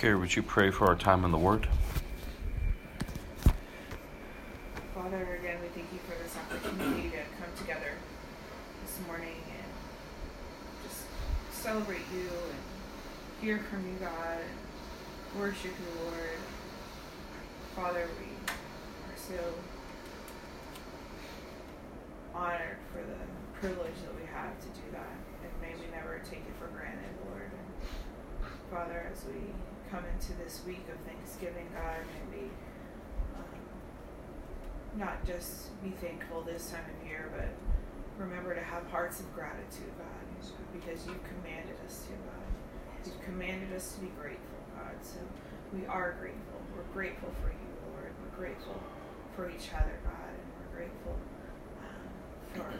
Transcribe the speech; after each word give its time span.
Gary, 0.00 0.16
would 0.16 0.34
you 0.34 0.42
pray 0.42 0.70
for 0.70 0.86
our 0.86 0.96
time 0.96 1.26
in 1.26 1.30
the 1.30 1.36
Word? 1.36 1.68
Father, 4.94 5.38
again, 5.38 5.60
we 5.60 5.68
thank 5.74 5.92
you 5.92 5.98
for 6.08 6.16
this 6.22 6.34
opportunity 6.38 7.10
to 7.10 7.18
come 7.36 7.52
together 7.58 7.92
this 8.82 8.98
morning 9.06 9.36
and 9.36 9.68
just 10.88 11.04
celebrate 11.52 12.00
you 12.14 12.30
and 12.30 12.58
hear 13.42 13.58
from 13.68 13.84
you, 13.86 13.92
God, 14.00 14.38
and 14.40 15.38
worship 15.38 15.64
you, 15.64 16.02
Lord. 16.02 16.40
Father, 17.76 18.08
we 18.18 18.32
are 19.12 19.18
so 19.18 19.52
honored 22.34 22.78
for 22.90 23.02
the 23.02 23.20
privilege 23.60 24.00
that 24.06 24.14
we 24.18 24.26
have 24.32 24.58
to 24.60 24.68
do 24.80 24.92
that, 24.92 25.12
and 25.44 25.52
may 25.60 25.74
we 25.78 25.92
never 25.92 26.22
take 26.24 26.40
it 26.40 26.56
for 26.58 26.68
granted, 26.68 27.12
Lord. 27.28 27.52
And 27.52 28.48
Father, 28.70 29.04
as 29.12 29.26
we 29.26 29.52
come 29.90 30.04
into 30.14 30.32
this 30.38 30.62
week 30.64 30.86
of 30.86 30.98
Thanksgiving, 31.02 31.66
God, 31.74 31.98
may 32.06 32.38
we 32.38 32.44
um, 33.34 33.58
not 34.96 35.26
just 35.26 35.74
be 35.82 35.90
thankful 35.90 36.42
this 36.42 36.70
time 36.70 36.84
of 36.86 37.08
year, 37.08 37.28
but 37.34 37.48
remember 38.22 38.54
to 38.54 38.62
have 38.62 38.86
hearts 38.86 39.18
of 39.18 39.34
gratitude, 39.34 39.90
God, 39.98 40.54
because 40.72 41.06
you've 41.06 41.24
commanded 41.24 41.74
us 41.84 42.06
to, 42.06 42.12
God. 42.22 42.46
You've 43.04 43.24
commanded 43.24 43.72
us 43.74 43.94
to 43.94 44.00
be 44.00 44.12
grateful, 44.20 44.62
God. 44.76 44.94
So 45.02 45.18
we 45.72 45.84
are 45.86 46.14
grateful. 46.20 46.60
We're 46.76 46.92
grateful 46.94 47.30
for 47.42 47.48
you, 47.48 47.90
Lord. 47.90 48.12
We're 48.22 48.38
grateful 48.38 48.80
for 49.34 49.50
each 49.50 49.74
other, 49.74 49.98
God, 50.04 50.30
and 50.30 50.46
we're 50.54 50.76
grateful 50.78 51.16
um, 51.82 52.54
for 52.54 52.72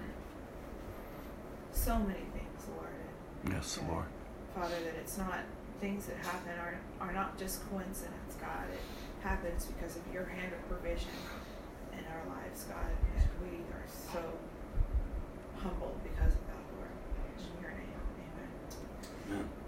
so 1.73 1.99
many 1.99 2.23
things, 2.35 2.69
Lord. 2.77 3.51
Yes, 3.51 3.81
Lord. 3.89 4.07
Father, 4.55 4.77
that 4.85 4.95
it's 5.01 5.19
not 5.19 5.41
things 5.81 6.07
that 6.07 6.17
happen 6.19 6.53
are 6.61 6.79
are 7.01 7.13
not 7.13 7.39
just 7.39 7.69
coincidence, 7.71 8.37
God. 8.41 8.69
It 8.73 8.81
happens 9.25 9.67
because 9.67 9.97
of 9.97 10.03
your 10.13 10.27
hand 10.27 10.53
of 10.53 10.69
provision 10.69 11.11
in 11.93 12.05
our 12.05 12.37
lives, 12.37 12.65
God. 12.65 12.93
And 13.17 13.29
we 13.41 13.59
are 13.73 13.87
so 13.89 14.23
humbled 15.57 15.99
because 16.03 16.35
of 16.35 16.47
that, 16.47 16.65
Lord. 16.77 16.93
In 17.39 17.63
your 17.63 17.73
name, 17.73 18.01
amen. 18.17 19.39
Amen. 19.39 19.60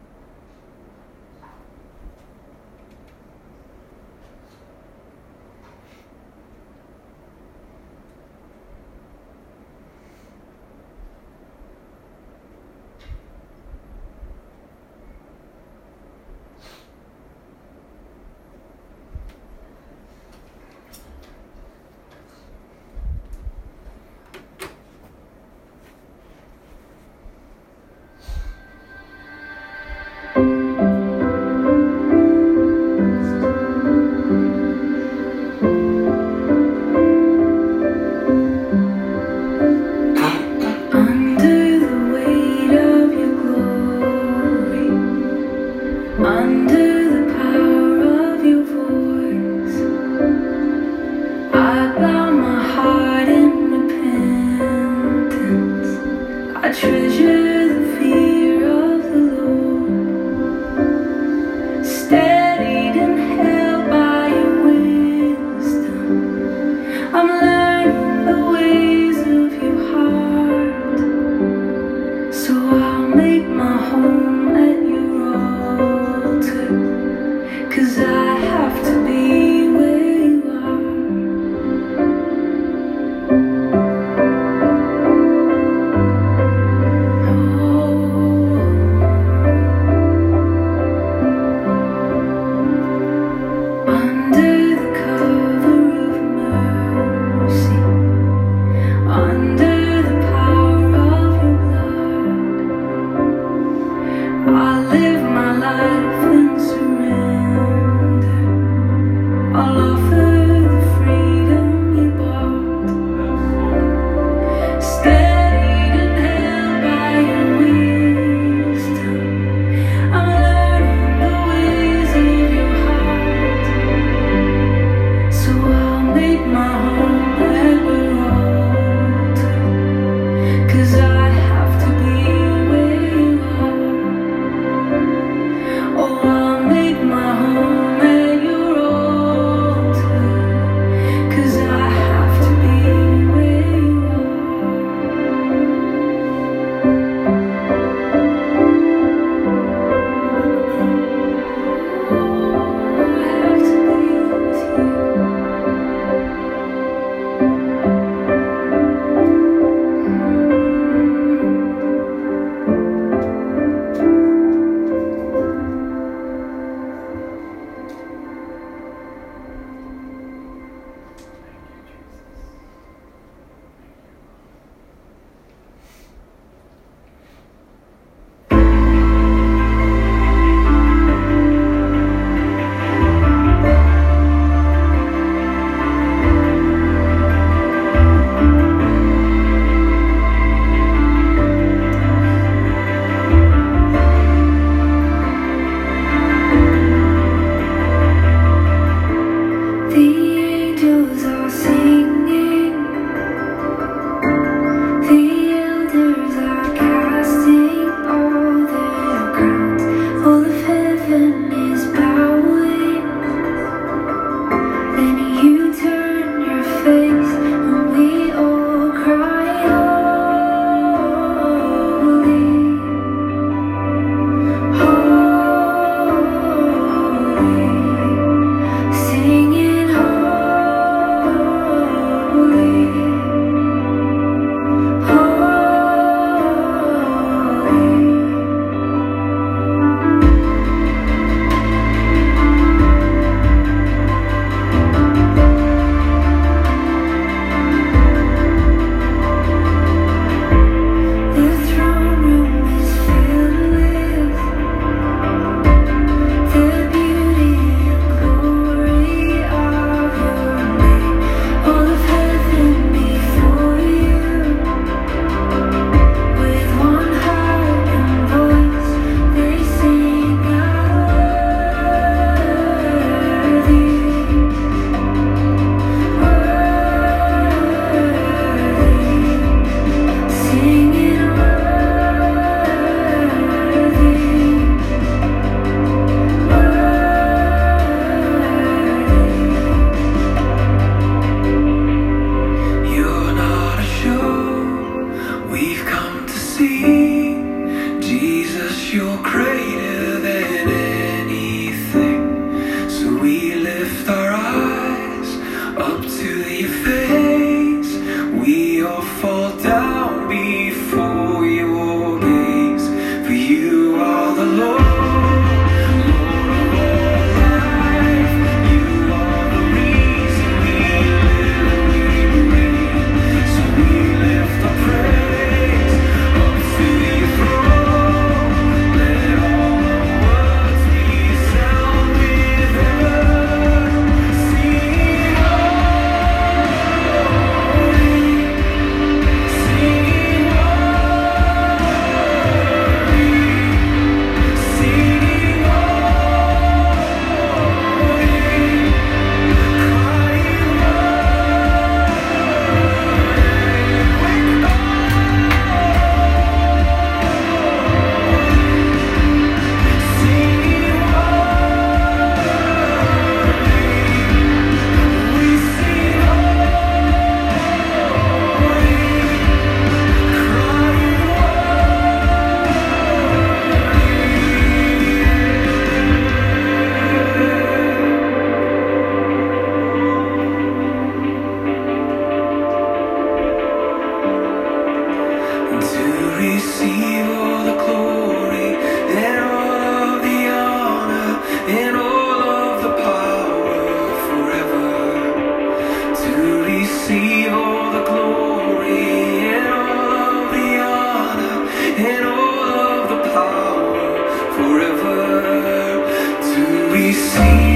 Till 407.12 407.71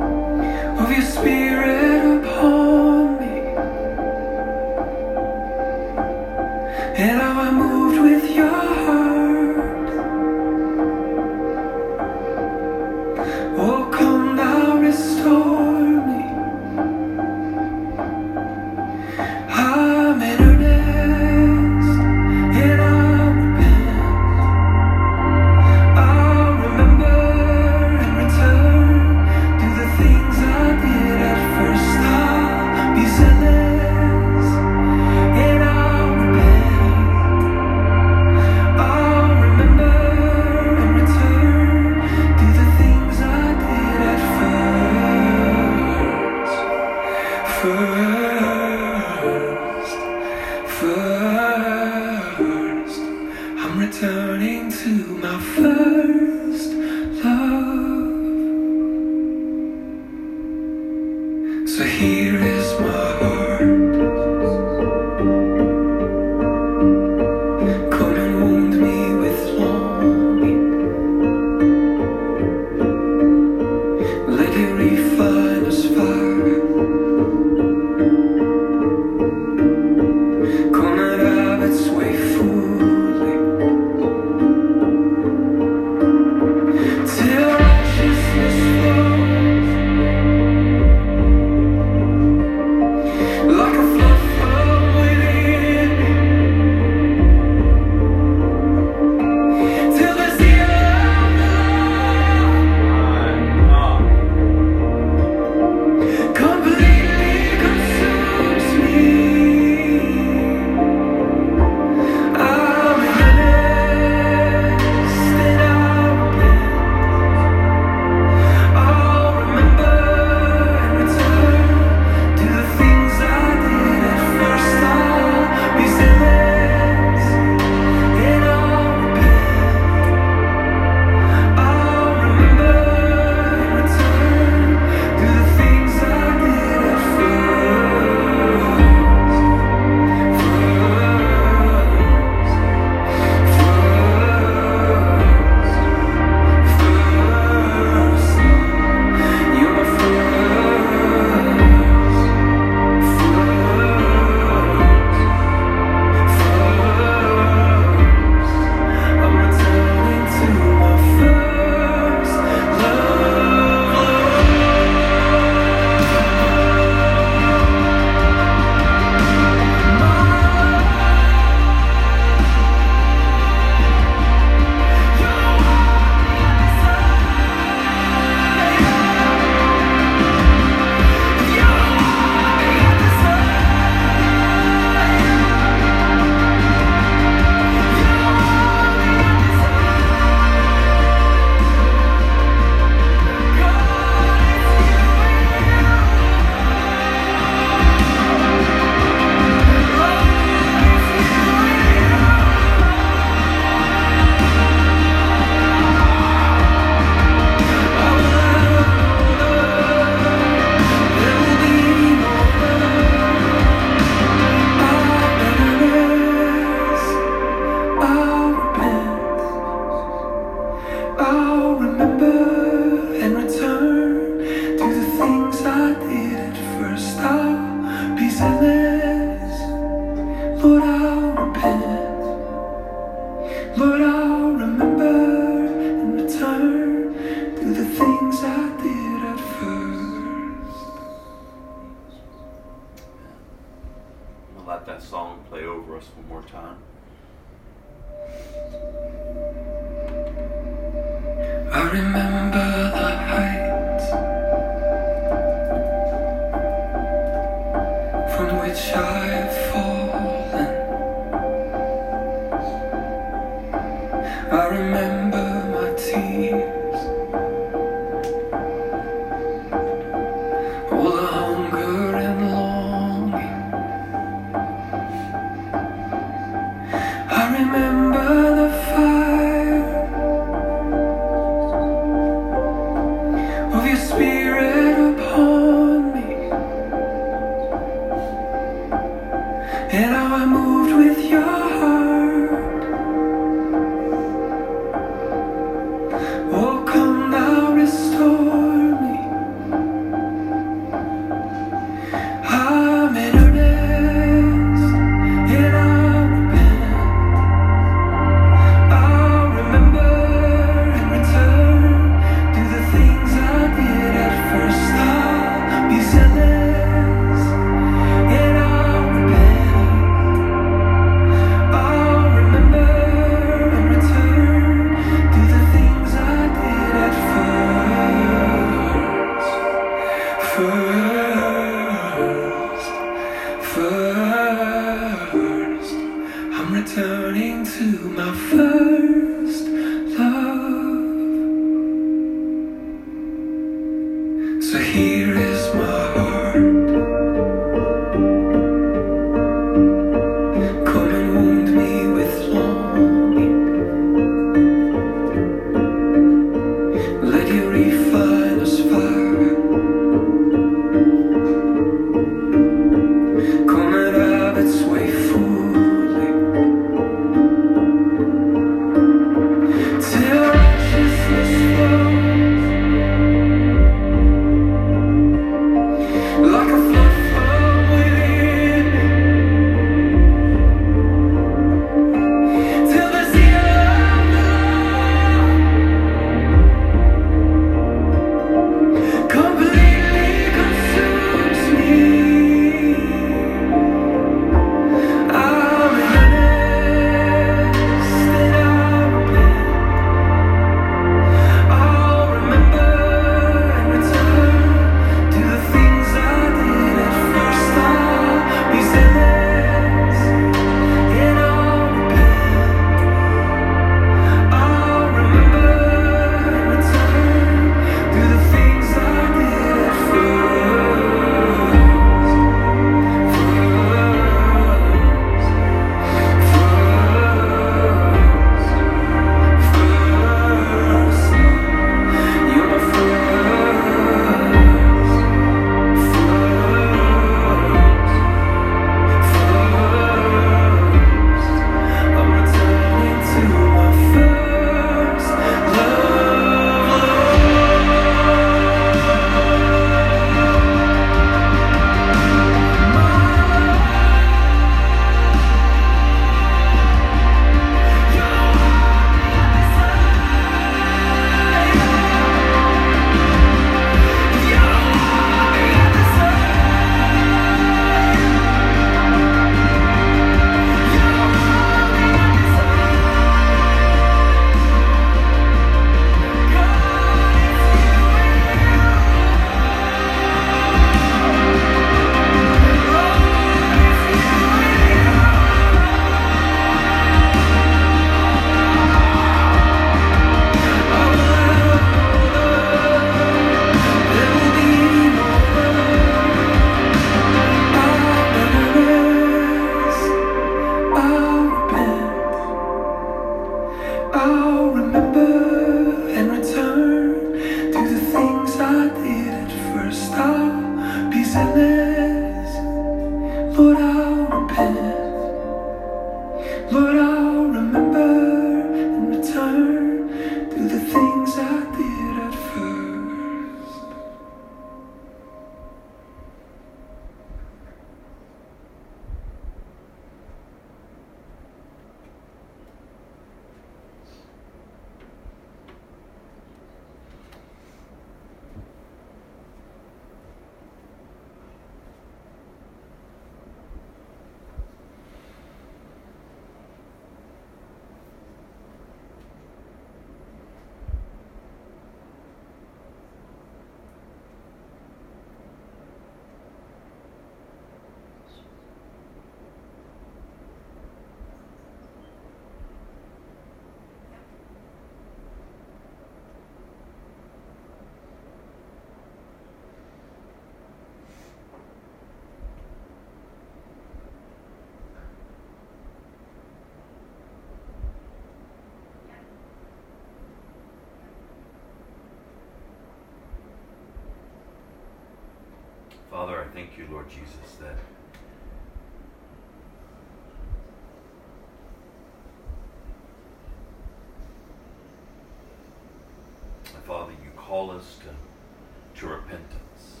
call 597.48 597.70
us 597.70 597.98
to, 598.02 599.00
to 599.00 599.06
repentance. 599.06 600.00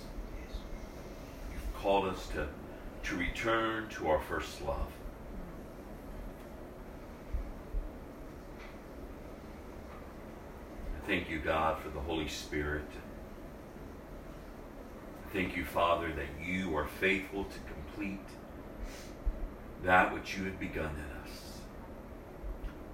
You've 1.50 1.82
called 1.82 2.04
us 2.06 2.28
to, 2.28 2.46
to 3.04 3.16
return 3.16 3.88
to 3.88 4.08
our 4.08 4.20
first 4.20 4.60
love. 4.66 4.92
I 10.94 11.06
thank 11.06 11.30
you, 11.30 11.38
God, 11.38 11.78
for 11.78 11.88
the 11.88 12.00
Holy 12.00 12.28
Spirit. 12.28 12.84
Thank 15.32 15.56
you, 15.56 15.64
Father, 15.64 16.12
that 16.12 16.46
you 16.46 16.76
are 16.76 16.86
faithful 16.86 17.44
to 17.44 17.58
complete 17.72 18.26
that 19.84 20.12
which 20.12 20.36
you 20.36 20.44
had 20.44 20.60
begun 20.60 20.90
in 20.90 21.30
us. 21.30 21.60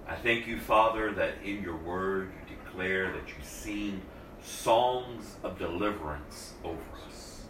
I 0.07 0.15
thank 0.15 0.47
you, 0.47 0.59
Father, 0.59 1.11
that 1.11 1.33
in 1.43 1.61
your 1.61 1.75
word 1.75 2.31
you 2.31 2.55
declare 2.55 3.11
that 3.11 3.27
you 3.27 3.35
sing 3.41 4.01
songs 4.45 5.35
of 5.43 5.57
deliverance 5.57 6.53
over 6.63 6.79
us. 7.07 7.45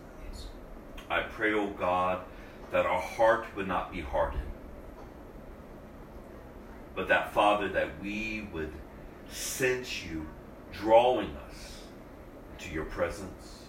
I 1.09 1.21
pray, 1.21 1.53
O 1.53 1.59
oh 1.59 1.67
God, 1.67 2.21
that 2.71 2.85
our 2.85 3.01
heart 3.01 3.45
would 3.55 3.67
not 3.67 3.91
be 3.91 4.01
hardened, 4.01 4.41
but 6.95 7.07
that, 7.09 7.33
Father, 7.33 7.67
that 7.69 8.01
we 8.01 8.47
would 8.53 8.71
sense 9.29 10.05
you 10.05 10.25
drawing 10.71 11.35
us 11.49 11.81
to 12.59 12.73
your 12.73 12.85
presence, 12.85 13.63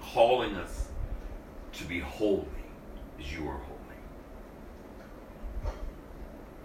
calling 0.00 0.54
us 0.56 0.88
to 1.72 1.84
be 1.84 2.00
holy 2.00 2.46
as 3.18 3.32
you 3.32 3.48
are 3.48 3.58
holy 3.58 3.74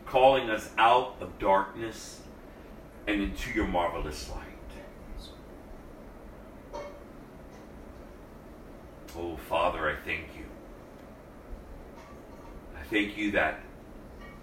calling 0.10 0.50
us 0.50 0.72
out 0.80 1.16
of 1.22 1.38
darkness 1.38 2.22
and 3.10 3.24
into 3.24 3.52
your 3.52 3.68
marvelous 3.68 4.30
light. 4.30 4.46
Oh, 9.18 9.36
Father, 9.36 9.90
I 9.90 9.96
thank 10.06 10.28
you. 10.38 10.46
I 12.80 12.84
thank 12.84 13.18
you 13.18 13.32
that 13.32 13.62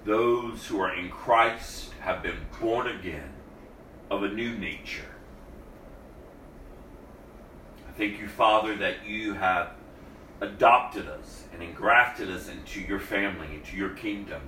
those 0.04 0.66
who 0.66 0.80
are 0.80 0.92
in 0.94 1.10
Christ 1.10 1.92
have 2.00 2.22
been 2.22 2.38
born 2.60 2.88
again 2.88 3.32
of 4.10 4.24
a 4.24 4.28
new 4.28 4.58
nature. 4.58 5.14
I 7.88 7.92
thank 7.92 8.18
you, 8.18 8.26
Father, 8.26 8.76
that 8.76 9.06
you 9.06 9.34
have 9.34 9.70
adopted 10.40 11.06
us 11.06 11.44
and 11.52 11.62
engrafted 11.62 12.28
us 12.28 12.48
into 12.48 12.80
your 12.80 13.00
family, 13.00 13.46
into 13.54 13.76
your 13.76 13.90
kingdom 13.90 14.42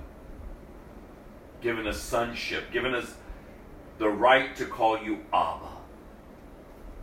given 1.61 1.87
us 1.87 1.99
sonship, 1.99 2.71
given 2.71 2.93
us 2.93 3.15
the 3.99 4.09
right 4.09 4.55
to 4.55 4.65
call 4.65 4.97
you 4.97 5.19
Abba, 5.33 5.67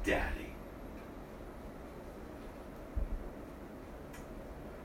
Daddy. 0.03 0.55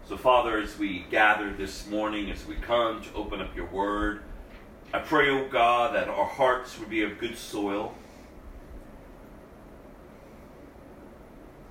So, 0.08 0.18
Father, 0.18 0.58
as 0.58 0.78
we 0.78 1.06
gather 1.10 1.54
this 1.54 1.88
morning, 1.88 2.30
as 2.30 2.46
we 2.46 2.56
come 2.56 3.02
to 3.02 3.14
open 3.14 3.42
up 3.42 3.56
your 3.56 3.68
word, 3.68 4.24
I 4.94 5.00
pray, 5.00 5.30
O 5.30 5.46
oh 5.46 5.48
God, 5.48 5.96
that 5.96 6.10
our 6.10 6.26
hearts 6.26 6.78
would 6.78 6.90
be 6.90 7.02
of 7.04 7.18
good 7.18 7.38
soil. 7.38 7.96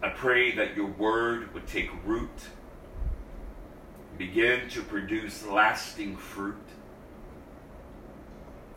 I 0.03 0.09
pray 0.09 0.53
that 0.57 0.75
your 0.75 0.87
word 0.87 1.53
would 1.53 1.67
take 1.67 1.91
root, 2.07 2.31
begin 4.17 4.71
to 4.71 4.83
produce 4.83 5.45
lasting 5.45 6.17
fruit. 6.17 6.57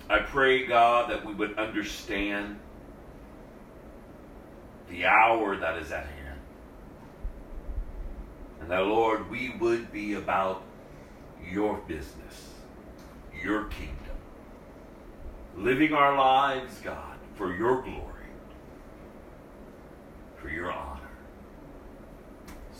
I 0.09 0.19
pray, 0.19 0.65
God, 0.65 1.09
that 1.09 1.25
we 1.25 1.33
would 1.33 1.57
understand 1.57 2.59
the 4.89 5.05
hour 5.05 5.55
that 5.57 5.77
is 5.77 5.91
at 5.91 6.05
hand. 6.05 6.39
And 8.59 8.69
that, 8.69 8.85
Lord, 8.85 9.29
we 9.29 9.55
would 9.59 9.91
be 9.91 10.13
about 10.15 10.63
your 11.49 11.77
business, 11.87 12.51
your 13.43 13.65
kingdom. 13.65 13.97
Living 15.55 15.93
our 15.93 16.17
lives, 16.17 16.79
God, 16.83 17.17
for 17.35 17.55
your 17.55 17.81
glory, 17.81 18.27
for 20.37 20.49
your 20.49 20.71
honor. 20.71 20.99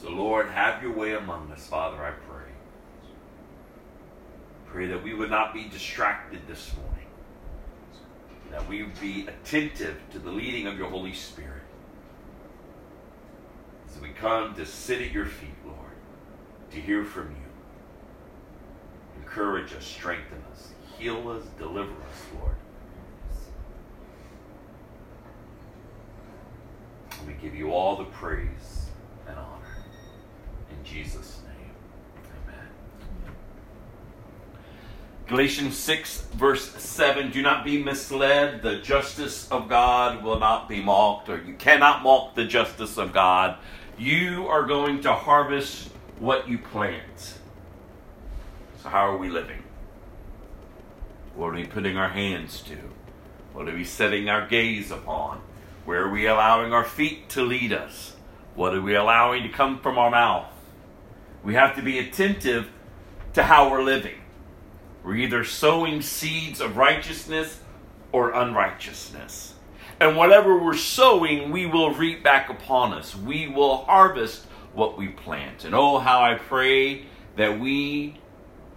So, 0.02 0.10
Lord, 0.10 0.50
have 0.50 0.84
your 0.84 0.94
way 0.94 1.14
among 1.16 1.52
us, 1.52 1.66
Father, 1.68 2.04
I 2.04 2.12
pray. 2.12 2.52
Pray 4.66 4.88
that 4.88 5.04
we 5.04 5.14
would 5.14 5.30
not 5.30 5.54
be 5.54 5.70
distracted 5.70 6.42
this 6.48 6.72
morning 6.76 6.93
that 8.54 8.70
we 8.70 8.84
be 9.02 9.26
attentive 9.28 9.98
to 10.12 10.20
the 10.20 10.30
leading 10.30 10.68
of 10.68 10.78
your 10.78 10.88
Holy 10.88 11.12
Spirit. 11.12 11.64
As 13.90 14.00
we 14.00 14.10
come 14.10 14.54
to 14.54 14.66
sit 14.66 15.02
at 15.02 15.12
your 15.12 15.26
feet, 15.26 15.56
Lord, 15.66 15.80
to 16.70 16.80
hear 16.80 17.04
from 17.04 17.32
you. 17.32 19.24
Encourage 19.24 19.74
us, 19.74 19.84
strengthen 19.84 20.38
us, 20.52 20.70
heal 21.00 21.32
us, 21.32 21.44
deliver 21.58 21.90
us, 21.90 22.26
Lord. 22.40 22.56
And 27.18 27.28
we 27.28 27.34
give 27.42 27.56
you 27.56 27.72
all 27.72 27.96
the 27.96 28.06
praise 28.06 28.92
and 29.28 29.36
honor. 29.36 29.78
In 30.70 30.86
Jesus' 30.86 31.40
name. 31.48 31.54
Galatians 35.34 35.76
6, 35.78 36.22
verse 36.36 36.64
7 36.76 37.32
Do 37.32 37.42
not 37.42 37.66
be 37.66 37.82
misled. 37.82 38.62
The 38.62 38.78
justice 38.78 39.50
of 39.50 39.68
God 39.68 40.24
will 40.24 40.38
not 40.38 40.70
be 40.70 40.80
mocked, 40.80 41.28
or 41.28 41.42
you 41.42 41.56
cannot 41.56 42.04
mock 42.04 42.36
the 42.36 42.46
justice 42.46 43.00
of 43.00 43.14
God. 43.14 43.58
You 43.98 44.48
are 44.48 44.68
going 44.68 45.02
to 45.02 45.14
harvest 45.14 45.90
what 46.20 46.48
you 46.48 46.60
plant. 46.60 47.40
So, 48.84 48.90
how 48.90 49.12
are 49.12 49.18
we 49.18 49.28
living? 49.28 49.64
What 51.34 51.48
are 51.48 51.56
we 51.56 51.66
putting 51.66 51.98
our 51.98 52.10
hands 52.10 52.62
to? 52.68 52.78
What 53.54 53.68
are 53.68 53.74
we 53.74 53.86
setting 53.86 54.30
our 54.30 54.48
gaze 54.48 54.92
upon? 54.92 55.42
Where 55.86 56.04
are 56.04 56.12
we 56.12 56.28
allowing 56.28 56.74
our 56.74 56.86
feet 56.86 57.30
to 57.30 57.42
lead 57.42 57.74
us? 57.74 58.16
What 58.54 58.76
are 58.76 58.82
we 58.84 58.94
allowing 58.94 59.42
to 59.42 59.50
come 59.50 59.80
from 59.80 59.98
our 59.98 60.12
mouth? 60.12 60.52
We 61.44 61.56
have 61.56 61.76
to 61.78 61.82
be 61.82 61.98
attentive 61.98 62.70
to 63.34 63.42
how 63.42 63.72
we're 63.72 63.82
living. 63.82 64.20
We're 65.04 65.16
either 65.18 65.44
sowing 65.44 66.02
seeds 66.02 66.62
of 66.62 66.78
righteousness 66.78 67.60
or 68.12 68.32
unrighteousness. 68.32 69.54
And 70.00 70.18
whatever 70.18 70.58
we're 70.58 70.78
sowing, 70.78 71.52
we 71.52 71.66
will 71.66 71.94
reap 71.94 72.24
back 72.24 72.50
upon 72.50 72.94
us. 72.94 73.16
We 73.16 73.48
will 73.48 73.78
harvest 73.78 74.46
what 74.74 74.98
we 74.98 75.10
plant. 75.10 75.66
And 75.66 75.76
oh, 75.76 76.00
how 76.00 76.22
I 76.22 76.36
pray 76.36 77.06
that 77.36 77.60
we 77.60 78.18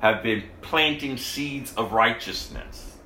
have 0.00 0.22
been 0.22 0.44
planting 0.60 1.16
seeds 1.16 1.72
of 1.74 1.92
righteousness. 1.92 2.96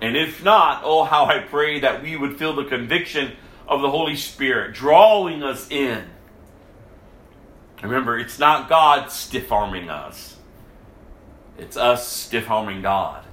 And 0.00 0.16
if 0.16 0.42
not, 0.42 0.82
oh, 0.84 1.04
how 1.04 1.26
I 1.26 1.40
pray 1.40 1.80
that 1.80 2.02
we 2.02 2.16
would 2.16 2.38
feel 2.38 2.54
the 2.54 2.64
conviction 2.64 3.36
of 3.66 3.82
the 3.82 3.90
Holy 3.90 4.16
Spirit 4.16 4.74
drawing 4.74 5.42
us 5.42 5.70
in. 5.70 6.04
Remember, 7.82 8.18
it's 8.18 8.38
not 8.38 8.68
God 8.68 9.10
stiff 9.10 9.52
arming 9.52 9.90
us. 9.90 10.37
It's 11.58 11.76
us 11.76 12.06
stiff 12.06 12.48
arming 12.48 12.82
God. 12.82 13.24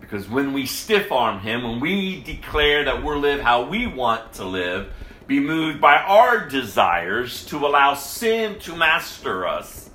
Because 0.00 0.28
when 0.28 0.52
we 0.52 0.66
stiff 0.66 1.10
arm 1.10 1.40
Him, 1.40 1.62
when 1.62 1.80
we 1.80 2.22
declare 2.22 2.84
that 2.84 3.02
we'll 3.02 3.18
live 3.18 3.40
how 3.40 3.62
we 3.68 3.86
want 3.86 4.34
to 4.34 4.44
live, 4.44 4.92
be 5.26 5.40
moved 5.40 5.80
by 5.80 5.96
our 5.96 6.46
desires 6.48 7.44
to 7.46 7.66
allow 7.66 7.94
sin 7.94 8.58
to 8.60 8.76
master 8.76 9.46
us, 9.46 9.88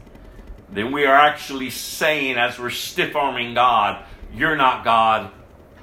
then 0.72 0.92
we 0.92 1.06
are 1.06 1.16
actually 1.16 1.70
saying, 1.70 2.38
as 2.38 2.58
we're 2.58 2.70
stiff 2.72 3.16
arming 3.16 3.54
God, 3.54 4.04
You're 4.34 4.56
not 4.56 4.84
God, 4.84 5.32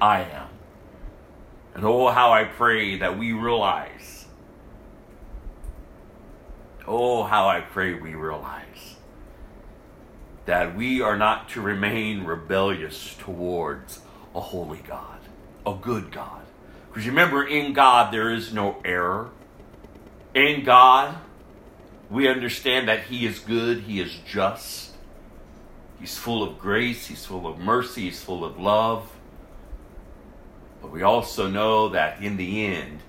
I 0.01 0.21
am. 0.21 0.49
And 1.75 1.85
oh, 1.85 2.09
how 2.09 2.33
I 2.33 2.43
pray 2.43 2.97
that 2.97 3.17
we 3.17 3.31
realize. 3.31 4.25
Oh, 6.85 7.23
how 7.23 7.47
I 7.47 7.61
pray 7.61 7.93
we 7.93 8.15
realize 8.15 8.92
that 10.45 10.75
we 10.75 11.01
are 11.01 11.17
not 11.17 11.49
to 11.49 11.61
remain 11.61 12.23
rebellious 12.23 13.15
towards 13.19 13.99
a 14.35 14.41
holy 14.41 14.79
God, 14.79 15.19
a 15.65 15.73
good 15.73 16.11
God. 16.11 16.41
Because 16.89 17.07
remember, 17.07 17.45
in 17.45 17.73
God 17.73 18.13
there 18.13 18.29
is 18.29 18.53
no 18.53 18.81
error. 18.83 19.29
In 20.33 20.63
God, 20.63 21.15
we 22.09 22.27
understand 22.27 22.87
that 22.87 23.03
He 23.05 23.25
is 23.25 23.39
good, 23.39 23.81
He 23.81 23.99
is 23.99 24.15
just, 24.27 24.91
He's 25.99 26.17
full 26.17 26.43
of 26.43 26.59
grace, 26.59 27.07
He's 27.07 27.25
full 27.25 27.47
of 27.47 27.59
mercy, 27.59 28.03
He's 28.03 28.21
full 28.21 28.43
of 28.43 28.59
love. 28.59 29.09
But 30.81 30.91
we 30.91 31.01
also 31.01 31.47
know 31.47 31.89
that 31.89 32.21
in 32.21 32.37
the 32.37 32.65
end, 32.65 32.99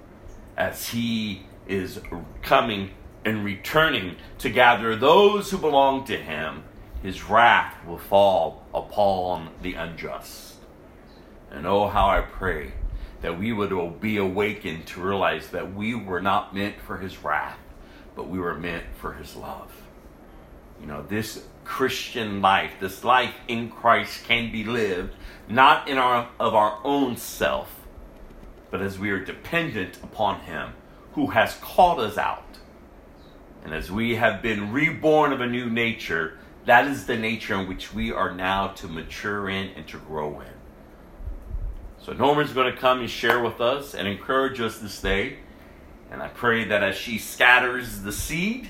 as 0.57 0.89
He 0.89 1.47
is 1.67 2.01
coming 2.43 2.91
and 3.25 3.45
returning 3.45 4.17
to 4.39 4.51
gather 4.51 4.95
those 4.97 5.51
who 5.51 5.59
belong 5.59 6.05
to 6.05 6.17
him, 6.17 6.63
his 7.05 7.23
wrath 7.29 7.77
will 7.87 7.99
fall 7.99 8.65
upon 8.73 9.51
the 9.61 9.75
unjust. 9.75 10.55
And 11.51 11.67
oh, 11.67 11.87
how 11.87 12.09
I 12.09 12.23
pray 12.23 12.73
that 13.21 13.39
we 13.39 13.53
would 13.53 14.01
be 14.01 14.17
awakened 14.17 14.87
to 14.87 15.03
realize 15.03 15.49
that 15.49 15.75
we 15.75 15.95
were 15.95 16.23
not 16.23 16.55
meant 16.55 16.81
for 16.81 16.97
his 16.97 17.23
wrath, 17.23 17.59
but 18.17 18.29
we 18.29 18.39
were 18.39 18.55
meant 18.55 18.85
for 18.97 19.13
his 19.13 19.37
love. 19.37 19.71
You 20.81 20.87
know, 20.87 21.03
this 21.03 21.45
Christian 21.65 22.41
life, 22.41 22.73
this 22.81 23.05
life 23.05 23.35
in 23.49 23.71
Christ 23.71 24.25
can 24.25 24.51
be 24.51 24.65
lived 24.65 25.13
not 25.47 25.89
in 25.89 25.99
our 25.99 26.31
of 26.41 26.55
our 26.55 26.79
own 26.85 27.19
self, 27.19 27.83
but 28.71 28.81
as 28.81 28.99
we 28.99 29.11
are 29.11 29.23
dependent 29.23 29.99
upon 30.03 30.41
him 30.41 30.73
who 31.13 31.27
has 31.29 31.55
called 31.61 32.01
us 32.01 32.17
out. 32.17 32.59
And 33.63 33.75
as 33.75 33.91
we 33.91 34.17
have 34.17 34.41
been 34.41 34.73
reborn 34.73 35.35
of 35.35 35.43
a 35.43 35.47
new 35.47 35.69
nature, 35.69 36.39
that 36.67 36.87
is 36.87 37.07
the 37.07 37.17
nature 37.17 37.55
in 37.55 37.69
which 37.69 37.93
we 37.93 38.13
are 38.13 38.33
now 38.35 38.69
to 38.69 38.89
mature 38.89 39.49
in 39.49 39.69
and 39.77 39.87
to 39.89 39.99
grow 39.99 40.41
in. 40.41 40.49
So 42.03 42.13
Norman's 42.13 42.53
going 42.53 42.73
to 42.73 42.79
come 42.79 43.01
and 43.01 43.09
share 43.09 43.43
with 43.43 43.61
us 43.61 43.95
and 43.95 44.07
encourage 44.07 44.61
us 44.61 44.79
this 44.79 45.01
day. 45.01 45.39
And 46.11 46.23
I 46.23 46.29
pray 46.29 46.65
that 46.65 46.83
as 46.83 46.97
she 46.97 47.19
scatters 47.19 48.03
the 48.03 48.13
seed, 48.13 48.69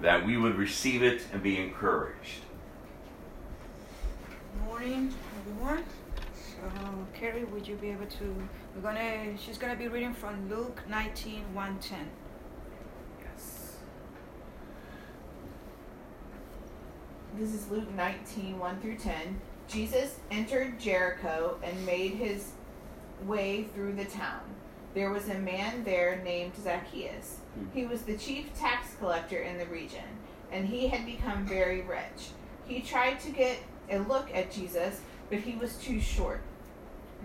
that 0.00 0.26
we 0.26 0.36
would 0.36 0.56
receive 0.56 1.02
it 1.02 1.24
and 1.32 1.42
be 1.42 1.58
encouraged. 1.58 2.40
Good 4.28 4.64
morning, 4.66 5.14
everyone. 5.40 5.84
So, 6.34 7.06
Carrie, 7.14 7.44
would 7.44 7.66
you 7.66 7.76
be 7.76 7.90
able 7.90 8.06
to? 8.06 8.48
We're 8.74 8.82
gonna. 8.82 9.36
She's 9.38 9.56
gonna 9.56 9.76
be 9.76 9.88
reading 9.88 10.12
from 10.12 10.50
Luke 10.50 10.82
19, 10.88 11.54
1, 11.54 11.78
10. 11.78 11.98
Yes. 13.22 13.76
This 17.36 17.52
is 17.52 17.68
Luke 17.68 17.92
19, 17.96 18.60
1 18.60 18.80
through 18.80 18.96
10. 18.96 19.40
Jesus 19.66 20.20
entered 20.30 20.78
Jericho 20.78 21.58
and 21.64 21.84
made 21.84 22.12
his 22.12 22.52
way 23.24 23.64
through 23.74 23.94
the 23.94 24.04
town. 24.04 24.42
There 24.94 25.10
was 25.10 25.28
a 25.28 25.34
man 25.34 25.82
there 25.82 26.22
named 26.24 26.52
Zacchaeus. 26.62 27.38
Hmm. 27.54 27.64
He 27.74 27.86
was 27.86 28.02
the 28.02 28.16
chief 28.16 28.56
tax 28.56 28.94
collector 29.00 29.38
in 29.38 29.58
the 29.58 29.66
region, 29.66 30.04
and 30.52 30.68
he 30.68 30.86
had 30.86 31.04
become 31.04 31.44
very 31.44 31.80
rich. 31.80 32.30
He 32.66 32.80
tried 32.80 33.18
to 33.20 33.32
get 33.32 33.58
a 33.90 33.98
look 33.98 34.32
at 34.32 34.52
Jesus, 34.52 35.00
but 35.28 35.40
he 35.40 35.56
was 35.56 35.76
too 35.78 36.00
short 36.00 36.40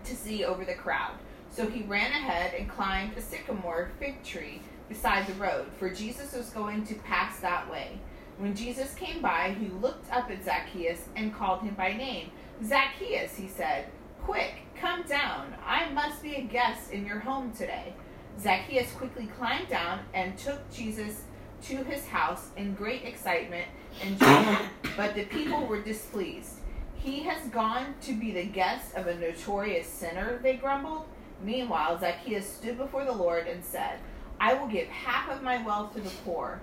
to 0.05 0.15
see 0.15 0.43
over 0.43 0.65
the 0.65 0.73
crowd. 0.73 1.19
So 1.51 1.67
he 1.67 1.83
ran 1.83 2.09
ahead 2.11 2.55
and 2.55 2.67
climbed 2.67 3.15
a 3.15 3.21
sycamore 3.21 3.91
fig 3.99 4.23
tree 4.23 4.63
beside 4.87 5.27
the 5.27 5.33
road, 5.33 5.67
for 5.77 5.91
Jesus 5.91 6.33
was 6.33 6.49
going 6.49 6.83
to 6.87 6.95
pass 6.95 7.39
that 7.41 7.69
way. 7.69 7.99
When 8.39 8.55
Jesus 8.55 8.93
came 8.93 9.21
by, 9.21 9.53
he 9.59 9.67
looked 9.67 10.09
up 10.13 10.31
at 10.31 10.45
Zacchaeus 10.45 11.09
and 11.17 11.35
called 11.35 11.61
him 11.61 11.73
by 11.73 11.91
name. 11.91 12.31
Zacchaeus, 12.63 13.35
he 13.35 13.49
said, 13.49 13.87
Quick, 14.23 14.53
come 14.79 15.03
down. 15.03 15.53
I 15.65 15.89
must 15.89 16.23
be 16.23 16.35
a 16.35 16.41
guest 16.41 16.91
in 16.91 17.05
your 17.05 17.19
home 17.19 17.51
today. 17.51 17.93
Zacchaeus 18.39 18.93
quickly 18.93 19.25
climbed 19.37 19.67
down 19.67 19.99
and 20.13 20.37
took 20.37 20.71
Jesus 20.71 21.23
to 21.63 21.83
his 21.83 22.07
house 22.07 22.47
in 22.55 22.75
great 22.75 23.03
excitement 23.03 23.67
and 24.01 24.17
joy, 24.17 24.57
but 24.95 25.15
the 25.15 25.25
people 25.25 25.65
were 25.65 25.81
displeased. 25.81 26.59
He 26.95 27.23
has 27.23 27.45
gone 27.49 27.95
to 28.03 28.13
be 28.13 28.31
the 28.31 28.45
guest 28.45 28.95
of 28.95 29.07
a 29.07 29.15
notorious 29.15 29.87
sinner, 29.87 30.39
they 30.41 30.55
grumbled. 30.55 31.07
Meanwhile, 31.43 31.99
Zacchaeus 31.99 32.49
stood 32.49 32.77
before 32.77 33.03
the 33.03 33.11
Lord 33.11 33.47
and 33.47 33.65
said, 33.65 33.99
I 34.39 34.53
will 34.53 34.67
give 34.67 34.87
half 34.87 35.29
of 35.29 35.43
my 35.43 35.61
wealth 35.61 35.93
to 35.95 36.01
the 36.01 36.09
poor, 36.23 36.61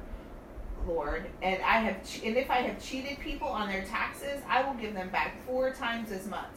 Lord, 0.87 1.27
and 1.43 1.63
I 1.63 1.79
have 1.81 1.97
and 2.25 2.37
if 2.37 2.51
I 2.51 2.59
have 2.59 2.83
cheated 2.83 3.19
people 3.21 3.49
on 3.49 3.69
their 3.69 3.85
taxes, 3.85 4.41
I 4.49 4.63
will 4.63 4.75
give 4.75 4.95
them 4.95 5.09
back 5.11 5.45
four 5.45 5.73
times 5.73 6.13
as 6.13 6.27
much. 6.27 6.55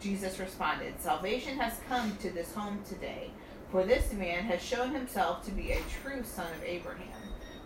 Jesus 0.00 0.38
responded, 0.38 1.00
Salvation 1.00 1.58
has 1.58 1.80
come 1.88 2.16
to 2.18 2.30
this 2.30 2.52
home 2.54 2.80
today, 2.88 3.30
for 3.70 3.84
this 3.84 4.12
man 4.12 4.44
has 4.44 4.62
shown 4.62 4.92
himself 4.92 5.44
to 5.44 5.50
be 5.50 5.72
a 5.72 5.80
true 6.02 6.22
son 6.22 6.46
of 6.52 6.64
Abraham. 6.64 7.18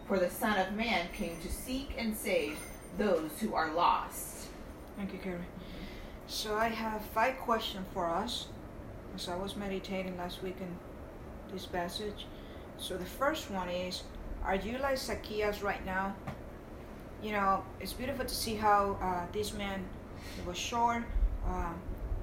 For 0.07 0.18
the 0.18 0.31
Son 0.31 0.59
of 0.59 0.75
Man 0.75 1.07
came 1.12 1.38
to 1.40 1.51
seek 1.51 1.94
and 1.96 2.16
save 2.16 2.59
those 2.98 3.31
who 3.40 3.55
are 3.55 3.72
lost. 3.72 4.48
Thank 4.96 5.12
you, 5.12 5.18
Carrie. 5.18 5.38
So 6.27 6.57
I 6.57 6.68
have 6.68 7.03
five 7.14 7.38
questions 7.38 7.87
for 7.92 8.07
us, 8.07 8.48
as 9.14 9.29
I 9.29 9.37
was 9.37 9.57
meditating 9.57 10.16
last 10.16 10.42
week 10.42 10.57
in 10.61 10.77
this 11.53 11.66
passage. 11.66 12.27
So 12.79 12.96
the 12.96 13.05
first 13.05 13.51
one 13.51 13.68
is, 13.68 14.03
are 14.44 14.57
you 14.57 14.78
like 14.78 14.98
Zacchaeus 14.98 15.62
right 15.62 15.85
now? 15.85 16.14
You 17.22 17.33
know, 17.33 17.64
it's 17.81 17.92
beautiful 17.92 18.24
to 18.24 18.35
see 18.35 18.55
how 18.55 18.98
uh, 19.00 19.33
this 19.33 19.55
man 19.55 19.85
was 20.46 20.59
short, 20.59 21.05
uh, 21.46 21.72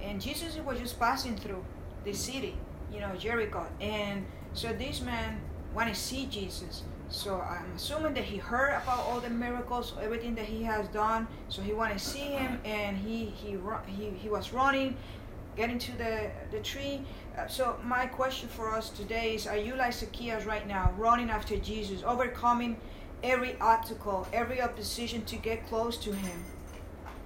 and 0.02 0.22
Jesus 0.22 0.58
was 0.58 0.80
just 0.80 1.00
passing 1.00 1.38
through 1.38 1.64
the 2.04 2.14
city, 2.14 2.58
you 2.92 3.00
know, 3.00 3.16
Jericho, 3.16 3.66
and 3.80 4.26
so 4.54 4.74
this 4.74 5.02
man 5.02 5.40
want 5.74 5.94
to 5.94 5.96
see 5.96 6.26
Jesus. 6.26 6.84
So 7.10 7.42
I'm 7.42 7.72
assuming 7.76 8.14
that 8.14 8.24
he 8.24 8.38
heard 8.38 8.70
about 8.84 9.00
all 9.00 9.20
the 9.20 9.30
miracles, 9.30 9.94
everything 10.02 10.36
that 10.36 10.46
he 10.46 10.64
has 10.64 10.88
done. 10.90 11.28
So 11.48 11.62
he 11.62 11.74
want 11.74 11.92
to 11.94 12.00
see 12.00 12.20
him, 12.20 12.60
and 12.64 12.98
he 12.98 13.26
he 13.26 13.58
he 13.88 14.10
he 14.12 14.30
was 14.30 14.54
running, 14.54 14.96
getting 15.56 15.80
to 15.80 15.98
the 15.98 16.30
the 16.52 16.60
tree. 16.60 17.02
Uh, 17.40 17.48
so 17.48 17.78
my 17.84 18.06
question 18.06 18.50
for 18.50 18.74
us 18.74 18.90
today 18.90 19.36
is: 19.36 19.48
Are 19.48 19.58
you 19.58 19.76
like 19.76 19.94
Zacchaeus 19.94 20.46
right 20.46 20.68
now, 20.68 20.94
running 20.98 21.30
after 21.30 21.56
Jesus, 21.58 22.04
overcoming 22.04 22.78
every 23.24 23.58
obstacle, 23.62 24.28
every 24.34 24.62
opposition 24.62 25.24
to 25.26 25.38
get 25.38 25.66
close 25.68 25.96
to 25.98 26.12
Him? 26.12 26.44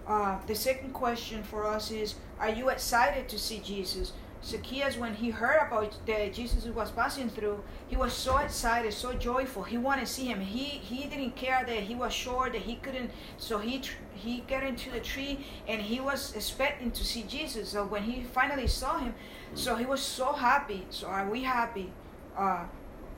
Uh, 0.06 0.38
the 0.45 0.54
second 0.54 0.93
question 0.93 1.41
for 1.41 1.65
us 1.65 1.89
is: 1.89 2.15
Are 2.39 2.49
you 2.49 2.69
excited 2.69 3.28
to 3.30 3.39
see 3.39 3.60
Jesus? 3.60 4.13
Zacchaeus, 4.43 4.97
when 4.97 5.13
he 5.13 5.29
heard 5.29 5.65
about 5.65 5.95
that 6.06 6.34
Jesus 6.34 6.65
was 6.65 6.91
passing 6.91 7.29
through, 7.29 7.63
he 7.88 7.95
was 7.95 8.12
so 8.12 8.38
excited, 8.38 8.93
so 8.93 9.13
joyful. 9.13 9.63
He 9.63 9.77
wanted 9.77 10.06
to 10.06 10.12
see 10.12 10.25
him. 10.25 10.41
He 10.41 10.65
he 10.65 11.08
didn't 11.08 11.38
care 11.38 11.63
that 11.65 11.84
he 11.84 11.95
was 11.95 12.12
short, 12.12 12.51
that 12.51 12.63
he 12.63 12.75
couldn't. 12.75 13.10
So 13.38 13.58
he 13.58 13.82
he 14.13 14.41
got 14.41 14.63
into 14.63 14.91
the 14.91 14.99
tree 14.99 15.45
and 15.67 15.82
he 15.82 16.01
was 16.01 16.36
expecting 16.36 16.91
to 16.91 17.06
see 17.06 17.23
Jesus. 17.23 17.69
So 17.69 17.86
when 17.86 18.03
he 18.03 18.23
finally 18.23 18.67
saw 18.67 18.97
him, 18.97 19.15
so 19.53 19.75
he 19.75 19.86
was 19.86 20.01
so 20.01 20.34
happy. 20.34 20.86
So 20.89 21.08
are 21.08 21.29
we 21.29 21.43
happy 21.43 21.93
uh, 22.38 22.65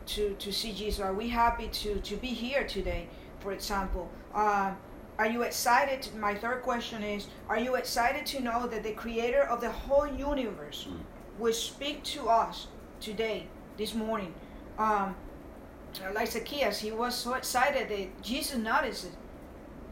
to 0.07 0.35
to 0.35 0.51
see 0.51 0.73
Jesus? 0.73 0.99
Are 0.99 1.13
we 1.13 1.29
happy 1.29 1.69
to 1.69 1.99
to 2.01 2.15
be 2.17 2.27
here 2.27 2.65
today? 2.65 3.07
For 3.39 3.51
example. 3.51 4.11
Uh, 4.33 4.73
are 5.17 5.27
you 5.27 5.43
excited? 5.43 6.09
My 6.17 6.35
third 6.35 6.61
question 6.61 7.01
is 7.01 7.27
Are 7.47 7.57
you 7.57 7.75
excited 7.75 8.25
to 8.27 8.41
know 8.41 8.67
that 8.67 8.83
the 8.83 8.91
creator 8.91 9.43
of 9.43 9.61
the 9.61 9.71
whole 9.71 10.05
universe 10.05 10.89
will 11.39 11.53
speak 11.53 12.03
to 12.03 12.29
us 12.29 12.67
today, 12.99 13.47
this 13.77 13.93
morning? 13.93 14.33
Um, 14.77 15.15
like 16.13 16.31
Zacchaeus, 16.31 16.79
he 16.79 16.91
was 16.91 17.15
so 17.15 17.33
excited 17.33 17.89
that 17.89 18.21
Jesus 18.21 18.57
noticed 18.57 19.05
it. 19.05 19.11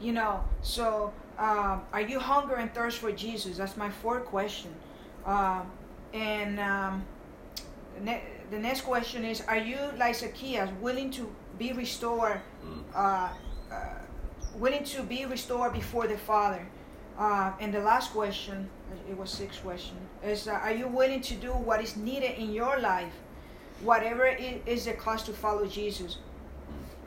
You 0.02 0.12
know, 0.12 0.44
so 0.62 1.14
um, 1.38 1.82
are 1.94 2.02
you 2.02 2.20
hunger 2.20 2.56
and 2.56 2.74
thirst 2.74 2.98
for 2.98 3.12
Jesus? 3.12 3.58
That's 3.58 3.78
my 3.78 3.90
fourth 3.90 4.26
question. 4.26 4.74
Um, 5.26 5.72
and 6.14 6.60
um, 6.60 7.06
ne- 8.02 8.24
the 8.52 8.60
next 8.60 8.82
question 8.82 9.24
is 9.24 9.42
Are 9.48 9.58
you, 9.58 9.78
like 9.98 10.16
Zacchaeus, 10.16 10.70
willing 10.82 11.10
to 11.12 11.34
be 11.58 11.72
restored? 11.74 12.42
Uh, 12.96 13.30
uh, 13.72 13.76
willing 14.56 14.84
to 14.84 15.02
be 15.04 15.26
restored 15.26 15.74
before 15.74 16.08
the 16.08 16.18
Father. 16.18 16.68
Uh, 17.18 17.52
and 17.60 17.74
the 17.74 17.80
last 17.80 18.12
question, 18.12 18.70
it 19.10 19.18
was 19.18 19.30
six 19.30 19.58
question, 19.58 19.98
is 20.26 20.48
uh, 20.48 20.52
are 20.52 20.72
you 20.72 20.88
willing 20.88 21.22
to 21.22 21.36
do 21.36 21.50
what 21.52 21.84
is 21.84 21.96
needed 21.98 22.40
in 22.40 22.54
your 22.54 22.80
life, 22.80 23.14
whatever 23.82 24.26
it 24.26 24.62
is 24.66 24.86
the 24.86 24.94
cost 24.94 25.26
to 25.26 25.34
follow 25.34 25.66
Jesus? 25.66 26.18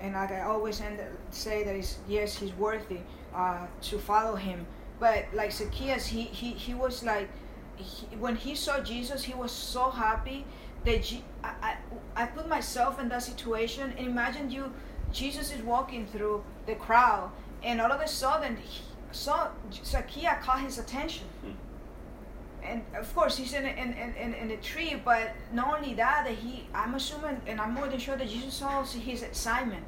And 0.00 0.14
like 0.14 0.30
I 0.30 0.42
always 0.42 0.80
end, 0.80 1.00
say 1.30 1.64
that 1.64 1.74
is 1.74 1.98
yes, 2.08 2.36
he's 2.36 2.52
worthy 2.54 3.00
uh, 3.34 3.66
to 3.82 3.98
follow 3.98 4.36
him. 4.36 4.66
But 5.00 5.26
like 5.32 5.52
Zacchaeus, 5.52 6.06
he 6.06 6.22
he, 6.22 6.50
he 6.50 6.74
was 6.74 7.02
like, 7.02 7.28
he, 7.76 8.06
when 8.16 8.36
he 8.36 8.54
saw 8.54 8.80
Jesus, 8.80 9.24
he 9.24 9.34
was 9.34 9.52
so 9.52 9.90
happy 9.90 10.44
that 10.84 11.02
Je- 11.02 11.24
I, 11.42 11.52
I, 11.62 12.22
I 12.22 12.26
put 12.26 12.48
myself 12.48 13.00
in 13.00 13.08
that 13.08 13.22
situation. 13.22 13.92
And 13.96 14.06
imagine 14.06 14.50
you, 14.50 14.72
Jesus 15.12 15.52
is 15.52 15.62
walking 15.62 16.06
through 16.06 16.44
the 16.66 16.74
crowd, 16.74 17.30
and 17.62 17.80
all 17.80 17.92
of 17.92 18.00
a 18.00 18.08
sudden, 18.08 18.56
he 18.56 18.82
saw 19.12 19.48
Zacchaeus 19.72 20.42
caught 20.42 20.60
his 20.60 20.78
attention. 20.78 21.26
And 22.68 22.82
of 22.96 23.14
course, 23.14 23.36
he's 23.36 23.52
in 23.54 23.64
in, 23.66 23.92
in, 23.94 24.34
in 24.34 24.48
the 24.48 24.56
tree, 24.56 25.00
but 25.04 25.32
not 25.52 25.76
only 25.78 25.94
that, 25.94 26.24
that 26.26 26.34
he, 26.34 26.66
I'm 26.74 26.94
assuming, 26.94 27.40
and 27.46 27.60
I'm 27.60 27.74
more 27.74 27.88
than 27.88 27.98
sure 27.98 28.16
that 28.16 28.28
Jesus 28.28 28.54
saw 28.54 28.82
his 28.84 29.22
excitement. 29.22 29.84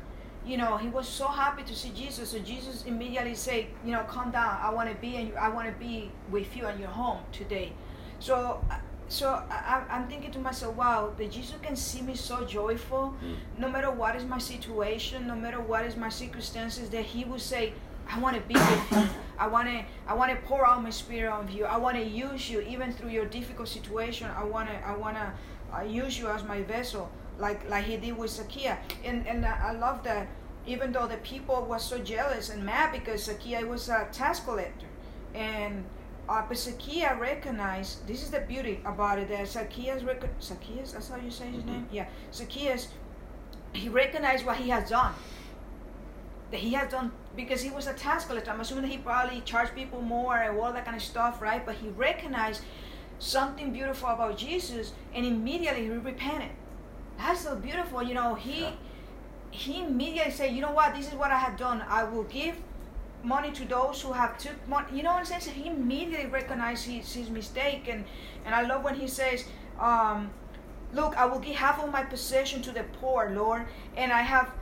You 0.46 0.56
know, 0.56 0.76
he 0.78 0.88
was 0.88 1.06
so 1.08 1.26
happy 1.26 1.62
to 1.64 1.74
see 1.74 1.90
Jesus, 1.90 2.30
so 2.30 2.38
Jesus 2.38 2.84
immediately 2.86 3.34
said, 3.34 3.66
you 3.84 3.92
know, 3.92 4.02
calm 4.04 4.30
down. 4.30 4.58
I 4.62 4.70
want 4.70 4.88
to 4.88 4.94
be, 4.96 5.16
and 5.16 5.36
I 5.36 5.48
want 5.50 5.66
to 5.68 5.74
be 5.78 6.10
with 6.30 6.56
you 6.56 6.66
in 6.68 6.78
your 6.78 6.88
home 6.90 7.18
today. 7.32 7.72
So 8.18 8.64
so 9.10 9.28
I, 9.50 9.82
I'm 9.90 10.06
thinking 10.06 10.30
to 10.32 10.38
myself, 10.38 10.76
wow, 10.76 11.12
that 11.16 11.30
Jesus 11.30 11.56
can 11.62 11.76
see 11.76 12.02
me 12.02 12.14
so 12.14 12.44
joyful, 12.44 13.14
Mm. 13.24 13.36
no 13.58 13.68
matter 13.70 13.90
what 13.90 14.14
is 14.16 14.24
my 14.24 14.38
situation, 14.38 15.26
no 15.26 15.34
matter 15.34 15.60
what 15.60 15.84
is 15.86 15.96
my 15.96 16.10
circumstances, 16.10 16.90
that 16.90 17.04
He 17.04 17.24
will 17.24 17.38
say, 17.38 17.72
I 18.10 18.18
want 18.20 18.36
to 18.36 18.42
be 18.42 18.54
with 18.54 18.92
you. 18.92 19.08
I 19.38 19.46
want 19.46 19.68
to, 19.68 19.84
I 20.06 20.14
want 20.14 20.30
to 20.32 20.36
pour 20.48 20.66
out 20.66 20.82
my 20.82 20.90
spirit 20.90 21.30
on 21.30 21.50
you. 21.52 21.64
I 21.64 21.76
want 21.76 21.96
to 21.96 22.02
use 22.02 22.50
you 22.50 22.60
even 22.62 22.92
through 22.92 23.10
your 23.10 23.26
difficult 23.26 23.68
situation. 23.68 24.28
I 24.36 24.44
want 24.44 24.68
to, 24.68 24.74
I 24.86 24.96
want 24.96 25.16
to 25.16 25.32
uh, 25.76 25.82
use 25.82 26.18
you 26.18 26.28
as 26.28 26.42
my 26.44 26.62
vessel, 26.62 27.10
like 27.38 27.68
like 27.70 27.84
He 27.84 27.96
did 27.96 28.16
with 28.16 28.30
Zacchaeus. 28.30 28.78
And 29.04 29.26
and 29.26 29.44
I 29.46 29.72
love 29.72 30.02
that. 30.04 30.26
Even 30.66 30.92
though 30.92 31.06
the 31.06 31.16
people 31.18 31.64
were 31.64 31.78
so 31.78 31.98
jealous 31.98 32.50
and 32.50 32.62
mad 32.62 32.92
because 32.92 33.24
Zacchaeus 33.24 33.64
was 33.64 33.88
a 33.88 34.06
tax 34.12 34.40
collector, 34.40 34.86
and 35.34 35.84
uh, 36.28 36.42
but 36.46 36.58
Zacchaeus 36.58 37.18
recognized 37.18 38.06
this 38.06 38.22
is 38.22 38.30
the 38.30 38.40
beauty 38.40 38.80
about 38.84 39.18
it 39.18 39.28
that 39.28 39.48
Zacchaeus 39.48 40.02
rec- 40.02 40.28
Zacchaeus 40.42 40.92
that's 40.92 41.08
how 41.08 41.16
you 41.16 41.30
say 41.30 41.46
his 41.46 41.62
Mhm. 41.62 41.66
name 41.66 41.88
yeah 41.90 42.06
Zacchaeus 42.34 42.88
he 43.72 43.88
recognized 43.88 44.44
what 44.44 44.56
he 44.58 44.68
has 44.68 44.90
done 44.90 45.14
that 46.50 46.60
he 46.60 46.72
has 46.74 46.90
done 46.90 47.12
because 47.36 47.62
he 47.62 47.70
was 47.70 47.86
a 47.86 47.92
tax 47.94 48.24
collector 48.24 48.50
I'm 48.50 48.60
assuming 48.60 48.90
he 48.90 48.98
probably 48.98 49.40
charged 49.42 49.74
people 49.74 50.00
more 50.02 50.36
and 50.36 50.58
all 50.58 50.72
that 50.72 50.84
kind 50.84 50.96
of 50.96 51.02
stuff 51.02 51.40
right 51.42 51.64
but 51.64 51.76
he 51.76 51.88
recognized 51.88 52.62
something 53.18 53.72
beautiful 53.72 54.08
about 54.08 54.38
Jesus 54.38 54.92
and 55.14 55.26
immediately 55.26 55.84
he 55.84 55.90
repented 55.90 56.50
that's 57.18 57.40
so 57.40 57.56
beautiful 57.56 58.02
you 58.02 58.14
know 58.14 58.34
he 58.34 58.60
Yeah. 58.62 58.72
he 59.50 59.82
immediately 59.82 60.32
said 60.32 60.52
you 60.54 60.60
know 60.60 60.72
what 60.72 60.94
this 60.94 61.08
is 61.08 61.14
what 61.14 61.30
I 61.30 61.38
have 61.38 61.56
done 61.56 61.82
I 61.88 62.04
will 62.04 62.24
give 62.24 62.56
money 63.22 63.50
to 63.50 63.64
those 63.64 64.00
who 64.00 64.12
have 64.12 64.38
took 64.38 64.56
money. 64.68 64.86
You 64.96 65.02
know 65.02 65.10
what 65.10 65.18
I'm 65.18 65.24
saying? 65.24 65.40
So 65.40 65.50
he 65.50 65.66
immediately 65.66 66.26
recognized 66.26 66.84
his, 66.86 67.12
his 67.12 67.30
mistake, 67.30 67.88
and 67.88 68.04
and 68.44 68.54
I 68.54 68.62
love 68.62 68.84
when 68.84 68.94
he 68.94 69.08
says, 69.08 69.44
um, 69.80 70.30
"Look, 70.92 71.16
I 71.16 71.24
will 71.26 71.40
give 71.40 71.56
half 71.56 71.82
of 71.82 71.90
my 71.90 72.04
possession 72.04 72.62
to 72.62 72.70
the 72.70 72.84
poor, 73.00 73.30
Lord, 73.34 73.66
and 73.96 74.12
I 74.12 74.22
have." 74.22 74.52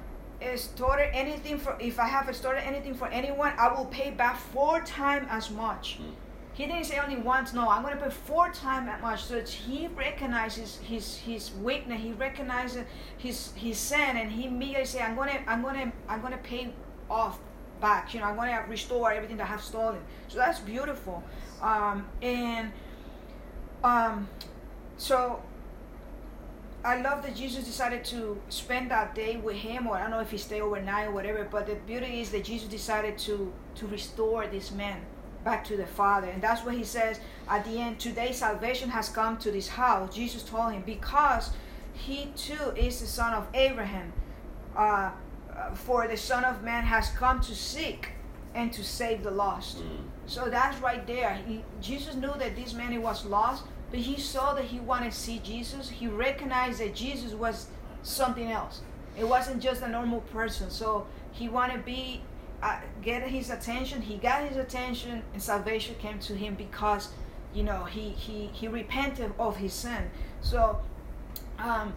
Stored 0.57 1.01
anything 1.13 1.59
for 1.59 1.77
if 1.81 1.99
I 1.99 2.07
have 2.07 2.35
stored 2.35 2.59
anything 2.59 2.95
for 2.95 3.09
anyone, 3.09 3.53
I 3.59 3.73
will 3.73 3.87
pay 3.87 4.11
back 4.11 4.39
four 4.39 4.81
times 4.81 5.27
as 5.31 5.51
much. 5.51 5.99
Mm. 6.01 6.13
He 6.53 6.67
didn't 6.67 6.85
say 6.85 6.99
only 6.99 7.17
once. 7.17 7.53
No, 7.53 7.69
I'm 7.69 7.83
going 7.83 7.97
to 7.97 8.03
pay 8.03 8.11
four 8.11 8.51
times 8.51 8.89
as 8.91 9.03
much. 9.03 9.25
So 9.25 9.41
he 9.43 9.89
recognizes 9.89 10.79
his 10.79 11.17
his 11.19 11.53
weakness. 11.63 12.01
He 12.01 12.13
recognizes 12.13 12.85
his 13.19 13.53
his 13.55 13.77
sin, 13.79 14.17
and 14.17 14.31
he 14.31 14.47
immediately 14.47 14.87
say, 14.87 15.03
"I'm 15.03 15.17
going 15.17 15.31
to 15.31 15.51
I'm 15.51 15.63
going 15.63 15.75
to 15.75 15.93
I'm 16.09 16.21
going 16.21 16.33
to 16.33 16.39
pay 16.39 16.73
off 17.11 17.39
back. 17.81 18.15
You 18.15 18.21
know, 18.21 18.27
I'm 18.27 18.37
going 18.37 18.51
to 18.55 18.63
restore 18.71 19.13
everything 19.13 19.37
that 19.39 19.45
I 19.45 19.49
have 19.49 19.63
stolen." 19.63 20.01
So 20.29 20.39
that's 20.39 20.61
beautiful. 20.61 21.23
Um, 21.61 22.07
and 22.23 22.73
um, 23.85 24.29
so 24.97 25.43
I 26.87 27.01
love 27.01 27.25
that 27.25 27.35
Jesus 27.35 27.65
decided 27.65 28.05
to 28.07 28.41
spend 28.49 28.93
that 28.93 29.13
day 29.17 29.39
with 29.39 29.57
him, 29.57 29.89
or 29.89 29.97
I 29.97 30.03
don't 30.03 30.11
know 30.13 30.21
if 30.21 30.31
he 30.31 30.39
stayed 30.39 30.61
overnight 30.61 31.09
or 31.09 31.11
whatever. 31.11 31.45
But 31.51 31.67
the 31.67 31.75
beauty 31.75 32.21
is 32.21 32.31
that 32.31 32.45
Jesus 32.45 32.69
decided 32.69 33.19
to 33.27 33.53
to 33.75 33.87
restore 33.89 34.47
this 34.47 34.71
man 34.71 35.01
back 35.45 35.65
to 35.65 35.77
the 35.77 35.87
Father, 35.87 36.29
and 36.29 36.41
that's 36.41 36.65
what 36.65 36.75
he 36.75 36.85
says 36.85 37.19
at 37.49 37.65
the 37.65 37.79
end. 37.79 37.99
Today, 37.99 38.31
salvation 38.31 38.89
has 38.91 39.09
come 39.09 39.37
to 39.39 39.51
this 39.51 39.67
house. 39.67 40.15
Jesus 40.15 40.45
told 40.45 40.73
him 40.73 40.83
because 40.87 41.51
he 41.93 42.27
too 42.37 42.73
is 42.77 43.01
the 43.01 43.07
son 43.07 43.35
of 43.35 43.49
Abraham. 43.53 44.13
Uh, 44.77 45.11
uh, 45.57 45.75
for 45.75 46.07
the 46.07 46.17
Son 46.17 46.45
of 46.45 46.63
Man 46.63 46.85
has 46.85 47.09
come 47.11 47.41
to 47.41 47.55
seek 47.55 48.11
and 48.55 48.73
to 48.73 48.85
save 48.85 49.23
the 49.23 49.31
lost. 49.31 49.79
Mm. 49.79 50.05
So 50.27 50.51
that's 50.51 50.79
right 50.81 51.07
there. 51.07 51.35
He, 51.47 51.65
Jesus 51.81 52.15
knew 52.15 52.33
that 52.39 52.55
this 52.55 52.75
man 52.75 52.93
he 52.93 52.99
was 52.99 53.25
lost, 53.25 53.65
but 53.91 54.01
he 54.01 54.21
saw 54.21 54.55
that 54.55 54.65
he 54.67 54.81
wanted 54.81 55.13
to 55.13 55.17
see 55.17 55.39
Jesus. 55.39 55.89
He 55.89 56.07
recognized 56.07 56.81
that 56.81 56.95
Jesus 56.95 57.33
was 57.33 57.69
something 58.03 58.51
else. 58.51 58.81
It 59.19 59.27
wasn't 59.27 59.63
just 59.63 59.83
a 59.83 59.89
normal 59.89 60.21
person. 60.21 60.71
So 60.71 61.07
he 61.33 61.49
wanted 61.49 61.75
to 61.75 61.79
be 61.81 62.23
uh, 62.63 62.81
get 63.03 63.23
his 63.23 63.51
attention. 63.51 64.03
He 64.03 64.17
got 64.17 64.43
his 64.49 64.57
attention, 64.57 65.23
and 65.33 65.43
salvation 65.43 65.95
came 65.97 66.19
to 66.21 66.35
him 66.35 66.55
because 66.55 67.11
you 67.55 67.63
know 67.63 67.85
he 67.85 68.11
he 68.11 68.51
he 68.53 68.69
repented 68.69 69.33
of 69.39 69.57
his 69.57 69.73
sin. 69.73 70.11
So. 70.41 70.81
Um, 71.59 71.95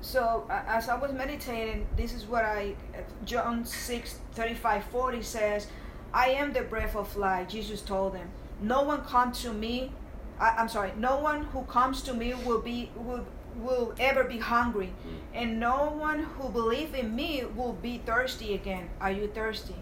so 0.00 0.46
uh, 0.48 0.62
as 0.68 0.88
I 0.88 0.96
was 0.96 1.12
meditating, 1.12 1.86
this 1.96 2.12
is 2.12 2.24
what 2.24 2.44
I 2.44 2.76
John 3.24 3.64
6 3.64 4.18
35 4.32 4.84
40 4.84 5.22
says, 5.22 5.66
I 6.14 6.28
am 6.28 6.52
the 6.52 6.62
breath 6.62 6.94
of 6.94 7.16
life, 7.16 7.48
Jesus 7.48 7.80
told 7.82 8.14
them. 8.14 8.30
No 8.60 8.82
one 8.82 9.02
come 9.02 9.32
to 9.32 9.52
me 9.52 9.92
I, 10.40 10.50
I'm 10.58 10.68
sorry, 10.68 10.92
no 10.96 11.18
one 11.18 11.44
who 11.44 11.62
comes 11.62 12.02
to 12.02 12.14
me 12.14 12.34
will 12.34 12.60
be 12.60 12.90
will 12.96 13.26
will 13.56 13.92
ever 13.98 14.24
be 14.24 14.38
hungry, 14.38 14.92
and 15.34 15.58
no 15.58 15.90
one 15.90 16.20
who 16.20 16.48
believe 16.48 16.94
in 16.94 17.14
me 17.14 17.44
will 17.56 17.72
be 17.72 17.98
thirsty 17.98 18.54
again. 18.54 18.88
Are 19.00 19.10
you 19.10 19.26
thirsty? 19.28 19.74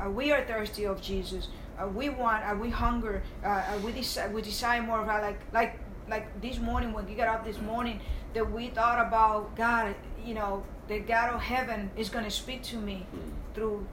Uh, 0.00 0.10
we 0.10 0.30
are 0.32 0.44
thirsty 0.44 0.84
of 0.84 1.00
Jesus. 1.00 1.48
Uh, 1.78 1.88
we 1.88 2.08
want. 2.08 2.44
Uh, 2.44 2.54
we 2.54 2.70
hunger. 2.70 3.22
Uh, 3.44 3.62
we 3.84 3.92
desire. 3.92 4.30
We 4.30 4.42
desire 4.42 4.82
more 4.82 5.00
of. 5.00 5.08
our 5.08 5.20
Like 5.22 5.40
like 5.52 5.78
like 6.08 6.40
this 6.40 6.58
morning 6.58 6.92
when 6.92 7.06
we 7.06 7.14
got 7.14 7.28
up 7.28 7.44
this 7.44 7.60
morning, 7.60 8.00
that 8.34 8.50
we 8.50 8.68
thought 8.68 9.04
about 9.06 9.56
God. 9.56 9.94
You 10.24 10.34
know, 10.34 10.64
the 10.88 10.98
God 11.00 11.34
of 11.34 11.40
heaven 11.40 11.90
is 11.96 12.08
going 12.08 12.24
to 12.24 12.30
speak 12.30 12.62
to 12.64 12.76
me 12.76 13.06
through 13.54 13.86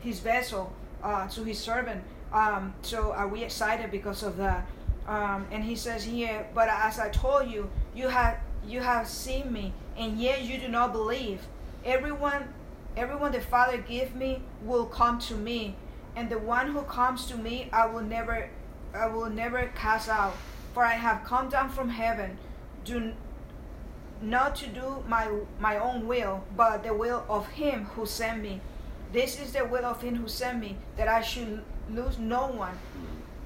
His 0.00 0.20
vessel, 0.20 0.72
uh, 1.02 1.28
to 1.28 1.44
His 1.44 1.58
servant. 1.58 2.02
Um, 2.32 2.74
so 2.82 3.12
are 3.12 3.28
we 3.28 3.42
excited 3.44 3.90
because 3.90 4.22
of 4.22 4.36
that? 4.38 4.66
Um, 5.06 5.46
and 5.50 5.64
He 5.64 5.76
says 5.76 6.04
here, 6.04 6.46
but 6.54 6.68
as 6.68 6.98
I 6.98 7.08
told 7.08 7.50
you, 7.50 7.70
you 7.94 8.08
have 8.08 8.38
you 8.66 8.80
have 8.80 9.08
seen 9.08 9.52
me, 9.52 9.72
and 9.96 10.20
yet 10.20 10.42
you 10.42 10.58
do 10.58 10.68
not 10.68 10.92
believe. 10.92 11.40
Everyone, 11.84 12.54
everyone 12.96 13.32
the 13.32 13.40
Father 13.40 13.78
give 13.78 14.14
me 14.14 14.42
will 14.62 14.86
come 14.86 15.18
to 15.20 15.34
me, 15.34 15.74
and 16.14 16.30
the 16.30 16.38
one 16.38 16.68
who 16.68 16.82
comes 16.82 17.26
to 17.26 17.36
me, 17.36 17.68
I 17.72 17.86
will 17.86 18.02
never, 18.02 18.48
I 18.94 19.06
will 19.06 19.30
never 19.30 19.70
cast 19.74 20.08
out. 20.08 20.34
For 20.74 20.84
I 20.84 20.94
have 20.94 21.24
come 21.24 21.48
down 21.48 21.68
from 21.68 21.90
heaven, 21.90 22.38
do 22.84 23.12
not 24.22 24.54
to 24.56 24.68
do 24.68 25.02
my 25.08 25.28
my 25.58 25.78
own 25.78 26.06
will, 26.06 26.44
but 26.56 26.84
the 26.84 26.94
will 26.94 27.24
of 27.28 27.48
Him 27.48 27.84
who 27.96 28.06
sent 28.06 28.40
me. 28.42 28.60
This 29.12 29.38
is 29.40 29.52
the 29.52 29.64
will 29.64 29.84
of 29.84 30.00
Him 30.00 30.14
who 30.16 30.28
sent 30.28 30.60
me, 30.60 30.76
that 30.96 31.08
I 31.08 31.20
should 31.20 31.62
lose 31.90 32.18
no 32.18 32.46
one, 32.46 32.78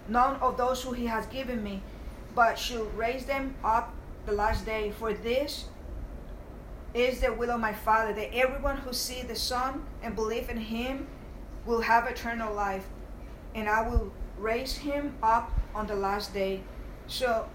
none 0.09 0.37
of 0.37 0.57
those 0.57 0.83
who 0.83 0.93
He 0.93 1.07
has 1.07 1.27
given 1.27 1.63
me, 1.63 1.83
but 2.35 2.59
should 2.59 2.93
raise 2.97 3.27
them 3.27 3.55
up 3.65 3.95
the 4.27 4.33
last 4.33 4.67
day. 4.67 4.93
For 4.99 5.13
this 5.13 5.67
is 6.95 7.21
the 7.21 7.33
will 7.33 7.51
of 7.51 7.61
my 7.61 7.73
Father, 7.73 8.13
that 8.15 8.35
everyone 8.35 8.79
who 8.79 8.93
sees 8.93 9.25
the 9.25 9.37
Son 9.37 9.85
and 10.03 10.15
believe 10.15 10.49
in 10.49 10.59
Him 10.59 11.07
will 11.67 11.81
have 11.81 12.07
eternal 12.07 12.55
life, 12.55 12.87
and 13.55 13.69
I 13.69 13.87
will 13.89 14.13
raise 14.39 14.77
him 14.77 15.15
up 15.23 15.51
on 15.75 15.87
the 15.87 15.95
last 15.95 16.33
day. 16.33 16.63
So 17.07 17.49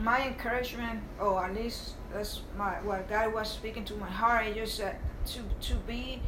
my 0.00 0.26
encouragement, 0.26 1.02
or 1.20 1.44
at 1.44 1.54
least 1.54 1.94
that's 2.12 2.42
my 2.56 2.72
what 2.82 3.08
God 3.08 3.32
was 3.32 3.50
speaking 3.50 3.84
to 3.86 3.94
my 3.94 4.10
heart, 4.10 4.48
is 4.48 4.56
just 4.56 4.80
uh, 4.80 4.92
to 5.26 5.68
to 5.68 5.74
be 5.86 6.20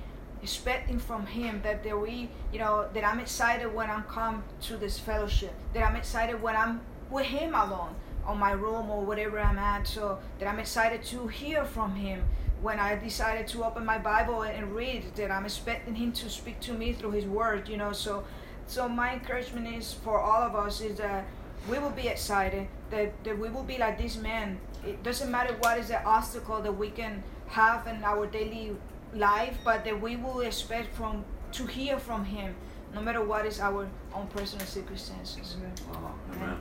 expecting 0.45 0.99
from 0.99 1.25
Him 1.27 1.61
that 1.63 1.83
that 1.85 1.99
we, 1.99 2.29
you 2.53 2.59
know, 2.59 2.87
that 2.95 3.05
I'm 3.05 3.19
excited 3.19 3.75
when 3.75 3.89
I'm 3.91 4.05
come 4.05 4.45
to 4.69 4.77
this 4.77 4.99
fellowship, 4.99 5.55
that 5.73 5.83
I'm 5.83 5.97
excited 5.97 6.41
when 6.41 6.55
I'm 6.55 6.81
with 7.11 7.27
Him 7.27 7.55
alone 7.55 7.95
on 8.27 8.39
my 8.39 8.53
room 8.53 8.91
or 8.91 9.01
whatever 9.05 9.41
I'm 9.41 9.59
at, 9.59 9.87
so 9.87 10.19
that 10.39 10.47
I'm 10.47 10.59
excited 10.59 11.03
to 11.13 11.27
hear 11.29 11.65
from 11.65 11.97
Him. 11.97 12.23
When 12.61 12.79
I 12.79 12.97
decided 12.97 13.47
to 13.49 13.65
open 13.65 13.85
my 13.85 13.99
Bible 13.99 14.43
and 14.43 14.75
read, 14.75 15.03
that 15.17 15.31
I'm 15.31 15.45
expecting 15.45 15.95
Him 15.95 16.13
to 16.13 16.31
speak 16.31 16.61
to 16.61 16.73
me 16.73 16.93
through 16.93 17.13
His 17.13 17.25
Word, 17.25 17.69
you 17.69 17.77
know. 17.77 17.93
So, 17.93 18.25
so 18.67 18.89
my 18.89 19.15
encouragement 19.15 19.67
is 19.75 19.93
for 19.93 20.21
all 20.21 20.43
of 20.43 20.55
us 20.55 20.81
is 20.81 20.99
that 20.99 21.25
we 21.69 21.79
will 21.79 21.97
be 22.03 22.09
excited 22.09 22.69
that, 22.91 23.13
that 23.25 23.39
we 23.39 23.49
will 23.49 23.63
be 23.65 23.79
like 23.79 23.97
this 23.99 24.17
man 24.17 24.59
it 24.87 25.03
doesn't 25.03 25.31
matter 25.31 25.57
what 25.61 25.79
is 25.79 25.89
the 25.89 26.03
obstacle 26.05 26.61
that 26.61 26.73
we 26.73 26.91
can 26.91 27.23
have 27.47 27.87
in 27.87 28.05
our 28.05 28.27
daily 28.27 28.77
life 29.15 29.57
but 29.65 29.85
that 29.85 30.01
we 30.01 30.17
will 30.17 30.41
expect 30.41 30.95
from 30.95 31.25
to 31.53 31.67
hear 31.67 31.99
from 31.99 32.25
him 32.25 32.55
no 32.95 33.01
matter 33.01 33.23
what 33.23 33.47
is 33.47 33.61
our 33.61 33.89
own 34.15 34.27
personal 34.29 34.67
circumstances 34.67 35.57
Uh-huh. 35.91 36.09
Amen. 36.35 36.59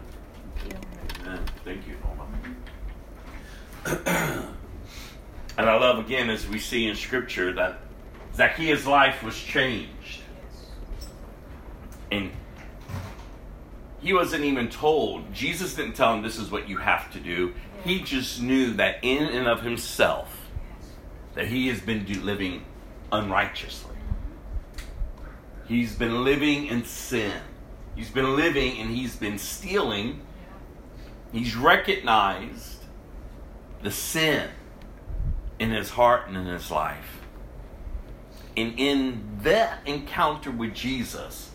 Thank 0.56 0.74
you. 0.74 0.80
Amen. 1.22 1.45
Thank 1.66 1.88
you, 1.88 1.95
Norma. 2.04 2.26
and 5.58 5.70
I 5.70 5.76
love 5.78 5.99
again 5.99 6.30
as 6.30 6.47
we 6.47 6.60
see 6.60 6.88
in 6.88 6.95
Scripture 6.95 7.54
that 7.54 7.80
Zacchaeus' 8.36 8.86
life 8.86 9.24
was 9.24 9.36
changed. 9.36 10.22
And 12.12 12.32
he 13.99 14.14
wasn't 14.14 14.43
even 14.43 14.70
told. 14.70 15.34
Jesus 15.34 15.76
didn't 15.76 15.93
tell 15.93 16.14
him 16.14 16.22
this 16.22 16.38
is 16.38 16.51
what 16.51 16.68
you 16.70 16.78
have 16.78 17.12
to 17.14 17.20
do. 17.20 17.54
He 17.84 18.01
just 18.01 18.41
knew 18.41 18.74
that 18.74 18.97
in 19.01 19.24
and 19.24 19.47
of 19.47 19.62
himself 19.62 20.43
that 21.34 21.47
he 21.47 21.67
has 21.67 21.81
been 21.81 22.05
living 22.25 22.65
unrighteously. 23.11 23.95
He's 25.67 25.95
been 25.95 26.23
living 26.23 26.67
in 26.67 26.84
sin. 26.86 27.41
He's 27.95 28.09
been 28.09 28.36
living 28.36 28.79
and 28.79 28.89
he's 28.89 29.15
been 29.15 29.38
stealing 29.38 30.21
He's 31.34 31.55
recognized 31.55 32.77
the 33.81 33.89
sin 33.89 34.49
in 35.57 35.71
his 35.71 35.89
heart 35.89 36.27
and 36.27 36.38
in 36.38 36.45
his 36.45 36.69
life. 36.69 37.21
And 38.55 38.79
in 38.79 39.39
that 39.41 39.79
encounter 39.88 40.51
with 40.51 40.75
Jesus, 40.75 41.49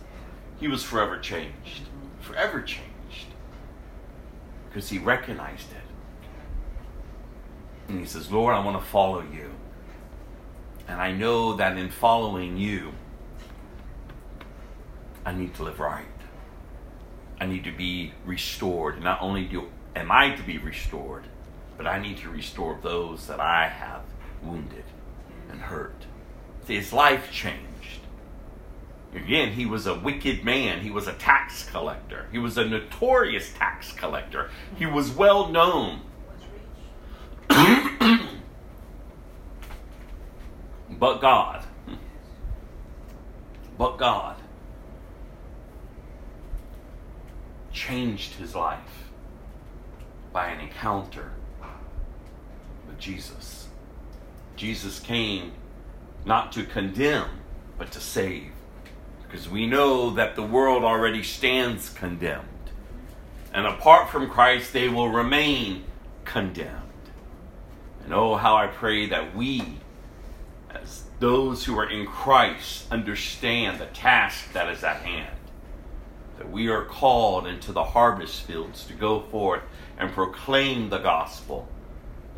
he 0.58 0.66
was 0.66 0.82
forever 0.82 1.16
changed. 1.20 1.82
Forever 2.20 2.60
changed. 2.60 2.88
Because 4.68 4.90
he 4.90 4.98
recognized 4.98 5.70
it. 5.70 5.76
And 7.86 8.00
he 8.00 8.04
says, 8.04 8.32
Lord, 8.32 8.52
I 8.52 8.64
want 8.64 8.82
to 8.82 8.84
follow 8.84 9.22
you. 9.22 9.52
And 10.88 11.00
I 11.00 11.12
know 11.12 11.54
that 11.54 11.76
in 11.76 11.90
following 11.90 12.56
you, 12.56 12.92
I 15.24 15.32
need 15.32 15.54
to 15.56 15.62
live 15.62 15.78
right. 15.78 16.06
I 17.38 17.46
need 17.46 17.64
to 17.64 17.72
be 17.72 18.14
restored. 18.24 19.02
Not 19.02 19.20
only 19.20 19.44
do 19.44 19.68
am 19.94 20.10
I 20.10 20.34
to 20.34 20.42
be 20.42 20.58
restored, 20.58 21.24
but 21.76 21.86
I 21.86 22.00
need 22.00 22.16
to 22.18 22.30
restore 22.30 22.78
those 22.82 23.26
that 23.26 23.38
I 23.38 23.68
have 23.68 24.02
wounded 24.42 24.84
and 25.50 25.60
hurt. 25.60 26.06
See, 26.66 26.76
his 26.76 26.92
life 26.92 27.30
changed. 27.30 28.00
Again, 29.14 29.52
he 29.52 29.66
was 29.66 29.86
a 29.86 29.94
wicked 29.94 30.44
man. 30.44 30.80
He 30.80 30.90
was 30.90 31.06
a 31.06 31.14
tax 31.14 31.68
collector. 31.68 32.26
He 32.32 32.38
was 32.38 32.58
a 32.58 32.64
notorious 32.64 33.52
tax 33.52 33.92
collector. 33.92 34.50
He 34.76 34.86
was 34.86 35.10
well 35.10 35.48
known. 35.48 36.02
But 40.98 41.20
God. 41.20 41.64
But 43.76 43.96
God 43.96 44.36
changed 47.72 48.34
his 48.34 48.54
life 48.54 49.04
by 50.32 50.48
an 50.48 50.60
encounter 50.60 51.30
with 52.86 52.98
Jesus. 52.98 53.68
Jesus 54.56 54.98
came 54.98 55.52
not 56.24 56.50
to 56.52 56.64
condemn, 56.64 57.28
but 57.78 57.92
to 57.92 58.00
save. 58.00 58.50
Because 59.22 59.48
we 59.48 59.66
know 59.66 60.10
that 60.10 60.34
the 60.34 60.42
world 60.42 60.82
already 60.82 61.22
stands 61.22 61.90
condemned. 61.90 62.48
And 63.52 63.66
apart 63.66 64.10
from 64.10 64.28
Christ, 64.28 64.72
they 64.72 64.88
will 64.88 65.10
remain 65.10 65.84
condemned. 66.24 66.82
And 68.04 68.12
oh, 68.12 68.36
how 68.36 68.56
I 68.56 68.66
pray 68.66 69.06
that 69.06 69.36
we, 69.36 69.78
as 70.70 71.04
those 71.18 71.64
who 71.64 71.78
are 71.78 71.88
in 71.88 72.06
Christ, 72.06 72.86
understand 72.90 73.80
the 73.80 73.86
task 73.86 74.52
that 74.52 74.68
is 74.70 74.84
at 74.84 74.98
hand. 74.98 75.36
That 76.38 76.50
we 76.50 76.68
are 76.68 76.84
called 76.84 77.46
into 77.46 77.72
the 77.72 77.84
harvest 77.84 78.42
fields 78.42 78.84
to 78.84 78.92
go 78.92 79.20
forth 79.20 79.62
and 79.98 80.12
proclaim 80.12 80.90
the 80.90 80.98
gospel, 80.98 81.68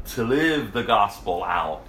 to 0.06 0.24
live 0.24 0.72
the 0.72 0.82
gospel 0.82 1.44
out, 1.44 1.82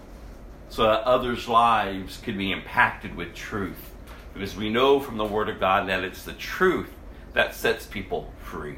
so 0.69 0.83
that 0.83 1.03
others' 1.03 1.47
lives 1.47 2.17
could 2.17 2.37
be 2.37 2.51
impacted 2.51 3.15
with 3.15 3.33
truth. 3.33 3.91
Because 4.33 4.55
we 4.55 4.69
know 4.69 4.99
from 4.99 5.17
the 5.17 5.25
Word 5.25 5.49
of 5.49 5.59
God 5.59 5.87
that 5.89 6.03
it's 6.03 6.23
the 6.23 6.33
truth 6.33 6.89
that 7.33 7.55
sets 7.55 7.85
people 7.85 8.31
free. 8.41 8.77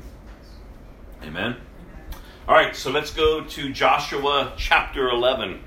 Amen. 1.24 1.56
All 2.48 2.56
right, 2.56 2.76
so 2.76 2.92
let's 2.92 3.12
go 3.12 3.44
to 3.44 3.72
Joshua 3.72 4.54
chapter 4.58 5.10
11. 5.10 5.64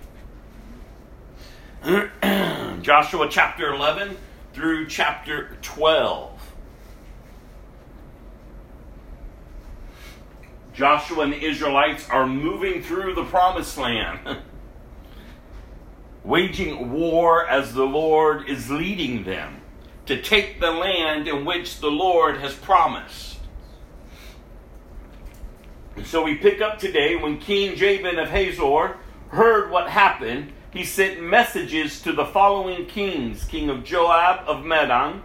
Joshua 2.83 3.29
chapter 3.31 3.73
11 3.73 4.17
through 4.53 4.89
chapter 4.89 5.57
12. 5.63 6.33
Joshua 10.75 11.23
and 11.23 11.33
the 11.33 11.45
Israelites 11.45 12.11
are 12.11 12.27
moving 12.27 12.83
through 12.83 13.15
the 13.15 13.23
promised 13.23 13.79
land, 13.79 14.19
waging 16.25 16.91
war 16.91 17.47
as 17.47 17.73
the 17.73 17.85
Lord 17.85 18.49
is 18.49 18.69
leading 18.69 19.23
them 19.23 19.61
to 20.07 20.21
take 20.21 20.59
the 20.59 20.73
land 20.73 21.29
in 21.29 21.45
which 21.45 21.79
the 21.79 21.91
Lord 21.91 22.39
has 22.39 22.55
promised. 22.55 23.39
And 25.95 26.05
so 26.05 26.25
we 26.25 26.35
pick 26.35 26.61
up 26.61 26.81
today 26.81 27.15
when 27.15 27.39
King 27.39 27.77
Jabin 27.77 28.19
of 28.19 28.31
Hazor 28.31 28.97
heard 29.29 29.71
what 29.71 29.89
happened. 29.89 30.53
He 30.73 30.85
sent 30.85 31.23
messages 31.23 32.03
to 32.03 32.13
the 32.13 32.25
following 32.25 32.87
kings 32.87 33.45
King 33.45 33.71
of 33.71 33.85
Joab 33.85 34.47
of 34.47 34.65
Madon, 34.65 35.23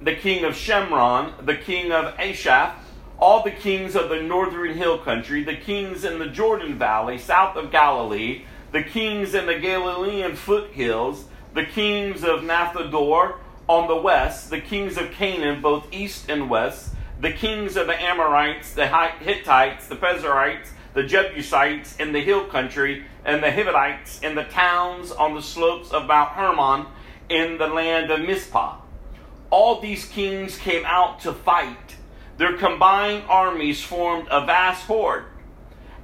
the 0.00 0.16
king 0.16 0.44
of 0.44 0.54
Shimron, 0.54 1.44
the 1.44 1.56
king 1.56 1.92
of 1.92 2.16
Acshaph, 2.16 2.74
all 3.18 3.42
the 3.42 3.50
kings 3.50 3.94
of 3.94 4.08
the 4.08 4.22
northern 4.22 4.76
hill 4.76 4.98
country, 4.98 5.44
the 5.44 5.56
kings 5.56 6.04
in 6.04 6.18
the 6.18 6.28
Jordan 6.28 6.78
Valley, 6.78 7.18
south 7.18 7.56
of 7.56 7.70
Galilee, 7.70 8.44
the 8.72 8.82
kings 8.82 9.34
in 9.34 9.46
the 9.46 9.58
Galilean 9.58 10.34
foothills, 10.36 11.26
the 11.54 11.64
kings 11.64 12.22
of 12.24 12.40
Naphoth-dor 12.40 13.40
on 13.68 13.88
the 13.88 13.96
west, 13.96 14.50
the 14.50 14.60
kings 14.60 14.96
of 14.96 15.10
Canaan, 15.10 15.60
both 15.60 15.92
east 15.92 16.30
and 16.30 16.48
west, 16.48 16.94
the 17.20 17.32
kings 17.32 17.76
of 17.76 17.86
the 17.86 18.00
Amorites, 18.00 18.72
the 18.72 18.86
Hittites, 18.86 19.88
the 19.88 19.96
Perizzites, 19.96 20.70
the 20.94 21.02
Jebusites 21.02 21.96
in 21.96 22.12
the 22.12 22.20
hill 22.20 22.46
country, 22.46 23.04
and 23.28 23.42
the 23.42 23.52
Hivites 23.52 24.20
in 24.20 24.34
the 24.34 24.44
towns 24.44 25.12
on 25.12 25.34
the 25.34 25.42
slopes 25.42 25.92
of 25.92 26.06
Mount 26.06 26.30
Hermon 26.30 26.86
in 27.28 27.58
the 27.58 27.68
land 27.68 28.10
of 28.10 28.20
Mizpah. 28.20 28.78
All 29.50 29.80
these 29.80 30.06
kings 30.06 30.58
came 30.58 30.84
out 30.84 31.20
to 31.20 31.32
fight 31.32 31.96
their 32.38 32.56
combined 32.56 33.24
armies 33.28 33.82
formed 33.82 34.28
a 34.30 34.46
vast 34.46 34.86
horde. 34.86 35.24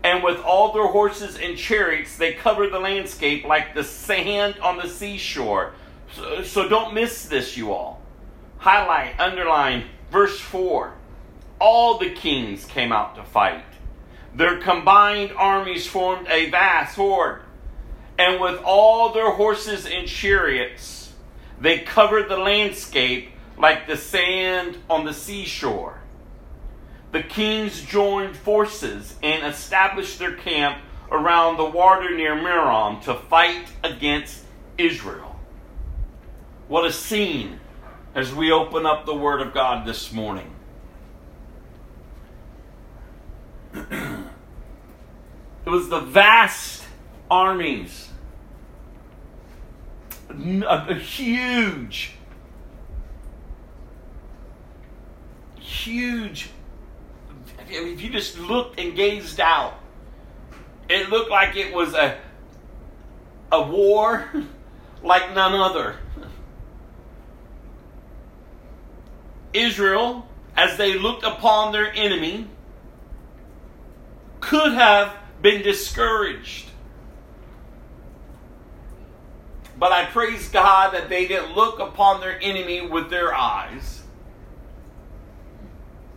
And 0.03 0.23
with 0.23 0.41
all 0.41 0.73
their 0.73 0.89
horses 0.89 1.39
and 1.39 1.57
chariots, 1.57 2.17
they 2.17 2.35
covered 2.35 2.73
the 2.73 2.81
landscape 2.81 3.45
like 3.45 3.73
the 3.75 3.85
sand 3.85 4.59
on 4.59 4.77
the 4.77 4.89
seashore. 4.89 5.75
So, 6.13 6.43
so 6.43 6.69
don't 6.69 6.93
miss 6.93 7.27
this, 7.27 7.57
you 7.57 7.73
all. 7.73 8.03
Highlight, 8.59 9.19
underline, 9.19 9.85
verse 10.11 10.39
4. 10.39 10.93
All 11.61 11.99
the 11.99 12.11
kings 12.11 12.65
came 12.67 12.93
out 12.93 13.15
to 13.15 13.23
fight. 13.23 13.65
Their 14.35 14.61
combined 14.61 15.33
armies 15.37 15.87
formed 15.87 16.27
a 16.29 16.51
vast 16.51 16.97
horde. 16.97 17.43
And 18.19 18.41
with 18.41 18.61
all 18.65 19.13
their 19.13 19.31
horses 19.31 19.87
and 19.87 20.07
chariots, 20.07 21.13
they 21.61 21.81
covered 21.81 22.29
the 22.29 22.37
landscape 22.37 23.31
like 23.57 23.87
the 23.87 23.97
sand 23.97 24.79
on 24.91 25.05
the 25.05 25.15
seashore 25.15 26.01
the 27.15 27.23
kings 27.23 27.81
joined 27.85 28.37
forces 28.37 29.15
and 29.23 29.47
established 29.47 30.19
their 30.19 30.35
camp 30.35 30.79
around 31.13 31.57
the 31.57 31.65
water 31.65 32.15
near 32.15 32.35
Merom 32.35 33.01
to 33.05 33.15
fight 33.15 33.69
against 33.85 34.43
Israel. 34.77 35.39
What 36.67 36.85
a 36.85 36.93
scene 36.93 37.61
as 38.17 38.35
we 38.35 38.51
open 38.51 38.85
up 38.85 39.07
the 39.07 39.15
Word 39.15 39.41
of 39.41 39.55
God 39.55 39.87
this 39.87 40.13
morning. 40.13 40.54
It 43.75 45.71
was 45.71 45.89
the 45.89 46.01
vast 46.01 46.85
armies, 47.31 48.11
a, 50.31 50.95
huge, 50.95 52.13
huge 55.59 56.51
if 57.69 58.03
you 58.03 58.11
just 58.11 58.39
looked 58.39 58.79
and 58.79 58.95
gazed 58.95 59.41
out, 59.41 59.75
it 60.89 61.09
looked 61.09 61.31
like 61.31 61.57
it 61.57 61.75
was 61.75 61.95
a 61.95 62.19
a 63.53 63.63
war 63.63 64.29
like 65.03 65.35
none 65.35 65.55
other. 65.55 65.97
Israel, 69.53 70.27
as 70.57 70.77
they 70.77 70.99
looked 70.99 71.25
upon 71.25 71.73
their 71.73 71.93
enemy, 71.93 72.49
could 74.45 74.73
have 74.73 75.15
been 75.43 75.63
discouraged. 75.63 76.69
But 79.79 79.93
I 79.93 80.05
praise 80.07 80.49
God 80.49 80.95
that 80.95 81.09
they 81.09 81.27
didn't 81.27 81.55
look 81.55 81.81
upon 81.81 82.21
their 82.21 82.41
enemy 82.41 82.87
with 82.87 83.11
their 83.11 83.35
eyes 83.35 84.05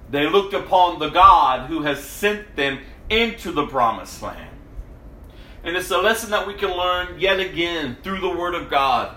they 0.09 0.27
looked 0.29 0.53
upon 0.53 0.99
the 0.99 1.09
God 1.09 1.67
who 1.67 1.81
has 1.81 2.03
sent 2.03 2.55
them 2.55 2.79
into 3.09 3.51
the 3.51 3.67
promised 3.67 4.21
land. 4.21 4.55
And 5.63 5.75
it's 5.75 5.91
a 5.91 5.97
lesson 5.97 6.29
that 6.31 6.47
we 6.47 6.53
can 6.53 6.71
learn 6.71 7.19
yet 7.19 7.39
again 7.39 7.97
through 8.03 8.21
the 8.21 8.29
Word 8.29 8.55
of 8.55 8.69
God. 8.69 9.15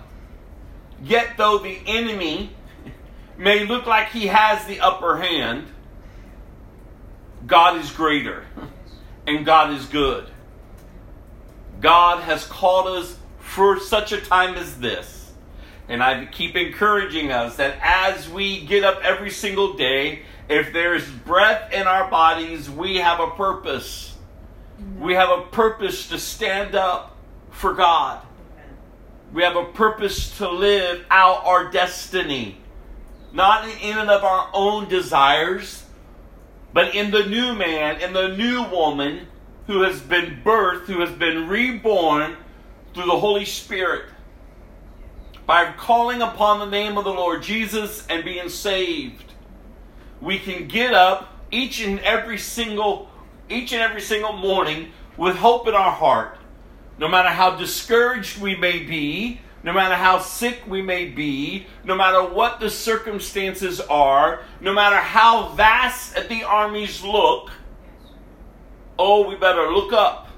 Yet, 1.03 1.37
though 1.37 1.59
the 1.59 1.79
enemy 1.87 2.51
may 3.39 3.65
look 3.67 3.87
like 3.87 4.09
he 4.09 4.27
has 4.27 4.67
the 4.67 4.81
upper 4.81 5.17
hand, 5.19 5.69
God 7.47 7.79
is 7.79 7.91
greater 7.91 8.45
and 9.27 9.45
God 9.45 9.73
is 9.75 9.87
good. 9.87 10.27
God 11.81 12.23
has 12.23 12.47
called 12.47 12.89
us 12.89 13.17
for 13.39 13.81
such 13.81 14.13
a 14.13 14.21
time 14.21 14.55
as 14.57 14.79
this. 14.79 15.33
And 15.89 16.03
I 16.03 16.27
keep 16.27 16.55
encouraging 16.57 17.33
us 17.33 17.57
that 17.57 17.77
as 17.83 18.29
we 18.29 18.65
get 18.65 18.85
up 18.85 19.01
every 19.03 19.31
single 19.31 19.75
day 19.75 20.23
If 20.51 20.73
there's 20.73 21.09
breath 21.09 21.73
in 21.73 21.87
our 21.87 22.11
bodies, 22.11 22.69
we 22.69 22.97
have 22.97 23.21
a 23.21 23.31
purpose. 23.31 24.17
We 24.99 25.15
have 25.15 25.29
a 25.31 25.43
purpose 25.43 26.09
to 26.09 26.19
stand 26.19 26.75
up 26.75 27.17
for 27.53 27.73
God. 27.73 28.21
Amen. 28.57 28.77
We 29.33 29.45
have 29.45 29.55
a 29.55 29.67
purpose 29.67 30.37
to 30.39 30.51
live 30.51 31.07
out 31.09 31.45
our 31.45 31.71
destiny. 31.71 32.57
Not 33.33 33.69
in 33.69 33.97
and 33.97 34.11
of 34.11 34.25
our 34.25 34.51
own 34.53 34.89
desires, 34.89 35.85
but 36.73 36.95
in 36.95 37.11
the 37.11 37.25
new 37.25 37.55
man, 37.55 38.01
in 38.01 38.13
the 38.13 38.37
new 38.37 38.63
woman 38.65 39.27
who 39.67 39.83
has 39.83 40.01
been 40.01 40.41
birthed, 40.45 40.87
who 40.87 41.01
has 41.01 41.11
been 41.11 41.49
reborn 41.49 42.37
through 42.95 43.07
the 43.07 43.19
Holy 43.19 43.45
Spirit. 43.45 44.05
By 45.47 45.73
calling 45.73 46.23
upon 46.23 46.61
the 46.61 46.67
name 46.67 46.97
of 46.97 47.05
the 47.05 47.13
Lord 47.13 47.43
Jesus 47.43 48.07
and 48.09 48.25
being 48.25 48.49
saved, 48.49 49.33
we 50.21 50.39
can 50.39 50.69
get 50.69 50.95
up 50.95 51.35
each 51.51 51.81
and 51.81 51.99
every 52.01 52.39
single 52.39 53.11
each 53.49 53.73
and 53.73 53.83
every 53.83 54.01
single 54.01 54.33
morning 54.33 54.93
with 55.17 55.37
hope 55.37 55.67
in 55.67 55.75
our 55.75 55.91
heart. 55.91 56.39
No 56.99 57.09
matter 57.09 57.31
how 57.31 57.57
discouraged 57.57 58.41
we 58.41 58.55
may 58.55 58.79
be, 58.85 59.41
no 59.63 59.73
matter 59.73 59.95
how 59.95 60.19
sick 60.19 60.63
we 60.67 60.81
may 60.81 61.07
be, 61.07 61.67
no 61.85 61.95
matter 61.95 62.23
what 62.23 62.61
the 62.61 62.71
circumstances 62.71 63.81
are, 63.81 64.43
no 64.61 64.73
matter 64.73 64.97
how 64.97 65.49
vast 65.49 66.29
the 66.29 66.43
armies 66.45 67.03
look, 67.03 67.51
oh, 68.99 69.29
we 69.29 69.35
better 69.37 69.71
look 69.71 69.93
up. 69.93 70.29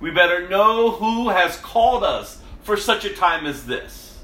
We 0.00 0.10
better 0.10 0.48
know 0.48 0.90
who 0.90 1.30
has 1.30 1.56
called 1.56 2.04
us 2.04 2.40
for 2.62 2.76
such 2.76 3.04
a 3.04 3.14
time 3.14 3.46
as 3.46 3.66
this. 3.66 4.18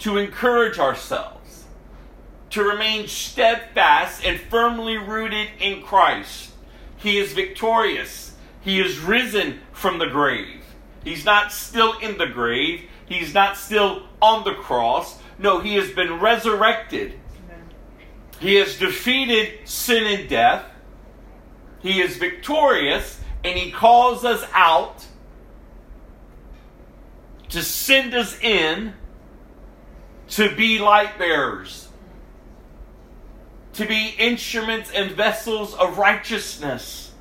To 0.00 0.18
encourage 0.18 0.78
ourselves, 0.78 1.64
to 2.50 2.62
remain 2.62 3.08
steadfast 3.08 4.24
and 4.24 4.38
firmly 4.38 4.98
rooted 4.98 5.48
in 5.58 5.82
Christ. 5.82 6.52
He 6.96 7.18
is 7.18 7.32
victorious. 7.32 8.34
He 8.60 8.80
is 8.80 8.98
risen 8.98 9.60
from 9.72 9.98
the 9.98 10.06
grave. 10.06 10.62
He's 11.02 11.24
not 11.24 11.52
still 11.52 11.98
in 11.98 12.18
the 12.18 12.26
grave. 12.26 12.88
He's 13.06 13.32
not 13.32 13.56
still 13.56 14.02
on 14.20 14.44
the 14.44 14.54
cross. 14.54 15.18
No, 15.38 15.60
he 15.60 15.74
has 15.76 15.90
been 15.92 16.20
resurrected. 16.20 17.12
Amen. 17.12 17.64
He 18.40 18.56
has 18.56 18.78
defeated 18.78 19.68
sin 19.68 20.04
and 20.04 20.28
death. 20.28 20.64
He 21.80 22.00
is 22.00 22.16
victorious, 22.16 23.20
and 23.44 23.56
he 23.56 23.70
calls 23.70 24.24
us 24.24 24.44
out 24.52 25.06
to 27.50 27.62
send 27.62 28.12
us 28.12 28.38
in 28.40 28.94
to 30.28 30.54
be 30.56 30.80
light 30.80 31.16
bearers, 31.16 31.88
to 33.74 33.86
be 33.86 34.14
instruments 34.18 34.90
and 34.92 35.12
vessels 35.12 35.74
of 35.74 35.98
righteousness, 35.98 37.12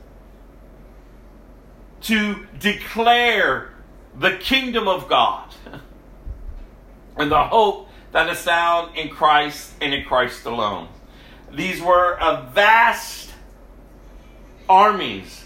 to 2.01 2.47
declare 2.59 3.73
the 4.17 4.37
kingdom 4.37 4.87
of 4.87 5.07
God 5.07 5.44
and 7.17 7.31
the 7.31 7.43
hope 7.43 7.89
that 8.11 8.29
is 8.29 8.39
found 8.39 8.95
in 8.95 9.09
Christ 9.09 9.73
and 9.81 9.93
in 9.93 10.05
Christ 10.05 10.45
alone. 10.45 10.87
These 11.51 11.81
were 11.81 12.17
a 12.19 12.49
vast 12.53 13.31
armies. 14.67 15.45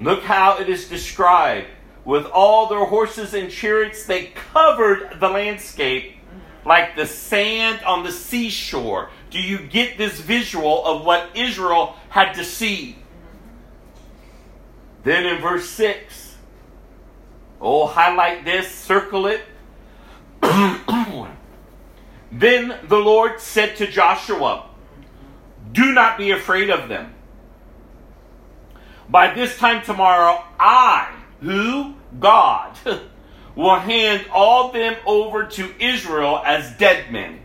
Look 0.00 0.22
how 0.22 0.58
it 0.58 0.68
is 0.68 0.88
described. 0.88 1.68
With 2.04 2.24
all 2.26 2.68
their 2.68 2.84
horses 2.86 3.34
and 3.34 3.50
chariots, 3.50 4.06
they 4.06 4.26
covered 4.26 5.20
the 5.20 5.28
landscape 5.28 6.14
like 6.64 6.96
the 6.96 7.06
sand 7.06 7.80
on 7.84 8.04
the 8.04 8.12
seashore. 8.12 9.10
Do 9.30 9.38
you 9.38 9.58
get 9.58 9.98
this 9.98 10.20
visual 10.20 10.84
of 10.84 11.04
what 11.04 11.30
Israel 11.34 11.96
had 12.08 12.34
to 12.34 12.44
see? 12.44 12.96
Then 15.04 15.26
in 15.26 15.40
verse 15.40 15.68
6, 15.70 16.36
oh, 17.60 17.86
highlight 17.86 18.44
this, 18.44 18.70
circle 18.70 19.26
it. 19.26 19.42
then 22.32 22.78
the 22.84 22.96
Lord 22.96 23.40
said 23.40 23.76
to 23.76 23.86
Joshua, 23.86 24.68
Do 25.72 25.92
not 25.92 26.18
be 26.18 26.30
afraid 26.30 26.70
of 26.70 26.88
them. 26.88 27.14
By 29.08 29.34
this 29.34 29.56
time 29.56 29.82
tomorrow, 29.84 30.44
I, 30.58 31.10
who? 31.40 31.94
God, 32.18 32.76
will 33.54 33.78
hand 33.78 34.26
all 34.32 34.72
them 34.72 34.96
over 35.06 35.46
to 35.46 35.74
Israel 35.82 36.40
as 36.44 36.76
dead 36.76 37.10
men. 37.12 37.40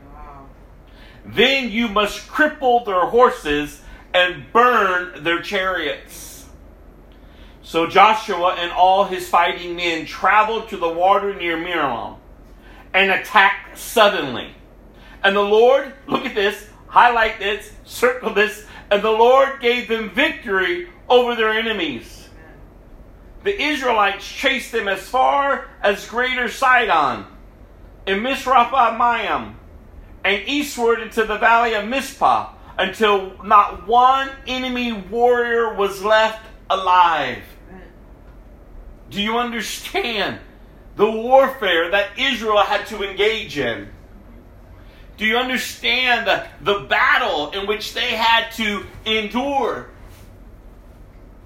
Then 1.26 1.72
you 1.72 1.88
must 1.88 2.28
cripple 2.28 2.86
their 2.86 3.06
horses 3.08 3.82
and 4.14 4.46
burn 4.52 5.24
their 5.24 5.42
chariots. 5.42 6.46
So 7.62 7.88
Joshua 7.88 8.56
and 8.60 8.72
all 8.72 9.06
his 9.06 9.28
fighting 9.28 9.76
men 9.76 10.06
traveled 10.06 10.70
to 10.70 10.78
the 10.78 10.90
water 10.90 11.34
near 11.34 11.58
Merom 11.58 12.18
and 12.94 13.12
attacked 13.12 13.78
suddenly. 13.78 14.56
And 15.24 15.36
the 15.36 15.42
Lord, 15.42 15.94
look 16.08 16.26
at 16.26 16.36
this, 16.36 16.68
highlight 16.88 17.40
this, 17.40 17.72
circle 17.84 18.34
this, 18.34 18.66
and 18.92 19.02
the 19.02 19.12
Lord 19.12 19.60
gave 19.62 19.88
them 19.88 20.10
victory 20.12 20.90
over 21.10 21.36
their 21.36 21.52
enemies. 21.52 22.30
The 23.44 23.62
Israelites 23.62 24.26
chased 24.26 24.72
them 24.72 24.88
as 24.88 25.02
far 25.02 25.68
as 25.82 26.08
Greater 26.08 26.48
Sidon 26.48 27.26
and 28.08 28.22
Misrephoth-maim 28.22 29.56
and 30.24 30.48
eastward 30.48 31.02
into 31.02 31.26
the 31.26 31.38
valley 31.38 31.74
of 31.74 31.88
Mizpah 31.88 32.54
until 32.78 33.44
not 33.44 33.88
one 33.88 34.30
enemy 34.48 34.94
warrior 34.94 35.74
was 35.74 36.04
left 36.04 36.46
alive. 36.70 37.44
Do 39.10 39.22
you 39.22 39.38
understand 39.38 40.40
the 40.96 41.10
warfare 41.10 41.92
that 41.92 42.18
Israel 42.18 42.60
had 42.60 42.86
to 42.88 43.04
engage 43.04 43.58
in? 43.58 43.90
Do 45.18 45.26
you 45.26 45.38
understand 45.38 46.28
the, 46.28 46.48
the 46.62 46.86
battle 46.86 47.52
in 47.52 47.68
which 47.68 47.94
they 47.94 48.16
had 48.16 48.52
to 48.54 48.86
endure? 49.06 49.90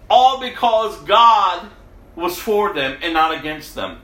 All 0.09 0.39
because 0.39 0.97
God 1.01 1.69
was 2.15 2.39
for 2.39 2.73
them 2.73 2.97
and 3.01 3.13
not 3.13 3.37
against 3.37 3.75
them. 3.75 4.01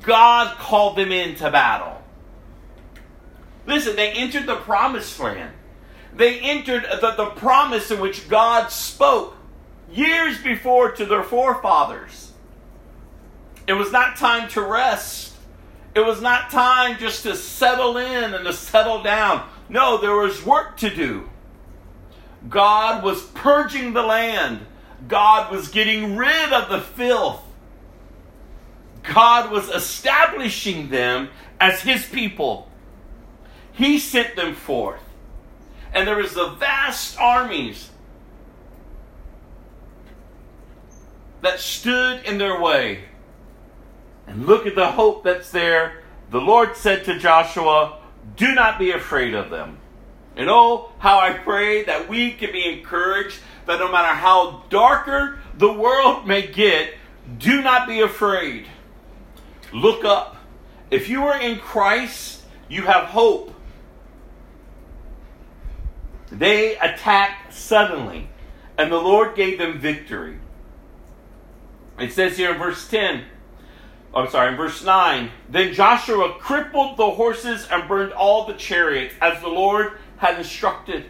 God 0.00 0.56
called 0.56 0.96
them 0.96 1.12
into 1.12 1.50
battle. 1.50 2.02
Listen, 3.66 3.96
they 3.96 4.12
entered 4.12 4.46
the 4.46 4.56
promised 4.56 5.18
land. 5.20 5.52
They 6.14 6.40
entered 6.40 6.84
the, 7.00 7.12
the 7.12 7.26
promise 7.26 7.90
in 7.90 8.00
which 8.00 8.28
God 8.28 8.68
spoke 8.68 9.36
years 9.90 10.40
before 10.42 10.92
to 10.92 11.04
their 11.04 11.22
forefathers. 11.22 12.31
It 13.66 13.74
was 13.74 13.92
not 13.92 14.16
time 14.16 14.48
to 14.50 14.62
rest. 14.62 15.34
It 15.94 16.00
was 16.00 16.20
not 16.20 16.50
time 16.50 16.98
just 16.98 17.22
to 17.24 17.36
settle 17.36 17.96
in 17.96 18.34
and 18.34 18.44
to 18.44 18.52
settle 18.52 19.02
down. 19.02 19.48
No, 19.68 19.98
there 19.98 20.14
was 20.14 20.44
work 20.44 20.76
to 20.78 20.94
do. 20.94 21.28
God 22.48 23.04
was 23.04 23.22
purging 23.22 23.92
the 23.92 24.02
land. 24.02 24.66
God 25.06 25.52
was 25.52 25.68
getting 25.68 26.16
rid 26.16 26.52
of 26.52 26.68
the 26.68 26.80
filth. 26.80 27.42
God 29.02 29.50
was 29.50 29.68
establishing 29.68 30.90
them 30.90 31.28
as 31.60 31.82
his 31.82 32.06
people. 32.06 32.70
He 33.72 33.98
sent 33.98 34.36
them 34.36 34.54
forth. 34.54 35.02
And 35.92 36.06
there 36.06 36.16
was 36.16 36.34
the 36.34 36.50
vast 36.50 37.18
armies 37.18 37.90
that 41.42 41.60
stood 41.60 42.24
in 42.24 42.38
their 42.38 42.60
way. 42.60 43.04
And 44.32 44.46
look 44.46 44.66
at 44.66 44.74
the 44.74 44.92
hope 44.92 45.24
that's 45.24 45.50
there. 45.50 46.02
The 46.30 46.40
Lord 46.40 46.74
said 46.74 47.04
to 47.04 47.18
Joshua, 47.18 47.98
Do 48.36 48.54
not 48.54 48.78
be 48.78 48.90
afraid 48.90 49.34
of 49.34 49.50
them. 49.50 49.76
And 50.36 50.48
oh, 50.48 50.90
how 50.98 51.18
I 51.18 51.34
pray 51.34 51.84
that 51.84 52.08
we 52.08 52.32
can 52.32 52.50
be 52.50 52.66
encouraged 52.66 53.38
that 53.66 53.78
no 53.78 53.92
matter 53.92 54.14
how 54.14 54.64
darker 54.70 55.38
the 55.58 55.72
world 55.72 56.26
may 56.26 56.46
get, 56.46 56.94
do 57.38 57.60
not 57.60 57.86
be 57.86 58.00
afraid. 58.00 58.66
Look 59.74 60.04
up. 60.04 60.36
If 60.90 61.10
you 61.10 61.24
are 61.24 61.38
in 61.38 61.58
Christ, 61.58 62.42
you 62.70 62.82
have 62.82 63.04
hope. 63.04 63.54
They 66.30 66.78
attacked 66.78 67.52
suddenly, 67.52 68.30
and 68.78 68.90
the 68.90 68.96
Lord 68.96 69.36
gave 69.36 69.58
them 69.58 69.78
victory. 69.78 70.38
It 71.98 72.12
says 72.12 72.38
here 72.38 72.52
in 72.52 72.58
verse 72.58 72.88
10, 72.88 73.24
I'm 74.14 74.28
sorry, 74.28 74.50
in 74.50 74.56
verse 74.56 74.84
9, 74.84 75.30
then 75.48 75.72
Joshua 75.72 76.34
crippled 76.38 76.98
the 76.98 77.10
horses 77.10 77.66
and 77.70 77.88
burned 77.88 78.12
all 78.12 78.46
the 78.46 78.52
chariots, 78.54 79.14
as 79.22 79.40
the 79.40 79.48
Lord 79.48 79.92
had 80.18 80.38
instructed. 80.38 81.06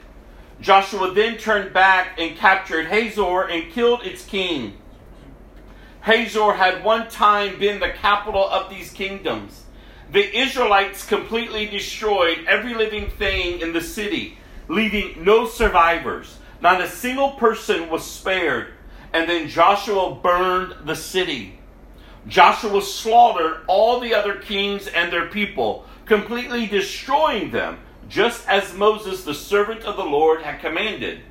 Joshua 0.60 1.12
then 1.12 1.36
turned 1.36 1.72
back 1.72 2.20
and 2.20 2.36
captured 2.36 2.86
Hazor 2.86 3.48
and 3.48 3.72
killed 3.72 4.06
its 4.06 4.24
king. 4.24 4.78
Hazor 6.02 6.52
had 6.52 6.84
one 6.84 7.08
time 7.08 7.58
been 7.58 7.80
the 7.80 7.90
capital 7.90 8.48
of 8.48 8.70
these 8.70 8.92
kingdoms. 8.92 9.64
The 10.12 10.38
Israelites 10.38 11.04
completely 11.04 11.66
destroyed 11.66 12.44
every 12.46 12.74
living 12.74 13.10
thing 13.10 13.60
in 13.60 13.72
the 13.72 13.80
city. 13.80 14.38
leaving 14.68 15.24
no 15.24 15.46
survivors. 15.46 16.38
Not 16.60 16.80
a 16.80 16.88
single 16.88 17.32
person 17.32 17.90
was 17.90 18.04
spared. 18.08 18.68
And 19.12 19.28
then 19.28 19.48
Joshua 19.48 20.14
burned 20.14 20.86
the 20.86 20.94
city. 20.94 21.58
Joshua 22.28 22.82
slaughtered 22.82 23.62
all 23.66 23.98
the 23.98 24.14
other 24.14 24.36
kings 24.36 24.86
and 24.86 25.12
their 25.12 25.26
people, 25.26 25.86
completely 26.04 26.66
destroying 26.66 27.50
them, 27.50 27.78
just 28.08 28.48
as 28.48 28.74
Moses, 28.74 29.24
the 29.24 29.34
servant 29.34 29.82
of 29.82 29.96
the 29.96 30.04
Lord, 30.04 30.42
had 30.42 30.60
commanded. 30.60 31.22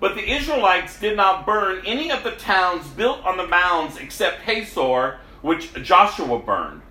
But 0.00 0.14
the 0.14 0.32
Israelites 0.32 0.98
did 0.98 1.16
not 1.16 1.46
burn 1.46 1.82
any 1.84 2.10
of 2.10 2.24
the 2.24 2.32
towns 2.32 2.86
built 2.88 3.22
on 3.24 3.36
the 3.36 3.46
mounds 3.46 3.98
except 3.98 4.40
Hazor, 4.40 5.18
which 5.42 5.72
Joshua 5.74 6.38
burned. 6.38 6.82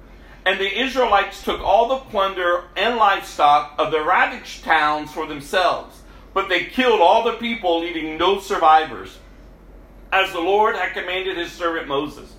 And 0.45 0.59
the 0.59 0.79
Israelites 0.81 1.43
took 1.43 1.59
all 1.59 1.89
the 1.89 2.05
plunder 2.05 2.63
and 2.77 2.95
livestock 2.95 3.75
of 3.77 3.91
the 3.91 4.01
ravaged 4.01 4.63
towns 4.63 5.11
for 5.11 5.25
themselves. 5.25 6.01
But 6.33 6.47
they 6.47 6.65
killed 6.65 7.01
all 7.01 7.23
the 7.23 7.33
people, 7.33 7.79
leaving 7.79 8.17
no 8.17 8.39
survivors, 8.39 9.17
as 10.13 10.31
the 10.31 10.39
Lord 10.39 10.75
had 10.75 10.93
commanded 10.93 11.37
his 11.37 11.51
servant 11.51 11.87
Moses. 11.87 12.33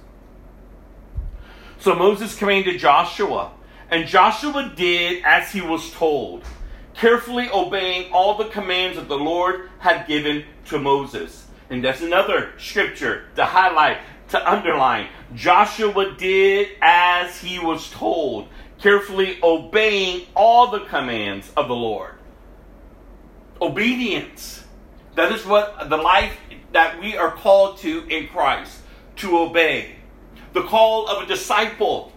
So 1.80 1.94
Moses 1.94 2.36
commanded 2.36 2.78
Joshua, 2.78 3.52
and 3.90 4.06
Joshua 4.06 4.70
did 4.76 5.24
as 5.24 5.50
he 5.50 5.62
was 5.62 5.90
told, 5.92 6.44
carefully 6.92 7.48
obeying 7.50 8.12
all 8.12 8.36
the 8.36 8.50
commands 8.50 8.98
that 8.98 9.08
the 9.08 9.16
Lord 9.16 9.70
had 9.78 10.06
given 10.06 10.44
to 10.66 10.78
Moses. 10.78 11.46
And 11.70 11.82
that's 11.82 12.02
another 12.02 12.52
scripture 12.58 13.28
to 13.36 13.46
highlight, 13.46 13.96
to 14.28 14.50
underline. 14.50 15.08
Joshua 15.34 16.14
did 16.18 16.68
as 16.82 17.40
he 17.40 17.58
was 17.58 17.90
told, 17.90 18.48
carefully 18.78 19.38
obeying 19.42 20.26
all 20.36 20.70
the 20.70 20.80
commands 20.80 21.50
of 21.56 21.68
the 21.68 21.74
Lord. 21.74 22.12
Obedience. 23.62 24.64
That 25.14 25.32
is 25.32 25.46
what 25.46 25.88
the 25.88 25.96
life 25.96 26.36
that 26.72 27.00
we 27.00 27.16
are 27.16 27.32
called 27.32 27.78
to 27.78 28.06
in 28.06 28.28
Christ, 28.28 28.80
to 29.16 29.38
obey 29.38 29.96
the 30.52 30.62
call 30.62 31.06
of 31.08 31.22
a 31.22 31.26
disciple 31.26 32.12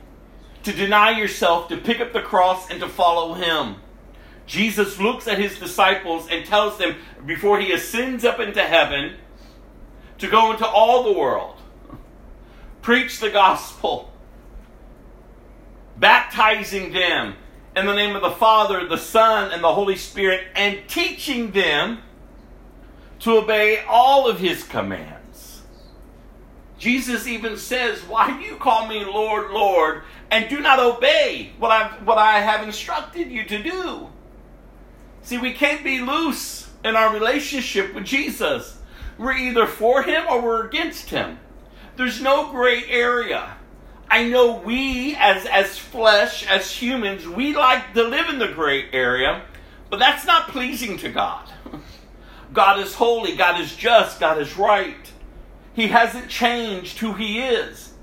to 0.64 0.72
deny 0.72 1.18
yourself, 1.18 1.68
to 1.70 1.78
pick 1.78 2.00
up 2.00 2.14
the 2.14 2.22
cross, 2.22 2.70
and 2.70 2.80
to 2.80 2.88
follow 2.88 3.34
him. 3.34 3.76
Jesus 4.46 5.00
looks 5.00 5.28
at 5.28 5.38
his 5.38 5.58
disciples 5.60 6.28
and 6.30 6.46
tells 6.46 6.78
them 6.78 6.96
before 7.26 7.60
he 7.60 7.72
ascends 7.72 8.26
up 8.26 8.40
into 8.40 8.62
heaven 8.62 9.16
to 10.18 10.28
go 10.28 10.52
into 10.52 10.66
all 10.66 11.04
the 11.04 11.18
world, 11.18 11.56
preach 12.82 13.20
the 13.20 13.30
gospel, 13.30 14.12
baptizing 15.98 16.94
them 16.94 17.36
in 17.76 17.86
the 17.86 17.96
name 17.96 18.16
of 18.16 18.22
the 18.22 18.32
Father, 18.32 18.88
the 18.88 18.98
Son, 18.98 19.52
and 19.52 19.64
the 19.64 19.74
Holy 19.74 19.96
Spirit, 19.96 20.46
and 20.56 20.80
teaching 20.88 21.52
them 21.52 22.00
to 23.20 23.38
obey 23.38 23.84
all 23.88 24.28
of 24.28 24.40
his 24.40 24.64
commands. 24.64 25.23
Jesus 26.84 27.28
even 27.28 27.56
says, 27.56 28.02
Why 28.02 28.38
do 28.38 28.44
you 28.44 28.58
call 28.58 28.88
me 28.88 29.06
Lord, 29.06 29.52
Lord, 29.52 30.04
and 30.30 30.50
do 30.50 30.60
not 30.60 30.80
obey 30.80 31.54
what, 31.58 31.72
i 31.72 31.88
what 32.04 32.18
I 32.18 32.42
have 32.42 32.62
instructed 32.62 33.32
you 33.32 33.46
to 33.46 33.64
do? 33.64 34.10
See, 35.22 35.38
we 35.38 35.54
can't 35.54 35.82
be 35.82 36.02
loose 36.02 36.70
in 36.84 36.98
our 36.98 37.14
relationship 37.14 37.94
with 37.94 38.04
Jesus. 38.04 38.80
We're 39.18 39.32
either 39.32 39.66
for 39.66 40.04
him 40.04 40.26
or 40.30 40.42
we're 40.42 40.68
against 40.68 41.10
him. 41.10 41.40
There's 41.96 42.22
no 42.22 42.52
gray 42.52 42.84
area. 42.90 43.56
I 44.10 44.28
know 44.28 44.58
we, 44.58 45.16
as, 45.16 45.46
as 45.46 45.78
flesh, 45.78 46.46
as 46.48 46.70
humans, 46.70 47.26
we 47.26 47.56
like 47.56 47.94
to 47.94 48.04
live 48.04 48.28
in 48.28 48.40
the 48.40 48.50
gray 48.50 48.92
area, 48.92 49.44
but 49.90 50.00
that's 50.00 50.26
not 50.26 50.50
pleasing 50.50 50.98
to 50.98 51.10
God. 51.10 51.48
God 52.52 52.82
is 52.82 52.94
holy, 52.94 53.38
God 53.38 53.62
is 53.62 53.74
just, 53.74 54.20
God 54.20 54.42
is 54.42 54.58
right. 54.58 55.14
He 55.74 55.88
hasn't 55.88 56.30
changed 56.30 57.00
who 57.00 57.14
he 57.14 57.40
is. 57.40 57.94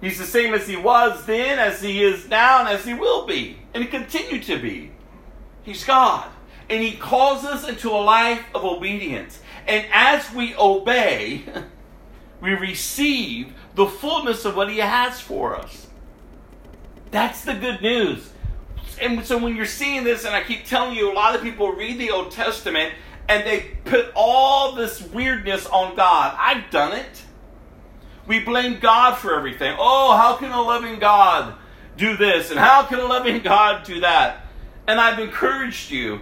He's 0.00 0.18
the 0.18 0.24
same 0.24 0.52
as 0.52 0.68
he 0.68 0.76
was 0.76 1.24
then, 1.24 1.58
as 1.58 1.80
he 1.80 2.02
is 2.02 2.28
now, 2.28 2.60
and 2.60 2.68
as 2.68 2.84
he 2.84 2.92
will 2.92 3.26
be, 3.26 3.58
and 3.72 3.82
he 3.82 3.88
continue 3.88 4.42
to 4.42 4.58
be. 4.58 4.92
He's 5.62 5.84
God. 5.84 6.30
And 6.68 6.82
he 6.82 6.96
calls 6.96 7.44
us 7.44 7.66
into 7.66 7.90
a 7.90 8.02
life 8.02 8.44
of 8.54 8.64
obedience. 8.64 9.40
And 9.66 9.86
as 9.92 10.32
we 10.32 10.54
obey, 10.56 11.44
we 12.40 12.50
receive 12.52 13.54
the 13.74 13.86
fullness 13.86 14.44
of 14.44 14.56
what 14.56 14.70
he 14.70 14.78
has 14.78 15.20
for 15.20 15.56
us. 15.56 15.86
That's 17.10 17.44
the 17.44 17.54
good 17.54 17.80
news. 17.80 18.32
And 19.00 19.24
so 19.24 19.38
when 19.38 19.56
you're 19.56 19.66
seeing 19.66 20.04
this, 20.04 20.24
and 20.24 20.34
I 20.34 20.42
keep 20.42 20.64
telling 20.64 20.96
you, 20.96 21.10
a 21.10 21.14
lot 21.14 21.34
of 21.34 21.42
people 21.42 21.72
read 21.72 21.98
the 21.98 22.10
Old 22.10 22.30
Testament 22.30 22.92
and 23.28 23.46
they 23.46 23.76
put 23.84 24.12
all 24.14 24.74
this 24.74 25.00
weirdness 25.02 25.66
on 25.66 25.96
God. 25.96 26.36
I've 26.38 26.70
done 26.70 26.92
it. 26.92 27.22
We 28.26 28.40
blame 28.40 28.80
God 28.80 29.16
for 29.16 29.36
everything. 29.36 29.76
Oh, 29.78 30.16
how 30.16 30.36
can 30.36 30.50
a 30.50 30.62
loving 30.62 30.98
God 30.98 31.54
do 31.96 32.16
this? 32.16 32.50
And 32.50 32.58
how 32.58 32.84
can 32.84 32.98
a 32.98 33.04
loving 33.04 33.40
God 33.42 33.84
do 33.84 34.00
that? 34.00 34.46
And 34.86 35.00
I've 35.00 35.18
encouraged 35.18 35.90
you, 35.90 36.20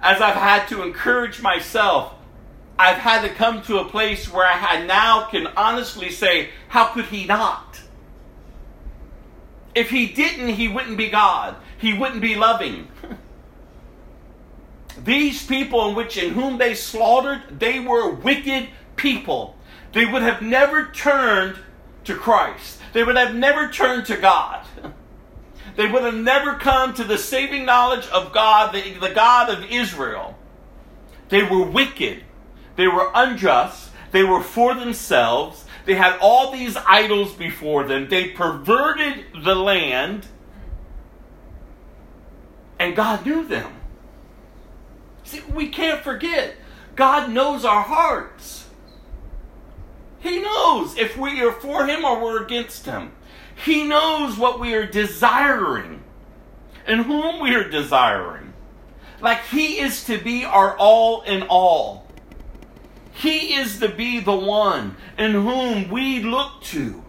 as 0.00 0.20
I've 0.20 0.34
had 0.34 0.66
to 0.68 0.82
encourage 0.82 1.40
myself, 1.40 2.14
I've 2.78 2.98
had 2.98 3.22
to 3.22 3.30
come 3.30 3.62
to 3.62 3.78
a 3.78 3.88
place 3.88 4.30
where 4.30 4.46
I 4.46 4.84
now 4.84 5.26
can 5.30 5.46
honestly 5.48 6.10
say, 6.10 6.50
how 6.68 6.86
could 6.86 7.06
he 7.06 7.24
not? 7.24 7.80
If 9.74 9.90
he 9.90 10.06
didn't, 10.08 10.50
he 10.50 10.68
wouldn't 10.68 10.96
be 10.96 11.08
God. 11.08 11.56
He 11.78 11.92
wouldn't 11.92 12.22
be 12.22 12.34
loving. 12.34 12.88
These 15.04 15.46
people 15.46 15.88
in 15.88 15.94
which 15.94 16.16
in 16.16 16.32
whom 16.32 16.58
they 16.58 16.74
slaughtered, 16.74 17.58
they 17.58 17.80
were 17.80 18.10
wicked 18.10 18.68
people. 18.96 19.56
They 19.92 20.06
would 20.06 20.22
have 20.22 20.42
never 20.42 20.86
turned 20.86 21.58
to 22.04 22.14
Christ. 22.14 22.80
They 22.92 23.04
would 23.04 23.16
have 23.16 23.34
never 23.34 23.68
turned 23.68 24.06
to 24.06 24.16
God. 24.16 24.66
They 25.76 25.86
would 25.86 26.04
have 26.04 26.14
never 26.14 26.54
come 26.54 26.94
to 26.94 27.04
the 27.04 27.18
saving 27.18 27.66
knowledge 27.66 28.06
of 28.08 28.32
God, 28.32 28.74
the, 28.74 28.94
the 28.94 29.12
God 29.14 29.50
of 29.50 29.70
Israel. 29.70 30.34
They 31.28 31.42
were 31.42 31.62
wicked. 31.62 32.24
They 32.76 32.88
were 32.88 33.10
unjust. 33.14 33.90
They 34.10 34.22
were 34.22 34.42
for 34.42 34.74
themselves. 34.74 35.66
They 35.84 35.94
had 35.94 36.18
all 36.20 36.50
these 36.50 36.76
idols 36.76 37.34
before 37.34 37.84
them. 37.84 38.08
They 38.08 38.30
perverted 38.30 39.26
the 39.44 39.54
land. 39.54 40.26
And 42.78 42.96
God 42.96 43.26
knew 43.26 43.46
them. 43.46 43.75
See, 45.26 45.42
we 45.52 45.68
can't 45.68 46.02
forget. 46.02 46.54
God 46.94 47.30
knows 47.30 47.64
our 47.64 47.82
hearts. 47.82 48.68
He 50.20 50.40
knows 50.40 50.96
if 50.96 51.16
we 51.16 51.42
are 51.42 51.52
for 51.52 51.86
Him 51.86 52.04
or 52.04 52.22
we're 52.22 52.44
against 52.44 52.86
Him. 52.86 53.12
He 53.64 53.84
knows 53.84 54.38
what 54.38 54.60
we 54.60 54.74
are 54.74 54.86
desiring 54.86 56.04
and 56.86 57.04
whom 57.04 57.40
we 57.40 57.54
are 57.54 57.68
desiring. 57.68 58.52
Like 59.20 59.44
He 59.46 59.80
is 59.80 60.04
to 60.04 60.16
be 60.18 60.44
our 60.44 60.76
all 60.78 61.22
in 61.22 61.42
all. 61.42 62.06
He 63.12 63.54
is 63.54 63.80
to 63.80 63.88
be 63.88 64.20
the 64.20 64.36
one 64.36 64.96
in 65.18 65.32
whom 65.32 65.88
we 65.88 66.22
look 66.22 66.62
to, 66.64 67.02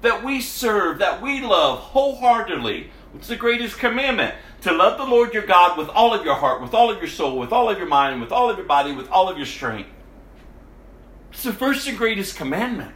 that 0.00 0.24
we 0.24 0.40
serve, 0.40 0.98
that 0.98 1.22
we 1.22 1.42
love 1.42 1.78
wholeheartedly. 1.78 2.90
What's 3.14 3.28
the 3.28 3.36
greatest 3.36 3.78
commandment? 3.78 4.34
to 4.64 4.72
love 4.72 4.96
the 4.96 5.04
Lord 5.04 5.34
your 5.34 5.44
God 5.44 5.76
with 5.76 5.90
all 5.90 6.14
of 6.14 6.24
your 6.24 6.36
heart, 6.36 6.62
with 6.62 6.72
all 6.72 6.90
of 6.90 6.96
your 6.96 7.08
soul, 7.08 7.38
with 7.38 7.52
all 7.52 7.68
of 7.68 7.76
your 7.76 7.86
mind, 7.86 8.22
with 8.22 8.32
all 8.32 8.48
of 8.48 8.56
your 8.56 8.66
body, 8.66 8.92
with 8.92 9.10
all 9.10 9.28
of 9.28 9.36
your 9.36 9.44
strength. 9.44 9.90
It's 11.32 11.42
the 11.42 11.52
first 11.52 11.86
and 11.86 11.98
greatest 11.98 12.36
commandment. 12.36 12.94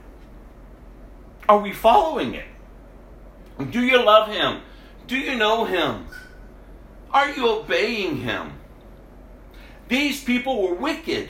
Are 1.47 1.59
we 1.59 1.75
following 1.75 2.35
it? 2.35 2.47
Do 3.71 3.83
you 3.83 4.03
love 4.03 4.33
Him? 4.33 4.62
Do 5.07 5.19
you 5.19 5.37
know 5.37 5.66
Him? 5.66 6.07
Are 7.11 7.31
you 7.33 7.47
obeying 7.47 8.23
Him? 8.23 8.55
These 9.89 10.25
people 10.25 10.62
were 10.62 10.75
wicked. 10.75 11.29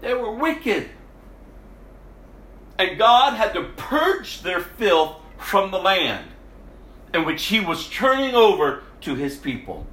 They 0.00 0.14
were 0.14 0.32
wicked. 0.32 0.88
And 2.78 2.96
God 2.96 3.34
had 3.34 3.52
to 3.52 3.64
purge 3.76 4.40
their 4.40 4.60
filth 4.60 5.16
from 5.38 5.70
the 5.70 5.78
land 5.78 6.26
in 7.14 7.24
which 7.24 7.46
he 7.46 7.60
was 7.60 7.88
turning 7.88 8.34
over 8.34 8.82
to 9.02 9.14
his 9.14 9.36
people. 9.36 9.86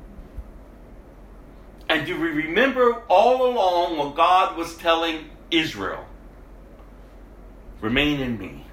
And 1.90 2.08
do 2.08 2.20
we 2.20 2.30
remember 2.30 3.04
all 3.08 3.46
along 3.46 3.98
what 3.98 4.16
God 4.16 4.58
was 4.58 4.76
telling 4.76 5.30
Israel? 5.52 6.06
Remain 7.82 8.20
in 8.20 8.38
me. 8.40 8.66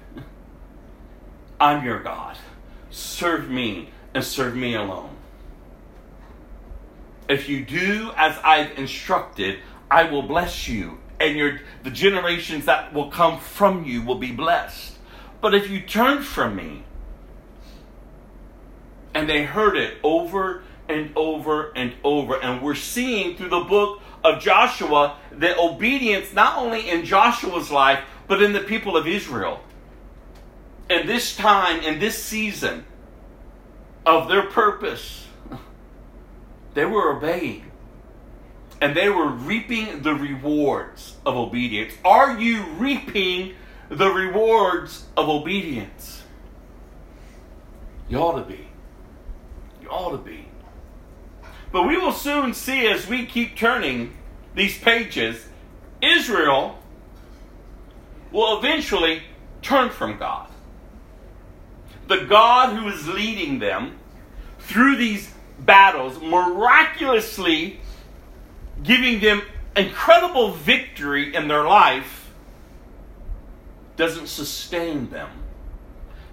I'm 1.59 1.85
your 1.85 1.99
God. 1.99 2.37
Serve 2.89 3.49
me 3.49 3.89
and 4.13 4.23
serve 4.23 4.55
me 4.55 4.73
alone. 4.73 5.15
If 7.29 7.47
you 7.47 7.63
do 7.63 8.11
as 8.17 8.37
I've 8.43 8.77
instructed, 8.77 9.59
I 9.89 10.03
will 10.03 10.23
bless 10.23 10.67
you, 10.67 10.97
and 11.19 11.37
your 11.37 11.59
the 11.83 11.91
generations 11.91 12.65
that 12.65 12.93
will 12.93 13.09
come 13.09 13.39
from 13.39 13.85
you 13.85 14.01
will 14.01 14.17
be 14.17 14.31
blessed. 14.31 14.90
But 15.41 15.55
if 15.55 15.69
you 15.69 15.81
turn 15.81 16.21
from 16.21 16.55
me, 16.55 16.83
and 19.13 19.29
they 19.29 19.43
heard 19.43 19.75
it 19.75 19.97
over 20.03 20.63
and 20.87 21.11
over 21.15 21.71
and 21.75 21.93
over. 22.03 22.41
And 22.41 22.61
we're 22.61 22.75
seeing 22.75 23.35
through 23.35 23.49
the 23.49 23.61
book 23.61 24.01
of 24.23 24.41
Joshua 24.41 25.17
the 25.31 25.57
obedience 25.59 26.33
not 26.33 26.57
only 26.57 26.89
in 26.89 27.05
Joshua's 27.05 27.71
life, 27.71 28.03
but 28.27 28.41
in 28.41 28.53
the 28.53 28.59
people 28.59 28.95
of 28.95 29.07
Israel. 29.07 29.61
In 30.89 31.07
this 31.07 31.35
time, 31.35 31.81
in 31.81 31.99
this 31.99 32.21
season 32.21 32.85
of 34.05 34.27
their 34.27 34.43
purpose, 34.43 35.27
they 36.73 36.85
were 36.85 37.17
obeying 37.17 37.65
and 38.81 38.95
they 38.95 39.09
were 39.09 39.27
reaping 39.27 40.01
the 40.01 40.15
rewards 40.15 41.15
of 41.25 41.35
obedience. 41.35 41.93
Are 42.03 42.39
you 42.39 42.63
reaping 42.77 43.53
the 43.91 44.09
rewards 44.09 45.05
of 45.17 45.27
obedience? 45.27 46.23
You 48.07 48.19
ought 48.19 48.39
to 48.39 48.45
be. 48.45 48.67
You 49.81 49.89
ought 49.89 50.11
to 50.11 50.17
be. 50.17 50.47
But 51.73 51.83
we 51.83 51.97
will 51.97 52.13
soon 52.13 52.53
see 52.53 52.87
as 52.87 53.07
we 53.07 53.25
keep 53.25 53.57
turning 53.57 54.13
these 54.55 54.77
pages, 54.77 55.45
Israel 56.01 56.79
will 58.31 58.57
eventually 58.57 59.23
turn 59.61 59.89
from 59.89 60.17
God. 60.17 60.47
The 62.07 62.25
God 62.25 62.75
who 62.75 62.87
is 62.87 63.07
leading 63.07 63.59
them 63.59 63.99
through 64.59 64.95
these 64.95 65.33
battles, 65.59 66.19
miraculously 66.21 67.79
giving 68.83 69.19
them 69.19 69.41
incredible 69.75 70.51
victory 70.51 71.35
in 71.35 71.47
their 71.47 71.63
life, 71.63 72.20
doesn't 74.01 74.25
sustain 74.25 75.11
them 75.11 75.29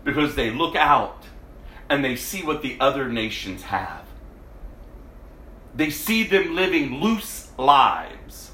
because 0.03 0.35
they 0.35 0.51
look 0.51 0.75
out 0.75 1.25
and 1.91 2.03
they 2.03 2.17
see 2.17 2.43
what 2.43 2.63
the 2.63 2.79
other 2.81 3.11
nations 3.11 3.65
have. 3.65 4.07
They 5.75 5.91
see 5.91 6.25
them 6.25 6.57
living 6.57 6.95
loose 6.95 7.51
lives. 7.59 8.53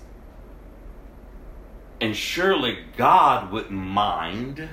And 2.00 2.16
surely 2.16 2.86
God 2.96 3.52
wouldn't 3.52 3.70
mind 3.70 4.68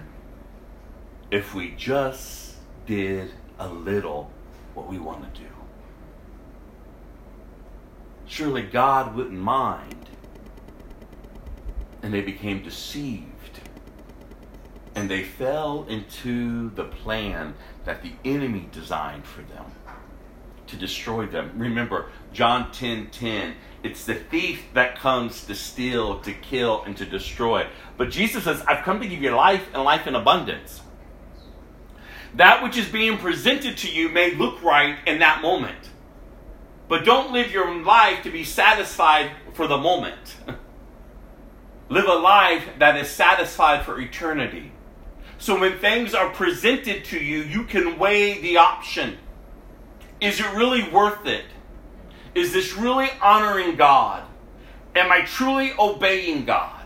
if 1.29 1.53
we 1.53 1.75
just 1.77 2.55
did 2.87 3.29
a 3.59 3.69
little 3.69 4.31
what 4.73 4.87
we 4.87 4.97
want 4.97 5.35
to 5.35 5.39
do. 5.39 5.47
Surely 8.25 8.63
God 8.63 9.15
wouldn't 9.15 9.39
mind. 9.39 10.09
And 12.01 12.11
they 12.11 12.21
became 12.21 12.63
deceived. 12.63 13.30
And 14.95 15.09
they 15.09 15.23
fell 15.23 15.85
into 15.87 16.69
the 16.71 16.83
plan 16.83 17.53
that 17.85 18.01
the 18.01 18.11
enemy 18.25 18.67
designed 18.71 19.25
for 19.25 19.41
them 19.41 19.65
to 20.71 20.75
destroy 20.77 21.27
them. 21.27 21.51
Remember, 21.55 22.07
John 22.33 22.71
10 22.71 23.07
10, 23.11 23.55
it's 23.83 24.05
the 24.05 24.15
thief 24.15 24.63
that 24.73 24.97
comes 24.97 25.45
to 25.45 25.55
steal, 25.55 26.19
to 26.21 26.33
kill, 26.33 26.83
and 26.83 26.95
to 26.97 27.05
destroy. 27.05 27.67
But 27.97 28.09
Jesus 28.09 28.45
says, 28.45 28.61
I've 28.67 28.83
come 28.83 28.99
to 29.01 29.07
give 29.07 29.21
you 29.21 29.31
life 29.31 29.67
and 29.73 29.83
life 29.83 30.07
in 30.07 30.15
abundance. 30.15 30.81
That 32.35 32.63
which 32.63 32.77
is 32.77 32.87
being 32.87 33.17
presented 33.17 33.77
to 33.79 33.91
you 33.91 34.07
may 34.09 34.33
look 34.35 34.63
right 34.63 34.97
in 35.05 35.19
that 35.19 35.41
moment. 35.41 35.89
But 36.87 37.05
don't 37.05 37.31
live 37.31 37.51
your 37.51 37.83
life 37.83 38.23
to 38.23 38.31
be 38.31 38.43
satisfied 38.43 39.31
for 39.53 39.67
the 39.67 39.77
moment. 39.77 40.37
live 41.89 42.05
a 42.05 42.15
life 42.15 42.63
that 42.79 42.97
is 42.97 43.09
satisfied 43.09 43.85
for 43.85 43.99
eternity. 43.99 44.71
So 45.41 45.59
when 45.59 45.79
things 45.79 46.13
are 46.13 46.29
presented 46.29 47.03
to 47.05 47.17
you, 47.17 47.41
you 47.41 47.63
can 47.63 47.97
weigh 47.97 48.39
the 48.41 48.57
option. 48.57 49.17
Is 50.19 50.39
it 50.39 50.45
really 50.53 50.87
worth 50.87 51.25
it? 51.25 51.45
Is 52.35 52.53
this 52.53 52.77
really 52.77 53.09
honoring 53.19 53.75
God? 53.75 54.23
Am 54.95 55.11
I 55.11 55.21
truly 55.21 55.73
obeying 55.79 56.45
God? 56.45 56.83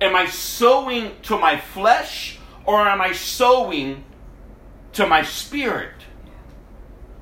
Am 0.00 0.16
I 0.16 0.26
sowing 0.26 1.12
to 1.22 1.38
my 1.38 1.56
flesh 1.56 2.40
or 2.64 2.80
am 2.80 3.00
I 3.00 3.12
sowing 3.12 4.02
to 4.94 5.06
my 5.06 5.22
spirit? 5.22 5.94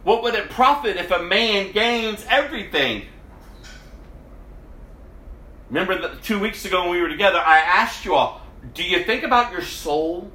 What 0.05 0.23
would 0.23 0.35
it 0.35 0.49
profit 0.49 0.97
if 0.97 1.11
a 1.11 1.23
man 1.23 1.71
gains 1.73 2.25
everything? 2.31 3.09
Remember 5.69 6.01
that 6.01 6.23
two 6.23 6.39
weeks 6.39 6.65
ago 6.65 6.85
when 6.85 6.93
we 6.93 7.03
were 7.03 7.11
together, 7.11 7.39
I 7.45 7.59
asked 7.59 8.07
you 8.07 8.15
all, 8.15 8.42
do 8.75 8.85
you 8.85 9.05
think 9.05 9.23
about 9.23 9.53
your 9.53 9.63
soul? 9.63 10.31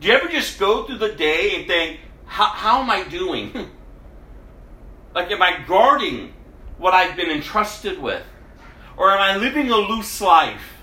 Do 0.00 0.08
you 0.08 0.14
ever 0.14 0.28
just 0.28 0.58
go 0.58 0.84
through 0.84 0.98
the 0.98 1.12
day 1.12 1.56
and 1.56 1.66
think, 1.66 2.00
how, 2.26 2.46
how 2.46 2.82
am 2.82 2.90
I 2.90 3.04
doing? 3.04 3.52
like, 5.14 5.30
am 5.30 5.42
I 5.42 5.58
guarding 5.66 6.32
what 6.78 6.94
I've 6.94 7.16
been 7.16 7.30
entrusted 7.30 8.00
with? 8.00 8.24
Or 8.96 9.10
am 9.10 9.20
I 9.20 9.36
living 9.36 9.70
a 9.70 9.76
loose 9.76 10.20
life? 10.20 10.78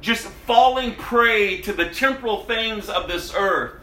Just 0.00 0.26
falling 0.26 0.94
prey 0.94 1.60
to 1.62 1.72
the 1.72 1.88
temporal 1.88 2.44
things 2.44 2.88
of 2.88 3.08
this 3.08 3.32
earth 3.34 3.76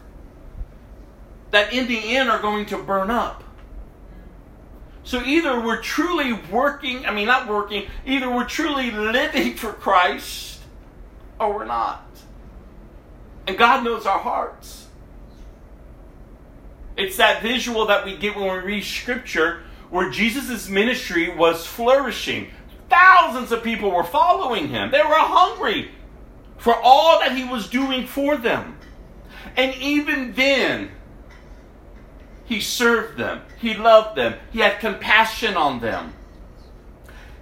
that 1.52 1.72
in 1.72 1.88
the 1.88 2.18
end 2.18 2.30
are 2.30 2.42
going 2.42 2.66
to 2.68 2.78
burn 2.78 3.10
up. 3.10 3.44
So 5.04 5.24
either 5.24 5.62
we're 5.62 5.82
truly 5.82 6.34
working, 6.34 7.06
I 7.06 7.14
mean, 7.14 7.28
not 7.28 7.48
working, 7.48 7.88
either 8.06 8.30
we're 8.30 8.48
truly 8.48 8.92
living 8.92 9.54
for 9.56 9.72
Christ 9.72 10.47
or 11.40 11.54
we're 11.54 11.66
not. 11.66 12.06
And 13.48 13.58
God 13.58 13.84
knows 13.84 14.06
our 14.06 14.20
hearts. 14.20 14.88
It's 16.98 17.18
that 17.18 17.42
visual 17.42 17.86
that 17.88 18.06
we 18.06 18.18
get 18.18 18.36
when 18.36 18.46
we 18.46 18.74
read 18.74 18.84
Scripture 18.84 19.64
where 19.90 20.10
Jesus' 20.10 20.68
ministry 20.68 21.34
was 21.34 21.66
flourishing. 21.66 22.48
Thousands 22.90 23.52
of 23.52 23.64
people 23.64 23.92
were 23.92 24.04
following 24.04 24.70
him, 24.70 24.92
they 24.92 25.02
were 25.02 25.14
hungry 25.14 25.92
for 26.58 26.76
all 26.76 27.20
that 27.20 27.38
he 27.38 27.44
was 27.44 27.70
doing 27.70 28.08
for 28.08 28.36
them. 28.36 28.78
And 29.56 29.76
even 29.76 30.34
then, 30.34 30.92
he 32.46 32.60
served 32.60 33.18
them. 33.18 33.42
He 33.60 33.74
loved 33.74 34.18
them. 34.18 34.36
He 34.52 34.60
had 34.60 34.80
compassion 34.80 35.56
on 35.56 35.80
them. 35.80 36.14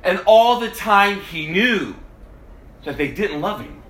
And 0.04 0.20
all 0.26 0.60
the 0.60 0.70
time 0.70 1.22
he 1.22 1.48
knew 1.48 1.96
that 2.84 2.98
they 2.98 3.12
didn't 3.12 3.42
love 3.42 3.62
him. 3.62 3.82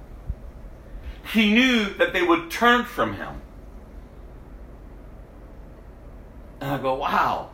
He 1.34 1.54
knew 1.54 1.94
that 1.96 2.14
they 2.14 2.22
would 2.22 2.52
turn 2.52 2.86
from 2.86 3.16
him. 3.16 3.42
And 6.62 6.72
I 6.72 6.78
go, 6.78 6.96
wow. 6.96 7.50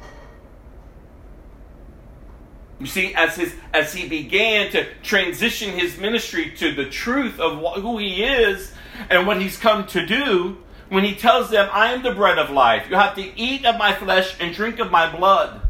You 2.80 2.88
see, 2.88 3.14
as 3.14 3.36
his 3.36 3.54
as 3.74 3.94
he 3.94 4.10
began 4.10 4.72
to 4.72 4.88
transition 5.04 5.78
his 5.78 6.00
ministry 6.00 6.52
to 6.58 6.74
the 6.74 6.90
truth 6.90 7.40
of 7.40 7.60
who 7.82 8.00
he 8.00 8.24
is 8.24 8.74
and 9.10 9.28
what 9.28 9.40
he's 9.40 9.56
come 9.56 9.86
to 9.88 10.06
do, 10.06 10.58
when 10.90 11.04
he 11.04 11.16
tells 11.16 11.52
them, 11.52 11.70
I 11.72 11.94
am 11.94 12.02
the 12.02 12.14
bread 12.14 12.40
of 12.40 12.50
life. 12.50 12.88
You 12.90 12.96
have 12.96 13.16
to 13.16 13.40
eat 13.40 13.66
of 13.66 13.78
my 13.78 13.94
flesh 13.94 14.36
and 14.40 14.54
drink 14.54 14.80
of 14.80 14.90
my 14.90 15.16
blood. 15.16 15.62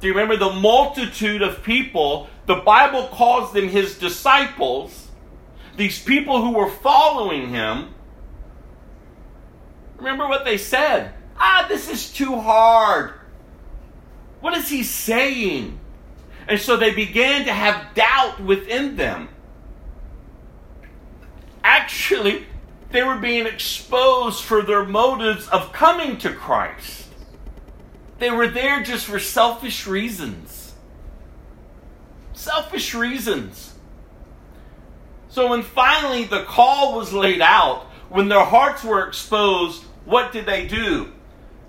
Do 0.00 0.06
you 0.06 0.14
remember 0.14 0.36
the 0.36 0.52
multitude 0.52 1.42
of 1.42 1.64
people? 1.64 2.28
The 2.46 2.56
Bible 2.56 3.08
calls 3.08 3.52
them 3.52 3.68
his 3.68 3.98
disciples, 3.98 5.07
these 5.78 6.02
people 6.02 6.42
who 6.42 6.52
were 6.52 6.68
following 6.68 7.48
him. 7.48 7.94
Remember 9.96 10.28
what 10.28 10.44
they 10.44 10.58
said? 10.58 11.14
Ah, 11.38 11.66
this 11.68 11.88
is 11.88 12.12
too 12.12 12.38
hard. 12.38 13.14
What 14.40 14.56
is 14.56 14.68
he 14.68 14.82
saying? 14.82 15.78
And 16.48 16.60
so 16.60 16.76
they 16.76 16.92
began 16.92 17.44
to 17.46 17.52
have 17.52 17.94
doubt 17.94 18.40
within 18.40 18.96
them. 18.96 19.28
Actually, 21.62 22.46
they 22.90 23.02
were 23.02 23.18
being 23.18 23.46
exposed 23.46 24.42
for 24.42 24.62
their 24.62 24.84
motives 24.84 25.48
of 25.48 25.72
coming 25.72 26.18
to 26.18 26.32
Christ. 26.32 27.06
They 28.18 28.30
were 28.30 28.48
there 28.48 28.82
just 28.82 29.06
for 29.06 29.20
selfish 29.20 29.86
reasons. 29.86 30.74
Selfish 32.32 32.94
reasons. 32.94 33.67
So 35.38 35.50
when 35.50 35.62
finally 35.62 36.24
the 36.24 36.42
call 36.42 36.96
was 36.96 37.12
laid 37.12 37.40
out, 37.40 37.84
when 38.08 38.26
their 38.26 38.44
hearts 38.44 38.82
were 38.82 39.06
exposed, 39.06 39.84
what 40.04 40.32
did 40.32 40.46
they 40.46 40.66
do? 40.66 41.12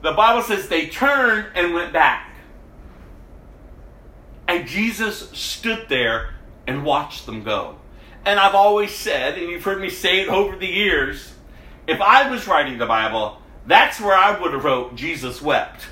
The 0.02 0.14
Bible 0.14 0.42
says 0.42 0.68
they 0.68 0.88
turned 0.88 1.46
and 1.54 1.76
went 1.76 1.94
back. 1.94 2.34
And 4.48 4.68
Jesus 4.68 5.30
stood 5.38 5.86
there 5.88 6.34
and 6.66 6.84
watched 6.84 7.28
them 7.28 7.44
go. 7.44 7.78
And 8.26 8.40
I've 8.40 8.56
always 8.56 8.90
said, 8.90 9.38
and 9.38 9.52
you've 9.52 9.64
heard 9.64 9.80
me 9.80 9.92
say 9.92 10.22
it 10.22 10.30
over 10.30 10.58
the 10.58 10.66
years, 10.66 11.36
if 11.86 12.02
I 12.02 12.28
was 12.28 12.48
writing 12.48 12.80
the 12.80 12.88
Bible, 12.88 13.40
that's 13.68 14.02
where 14.02 14.16
I 14.18 14.42
would 14.42 14.52
have 14.52 14.64
wrote 14.64 14.96
Jesus 14.96 15.44
wept. 15.44 15.86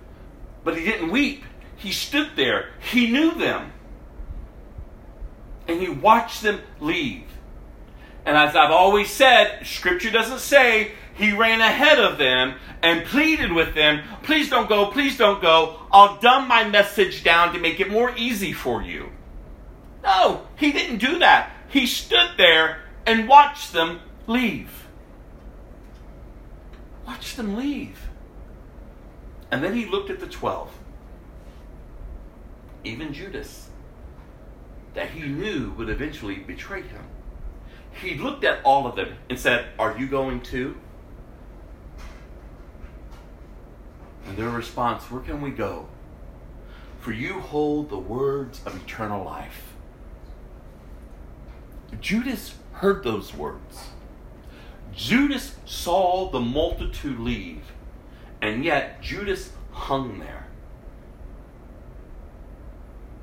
but 0.64 0.78
he 0.78 0.86
didn't 0.86 1.10
weep. 1.10 1.44
He 1.76 1.92
stood 1.92 2.30
there. 2.34 2.70
He 2.78 3.10
knew 3.10 3.34
them. 3.34 3.72
And 5.70 5.80
he 5.80 5.88
watched 5.88 6.42
them 6.42 6.60
leave. 6.80 7.22
And 8.26 8.36
as 8.36 8.56
I've 8.56 8.72
always 8.72 9.08
said, 9.08 9.64
scripture 9.64 10.10
doesn't 10.10 10.40
say 10.40 10.92
he 11.14 11.32
ran 11.32 11.60
ahead 11.60 12.00
of 12.00 12.18
them 12.18 12.56
and 12.82 13.04
pleaded 13.04 13.52
with 13.52 13.76
them, 13.76 14.02
please 14.24 14.50
don't 14.50 14.68
go, 14.68 14.86
please 14.86 15.16
don't 15.16 15.40
go. 15.40 15.80
I'll 15.92 16.18
dumb 16.18 16.48
my 16.48 16.64
message 16.64 17.22
down 17.22 17.52
to 17.54 17.60
make 17.60 17.78
it 17.78 17.88
more 17.88 18.12
easy 18.16 18.52
for 18.52 18.82
you. 18.82 19.10
No, 20.02 20.48
he 20.56 20.72
didn't 20.72 20.98
do 20.98 21.20
that. 21.20 21.52
He 21.68 21.86
stood 21.86 22.30
there 22.36 22.82
and 23.06 23.28
watched 23.28 23.72
them 23.72 24.00
leave. 24.26 24.88
Watched 27.06 27.36
them 27.36 27.56
leave. 27.56 28.08
And 29.52 29.62
then 29.62 29.74
he 29.74 29.86
looked 29.86 30.10
at 30.10 30.18
the 30.18 30.26
twelve, 30.26 30.72
even 32.82 33.12
Judas, 33.12 33.69
that 34.94 35.10
he 35.10 35.22
knew 35.28 35.72
would 35.76 35.88
eventually 35.88 36.36
betray 36.36 36.82
him. 36.82 37.04
He 37.92 38.14
looked 38.14 38.44
at 38.44 38.64
all 38.64 38.86
of 38.86 38.96
them 38.96 39.14
and 39.28 39.38
said, 39.38 39.66
Are 39.78 39.98
you 39.98 40.06
going 40.06 40.40
too? 40.40 40.76
And 44.26 44.36
their 44.36 44.50
response, 44.50 45.10
Where 45.10 45.22
can 45.22 45.40
we 45.40 45.50
go? 45.50 45.88
For 47.00 47.12
you 47.12 47.40
hold 47.40 47.90
the 47.90 47.98
words 47.98 48.60
of 48.64 48.76
eternal 48.82 49.24
life. 49.24 49.72
Judas 52.00 52.54
heard 52.72 53.02
those 53.02 53.34
words. 53.34 53.88
Judas 54.94 55.54
saw 55.64 56.30
the 56.30 56.40
multitude 56.40 57.18
leave, 57.18 57.72
and 58.40 58.64
yet 58.64 59.00
Judas 59.00 59.50
hung 59.72 60.18
there. 60.18 60.39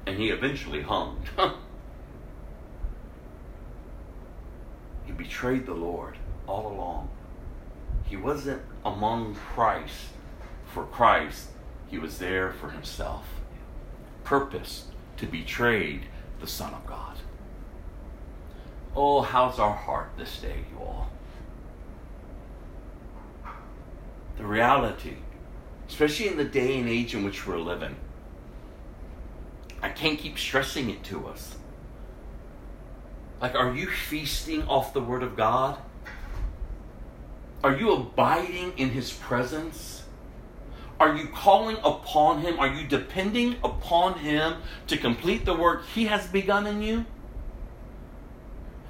And 0.08 0.18
he 0.18 0.30
eventually 0.30 0.82
hung. 0.82 1.22
he 5.06 5.12
betrayed 5.12 5.66
the 5.66 5.74
Lord 5.74 6.18
all 6.48 6.72
along. 6.72 7.10
He 8.06 8.16
wasn't 8.16 8.62
among 8.86 9.36
Christ 9.36 10.08
for 10.66 10.86
Christ, 10.86 11.50
he 11.88 11.98
was 11.98 12.20
there 12.20 12.54
for 12.54 12.70
himself. 12.70 13.26
Purpose 14.24 14.86
to 15.18 15.26
betray 15.26 16.02
the 16.40 16.48
Son 16.48 16.74
of 16.74 16.86
God. 16.86 17.18
Oh, 18.96 19.22
how's 19.22 19.60
our 19.60 19.74
heart 19.74 20.12
this 20.18 20.40
day, 20.40 20.66
you 20.72 20.80
all? 20.80 21.10
The 24.38 24.46
reality, 24.46 25.18
especially 25.88 26.28
in 26.28 26.38
the 26.38 26.46
day 26.46 26.80
and 26.80 26.88
age 26.88 27.16
in 27.16 27.24
which 27.26 27.48
we're 27.48 27.58
living, 27.58 27.96
I 29.82 29.90
can't 29.90 30.18
keep 30.18 30.38
stressing 30.38 30.90
it 30.90 31.04
to 31.06 31.28
us. 31.28 31.56
Like, 33.42 33.56
are 33.56 33.74
you 33.74 33.88
feasting 33.88 34.64
off 34.64 34.94
the 34.94 35.02
Word 35.02 35.22
of 35.22 35.36
God? 35.36 35.78
Are 37.64 37.76
you 37.76 37.92
abiding 37.92 38.74
in 38.78 38.90
His 38.90 39.12
presence? 39.12 40.04
Are 41.00 41.16
you 41.16 41.28
calling 41.28 41.78
upon 41.84 42.42
Him? 42.42 42.60
Are 42.60 42.68
you 42.68 42.88
depending 42.88 43.58
upon 43.64 44.20
Him 44.20 44.56
to 44.88 44.98
complete 44.98 45.46
the 45.46 45.54
work 45.54 45.86
He 45.94 46.06
has 46.06 46.26
begun 46.28 46.66
in 46.66 46.82
you? 46.82 47.06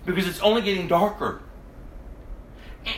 Because 0.06 0.28
it's 0.28 0.40
only 0.40 0.62
getting 0.62 0.88
darker. 0.88 1.42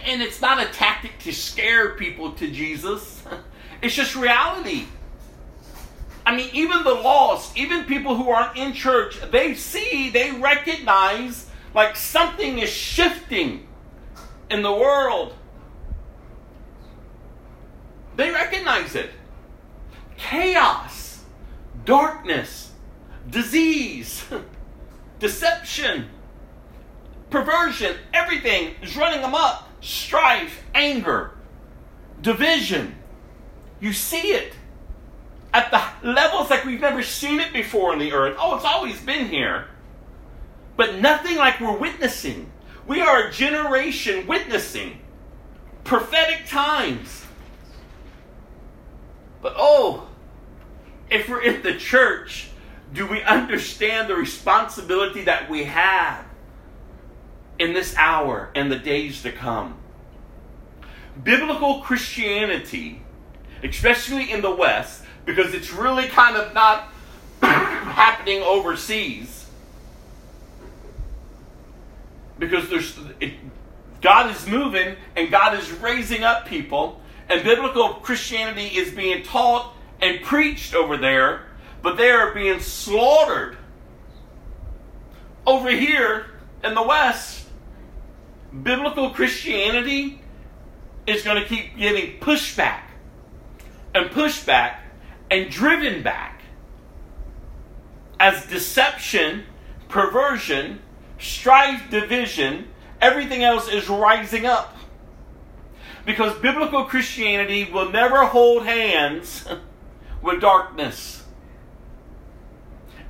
And 0.06 0.22
it's 0.22 0.40
not 0.40 0.62
a 0.62 0.68
tactic 0.72 1.18
to 1.20 1.34
scare 1.34 1.96
people 1.96 2.34
to 2.34 2.52
Jesus, 2.52 3.24
it's 3.82 3.96
just 3.96 4.16
reality. 4.16 4.86
I 6.30 6.36
mean, 6.36 6.52
even 6.54 6.84
the 6.84 6.94
lost, 6.94 7.58
even 7.58 7.86
people 7.86 8.16
who 8.16 8.30
aren't 8.30 8.56
in 8.56 8.74
church, 8.74 9.20
they 9.32 9.56
see, 9.56 10.12
they 10.12 10.30
recognize 10.30 11.48
like 11.74 11.96
something 11.96 12.60
is 12.60 12.70
shifting 12.70 13.68
in 14.52 14.62
the 14.62 14.72
world. 14.72 15.34
They 18.16 18.30
recognize 18.30 18.94
it. 18.94 19.10
Chaos, 20.18 21.24
darkness, 21.84 22.74
disease, 23.28 24.24
deception, 25.20 26.10
perversion, 27.32 27.96
everything 28.14 28.76
is 28.84 28.96
running 28.96 29.22
them 29.22 29.34
up. 29.34 29.68
Strife, 29.82 30.62
anger, 30.76 31.32
division. 32.22 32.94
You 33.80 33.94
see 33.94 34.34
it 34.34 34.54
at 35.54 35.72
the 35.72 36.08
levels 36.08 36.50
like 36.50 36.66
we've 36.66 36.80
never 36.80 37.04
seen 37.04 37.40
it 37.40 37.54
before 37.54 37.92
on 37.92 38.00
the 38.00 38.14
earth. 38.14 38.36
Oh, 38.40 38.56
it's 38.56 38.66
always 38.66 39.00
been 39.02 39.28
here. 39.28 39.68
But 40.76 41.00
nothing 41.00 41.38
like 41.38 41.60
we're 41.60 41.78
witnessing. 41.78 42.52
We 42.88 43.02
are 43.02 43.28
a 43.28 43.32
generation 43.32 44.28
witnessing 44.28 45.00
prophetic 45.84 46.48
times. 46.48 47.26
But 49.42 49.54
oh, 49.58 50.08
if 51.10 51.28
we're 51.28 51.42
in 51.42 51.64
the 51.64 51.76
church, 51.76 52.50
do 52.94 53.08
we 53.08 53.22
understand 53.24 54.10
the 54.10 54.16
responsibility 54.16 55.24
that 55.24 55.50
we 55.50 55.64
have 55.66 56.26
in 57.58 57.74
this 57.74 57.96
hour 57.96 58.52
and 58.56 58.72
the 58.72 58.78
days 58.78 59.22
to 59.24 59.32
come? 59.32 59.78
Biblical 61.22 61.82
Christianity, 61.82 63.02
especially 63.64 64.32
in 64.32 64.42
the 64.42 64.52
West, 64.52 65.04
because 65.30 65.54
it's 65.54 65.72
really 65.72 66.08
kind 66.08 66.36
of 66.36 66.56
not 66.56 66.86
happening 67.44 68.42
overseas. 68.42 69.46
Because 72.40 72.68
there's 72.68 72.98
it, 73.20 73.34
God 74.02 74.36
is 74.36 74.48
moving 74.48 74.96
and 75.16 75.30
God 75.30 75.56
is 75.60 75.70
raising 75.72 76.24
up 76.24 76.48
people, 76.48 77.00
and 77.30 77.44
biblical 77.44 77.94
Christianity 77.96 78.76
is 78.76 78.92
being 78.92 79.22
taught 79.22 79.76
and 80.02 80.20
preached 80.24 80.74
over 80.74 80.98
there, 80.98 81.46
but 81.84 81.96
they 81.96 82.10
are 82.10 82.34
being 82.34 82.60
slaughtered. 82.60 83.56
Over 85.46 85.70
here 85.70 86.26
in 86.64 86.74
the 86.74 86.82
West, 86.82 87.46
biblical 88.64 89.12
Christianity 89.12 90.24
is 91.06 91.22
going 91.22 91.40
to 91.40 91.48
keep 91.48 91.78
getting 91.78 92.20
pushback 92.20 92.82
and 93.94 94.10
pushback 94.10 94.78
and 95.32 95.50
driven 95.50 96.02
back 96.04 96.42
as 98.20 98.46
deception, 98.48 99.44
perversion, 99.88 100.80
strife, 101.18 101.90
division, 101.90 102.68
everything 103.02 103.44
else 103.44 103.70
is 103.70 103.88
rising 103.90 104.46
up. 104.46 104.76
Because 106.06 106.38
biblical 106.40 106.86
Christianity 106.86 107.70
will 107.72 107.92
never 107.92 108.26
hold 108.26 108.66
hands 108.66 109.46
with 110.22 110.42
darkness. 110.42 111.24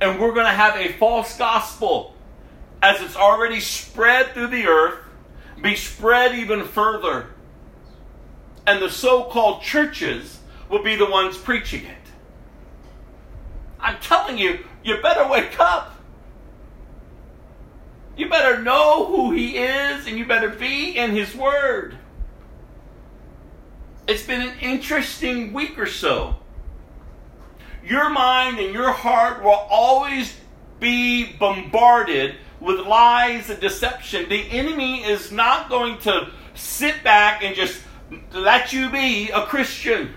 And 0.00 0.20
we're 0.20 0.32
going 0.32 0.46
to 0.46 0.52
have 0.52 0.76
a 0.76 0.92
false 0.92 1.36
gospel 1.36 2.14
as 2.82 3.00
it's 3.02 3.16
already 3.16 3.60
spread 3.60 4.32
through 4.32 4.48
the 4.48 4.66
earth, 4.66 4.98
be 5.60 5.76
spread 5.76 6.34
even 6.34 6.64
further. 6.64 7.26
And 8.66 8.80
the 8.80 8.90
so 8.90 9.24
called 9.24 9.62
churches 9.62 10.40
will 10.68 10.82
be 10.82 10.96
the 10.96 11.08
ones 11.10 11.36
preaching 11.36 11.84
it. 11.84 11.99
I'm 13.82 13.98
telling 14.00 14.38
you, 14.38 14.60
you 14.82 15.00
better 15.02 15.28
wake 15.28 15.58
up. 15.58 15.96
You 18.16 18.28
better 18.28 18.62
know 18.62 19.06
who 19.06 19.32
He 19.32 19.56
is 19.56 20.06
and 20.06 20.18
you 20.18 20.26
better 20.26 20.50
be 20.50 20.96
in 20.96 21.12
His 21.12 21.34
Word. 21.34 21.96
It's 24.06 24.26
been 24.26 24.42
an 24.42 24.58
interesting 24.60 25.52
week 25.52 25.78
or 25.78 25.86
so. 25.86 26.36
Your 27.84 28.10
mind 28.10 28.58
and 28.58 28.74
your 28.74 28.92
heart 28.92 29.42
will 29.42 29.66
always 29.70 30.36
be 30.80 31.32
bombarded 31.38 32.36
with 32.60 32.80
lies 32.80 33.48
and 33.50 33.60
deception. 33.60 34.28
The 34.28 34.50
enemy 34.50 35.02
is 35.04 35.32
not 35.32 35.68
going 35.68 35.98
to 36.00 36.30
sit 36.54 37.02
back 37.02 37.42
and 37.42 37.54
just 37.56 37.80
let 38.32 38.72
you 38.72 38.90
be 38.90 39.30
a 39.30 39.46
Christian. 39.46 40.14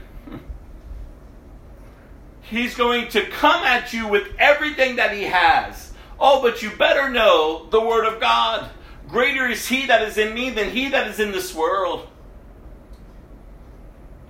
He's 2.53 2.75
going 2.75 3.07
to 3.09 3.25
come 3.25 3.63
at 3.63 3.93
you 3.93 4.07
with 4.07 4.27
everything 4.37 4.97
that 4.97 5.11
he 5.11 5.23
has. 5.23 5.91
Oh, 6.19 6.39
but 6.39 6.61
you 6.61 6.69
better 6.69 7.09
know 7.09 7.67
the 7.71 7.81
Word 7.81 8.05
of 8.05 8.19
God. 8.19 8.69
Greater 9.07 9.47
is 9.47 9.67
he 9.67 9.87
that 9.87 10.03
is 10.03 10.19
in 10.19 10.35
me 10.35 10.51
than 10.51 10.69
he 10.69 10.89
that 10.89 11.07
is 11.07 11.19
in 11.19 11.31
this 11.31 11.53
world. 11.55 12.07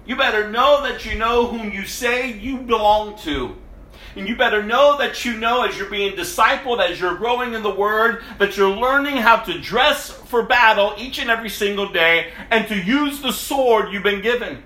You 0.05 0.15
better 0.15 0.49
know 0.49 0.83
that 0.83 1.05
you 1.05 1.17
know 1.17 1.47
whom 1.47 1.71
you 1.71 1.85
say 1.85 2.31
you 2.31 2.59
belong 2.59 3.17
to. 3.19 3.57
And 4.15 4.25
you 4.25 4.37
better 4.37 4.63
know 4.63 4.97
that 4.99 5.25
you 5.25 5.35
know 5.35 5.63
as 5.63 5.77
you're 5.77 5.89
being 5.89 6.15
discipled, 6.15 6.79
as 6.79 7.01
you're 7.01 7.17
growing 7.17 7.53
in 7.53 7.61
the 7.61 7.75
Word, 7.75 8.23
that 8.39 8.55
you're 8.55 8.69
learning 8.69 9.17
how 9.17 9.37
to 9.37 9.59
dress 9.59 10.09
for 10.09 10.43
battle 10.43 10.93
each 10.97 11.19
and 11.19 11.29
every 11.29 11.49
single 11.49 11.91
day 11.91 12.31
and 12.49 12.69
to 12.69 12.75
use 12.77 13.21
the 13.21 13.33
sword 13.33 13.91
you've 13.91 14.03
been 14.03 14.21
given. 14.21 14.63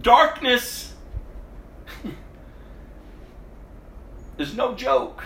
Darkness 0.00 0.91
is 4.38 4.54
no 4.54 4.74
joke. 4.74 5.24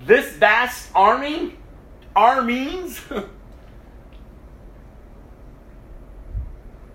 This 0.00 0.32
vast 0.34 0.90
army, 0.94 1.56
armies, 2.16 3.00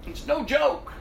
It's 0.07 0.27
no 0.27 0.45
joke. 0.45 0.93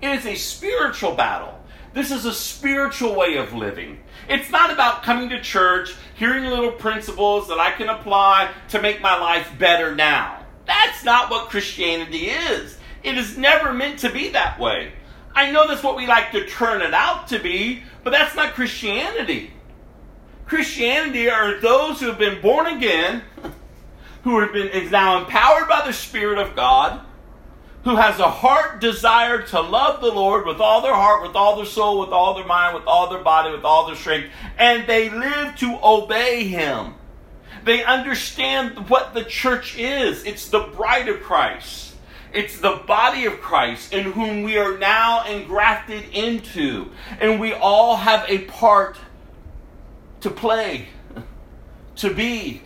It 0.00 0.10
is 0.10 0.26
a 0.26 0.34
spiritual 0.34 1.14
battle. 1.14 1.58
This 1.92 2.10
is 2.10 2.24
a 2.24 2.32
spiritual 2.32 3.14
way 3.14 3.36
of 3.36 3.52
living. 3.52 4.00
It's 4.28 4.50
not 4.50 4.72
about 4.72 5.02
coming 5.02 5.28
to 5.30 5.40
church, 5.40 5.94
hearing 6.14 6.44
little 6.44 6.72
principles 6.72 7.48
that 7.48 7.58
I 7.58 7.72
can 7.72 7.88
apply 7.88 8.50
to 8.68 8.80
make 8.80 9.00
my 9.00 9.18
life 9.18 9.50
better 9.58 9.94
now. 9.94 10.44
That's 10.66 11.04
not 11.04 11.30
what 11.30 11.50
Christianity 11.50 12.30
is. 12.30 12.78
It 13.02 13.18
is 13.18 13.36
never 13.36 13.72
meant 13.72 13.98
to 14.00 14.10
be 14.10 14.28
that 14.30 14.58
way. 14.58 14.92
I 15.34 15.50
know 15.50 15.66
that's 15.66 15.82
what 15.82 15.96
we 15.96 16.06
like 16.06 16.32
to 16.32 16.46
turn 16.46 16.82
it 16.82 16.92
out 16.92 17.28
to 17.28 17.38
be, 17.38 17.82
but 18.04 18.10
that's 18.10 18.34
not 18.34 18.54
Christianity. 18.54 19.50
Christianity 20.46 21.30
are 21.30 21.60
those 21.60 22.00
who 22.00 22.06
have 22.06 22.18
been 22.18 22.42
born 22.42 22.66
again, 22.66 23.22
who 24.24 24.40
have 24.40 24.52
been 24.52 24.68
is 24.68 24.90
now 24.90 25.18
empowered 25.18 25.68
by 25.68 25.82
the 25.86 25.92
Spirit 25.92 26.38
of 26.38 26.54
God, 26.54 27.00
who 27.84 27.96
has 27.96 28.18
a 28.18 28.30
heart 28.30 28.80
desire 28.80 29.42
to 29.42 29.60
love 29.60 30.00
the 30.00 30.12
Lord 30.12 30.46
with 30.46 30.60
all 30.60 30.82
their 30.82 30.94
heart, 30.94 31.22
with 31.22 31.34
all 31.34 31.56
their 31.56 31.64
soul, 31.64 32.00
with 32.00 32.10
all 32.10 32.34
their 32.34 32.46
mind, 32.46 32.74
with 32.74 32.86
all 32.86 33.08
their 33.08 33.22
body, 33.22 33.50
with 33.50 33.64
all 33.64 33.86
their 33.86 33.96
strength, 33.96 34.30
and 34.58 34.86
they 34.86 35.08
live 35.08 35.56
to 35.56 35.78
obey 35.82 36.44
Him. 36.44 36.94
They 37.64 37.84
understand 37.84 38.88
what 38.88 39.14
the 39.14 39.24
church 39.24 39.78
is. 39.78 40.24
It's 40.24 40.48
the 40.48 40.60
bride 40.60 41.08
of 41.08 41.22
Christ. 41.22 41.91
It's 42.32 42.58
the 42.58 42.82
body 42.86 43.26
of 43.26 43.40
Christ 43.40 43.92
in 43.92 44.12
whom 44.12 44.42
we 44.42 44.56
are 44.56 44.78
now 44.78 45.24
engrafted 45.26 46.04
into. 46.12 46.90
And 47.20 47.38
we 47.38 47.52
all 47.52 47.96
have 47.96 48.24
a 48.28 48.38
part 48.38 48.96
to 50.20 50.30
play, 50.30 50.88
to 51.96 52.14
be. 52.14 52.62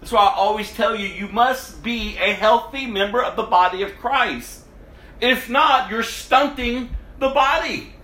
That's 0.00 0.12
why 0.12 0.26
I 0.26 0.34
always 0.34 0.72
tell 0.72 0.94
you 0.94 1.08
you 1.08 1.28
must 1.28 1.82
be 1.82 2.16
a 2.18 2.32
healthy 2.32 2.86
member 2.86 3.22
of 3.22 3.36
the 3.36 3.44
body 3.44 3.82
of 3.82 3.96
Christ. 3.96 4.64
If 5.20 5.48
not, 5.48 5.90
you're 5.90 6.02
stunting 6.02 6.90
the 7.18 7.30
body. 7.30 7.94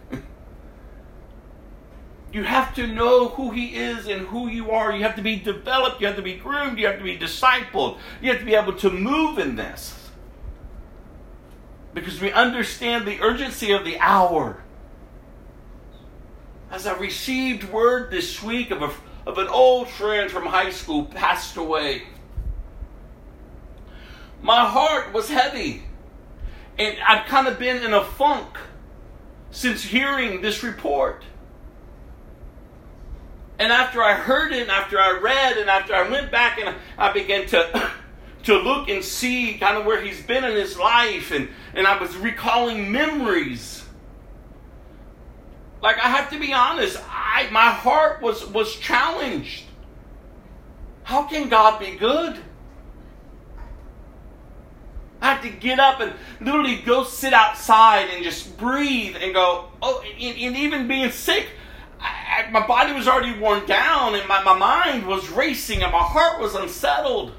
You 2.33 2.45
have 2.45 2.75
to 2.77 2.87
know 2.87 3.29
who 3.29 3.51
He 3.51 3.77
is 3.77 4.07
and 4.07 4.27
who 4.29 4.49
you 4.49 4.71
are. 4.71 4.93
You 4.93 5.03
have 5.03 5.17
to 5.17 5.23
be 5.23 5.37
developed. 5.37 6.01
You 6.01 6.07
have 6.07 6.17
to 6.17 6.23
be 6.23 6.35
groomed. 6.35 6.79
You 6.79 6.87
have 6.87 6.97
to 6.97 7.05
be 7.05 7.19
discipled. 7.19 7.99
You 8.23 8.31
have 8.31 8.41
to 8.41 8.47
be 8.47 8.55
able 8.55 8.73
to 8.77 8.89
move 8.89 9.39
in 9.39 9.57
this. 9.57 10.02
Because 11.95 12.21
we 12.21 12.33
understand 12.33 13.07
the 13.07 13.21
urgency 13.21 13.73
of 13.73 13.85
the 13.85 13.99
hour. 13.99 14.63
As 16.71 16.87
I 16.87 16.97
received 16.97 17.71
word 17.71 18.11
this 18.11 18.43
week 18.43 18.71
of, 18.71 18.83
a, 18.83 18.91
of 19.27 19.39
an 19.39 19.49
old 19.49 19.89
friend 19.89 20.31
from 20.31 20.47
high 20.47 20.71
school 20.71 21.05
passed 21.05 21.57
away, 21.57 22.05
my 24.41 24.65
heart 24.65 25.13
was 25.13 25.29
heavy. 25.29 25.85
And 26.79 26.97
I've 27.07 27.27
kind 27.27 27.47
of 27.47 27.59
been 27.59 27.83
in 27.83 27.93
a 27.93 28.03
funk 28.03 28.57
since 29.51 29.83
hearing 29.83 30.41
this 30.41 30.63
report. 30.63 31.25
And 33.59 33.71
after 33.71 34.03
I 34.03 34.15
heard 34.15 34.53
it, 34.53 34.63
and 34.63 34.71
after 34.71 34.99
I 34.99 35.19
read, 35.19 35.59
and 35.59 35.71
after 35.71 35.95
I 35.95 36.09
went 36.09 36.33
back 36.33 36.59
and 36.59 36.75
I 36.99 37.13
began 37.13 37.47
to 37.49 37.93
to 38.45 38.57
look 38.59 38.89
and 38.89 39.05
see 39.05 39.55
kind 39.59 39.77
of 39.77 39.85
where 39.85 40.03
he's 40.03 40.23
been 40.23 40.45
in 40.45 40.57
his 40.57 40.79
life, 40.79 41.31
and, 41.31 41.49
and 41.75 41.87
I 41.87 42.01
was 42.01 42.17
recalling 42.17 42.91
memories. 42.91 43.85
Like 45.83 45.99
I 45.99 46.09
have 46.09 46.31
to 46.31 46.39
be 46.39 46.53
honest, 46.53 46.99
I 47.09 47.49
my 47.51 47.71
heart 47.71 48.23
was 48.23 48.47
was 48.47 48.77
challenged. 48.77 49.65
How 51.03 51.25
can 51.25 51.49
God 51.49 51.81
be 51.81 51.97
good? 51.97 52.41
I 55.21 55.35
had 55.35 55.43
to 55.43 55.51
get 55.51 55.79
up 55.79 56.01
and 56.01 56.13
literally 56.41 56.77
go 56.77 57.05
sit 57.05 57.33
outside 57.33 58.09
and 58.11 58.25
just 58.25 58.57
breathe 58.59 59.17
and 59.21 59.33
go, 59.33 59.71
oh, 59.81 60.03
and, 60.21 60.37
and 60.37 60.57
even 60.57 60.89
being 60.89 61.13
sick, 61.13 61.47
I, 62.01 62.47
I, 62.49 62.51
my 62.51 62.67
body 62.67 62.93
was 62.93 63.07
already 63.07 63.39
worn 63.39 63.65
down 63.65 64.17
and 64.17 64.27
my, 64.27 64.43
my 64.43 64.59
mind 64.59 65.07
was 65.07 65.31
racing 65.31 65.83
and 65.83 65.93
my 65.93 66.03
heart 66.03 66.41
was 66.41 66.57
unsettled. 66.57 67.33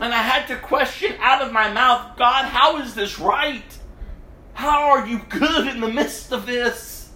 And 0.00 0.14
I 0.14 0.22
had 0.22 0.46
to 0.48 0.56
question 0.56 1.14
out 1.20 1.42
of 1.42 1.52
my 1.52 1.72
mouth, 1.72 2.16
God, 2.16 2.44
how 2.44 2.78
is 2.78 2.94
this 2.94 3.18
right? 3.18 3.64
How 4.54 4.90
are 4.90 5.06
you 5.06 5.20
good 5.28 5.66
in 5.66 5.80
the 5.80 5.88
midst 5.88 6.32
of 6.32 6.46
this? 6.46 7.10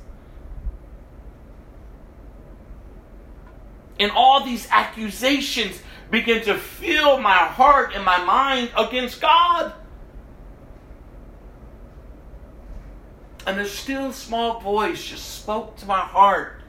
And 4.01 4.11
all 4.11 4.45
these 4.45 4.67
accusations 4.71 5.81
begin 6.11 6.45
to 6.45 6.59
fill 6.59 7.21
my 7.21 7.37
heart 7.37 7.93
and 7.95 8.05
my 8.05 8.23
mind 8.25 8.71
against 8.77 9.21
God. 9.21 9.73
And 13.47 13.61
a 13.61 13.67
still 13.67 14.13
small 14.13 14.61
voice 14.61 15.05
just 15.05 15.37
spoke 15.41 15.77
to 15.79 15.87
my 15.87 16.01
heart. 16.01 16.61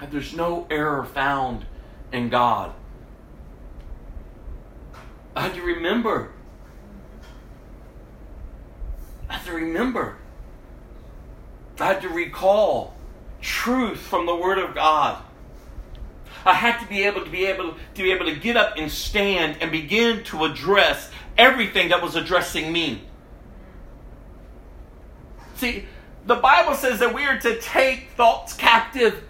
And 0.00 0.10
there's 0.12 0.34
no 0.34 0.66
error 0.70 1.04
found 1.04 1.66
in 2.16 2.28
God. 2.28 2.72
I 5.34 5.42
had 5.42 5.54
to 5.54 5.62
remember. 5.62 6.32
I 9.28 9.34
had 9.34 9.46
to 9.46 9.52
remember. 9.52 10.16
I 11.78 11.86
had 11.86 12.02
to 12.02 12.08
recall 12.08 12.94
truth 13.40 13.98
from 13.98 14.26
the 14.26 14.34
Word 14.34 14.58
of 14.58 14.74
God. 14.74 15.22
I 16.44 16.54
had 16.54 16.80
to 16.80 16.86
be 16.86 17.02
able 17.02 17.24
to 17.24 17.30
be 17.30 17.44
able 17.44 17.74
to 17.94 18.02
be 18.02 18.12
able 18.12 18.26
to 18.26 18.36
get 18.36 18.56
up 18.56 18.74
and 18.76 18.90
stand 18.90 19.58
and 19.60 19.70
begin 19.70 20.22
to 20.24 20.44
address 20.44 21.10
everything 21.36 21.88
that 21.90 22.02
was 22.02 22.14
addressing 22.14 22.72
me. 22.72 23.02
See, 25.56 25.84
the 26.24 26.36
Bible 26.36 26.74
says 26.74 27.00
that 27.00 27.14
we 27.14 27.24
are 27.24 27.38
to 27.38 27.60
take 27.60 28.10
thoughts 28.16 28.52
captive 28.52 29.24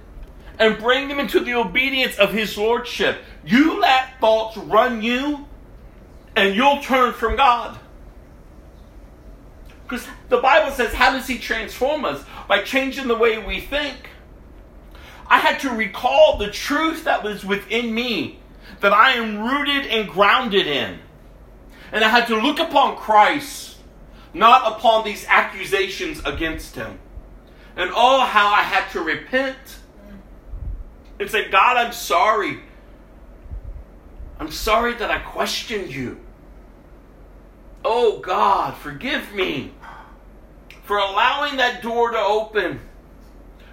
and 0.59 0.79
bring 0.79 1.09
them 1.09 1.21
into 1.21 1.41
the 1.41 1.55
obedience 1.55 2.17
of 2.19 2.33
His 2.33 2.57
Lordship. 2.57 3.19
You 3.45 3.81
let 3.81 4.21
thoughts 4.21 4.57
run 4.57 5.03
you, 5.03 5.47
and 6.35 6.55
you'll 6.55 6.81
turn 6.81 7.13
from 7.13 7.37
God. 7.37 7.79
Because 9.83 10.07
the 10.29 10.39
Bible 10.39 10.73
says, 10.73 10.93
how 10.93 11.13
does 11.13 11.27
He 11.27 11.39
transform 11.39 12.05
us? 12.05 12.25
By 12.49 12.63
changing 12.63 13.09
the 13.09 13.17
way 13.17 13.39
we 13.39 13.61
think. 13.61 14.11
I 15.29 15.39
had 15.39 15.61
to 15.61 15.71
recall 15.71 16.39
the 16.39 16.51
truth 16.51 17.05
that 17.05 17.23
was 17.23 17.45
within 17.45 17.95
me, 17.95 18.39
that 18.81 18.93
I 18.93 19.13
am 19.13 19.39
rooted 19.41 19.87
and 19.87 20.09
grounded 20.09 20.67
in. 20.67 21.01
And 21.93 22.05
I 22.05 22.09
had 22.09 22.27
to 22.29 22.37
look 22.37 22.59
upon 22.59 22.97
Christ 22.97 23.77
not 24.37 24.77
upon 24.77 25.05
these 25.05 25.25
accusations 25.29 26.21
against 26.25 26.75
him. 26.75 26.99
And 27.75 27.91
oh, 27.95 28.21
how 28.21 28.49
I 28.49 28.63
had 28.63 28.91
to 28.93 29.01
repent 29.01 29.57
and 31.19 31.31
say, 31.31 31.49
God, 31.51 31.77
I'm 31.77 31.93
sorry. 31.93 32.61
I'm 34.39 34.51
sorry 34.51 34.95
that 34.95 35.11
I 35.11 35.19
questioned 35.19 35.95
you. 35.95 36.21
Oh, 37.85 38.19
God, 38.19 38.77
forgive 38.77 39.33
me 39.35 39.73
for 40.85 40.99
allowing 40.99 41.57
that 41.57 41.83
door 41.83 42.11
to 42.11 42.19
open. 42.19 42.81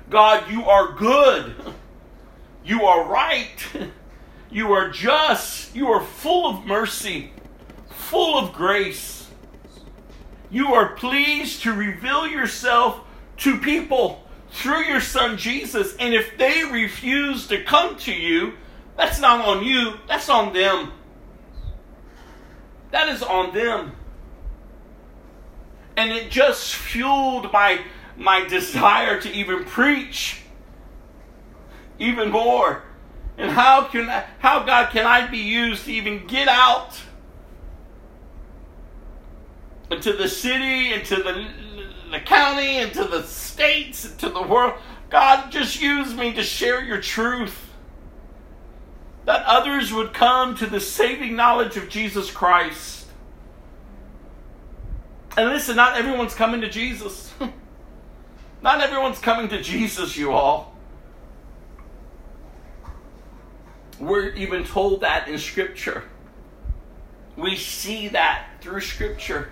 God, 0.10 0.50
you 0.52 0.66
are 0.66 0.94
good. 0.94 1.56
You 2.64 2.84
are 2.86 3.08
right. 3.08 3.68
You 4.50 4.72
are 4.74 4.90
just. 4.90 5.76
You 5.76 5.88
are 5.88 6.04
full 6.04 6.46
of 6.46 6.66
mercy, 6.66 7.34
full 7.90 8.38
of 8.38 8.54
grace 8.54 9.24
you 10.54 10.76
are 10.76 10.90
pleased 10.90 11.64
to 11.64 11.74
reveal 11.74 12.28
yourself 12.28 13.00
to 13.38 13.58
people 13.58 14.23
through 14.54 14.86
your 14.86 15.02
son 15.02 15.38
Jesus. 15.38 15.96
And 15.98 16.14
if 16.14 16.38
they 16.38 16.64
refuse 16.64 17.48
to 17.48 17.64
come 17.64 17.98
to 17.98 18.14
you, 18.14 18.54
that's 18.96 19.20
not 19.20 19.46
on 19.46 19.64
you, 19.64 19.96
that's 20.08 20.30
on 20.30 20.54
them. 20.54 20.94
That 22.92 23.10
is 23.10 23.24
on 23.24 23.54
them. 23.54 23.94
And 25.98 26.12
it 26.12 26.30
just 26.32 26.76
fueled 26.76 27.52
my 27.52 27.82
my 28.16 28.46
desire 28.48 29.20
to 29.20 29.32
even 29.32 29.66
preach 29.66 30.42
even 31.98 32.30
more. 32.30 32.84
And 33.38 33.50
how 33.50 33.86
can 33.86 34.08
I, 34.08 34.26
how 34.38 34.64
God 34.64 34.92
can 34.92 35.08
I 35.08 35.26
be 35.26 35.40
used 35.40 35.86
to 35.86 35.94
even 35.94 36.28
get 36.28 36.48
out 36.48 37.02
into 39.90 40.14
the 40.14 40.28
city, 40.28 40.94
into 40.94 41.16
the, 41.16 41.48
the 42.14 42.20
county, 42.20 42.78
into 42.78 43.04
the 43.04 43.24
states, 43.24 44.06
into 44.06 44.30
the 44.30 44.42
world. 44.42 44.74
God, 45.10 45.52
just 45.52 45.82
use 45.82 46.14
me 46.14 46.34
to 46.34 46.44
share 46.44 46.84
your 46.84 47.02
truth. 47.02 47.72
That 49.26 49.44
others 49.46 49.92
would 49.92 50.14
come 50.14 50.56
to 50.58 50.66
the 50.66 50.80
saving 50.80 51.36
knowledge 51.36 51.76
of 51.76 51.90
Jesus 51.90 52.30
Christ. 52.30 53.08
And 55.36 55.50
listen, 55.50 55.76
not 55.76 55.98
everyone's 55.98 56.36
coming 56.36 56.62
to 56.62 56.70
Jesus. 56.70 57.34
not 58.62 58.82
everyone's 58.82 59.20
coming 59.20 59.50
to 59.50 59.62
Jesus, 59.62 60.16
you 60.16 60.32
all. 60.32 60.76
We're 64.00 64.30
even 64.34 64.66
told 64.66 65.02
that 65.02 65.28
in 65.28 65.38
Scripture. 65.40 66.04
We 67.36 67.56
see 67.56 68.10
that 68.10 68.48
through 68.62 68.82
Scripture. 68.82 69.50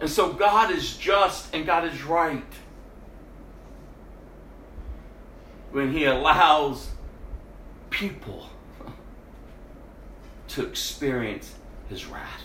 And 0.00 0.10
so 0.10 0.32
God 0.32 0.70
is 0.70 0.96
just 0.96 1.54
and 1.54 1.64
God 1.64 1.84
is 1.84 2.02
right. 2.02 2.44
When 5.70 5.92
He 5.92 6.04
allows 6.04 6.90
people 7.90 8.50
to 10.48 10.66
experience 10.66 11.54
His 11.88 12.06
wrath. 12.06 12.42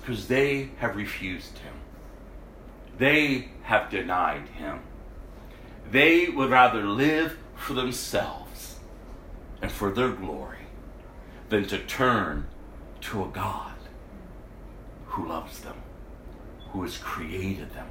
Because 0.00 0.26
they 0.26 0.70
have 0.78 0.96
refused 0.96 1.58
Him, 1.58 1.74
they 2.98 3.50
have 3.62 3.90
denied 3.90 4.48
Him. 4.48 4.80
They 5.90 6.28
would 6.28 6.50
rather 6.50 6.84
live 6.84 7.36
for 7.54 7.74
themselves 7.74 8.76
and 9.60 9.70
for 9.70 9.90
their 9.92 10.10
glory 10.10 10.66
than 11.50 11.66
to 11.68 11.78
turn 11.78 12.48
to 13.02 13.24
a 13.24 13.28
God 13.28 13.71
who 15.12 15.28
loves 15.28 15.60
them, 15.60 15.76
who 16.70 16.82
has 16.82 16.96
created 16.96 17.70
them, 17.74 17.88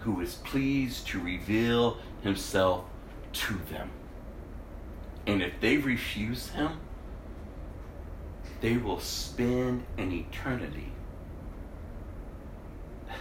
who 0.00 0.20
is 0.20 0.34
pleased 0.34 1.06
to 1.06 1.20
reveal 1.20 1.98
himself 2.22 2.84
to 3.32 3.54
them. 3.70 3.88
And 5.28 5.40
if 5.40 5.60
they 5.60 5.76
refuse 5.76 6.48
him, 6.48 6.80
they 8.60 8.76
will 8.76 8.98
spend 8.98 9.84
an 9.98 10.10
eternity. 10.10 10.90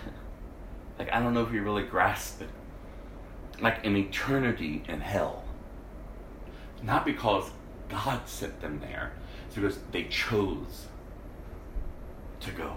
like, 0.98 1.14
I 1.14 1.22
don't 1.22 1.36
know 1.36 1.44
if 1.44 1.54
you 1.54 1.62
really 1.62 1.84
grasp 1.84 2.42
it. 2.42 2.50
Like 3.62 3.86
an 3.86 3.96
eternity 3.96 4.84
in 4.88 5.00
hell. 5.00 5.44
Not 6.82 7.06
because 7.06 7.52
God 7.88 8.28
sent 8.28 8.62
them 8.62 8.80
there, 8.80 9.12
it's 9.46 9.54
because 9.54 9.78
they 9.92 10.06
chose 10.06 10.89
to 12.42 12.52
go. 12.52 12.76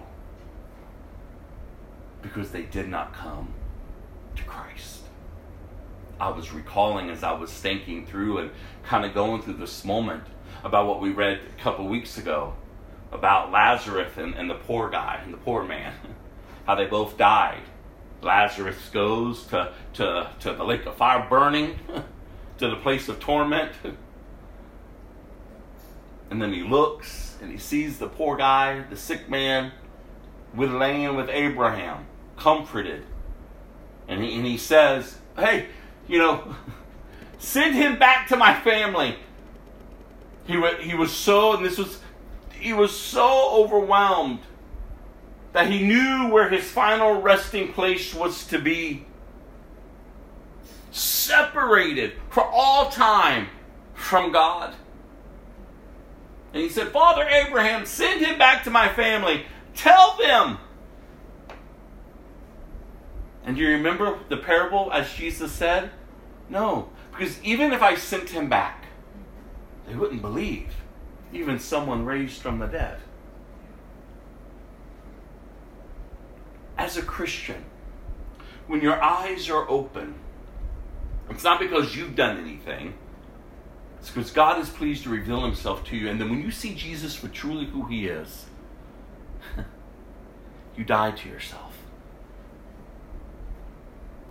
Because 2.21 2.51
they 2.51 2.63
did 2.63 2.89
not 2.89 3.13
come 3.13 3.53
to 4.37 4.43
Christ. 4.45 5.01
I 6.21 6.31
was 6.31 6.53
recalling 6.53 7.11
as 7.11 7.25
I 7.25 7.33
was 7.33 7.51
thinking 7.51 8.07
through 8.07 8.39
and 8.39 8.51
kind 8.85 9.05
of 9.05 9.13
going 9.13 9.43
through 9.43 9.55
this 9.55 9.85
moment 9.85 10.25
about 10.63 10.87
what 10.87 11.01
we 11.01 11.11
read 11.11 11.41
a 11.59 11.63
couple 11.63 11.89
weeks 11.89 12.19
ago 12.19 12.55
about 13.11 13.53
Lazarus 13.53 14.17
and, 14.17 14.35
and 14.35 14.49
the 14.49 14.55
poor 14.55 14.89
guy 14.89 15.21
and 15.23 15.33
the 15.33 15.39
poor 15.39 15.65
man, 15.65 15.93
how 16.67 16.75
they 16.75 16.87
both 16.87 17.17
died. 17.17 17.63
Lazarus 18.23 18.89
goes 18.93 19.47
to, 19.49 19.73
to, 19.95 20.31
to 20.41 20.53
the 20.53 20.65
lake 20.65 20.87
of 20.87 20.97
fire 20.97 21.27
burning, 21.29 21.79
to 22.59 22.69
the 22.69 22.77
place 22.77 23.09
of 23.09 23.21
torment. 23.21 23.73
And 26.31 26.41
then 26.41 26.51
he 26.51 26.63
looks 26.63 27.32
and 27.43 27.51
he 27.51 27.59
sees 27.59 27.99
the 27.99 28.07
poor 28.07 28.37
guy, 28.37 28.85
the 28.89 28.97
sick 28.97 29.29
man, 29.29 29.73
with 30.55 30.71
laying 30.73 31.17
with 31.17 31.29
Abraham, 31.29 32.07
comforted. 32.37 33.05
And 34.07 34.23
he, 34.23 34.37
and 34.37 34.47
he 34.47 34.57
says, 34.57 35.19
Hey, 35.37 35.67
you 36.07 36.19
know, 36.19 36.55
send 37.39 37.75
him 37.75 37.99
back 37.99 38.29
to 38.29 38.37
my 38.37 38.59
family. 38.61 39.17
He, 40.47 40.61
he 40.81 40.95
was 40.95 41.13
so, 41.13 41.55
and 41.55 41.65
this 41.65 41.79
was, 41.79 41.99
he 42.53 42.73
was 42.73 42.97
so 42.97 43.51
overwhelmed 43.53 44.41
that 45.53 45.69
he 45.71 45.83
knew 45.83 46.29
where 46.29 46.49
his 46.49 46.65
final 46.65 47.21
resting 47.21 47.73
place 47.73 48.15
was 48.15 48.47
to 48.47 48.59
be. 48.59 49.05
Separated 50.93 52.13
for 52.29 52.45
all 52.45 52.91
time 52.91 53.49
from 53.95 54.31
God. 54.31 54.75
And 56.53 56.63
he 56.63 56.69
said, 56.69 56.89
Father 56.89 57.27
Abraham, 57.27 57.87
send 57.87 58.25
him 58.25 58.39
back 58.39 58.65
to 58.65 58.71
my 58.71 58.89
family. 58.89 59.47
Tell 59.75 60.17
them. 60.19 60.59
And 63.45 63.57
do 63.57 63.63
you 63.63 63.71
remember 63.71 64.19
the 64.29 64.37
parable 64.37 64.93
as 64.93 65.13
Jesus 65.15 65.51
said? 65.53 65.91
No, 66.49 66.91
because 67.11 67.43
even 67.43 67.73
if 67.73 67.83
I 67.83 67.97
sent 67.97 68.31
him 68.31 68.49
back, 68.49 68.85
they 69.87 69.95
wouldn't 69.95 70.23
believe. 70.23 70.75
Even 71.33 71.59
someone 71.59 72.05
raised 72.05 72.43
from 72.43 72.59
the 72.59 72.67
dead. 72.67 73.01
As 76.77 76.97
a 76.97 77.03
Christian, 77.03 77.65
when 78.67 78.83
your 78.83 79.03
eyes 79.03 79.49
are 79.49 79.69
open, 79.69 80.15
it's 81.31 81.45
not 81.45 81.59
because 81.59 81.97
you've 81.97 82.15
done 82.15 82.37
anything. 82.39 82.95
It's 84.03 84.11
because 84.11 84.33
God 84.33 84.61
is 84.61 84.69
pleased 84.69 85.05
to 85.05 85.11
reveal 85.11 85.43
himself 85.43 85.85
to 85.85 85.97
you. 85.97 86.09
And 86.09 86.21
then 86.21 86.29
when 86.29 86.43
you 86.43 86.51
see 86.51 86.75
Jesus 86.75 87.15
for 87.15 87.29
truly 87.29 87.67
who 87.67 87.87
he 87.87 88.09
is, 88.09 88.47
you 90.77 90.83
die 90.83 91.13
to 91.13 91.29
yourself. 91.29 91.79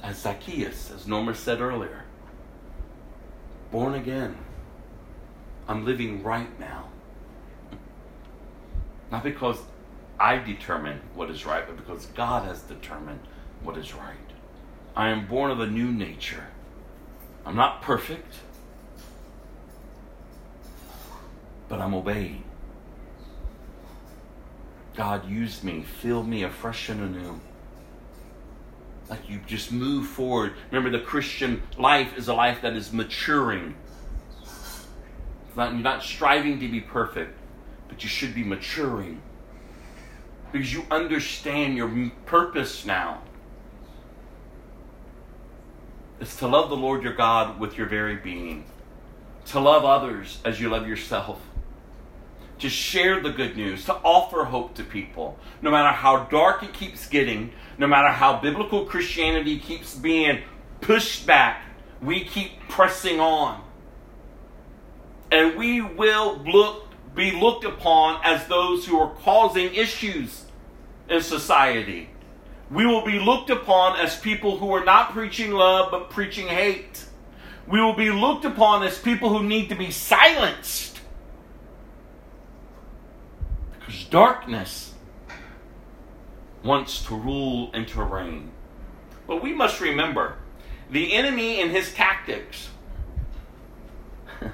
As 0.03 0.17
Zacchaeus, 0.17 0.91
as 0.91 1.07
Norma 1.07 1.34
said 1.34 1.61
earlier, 1.61 2.03
born 3.72 3.93
again. 3.93 4.36
I'm 5.69 5.86
living 5.86 6.22
right 6.22 6.59
now. 6.59 6.89
Not 9.09 9.24
because 9.24 9.57
I 10.19 10.39
determine 10.39 10.99
what 11.15 11.32
is 11.32 11.45
right, 11.45 11.65
but 11.65 11.78
because 11.78 12.07
God 12.07 12.43
has 12.43 12.61
determined 12.63 13.22
what 13.63 13.78
is 13.78 13.93
right. 13.93 14.17
I 14.97 15.11
am 15.11 15.28
born 15.28 15.49
of 15.49 15.61
a 15.61 15.67
new 15.67 15.93
nature. 15.93 16.47
I'm 17.45 17.55
not 17.55 17.82
perfect, 17.82 18.36
but 21.72 21.80
I'm 21.80 21.93
obeying. 21.93 22.43
God, 24.93 25.28
use 25.30 25.63
me, 25.63 25.84
fill 25.84 26.22
me 26.22 26.43
afresh 26.43 26.89
and 26.89 26.99
anew. 26.99 27.39
Like 29.09 29.30
you 29.30 29.39
just 29.47 29.72
move 29.72 30.07
forward. 30.07 30.51
Remember, 30.69 30.95
the 30.95 31.03
Christian 31.03 31.63
life 31.78 32.17
is 32.17 32.28
a 32.28 32.34
life 32.34 32.61
that 32.63 32.74
is 32.76 32.91
maturing. 32.91 33.76
Not, 35.55 35.72
you're 35.72 35.82
not 35.82 36.03
striving 36.03 36.59
to 36.59 36.67
be 36.67 36.82
perfect, 36.82 37.38
but 37.88 38.03
you 38.03 38.09
should 38.09 38.36
be 38.36 38.43
maturing. 38.43 39.22
Because 40.51 40.74
you 40.74 40.84
understand 40.91 41.78
your 41.78 42.11
purpose 42.26 42.86
now. 42.86 43.22
It's 46.19 46.36
to 46.36 46.47
love 46.47 46.69
the 46.69 46.76
Lord 46.76 47.01
your 47.01 47.13
God 47.13 47.61
with 47.61 47.78
your 47.78 47.88
very 47.88 48.17
being, 48.17 48.65
to 49.47 49.61
love 49.61 49.86
others 49.86 50.39
as 50.43 50.59
you 50.59 50.67
love 50.67 50.86
yourself, 50.86 51.41
to 52.62 52.70
share 52.70 53.20
the 53.20 53.32
good 53.32 53.57
news, 53.57 53.86
to 53.86 53.93
offer 53.95 54.45
hope 54.45 54.76
to 54.76 54.84
people, 54.84 55.38
no 55.62 55.72
matter 55.72 55.89
how 55.89 56.26
dark 56.26 56.64
it 56.64 56.74
keeps 56.74 57.07
getting, 57.07 57.51
no 57.78 57.88
matter 57.88 58.09
how 58.09 58.39
biblical 58.39 58.86
Christianity 58.86 59.59
keeps 59.59 59.95
being 59.95 60.41
pushed 60.80 61.26
back, 61.26 61.64
we 62.01 62.24
keep 62.24 62.51
pressing 62.70 63.20
on. 63.20 63.62
And 65.32 65.58
we 65.58 65.82
will 65.82 66.38
look, 66.46 66.88
be 67.16 67.32
looked 67.32 67.63
upon 67.63 68.21
as 68.24 68.47
those 68.47 68.86
who 68.86 69.00
are 69.00 69.13
causing 69.16 69.74
issues 69.74 70.46
in 71.09 71.21
society. 71.21 72.09
We 72.70 72.86
will 72.86 73.04
be 73.04 73.20
looked 73.20 73.50
upon 73.50 74.00
as 74.00 74.17
people 74.17 74.58
who 74.58 74.71
are 74.74 74.83
not 74.83 75.12
preaching 75.12 75.51
love 75.51 75.92
but 75.92 76.09
preaching 76.09 76.47
hate. 76.47 77.05
We 77.67 77.82
will 77.82 77.96
be 77.96 78.12
looked 78.12 78.46
upon 78.46 78.83
as 78.83 78.97
people 78.97 79.29
who 79.29 79.43
need 79.43 79.70
to 79.70 79.75
be 79.75 79.92
silenced. 79.92 80.91
Because 83.92 84.05
darkness 84.05 84.93
wants 86.63 87.04
to 87.08 87.16
rule 87.16 87.72
and 87.74 87.86
to 87.89 88.01
reign. 88.01 88.51
But 89.28 89.43
we 89.43 89.51
must 89.51 89.82
remember 89.82 90.38
the 90.89 91.12
enemy 91.12 91.59
and 91.59 91.72
his 91.72 91.93
tactics 91.93 92.70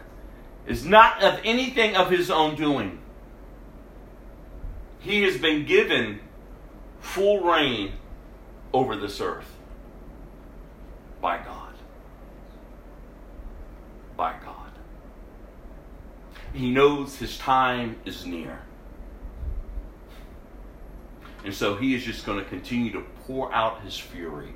is 0.67 0.83
not 0.83 1.21
of 1.21 1.39
anything 1.43 1.95
of 1.95 2.09
his 2.09 2.31
own 2.31 2.55
doing. 2.55 2.97
He 5.01 5.21
has 5.21 5.37
been 5.37 5.67
given 5.67 6.19
full 6.99 7.41
reign 7.41 7.91
over 8.73 8.95
this 8.95 9.21
earth 9.21 9.53
by 11.21 11.37
God. 11.37 11.75
By 14.15 14.33
God. 14.43 14.71
He 16.53 16.71
knows 16.71 17.17
his 17.17 17.37
time 17.37 17.97
is 18.03 18.25
near. 18.25 18.61
And 21.47 21.55
so 21.55 21.77
he 21.77 21.95
is 21.95 22.03
just 22.03 22.25
going 22.25 22.39
to 22.39 22.43
continue 22.43 22.91
to 22.91 22.99
pour 23.25 23.53
out 23.53 23.79
his 23.79 23.97
fury 23.97 24.49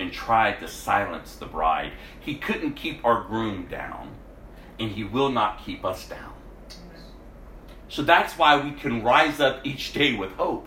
and 0.00 0.12
try 0.12 0.50
to 0.50 0.66
silence 0.66 1.36
the 1.36 1.46
bride. 1.46 1.92
He 2.18 2.34
couldn't 2.34 2.72
keep 2.72 3.04
our 3.04 3.22
groom 3.22 3.68
down, 3.70 4.10
and 4.80 4.90
he 4.90 5.04
will 5.04 5.28
not 5.28 5.64
keep 5.64 5.84
us 5.84 6.08
down. 6.08 6.32
So 7.88 8.02
that's 8.02 8.36
why 8.36 8.60
we 8.60 8.72
can 8.72 9.04
rise 9.04 9.38
up 9.38 9.64
each 9.64 9.92
day 9.92 10.16
with 10.16 10.32
hope. 10.32 10.66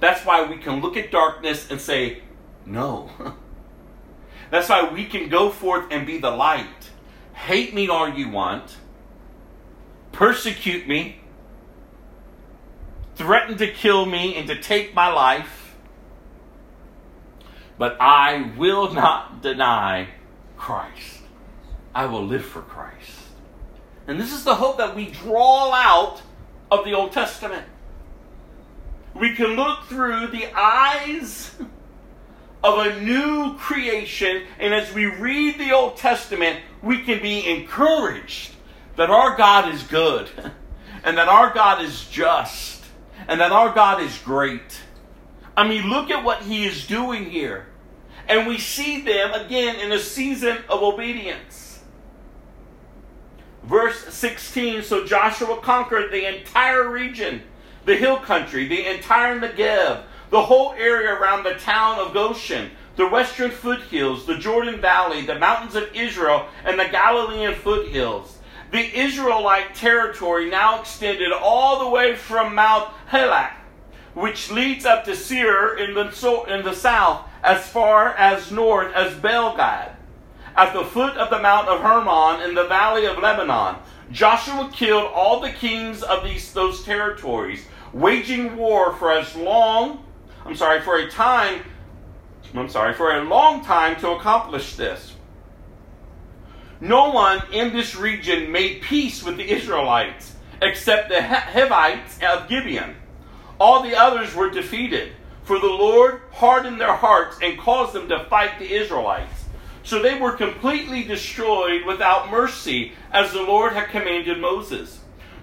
That's 0.00 0.24
why 0.24 0.46
we 0.46 0.56
can 0.56 0.80
look 0.80 0.96
at 0.96 1.10
darkness 1.10 1.70
and 1.70 1.78
say, 1.78 2.22
No. 2.64 3.10
That's 4.50 4.70
why 4.70 4.90
we 4.90 5.04
can 5.04 5.28
go 5.28 5.50
forth 5.50 5.88
and 5.90 6.06
be 6.06 6.16
the 6.16 6.30
light. 6.30 6.90
Hate 7.34 7.74
me 7.74 7.88
all 7.88 8.08
you 8.08 8.30
want. 8.30 8.78
persecute 10.12 10.88
me, 10.88 11.21
threaten 13.14 13.58
to 13.58 13.70
kill 13.70 14.06
me, 14.06 14.36
and 14.36 14.46
to 14.48 14.60
take 14.60 14.94
my 14.94 15.12
life, 15.12 15.74
but 17.78 17.96
I 18.00 18.52
will 18.56 18.92
not 18.92 19.42
deny 19.42 20.08
Christ. 20.56 21.18
I 21.94 22.06
will 22.06 22.24
live 22.24 22.44
for 22.44 22.62
Christ. 22.62 23.10
And 24.06 24.18
this 24.18 24.32
is 24.32 24.44
the 24.44 24.54
hope 24.54 24.78
that 24.78 24.96
we 24.96 25.06
draw 25.06 25.72
out 25.72 26.22
of 26.70 26.84
the 26.84 26.92
Old 26.92 27.12
Testament. 27.12 27.66
We 29.14 29.34
can 29.34 29.56
look 29.56 29.84
through 29.84 30.28
the 30.28 30.46
eyes 30.56 31.54
of 32.64 32.86
a 32.86 33.00
new 33.00 33.56
creation, 33.58 34.44
and 34.58 34.72
as 34.72 34.92
we 34.94 35.06
read 35.06 35.58
the 35.58 35.72
Old 35.72 35.96
Testament, 35.96 36.60
we 36.82 37.02
can 37.02 37.20
be 37.20 37.46
encouraged 37.46 38.54
that 38.96 39.10
our 39.10 39.36
God 39.36 39.72
is 39.72 39.82
good, 39.82 40.28
and 41.04 41.18
that 41.18 41.28
our 41.28 41.52
God 41.52 41.82
is 41.82 42.06
just, 42.08 42.81
and 43.28 43.40
that 43.40 43.52
our 43.52 43.72
God 43.74 44.02
is 44.02 44.16
great. 44.18 44.80
I 45.56 45.66
mean, 45.68 45.88
look 45.88 46.10
at 46.10 46.24
what 46.24 46.42
He 46.42 46.64
is 46.64 46.86
doing 46.86 47.30
here. 47.30 47.66
And 48.28 48.46
we 48.46 48.58
see 48.58 49.02
them 49.02 49.32
again 49.32 49.80
in 49.80 49.92
a 49.92 49.98
season 49.98 50.58
of 50.68 50.82
obedience. 50.82 51.80
Verse 53.64 54.12
16 54.14 54.82
So 54.82 55.04
Joshua 55.04 55.60
conquered 55.60 56.12
the 56.12 56.38
entire 56.38 56.88
region, 56.88 57.42
the 57.84 57.96
hill 57.96 58.18
country, 58.18 58.66
the 58.66 58.86
entire 58.86 59.38
Negev 59.38 60.04
the 60.32 60.42
whole 60.42 60.72
area 60.78 61.12
around 61.12 61.44
the 61.44 61.54
town 61.56 61.98
of 61.98 62.14
Goshen, 62.14 62.70
the 62.96 63.06
western 63.06 63.50
foothills, 63.50 64.24
the 64.24 64.38
Jordan 64.38 64.80
Valley, 64.80 65.26
the 65.26 65.38
mountains 65.38 65.74
of 65.74 65.94
Israel, 65.94 66.46
and 66.64 66.80
the 66.80 66.86
Galilean 66.86 67.54
foothills. 67.54 68.38
The 68.72 68.98
Israelite 68.98 69.74
territory 69.74 70.50
now 70.50 70.80
extended 70.80 71.32
all 71.32 71.78
the 71.78 71.88
way 71.88 72.16
from 72.16 72.54
Mount 72.54 72.88
Halak, 73.10 73.52
which 74.14 74.50
leads 74.50 74.84
up 74.84 75.04
to 75.04 75.14
Seir 75.14 75.76
in 75.76 75.94
the, 75.94 76.44
in 76.48 76.64
the 76.64 76.74
south, 76.74 77.28
as 77.44 77.68
far 77.68 78.14
as 78.14 78.50
north 78.50 78.92
as 78.94 79.14
Baal-gad. 79.14 79.94
At 80.56 80.72
the 80.72 80.84
foot 80.84 81.16
of 81.16 81.30
the 81.30 81.40
Mount 81.40 81.68
of 81.68 81.80
Hermon 81.80 82.48
in 82.48 82.54
the 82.54 82.66
valley 82.66 83.06
of 83.06 83.18
Lebanon, 83.18 83.76
Joshua 84.10 84.70
killed 84.72 85.10
all 85.14 85.40
the 85.40 85.52
kings 85.52 86.02
of 86.02 86.24
these, 86.24 86.52
those 86.52 86.82
territories, 86.82 87.64
waging 87.92 88.56
war 88.56 88.94
for 88.94 89.12
as 89.12 89.36
long 89.36 90.04
I'm 90.44 90.56
sorry, 90.56 90.80
for 90.80 90.98
a 90.98 91.08
time, 91.08 91.62
I'm 92.54 92.68
sorry, 92.68 92.94
for 92.94 93.16
a 93.16 93.22
long 93.22 93.64
time 93.64 93.98
to 94.00 94.10
accomplish 94.10 94.74
this. 94.74 95.11
No 96.82 97.10
one 97.10 97.40
in 97.52 97.72
this 97.72 97.94
region 97.94 98.50
made 98.50 98.82
peace 98.82 99.22
with 99.22 99.36
the 99.36 99.48
Israelites 99.48 100.34
except 100.60 101.10
the 101.10 101.22
Hivites 101.22 102.18
of 102.20 102.48
Gibeon. 102.48 102.96
All 103.60 103.84
the 103.84 103.94
others 103.94 104.34
were 104.34 104.50
defeated, 104.50 105.12
for 105.44 105.60
the 105.60 105.66
Lord 105.66 106.22
hardened 106.32 106.80
their 106.80 106.96
hearts 106.96 107.38
and 107.40 107.56
caused 107.56 107.92
them 107.92 108.08
to 108.08 108.24
fight 108.24 108.58
the 108.58 108.74
Israelites. 108.74 109.44
So 109.84 110.02
they 110.02 110.18
were 110.18 110.32
completely 110.32 111.04
destroyed 111.04 111.86
without 111.86 112.32
mercy, 112.32 112.94
as 113.12 113.32
the 113.32 113.42
Lord 113.42 113.74
had 113.74 113.90
commanded 113.90 114.40
Moses. 114.40 114.98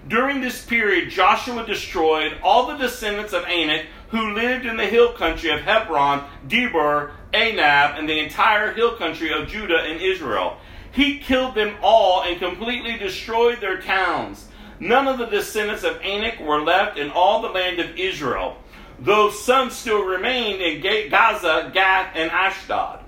During 0.08 0.42
this 0.42 0.62
period, 0.66 1.08
Joshua 1.08 1.64
destroyed 1.64 2.36
all 2.42 2.66
the 2.66 2.76
descendants 2.76 3.32
of 3.32 3.44
Anak 3.44 3.86
who 4.08 4.34
lived 4.34 4.66
in 4.66 4.76
the 4.76 4.86
hill 4.86 5.14
country 5.14 5.48
of 5.48 5.62
Hebron, 5.62 6.22
Debir, 6.46 7.12
Anab, 7.32 7.98
and 7.98 8.06
the 8.06 8.18
entire 8.18 8.74
hill 8.74 8.96
country 8.96 9.32
of 9.32 9.48
Judah 9.48 9.78
and 9.78 10.02
Israel. 10.02 10.58
He 11.00 11.16
killed 11.16 11.54
them 11.54 11.76
all 11.80 12.24
and 12.24 12.38
completely 12.38 12.98
destroyed 12.98 13.62
their 13.62 13.80
towns. 13.80 14.48
None 14.80 15.08
of 15.08 15.16
the 15.16 15.24
descendants 15.24 15.82
of 15.82 15.98
Anak 16.02 16.38
were 16.40 16.60
left 16.60 16.98
in 16.98 17.10
all 17.10 17.40
the 17.40 17.48
land 17.48 17.80
of 17.80 17.96
Israel, 17.96 18.58
though 18.98 19.30
some 19.30 19.70
still 19.70 20.04
remained 20.04 20.60
in 20.60 20.82
Gaza, 21.08 21.70
Gath, 21.72 22.14
and 22.14 22.30
Ashdod. 22.30 23.00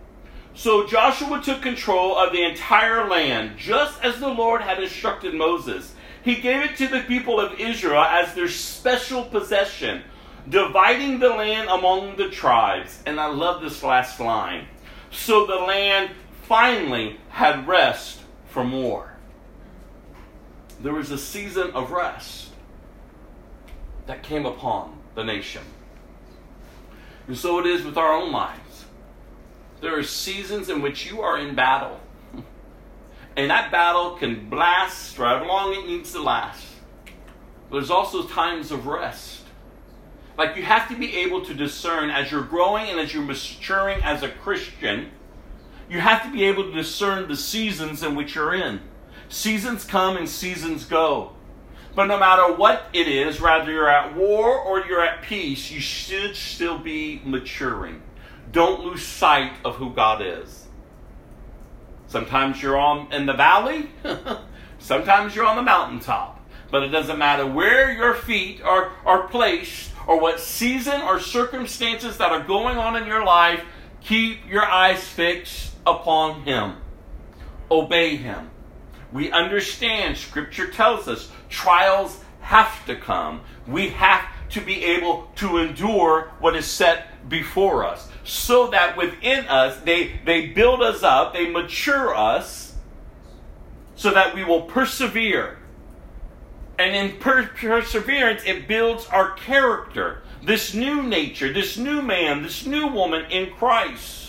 So 0.54 0.86
Joshua 0.86 1.42
took 1.42 1.60
control 1.60 2.16
of 2.16 2.32
the 2.32 2.42
entire 2.42 3.10
land, 3.10 3.58
just 3.58 4.02
as 4.02 4.18
the 4.18 4.28
Lord 4.28 4.62
had 4.62 4.82
instructed 4.82 5.34
Moses. 5.34 5.94
He 6.24 6.36
gave 6.36 6.62
it 6.62 6.76
to 6.78 6.88
the 6.88 7.00
people 7.00 7.38
of 7.38 7.60
Israel 7.60 8.04
as 8.04 8.32
their 8.32 8.48
special 8.48 9.22
possession 9.22 10.00
dividing 10.48 11.18
the 11.18 11.28
land 11.28 11.68
among 11.68 12.16
the 12.16 12.30
tribes. 12.30 13.02
And 13.04 13.20
I 13.20 13.26
love 13.26 13.60
this 13.60 13.82
last 13.82 14.18
line. 14.18 14.66
So 15.10 15.44
the 15.44 15.56
land 15.56 16.12
finally 16.52 17.16
had 17.30 17.66
rest 17.66 18.20
from 18.44 18.70
war. 18.72 19.10
There 20.82 20.92
was 20.92 21.10
a 21.10 21.16
season 21.16 21.70
of 21.70 21.92
rest 21.92 22.50
that 24.04 24.22
came 24.22 24.44
upon 24.44 24.98
the 25.14 25.24
nation. 25.24 25.62
And 27.26 27.38
so 27.38 27.58
it 27.58 27.64
is 27.64 27.82
with 27.82 27.96
our 27.96 28.12
own 28.12 28.32
lives. 28.32 28.84
There 29.80 29.98
are 29.98 30.02
seasons 30.02 30.68
in 30.68 30.82
which 30.82 31.10
you 31.10 31.22
are 31.22 31.38
in 31.38 31.54
battle. 31.54 31.98
And 33.34 33.50
that 33.50 33.72
battle 33.72 34.16
can 34.16 34.50
last 34.50 35.16
for 35.16 35.24
however 35.24 35.46
long 35.46 35.72
it 35.72 35.86
needs 35.86 36.12
to 36.12 36.20
last. 36.20 36.66
But 37.70 37.78
there's 37.78 37.90
also 37.90 38.24
times 38.24 38.70
of 38.70 38.86
rest 38.86 39.38
like 40.36 40.56
you 40.56 40.62
have 40.62 40.86
to 40.88 40.98
be 40.98 41.16
able 41.16 41.44
to 41.46 41.54
discern 41.54 42.10
as 42.10 42.30
you're 42.30 42.42
growing 42.42 42.90
and 42.90 43.00
as 43.00 43.14
you're 43.14 43.22
maturing 43.22 44.02
as 44.02 44.22
a 44.22 44.28
Christian, 44.28 45.10
you 45.92 46.00
have 46.00 46.22
to 46.22 46.32
be 46.32 46.44
able 46.44 46.64
to 46.64 46.72
discern 46.72 47.28
the 47.28 47.36
seasons 47.36 48.02
in 48.02 48.14
which 48.14 48.34
you're 48.34 48.54
in. 48.54 48.80
Seasons 49.28 49.84
come 49.84 50.16
and 50.16 50.26
seasons 50.26 50.86
go. 50.86 51.32
But 51.94 52.06
no 52.06 52.18
matter 52.18 52.50
what 52.54 52.84
it 52.94 53.06
is, 53.06 53.42
whether 53.42 53.70
you're 53.70 53.90
at 53.90 54.16
war 54.16 54.58
or 54.58 54.86
you're 54.86 55.04
at 55.04 55.20
peace, 55.20 55.70
you 55.70 55.80
should 55.80 56.34
still 56.34 56.78
be 56.78 57.20
maturing. 57.26 58.00
Don't 58.52 58.82
lose 58.82 59.02
sight 59.02 59.52
of 59.66 59.76
who 59.76 59.92
God 59.92 60.22
is. 60.22 60.66
Sometimes 62.06 62.62
you're 62.62 62.78
on 62.78 63.12
in 63.12 63.26
the 63.26 63.34
valley, 63.34 63.90
sometimes 64.78 65.36
you're 65.36 65.44
on 65.44 65.56
the 65.56 65.62
mountaintop. 65.62 66.40
But 66.70 66.84
it 66.84 66.88
doesn't 66.88 67.18
matter 67.18 67.46
where 67.46 67.92
your 67.92 68.14
feet 68.14 68.62
are, 68.62 68.92
are 69.04 69.28
placed, 69.28 69.90
or 70.06 70.18
what 70.18 70.40
season 70.40 71.02
or 71.02 71.20
circumstances 71.20 72.16
that 72.16 72.32
are 72.32 72.42
going 72.42 72.78
on 72.78 72.96
in 72.96 73.06
your 73.06 73.26
life, 73.26 73.62
keep 74.00 74.48
your 74.48 74.64
eyes 74.64 75.06
fixed 75.06 75.71
upon 75.86 76.42
Him. 76.42 76.76
Obey 77.70 78.16
Him. 78.16 78.50
We 79.12 79.30
understand, 79.30 80.16
Scripture 80.16 80.68
tells 80.68 81.08
us, 81.08 81.30
trials 81.48 82.20
have 82.40 82.84
to 82.86 82.96
come. 82.96 83.42
We 83.66 83.90
have 83.90 84.24
to 84.50 84.60
be 84.60 84.84
able 84.84 85.30
to 85.36 85.58
endure 85.58 86.32
what 86.40 86.56
is 86.56 86.66
set 86.66 87.28
before 87.28 87.84
us 87.84 88.08
so 88.24 88.68
that 88.68 88.96
within 88.96 89.46
us 89.46 89.80
they, 89.80 90.20
they 90.24 90.46
build 90.46 90.82
us 90.82 91.02
up, 91.02 91.32
they 91.32 91.48
mature 91.48 92.14
us, 92.14 92.74
so 93.94 94.10
that 94.10 94.34
we 94.34 94.44
will 94.44 94.62
persevere 94.62 95.58
and 96.78 96.96
in 96.96 97.18
per- 97.18 97.46
perseverance, 97.46 98.42
it 98.44 98.66
builds 98.66 99.06
our 99.06 99.32
character, 99.32 100.22
this 100.42 100.74
new 100.74 101.02
nature, 101.02 101.52
this 101.52 101.76
new 101.76 102.02
man, 102.02 102.42
this 102.42 102.66
new 102.66 102.88
woman 102.88 103.24
in 103.30 103.52
Christ. 103.52 104.21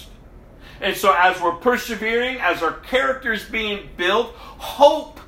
And 0.83 0.97
so, 0.97 1.15
as 1.17 1.39
we're 1.41 1.53
persevering, 1.53 2.41
as 2.41 2.61
our 2.61 2.73
character 2.73 3.31
is 3.31 3.45
being 3.45 3.89
built, 3.95 4.33
hope 4.35 5.21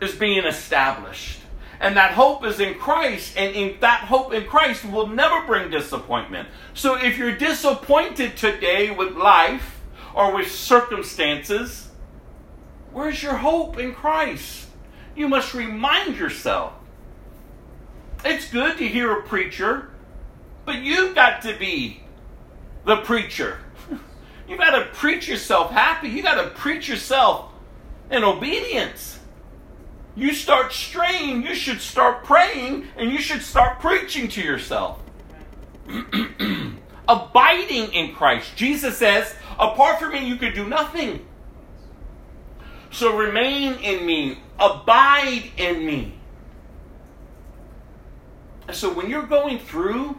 is 0.00 0.14
being 0.14 0.46
established. 0.46 1.40
And 1.80 1.98
that 1.98 2.12
hope 2.12 2.46
is 2.46 2.60
in 2.60 2.74
Christ, 2.74 3.36
and 3.36 3.54
in 3.54 3.78
that 3.80 4.04
hope 4.04 4.32
in 4.32 4.46
Christ 4.46 4.86
will 4.86 5.06
never 5.06 5.46
bring 5.46 5.70
disappointment. 5.70 6.48
So, 6.72 6.94
if 6.96 7.18
you're 7.18 7.36
disappointed 7.36 8.38
today 8.38 8.90
with 8.90 9.14
life 9.16 9.82
or 10.14 10.34
with 10.34 10.50
circumstances, 10.50 11.90
where's 12.90 13.22
your 13.22 13.36
hope 13.36 13.78
in 13.78 13.94
Christ? 13.94 14.66
You 15.14 15.28
must 15.28 15.52
remind 15.52 16.16
yourself. 16.16 16.72
It's 18.24 18.50
good 18.50 18.78
to 18.78 18.88
hear 18.88 19.12
a 19.12 19.22
preacher, 19.24 19.90
but 20.64 20.76
you've 20.76 21.14
got 21.14 21.42
to 21.42 21.54
be 21.58 22.02
the 22.86 22.96
preacher. 22.96 23.58
You've 24.50 24.58
got 24.58 24.76
to 24.76 24.86
preach 24.86 25.28
yourself 25.28 25.70
happy. 25.70 26.08
You've 26.08 26.24
got 26.24 26.42
to 26.42 26.50
preach 26.50 26.88
yourself 26.88 27.52
in 28.10 28.24
obedience. 28.24 29.20
You 30.16 30.34
start 30.34 30.72
straying, 30.72 31.44
you 31.44 31.54
should 31.54 31.80
start 31.80 32.24
praying, 32.24 32.88
and 32.96 33.12
you 33.12 33.18
should 33.18 33.42
start 33.42 33.78
preaching 33.78 34.26
to 34.30 34.42
yourself. 34.42 35.00
Abiding 37.08 37.92
in 37.92 38.12
Christ. 38.12 38.56
Jesus 38.56 38.98
says, 38.98 39.32
apart 39.56 40.00
from 40.00 40.14
me, 40.14 40.26
you 40.26 40.34
could 40.34 40.54
do 40.54 40.66
nothing. 40.66 41.24
So 42.90 43.16
remain 43.16 43.74
in 43.74 44.04
me, 44.04 44.40
abide 44.58 45.44
in 45.58 45.86
me. 45.86 46.14
So 48.72 48.92
when 48.92 49.08
you're 49.08 49.26
going 49.26 49.60
through, 49.60 50.16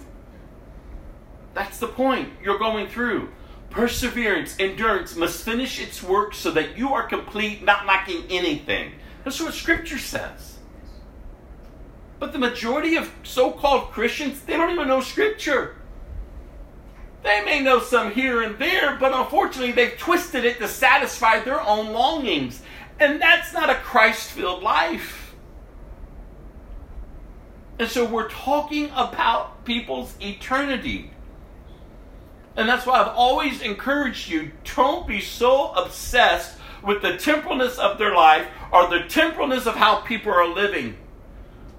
that's 1.54 1.80
the 1.80 1.88
point. 1.88 2.30
You're 2.42 2.60
going 2.60 2.88
through. 2.88 3.30
Perseverance, 3.72 4.56
endurance 4.60 5.16
must 5.16 5.44
finish 5.44 5.80
its 5.80 6.04
work 6.04 6.34
so 6.34 6.52
that 6.52 6.78
you 6.78 6.94
are 6.94 7.08
complete, 7.08 7.64
not 7.64 7.86
lacking 7.86 8.26
anything. 8.30 8.92
That's 9.24 9.40
what 9.40 9.54
Scripture 9.54 9.98
says. 9.98 10.58
But 12.20 12.34
the 12.34 12.40
majority 12.40 12.98
of 12.98 13.10
so 13.24 13.50
called 13.52 13.92
Christians, 13.92 14.42
they 14.42 14.58
don't 14.58 14.72
even 14.72 14.88
know 14.90 15.02
Scripture. 15.02 15.78
They 17.24 17.44
may 17.46 17.62
know 17.62 17.80
some 17.80 18.12
here 18.12 18.42
and 18.42 18.60
there, 18.60 18.98
but 18.98 19.14
unfortunately 19.14 19.72
they've 19.72 19.98
twisted 19.98 20.44
it 20.44 20.58
to 20.60 20.68
satisfy 20.68 21.40
their 21.40 21.62
own 21.62 21.94
longings. 21.94 22.62
And 23.00 23.22
that's 23.22 23.54
not 23.54 23.70
a 23.70 23.76
Christ 23.76 24.32
filled 24.32 24.64
life. 24.64 25.34
And 27.80 27.90
so 27.90 28.06
we're 28.06 28.30
talking 28.30 28.92
about 28.96 29.66
people's 29.66 30.14
eternity. 30.22 31.12
And 32.56 32.68
that's 32.68 32.86
why 32.86 33.00
I've 33.00 33.16
always 33.16 33.62
encouraged 33.62 34.30
you 34.30 34.52
don't 34.76 35.08
be 35.08 35.22
so 35.22 35.72
obsessed 35.74 36.58
with 36.84 37.02
the 37.02 37.14
temporalness 37.14 37.78
of 37.78 37.98
their 37.98 38.14
life 38.14 38.48
or 38.72 38.88
the 38.88 39.00
temporalness 39.00 39.68
of 39.68 39.76
how 39.76 40.02
people 40.02 40.32
are 40.32 40.48
living 40.48 40.98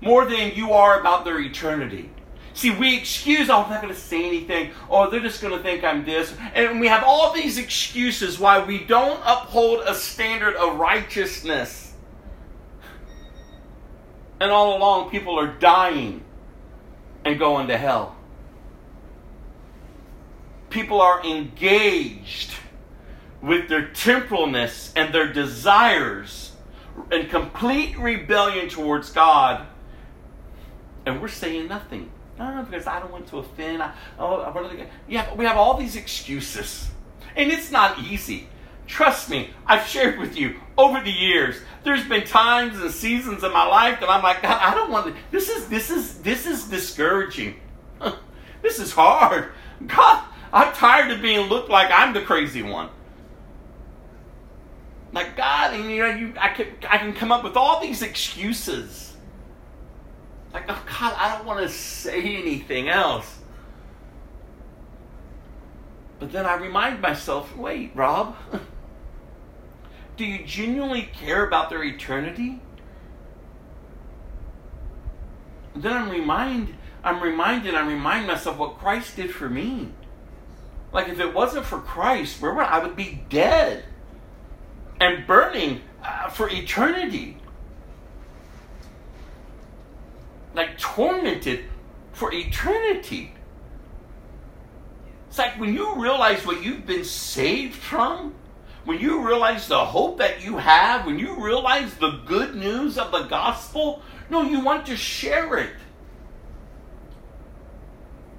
more 0.00 0.24
than 0.24 0.54
you 0.54 0.72
are 0.72 1.00
about 1.00 1.24
their 1.24 1.40
eternity. 1.40 2.10
See, 2.54 2.70
we 2.70 2.96
excuse, 2.96 3.48
oh, 3.48 3.62
I'm 3.62 3.70
not 3.70 3.82
going 3.82 3.94
to 3.94 3.98
say 3.98 4.26
anything. 4.26 4.72
Oh, 4.90 5.08
they're 5.08 5.20
just 5.20 5.40
going 5.40 5.56
to 5.56 5.62
think 5.62 5.84
I'm 5.84 6.04
this. 6.04 6.34
And 6.54 6.80
we 6.80 6.88
have 6.88 7.02
all 7.02 7.32
these 7.32 7.56
excuses 7.56 8.38
why 8.38 8.62
we 8.62 8.84
don't 8.84 9.20
uphold 9.24 9.80
a 9.86 9.94
standard 9.94 10.54
of 10.56 10.78
righteousness. 10.78 11.94
And 14.40 14.50
all 14.50 14.76
along, 14.76 15.10
people 15.10 15.38
are 15.38 15.46
dying 15.46 16.24
and 17.24 17.38
going 17.38 17.68
to 17.68 17.78
hell. 17.78 18.16
People 20.72 21.02
are 21.02 21.22
engaged 21.22 22.54
with 23.42 23.68
their 23.68 23.88
temporalness 23.88 24.90
and 24.96 25.14
their 25.14 25.30
desires 25.30 26.52
and 27.10 27.28
complete 27.28 27.98
rebellion 27.98 28.70
towards 28.70 29.10
God. 29.10 29.66
And 31.04 31.20
we're 31.20 31.28
saying 31.28 31.68
nothing. 31.68 32.10
No, 32.38 32.66
because 32.68 32.86
I 32.86 33.00
don't 33.00 33.12
want 33.12 33.26
to 33.28 33.38
offend. 33.38 33.82
I, 33.82 33.92
oh, 34.18 34.40
I 34.42 34.74
to, 34.74 34.86
yeah, 35.06 35.34
we 35.34 35.44
have 35.44 35.58
all 35.58 35.76
these 35.76 35.94
excuses. 35.94 36.88
And 37.36 37.52
it's 37.52 37.70
not 37.70 37.98
easy. 37.98 38.48
Trust 38.86 39.28
me, 39.28 39.50
I've 39.66 39.86
shared 39.86 40.18
with 40.18 40.38
you 40.38 40.58
over 40.78 41.02
the 41.02 41.10
years. 41.10 41.56
There's 41.84 42.08
been 42.08 42.24
times 42.26 42.80
and 42.80 42.90
seasons 42.90 43.44
in 43.44 43.52
my 43.52 43.66
life 43.66 44.00
that 44.00 44.08
I'm 44.08 44.22
like, 44.22 44.42
I 44.42 44.74
don't 44.74 44.90
want 44.90 45.06
to. 45.06 45.14
This 45.30 45.50
is 45.50 45.68
this 45.68 45.90
is 45.90 46.18
this 46.22 46.46
is 46.46 46.64
discouraging. 46.64 47.60
this 48.62 48.78
is 48.80 48.92
hard. 48.92 49.52
God, 49.86 50.24
I'm 50.52 50.72
tired 50.74 51.10
of 51.10 51.22
being 51.22 51.48
looked 51.48 51.70
like 51.70 51.90
I'm 51.90 52.12
the 52.12 52.20
crazy 52.20 52.62
one. 52.62 52.90
Like 55.12 55.36
God, 55.36 55.74
and 55.74 55.90
you 55.90 55.98
know, 55.98 56.10
you 56.10 56.34
I 56.38 56.48
can 56.48 56.66
I 56.88 56.98
can 56.98 57.14
come 57.14 57.32
up 57.32 57.44
with 57.44 57.56
all 57.56 57.80
these 57.80 58.02
excuses. 58.02 59.14
Like, 60.52 60.64
oh 60.68 60.82
God, 60.86 61.14
I 61.16 61.36
don't 61.36 61.46
want 61.46 61.60
to 61.60 61.68
say 61.68 62.36
anything 62.36 62.88
else. 62.88 63.38
But 66.18 66.30
then 66.30 66.46
I 66.46 66.54
remind 66.54 67.00
myself, 67.00 67.56
wait, 67.56 67.92
Rob, 67.94 68.36
do 70.16 70.24
you 70.24 70.44
genuinely 70.44 71.08
care 71.12 71.46
about 71.46 71.68
their 71.68 71.82
eternity? 71.82 72.60
And 75.74 75.82
then 75.82 75.92
I'm 75.92 76.10
remind 76.10 76.74
I'm 77.04 77.22
reminded, 77.22 77.74
I 77.74 77.86
remind 77.86 78.26
myself 78.26 78.58
what 78.58 78.78
Christ 78.78 79.16
did 79.16 79.34
for 79.34 79.48
me. 79.48 79.92
Like 80.92 81.08
if 81.08 81.20
it 81.20 81.32
wasn't 81.32 81.64
for 81.64 81.78
Christ, 81.78 82.40
would 82.42 82.58
I 82.58 82.78
would 82.78 82.96
be 82.96 83.22
dead 83.28 83.84
and 85.00 85.26
burning 85.26 85.80
uh, 86.02 86.28
for 86.28 86.48
eternity. 86.50 87.38
Like 90.54 90.78
tormented 90.78 91.64
for 92.12 92.32
eternity. 92.32 93.32
It's 95.28 95.38
like 95.38 95.58
when 95.58 95.72
you 95.72 95.94
realize 95.96 96.44
what 96.44 96.62
you've 96.62 96.84
been 96.86 97.04
saved 97.04 97.74
from, 97.74 98.34
when 98.84 98.98
you 98.98 99.26
realize 99.26 99.66
the 99.68 99.82
hope 99.82 100.18
that 100.18 100.44
you 100.44 100.58
have, 100.58 101.06
when 101.06 101.18
you 101.18 101.42
realize 101.42 101.94
the 101.94 102.20
good 102.26 102.54
news 102.54 102.98
of 102.98 103.12
the 103.12 103.22
gospel, 103.22 104.02
no, 104.28 104.42
you 104.42 104.60
want 104.60 104.84
to 104.86 104.96
share 104.96 105.56
it. 105.56 105.70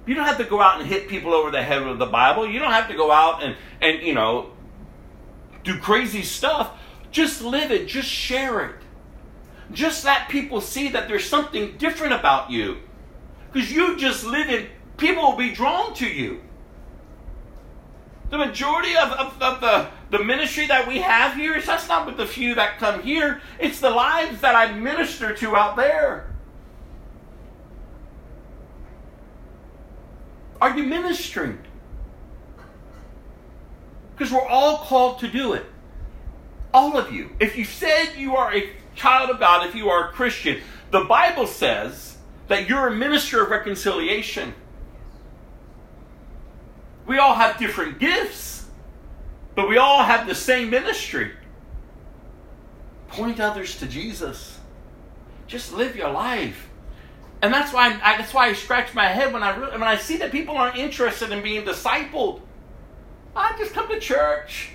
You 0.05 0.15
don't 0.15 0.25
have 0.25 0.38
to 0.38 0.43
go 0.43 0.61
out 0.61 0.80
and 0.80 0.89
hit 0.89 1.07
people 1.07 1.34
over 1.34 1.49
the 1.49 1.61
head 1.61 1.85
with 1.85 1.99
the 1.99 2.05
Bible. 2.05 2.47
You 2.47 2.59
don't 2.59 2.71
have 2.71 2.89
to 2.89 2.95
go 2.95 3.11
out 3.11 3.41
and, 3.43 3.55
and 3.81 4.01
you 4.01 4.13
know, 4.13 4.51
do 5.63 5.80
crazy 5.80 6.23
stuff. 6.23 6.71
Just 7.11 7.41
live 7.41 7.71
it, 7.71 7.88
just 7.88 8.07
share 8.07 8.65
it. 8.65 8.75
Just 9.71 10.03
let 10.03 10.30
people 10.30 10.61
see 10.61 10.89
that 10.89 11.07
there's 11.07 11.25
something 11.25 11.77
different 11.77 12.13
about 12.13 12.51
you. 12.51 12.77
Because 13.51 13.71
you 13.71 13.97
just 13.97 14.25
live 14.25 14.49
it, 14.49 14.69
people 14.97 15.23
will 15.23 15.38
be 15.38 15.51
drawn 15.51 15.93
to 15.95 16.07
you. 16.07 16.41
The 18.30 18.38
majority 18.39 18.95
of, 18.97 19.11
of, 19.11 19.41
of, 19.41 19.61
the, 19.61 19.89
the 20.09 20.23
ministry 20.23 20.65
that 20.67 20.88
we 20.88 20.99
have 20.99 21.35
here 21.35 21.55
is 21.55 21.67
that's 21.67 21.88
not 21.88 22.07
with 22.07 22.17
the 22.17 22.25
few 22.25 22.55
that 22.55 22.80
come 22.80 23.03
here, 23.03 23.41
it's 23.59 23.80
the 23.80 23.91
lives 23.91 24.41
that 24.41 24.55
I 24.55 24.73
minister 24.73 25.35
to 25.35 25.55
out 25.55 25.75
there. 25.75 26.32
Are 30.64 30.77
you 30.77 30.85
ministering? 30.85 31.60
Because 34.15 34.31
we're 34.31 34.48
all 34.48 34.77
called 34.77 35.19
to 35.19 35.27
do 35.27 35.52
it. 35.52 35.65
All 36.73 36.95
of 36.95 37.11
you. 37.11 37.31
If 37.38 37.57
you 37.57 37.65
said 37.65 38.14
you 38.15 38.38
are 38.38 38.56
a 38.56 38.69
child 38.95 39.30
of 39.30 39.41
God, 39.41 39.68
if 39.68 39.76
you 39.76 39.90
are 39.90 40.07
a 40.07 40.14
Christian, 40.14 40.61
the 40.90 41.03
Bible 41.03 41.48
says 41.48 42.15
that 42.48 42.69
you're 42.69 42.88
a 42.88 42.95
minister 42.95 43.44
of 43.44 43.49
reconciliation. 43.49 44.53
We 47.06 47.18
all 47.18 47.35
have 47.35 47.57
different 47.57 47.99
gifts, 47.99 48.65
but 49.56 49.68
we 49.68 49.76
all 49.76 50.06
have 50.06 50.27
the 50.27 50.34
same 50.34 50.69
ministry. 50.69 51.34
Point 53.10 53.41
others 53.41 53.77
to 53.80 53.85
Jesus. 53.85 54.61
Just 55.45 55.73
live 55.73 55.98
your 55.98 56.11
life. 56.11 56.69
And 57.44 57.53
that's 57.53 57.74
why 57.74 57.99
I, 58.02 58.18
that's 58.18 58.34
why 58.34 58.48
I 58.48 58.53
scratch 58.53 58.94
my 58.94 59.06
head 59.06 59.34
when 59.34 59.44
I 59.44 59.60
when 59.60 59.84
I 59.84 59.98
see 59.98 60.15
that 60.18 60.32
people 60.32 60.56
aren't 60.56 60.78
interested 60.78 61.30
in 61.30 61.44
being 61.44 61.65
discipled. 61.65 62.40
I 63.36 63.53
just 63.57 63.74
come 63.74 63.90
to 63.90 63.99
church. 63.99 64.70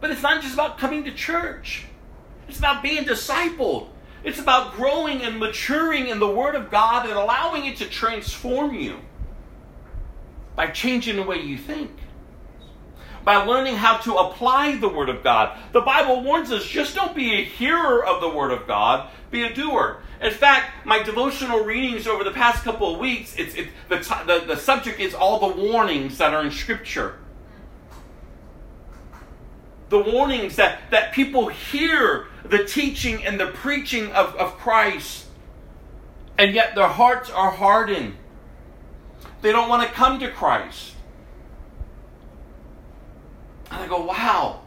But 0.00 0.10
it's 0.10 0.22
not 0.22 0.42
just 0.42 0.54
about 0.54 0.76
coming 0.76 1.04
to 1.04 1.12
church. 1.12 1.84
It's 2.48 2.58
about 2.58 2.82
being 2.82 3.04
discipled. 3.04 3.90
It's 4.24 4.40
about 4.40 4.74
growing 4.74 5.22
and 5.22 5.38
maturing 5.38 6.08
in 6.08 6.18
the 6.18 6.28
Word 6.28 6.56
of 6.56 6.68
God 6.68 7.06
and 7.06 7.14
allowing 7.14 7.66
it 7.66 7.76
to 7.76 7.88
transform 7.88 8.74
you 8.74 8.98
by 10.56 10.66
changing 10.66 11.14
the 11.14 11.22
way 11.22 11.40
you 11.40 11.56
think, 11.56 11.92
by 13.24 13.36
learning 13.36 13.76
how 13.76 13.98
to 13.98 14.14
apply 14.14 14.76
the 14.76 14.88
Word 14.88 15.08
of 15.08 15.22
God. 15.22 15.58
The 15.72 15.80
Bible 15.80 16.22
warns 16.22 16.50
us 16.50 16.66
just 16.66 16.94
don't 16.94 17.14
be 17.14 17.34
a 17.34 17.44
hearer 17.44 18.04
of 18.04 18.20
the 18.20 18.28
Word 18.28 18.50
of 18.50 18.66
God, 18.66 19.10
be 19.30 19.42
a 19.42 19.52
doer. 19.52 20.02
In 20.20 20.32
fact, 20.32 20.84
my 20.84 21.02
devotional 21.02 21.64
readings 21.64 22.06
over 22.06 22.24
the 22.24 22.32
past 22.32 22.64
couple 22.64 22.92
of 22.92 22.98
weeks, 22.98 23.34
it's, 23.36 23.54
it, 23.54 23.68
the, 23.88 23.96
the, 24.26 24.54
the 24.54 24.56
subject 24.56 24.98
is 24.98 25.14
all 25.14 25.38
the 25.38 25.62
warnings 25.62 26.18
that 26.18 26.34
are 26.34 26.44
in 26.44 26.50
Scripture. 26.50 27.18
The 29.90 29.98
warnings 29.98 30.56
that, 30.56 30.80
that 30.90 31.12
people 31.12 31.48
hear 31.48 32.26
the 32.44 32.64
teaching 32.64 33.24
and 33.24 33.38
the 33.38 33.46
preaching 33.46 34.10
of, 34.12 34.34
of 34.36 34.58
Christ, 34.58 35.26
and 36.36 36.54
yet 36.54 36.74
their 36.74 36.88
hearts 36.88 37.30
are 37.30 37.50
hardened. 37.50 38.14
They 39.40 39.52
don't 39.52 39.68
want 39.68 39.86
to 39.86 39.94
come 39.94 40.18
to 40.20 40.30
Christ. 40.30 40.94
And 43.70 43.80
I 43.82 43.86
go, 43.86 44.04
wow. 44.04 44.62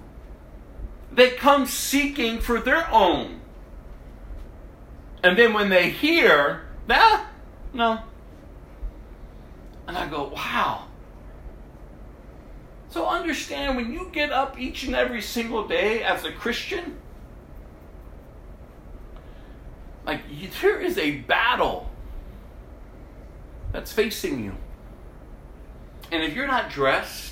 They 1.11 1.31
come 1.31 1.65
seeking 1.65 2.39
for 2.39 2.59
their 2.59 2.89
own. 2.91 3.41
And 5.23 5.37
then 5.37 5.53
when 5.53 5.69
they 5.69 5.89
hear, 5.89 6.63
nah, 6.87 7.25
no. 7.73 7.99
And 9.87 9.97
I 9.97 10.07
go, 10.07 10.29
wow. 10.29 10.87
So 12.89 13.07
understand 13.07 13.77
when 13.77 13.93
you 13.93 14.09
get 14.11 14.31
up 14.31 14.59
each 14.59 14.83
and 14.83 14.95
every 14.95 15.21
single 15.21 15.67
day 15.67 16.03
as 16.03 16.25
a 16.25 16.31
Christian, 16.31 16.97
like 20.05 20.21
there 20.61 20.79
is 20.79 20.97
a 20.97 21.17
battle 21.19 21.89
that's 23.71 23.91
facing 23.91 24.43
you. 24.43 24.55
And 26.11 26.23
if 26.23 26.33
you're 26.33 26.47
not 26.47 26.69
dressed, 26.69 27.30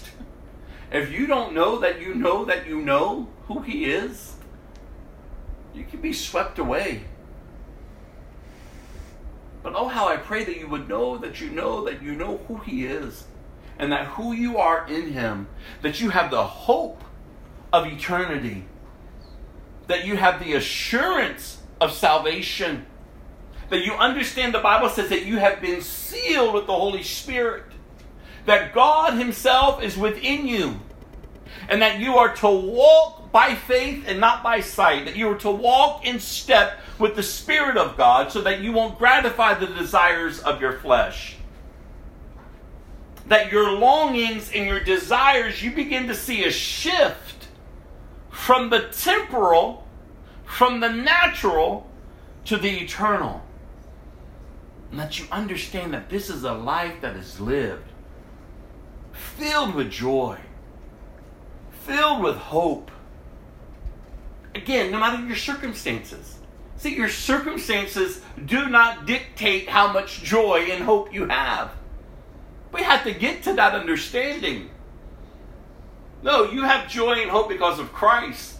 if 0.91 1.11
you 1.11 1.27
don't 1.27 1.53
know 1.53 1.79
that 1.79 2.01
you 2.01 2.15
know 2.15 2.45
that 2.45 2.67
you 2.67 2.81
know 2.81 3.27
who 3.47 3.61
He 3.61 3.85
is, 3.85 4.35
you 5.73 5.83
can 5.83 6.01
be 6.01 6.13
swept 6.13 6.59
away. 6.59 7.03
But 9.61 9.73
oh, 9.75 9.87
how 9.87 10.07
I 10.07 10.17
pray 10.17 10.43
that 10.45 10.57
you 10.57 10.67
would 10.67 10.87
know 10.87 11.17
that 11.17 11.41
you 11.41 11.49
know 11.49 11.85
that 11.85 12.01
you 12.01 12.13
know 12.15 12.37
who 12.47 12.57
He 12.57 12.85
is, 12.85 13.25
and 13.77 13.91
that 13.91 14.07
who 14.07 14.33
you 14.33 14.57
are 14.57 14.87
in 14.87 15.11
Him, 15.13 15.47
that 15.81 16.01
you 16.01 16.09
have 16.09 16.31
the 16.31 16.43
hope 16.43 17.03
of 17.71 17.85
eternity, 17.85 18.65
that 19.87 20.05
you 20.05 20.17
have 20.17 20.43
the 20.43 20.53
assurance 20.53 21.61
of 21.79 21.91
salvation, 21.91 22.85
That 23.69 23.85
you 23.85 23.93
understand 23.93 24.53
the 24.53 24.59
Bible 24.59 24.89
says 24.89 25.09
that 25.09 25.25
you 25.25 25.37
have 25.37 25.61
been 25.61 25.81
sealed 25.81 26.55
with 26.55 26.65
the 26.65 26.73
Holy 26.73 27.03
Spirit. 27.03 27.68
That 28.45 28.73
God 28.73 29.17
Himself 29.17 29.83
is 29.83 29.97
within 29.97 30.47
you. 30.47 30.79
And 31.67 31.81
that 31.81 31.99
you 31.99 32.15
are 32.17 32.35
to 32.37 32.49
walk 32.49 33.31
by 33.31 33.55
faith 33.55 34.05
and 34.07 34.19
not 34.19 34.43
by 34.43 34.61
sight. 34.61 35.05
That 35.05 35.15
you 35.15 35.29
are 35.29 35.37
to 35.39 35.51
walk 35.51 36.05
in 36.05 36.19
step 36.19 36.79
with 36.97 37.15
the 37.15 37.23
Spirit 37.23 37.77
of 37.77 37.97
God 37.97 38.31
so 38.31 38.41
that 38.41 38.61
you 38.61 38.71
won't 38.71 38.97
gratify 38.97 39.53
the 39.53 39.67
desires 39.67 40.39
of 40.39 40.61
your 40.61 40.73
flesh. 40.73 41.35
That 43.27 43.51
your 43.51 43.71
longings 43.71 44.51
and 44.51 44.65
your 44.65 44.79
desires, 44.79 45.61
you 45.61 45.71
begin 45.71 46.07
to 46.07 46.15
see 46.15 46.45
a 46.45 46.51
shift 46.51 47.47
from 48.29 48.69
the 48.69 48.87
temporal, 48.91 49.87
from 50.45 50.79
the 50.79 50.89
natural, 50.89 51.87
to 52.45 52.57
the 52.57 52.79
eternal. 52.79 53.43
And 54.89 54.99
that 54.99 55.19
you 55.19 55.27
understand 55.31 55.93
that 55.93 56.09
this 56.09 56.29
is 56.29 56.43
a 56.43 56.53
life 56.53 57.01
that 57.01 57.15
is 57.15 57.39
lived, 57.39 57.88
filled 59.19 59.75
with 59.75 59.91
joy, 59.91 60.37
filled 61.71 62.23
with 62.23 62.35
hope. 62.35 62.91
Again, 64.55 64.91
no 64.91 64.99
matter 64.99 65.23
your 65.25 65.35
circumstances. 65.35 66.39
See, 66.77 66.95
your 66.95 67.09
circumstances 67.09 68.21
do 68.45 68.69
not 68.69 69.05
dictate 69.05 69.67
how 69.67 69.91
much 69.91 70.23
joy 70.23 70.69
and 70.71 70.83
hope 70.83 71.13
you 71.13 71.27
have. 71.27 71.71
We 72.71 72.83
have 72.83 73.03
to 73.03 73.11
get 73.11 73.43
to 73.43 73.53
that 73.53 73.73
understanding. 73.73 74.69
No, 76.23 76.49
you 76.49 76.63
have 76.63 76.89
joy 76.89 77.13
and 77.13 77.29
hope 77.29 77.49
because 77.49 77.79
of 77.79 77.91
Christ. 77.91 78.59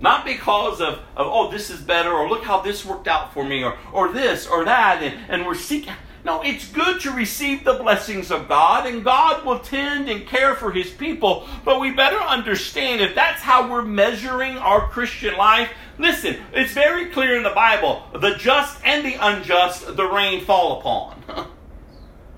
Not 0.00 0.24
because 0.24 0.80
of, 0.80 0.94
of, 1.16 1.26
oh, 1.26 1.50
this 1.50 1.70
is 1.70 1.80
better, 1.80 2.12
or 2.12 2.28
look 2.28 2.44
how 2.44 2.60
this 2.60 2.84
worked 2.84 3.08
out 3.08 3.32
for 3.34 3.44
me, 3.44 3.64
or, 3.64 3.76
or 3.92 4.12
this 4.12 4.46
or 4.46 4.64
that, 4.64 5.02
and, 5.02 5.18
and 5.28 5.44
we're 5.44 5.54
seeking. 5.54 5.94
No, 6.28 6.42
it's 6.42 6.68
good 6.68 7.00
to 7.00 7.10
receive 7.10 7.64
the 7.64 7.72
blessings 7.72 8.30
of 8.30 8.48
God, 8.48 8.84
and 8.84 9.02
God 9.02 9.46
will 9.46 9.60
tend 9.60 10.10
and 10.10 10.26
care 10.26 10.54
for 10.54 10.70
His 10.70 10.90
people. 10.90 11.48
But 11.64 11.80
we 11.80 11.90
better 11.90 12.18
understand 12.18 13.00
if 13.00 13.14
that's 13.14 13.40
how 13.40 13.72
we're 13.72 13.80
measuring 13.80 14.58
our 14.58 14.90
Christian 14.90 15.38
life. 15.38 15.70
Listen, 15.98 16.36
it's 16.52 16.74
very 16.74 17.06
clear 17.06 17.34
in 17.38 17.44
the 17.44 17.48
Bible 17.48 18.02
the 18.12 18.34
just 18.34 18.78
and 18.84 19.06
the 19.06 19.14
unjust, 19.14 19.96
the 19.96 20.04
rain 20.04 20.44
fall 20.44 20.80
upon. 20.80 21.48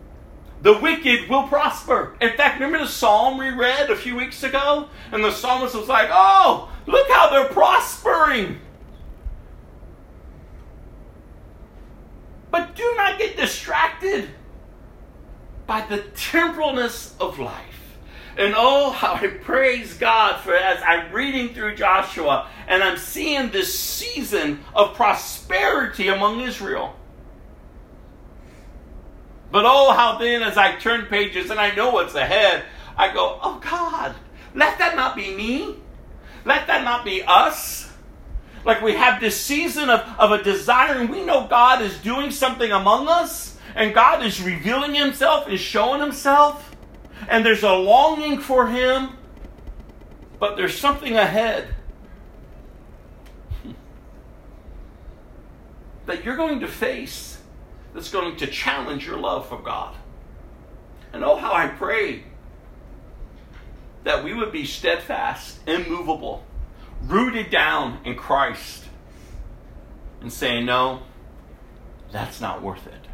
the 0.62 0.78
wicked 0.78 1.28
will 1.28 1.48
prosper. 1.48 2.14
In 2.20 2.36
fact, 2.36 2.60
remember 2.60 2.78
the 2.78 2.88
psalm 2.88 3.38
we 3.38 3.50
read 3.50 3.90
a 3.90 3.96
few 3.96 4.14
weeks 4.14 4.44
ago? 4.44 4.88
And 5.10 5.24
the 5.24 5.32
psalmist 5.32 5.74
was 5.74 5.88
like, 5.88 6.10
oh, 6.12 6.70
look 6.86 7.10
how 7.10 7.28
they're 7.28 7.52
prospering. 7.52 8.60
But 12.50 12.74
do 12.74 12.94
not 12.96 13.18
get 13.18 13.36
distracted 13.36 14.28
by 15.66 15.82
the 15.82 15.98
temporalness 15.98 17.12
of 17.20 17.38
life. 17.38 17.96
And 18.36 18.54
oh, 18.56 18.90
how 18.90 19.14
I 19.14 19.26
praise 19.26 19.94
God 19.94 20.40
for 20.40 20.54
as 20.54 20.82
I'm 20.82 21.12
reading 21.12 21.52
through 21.54 21.74
Joshua 21.74 22.48
and 22.66 22.82
I'm 22.82 22.96
seeing 22.96 23.50
this 23.50 23.78
season 23.78 24.60
of 24.74 24.94
prosperity 24.94 26.08
among 26.08 26.40
Israel. 26.40 26.96
But 29.50 29.64
oh, 29.66 29.92
how 29.92 30.16
then, 30.18 30.42
as 30.42 30.56
I 30.56 30.76
turn 30.76 31.06
pages 31.06 31.50
and 31.50 31.58
I 31.58 31.74
know 31.74 31.90
what's 31.90 32.14
ahead, 32.14 32.64
I 32.96 33.12
go, 33.12 33.38
oh 33.42 33.60
God, 33.60 34.14
let 34.54 34.78
that 34.78 34.94
not 34.94 35.16
be 35.16 35.34
me. 35.34 35.76
Let 36.44 36.66
that 36.68 36.84
not 36.84 37.04
be 37.04 37.22
us. 37.22 37.89
Like 38.64 38.82
we 38.82 38.94
have 38.94 39.20
this 39.20 39.40
season 39.40 39.88
of, 39.88 40.00
of 40.18 40.32
a 40.32 40.42
desire, 40.42 40.98
and 40.98 41.08
we 41.08 41.24
know 41.24 41.46
God 41.46 41.82
is 41.82 41.96
doing 41.98 42.30
something 42.30 42.70
among 42.70 43.08
us, 43.08 43.56
and 43.74 43.94
God 43.94 44.24
is 44.24 44.42
revealing 44.42 44.94
Himself, 44.94 45.48
is 45.48 45.60
showing 45.60 46.00
Himself, 46.00 46.76
and 47.28 47.44
there's 47.44 47.62
a 47.62 47.72
longing 47.72 48.38
for 48.38 48.66
Him, 48.66 49.10
but 50.38 50.56
there's 50.56 50.76
something 50.76 51.16
ahead 51.16 51.74
that 56.06 56.24
you're 56.24 56.36
going 56.36 56.60
to 56.60 56.68
face 56.68 57.38
that's 57.94 58.10
going 58.10 58.36
to 58.36 58.46
challenge 58.46 59.06
your 59.06 59.18
love 59.18 59.48
for 59.48 59.58
God. 59.58 59.94
And 61.12 61.24
oh, 61.24 61.36
how 61.36 61.52
I 61.52 61.66
pray 61.68 62.24
that 64.04 64.22
we 64.24 64.32
would 64.32 64.52
be 64.52 64.64
steadfast, 64.64 65.58
immovable, 65.66 66.44
rooted 67.06 67.50
down 67.50 68.00
in 68.04 68.16
Christ, 68.16 68.84
and 70.20 70.32
saying, 70.32 70.66
No, 70.66 71.02
that's 72.12 72.40
not 72.40 72.62
worth 72.62 72.86
it. 72.86 73.06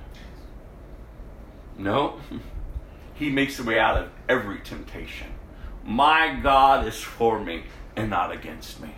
No, 1.78 2.20
He 3.14 3.30
makes 3.30 3.58
a 3.58 3.64
way 3.64 3.78
out 3.78 3.96
of 3.96 4.10
every 4.28 4.58
temptation. 4.60 5.28
My 5.82 6.38
God 6.42 6.86
is 6.86 7.00
for 7.00 7.40
me 7.40 7.62
and 7.96 8.10
not 8.10 8.30
against 8.30 8.80
me 8.80 8.94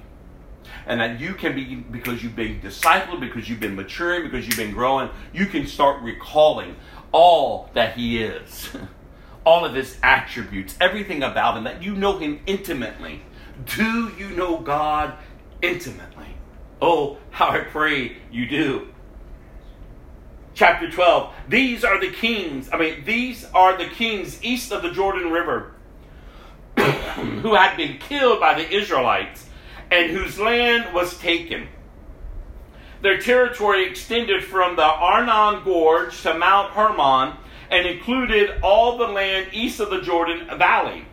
and 0.88 1.00
that 1.00 1.20
you 1.20 1.34
can 1.34 1.54
be 1.54 1.74
because 1.76 2.22
you've 2.22 2.34
been 2.34 2.60
discipled, 2.60 3.20
because 3.20 3.48
you've 3.48 3.60
been 3.60 3.76
maturing, 3.76 4.22
because 4.22 4.46
you've 4.46 4.56
been 4.56 4.72
growing, 4.72 5.10
you 5.32 5.46
can 5.46 5.66
start 5.66 6.02
recalling 6.02 6.76
all 7.12 7.70
that 7.74 7.94
He 7.94 8.22
is, 8.22 8.70
all 9.44 9.64
of 9.64 9.74
His 9.74 9.98
attributes, 10.02 10.76
everything 10.80 11.22
about 11.22 11.56
Him, 11.58 11.64
that 11.64 11.82
you 11.82 11.94
know 11.94 12.18
Him 12.18 12.40
intimately. 12.46 13.22
Do 13.66 14.12
you 14.18 14.30
know 14.30 14.58
God 14.58 15.14
intimately? 15.62 16.26
Oh, 16.80 17.18
how 17.30 17.48
I 17.48 17.60
pray 17.60 18.16
you 18.30 18.48
do. 18.48 18.88
Chapter 20.54 20.90
12. 20.90 21.32
These 21.48 21.84
are 21.84 22.00
the 22.00 22.10
kings, 22.10 22.68
I 22.72 22.78
mean, 22.78 23.04
these 23.04 23.44
are 23.54 23.76
the 23.76 23.86
kings 23.86 24.42
east 24.42 24.72
of 24.72 24.82
the 24.82 24.90
Jordan 24.90 25.30
River 25.30 25.72
who 26.76 27.54
had 27.54 27.76
been 27.76 27.98
killed 27.98 28.40
by 28.40 28.54
the 28.54 28.68
Israelites 28.68 29.48
and 29.90 30.10
whose 30.10 30.38
land 30.38 30.92
was 30.92 31.18
taken. 31.18 31.68
Their 33.00 33.20
territory 33.20 33.88
extended 33.88 34.44
from 34.44 34.76
the 34.76 34.82
Arnon 34.82 35.62
Gorge 35.62 36.20
to 36.22 36.36
Mount 36.36 36.72
Hermon 36.72 37.36
and 37.70 37.86
included 37.86 38.60
all 38.62 38.98
the 38.98 39.06
land 39.06 39.48
east 39.52 39.78
of 39.78 39.90
the 39.90 40.00
Jordan 40.00 40.46
Valley. 40.58 41.04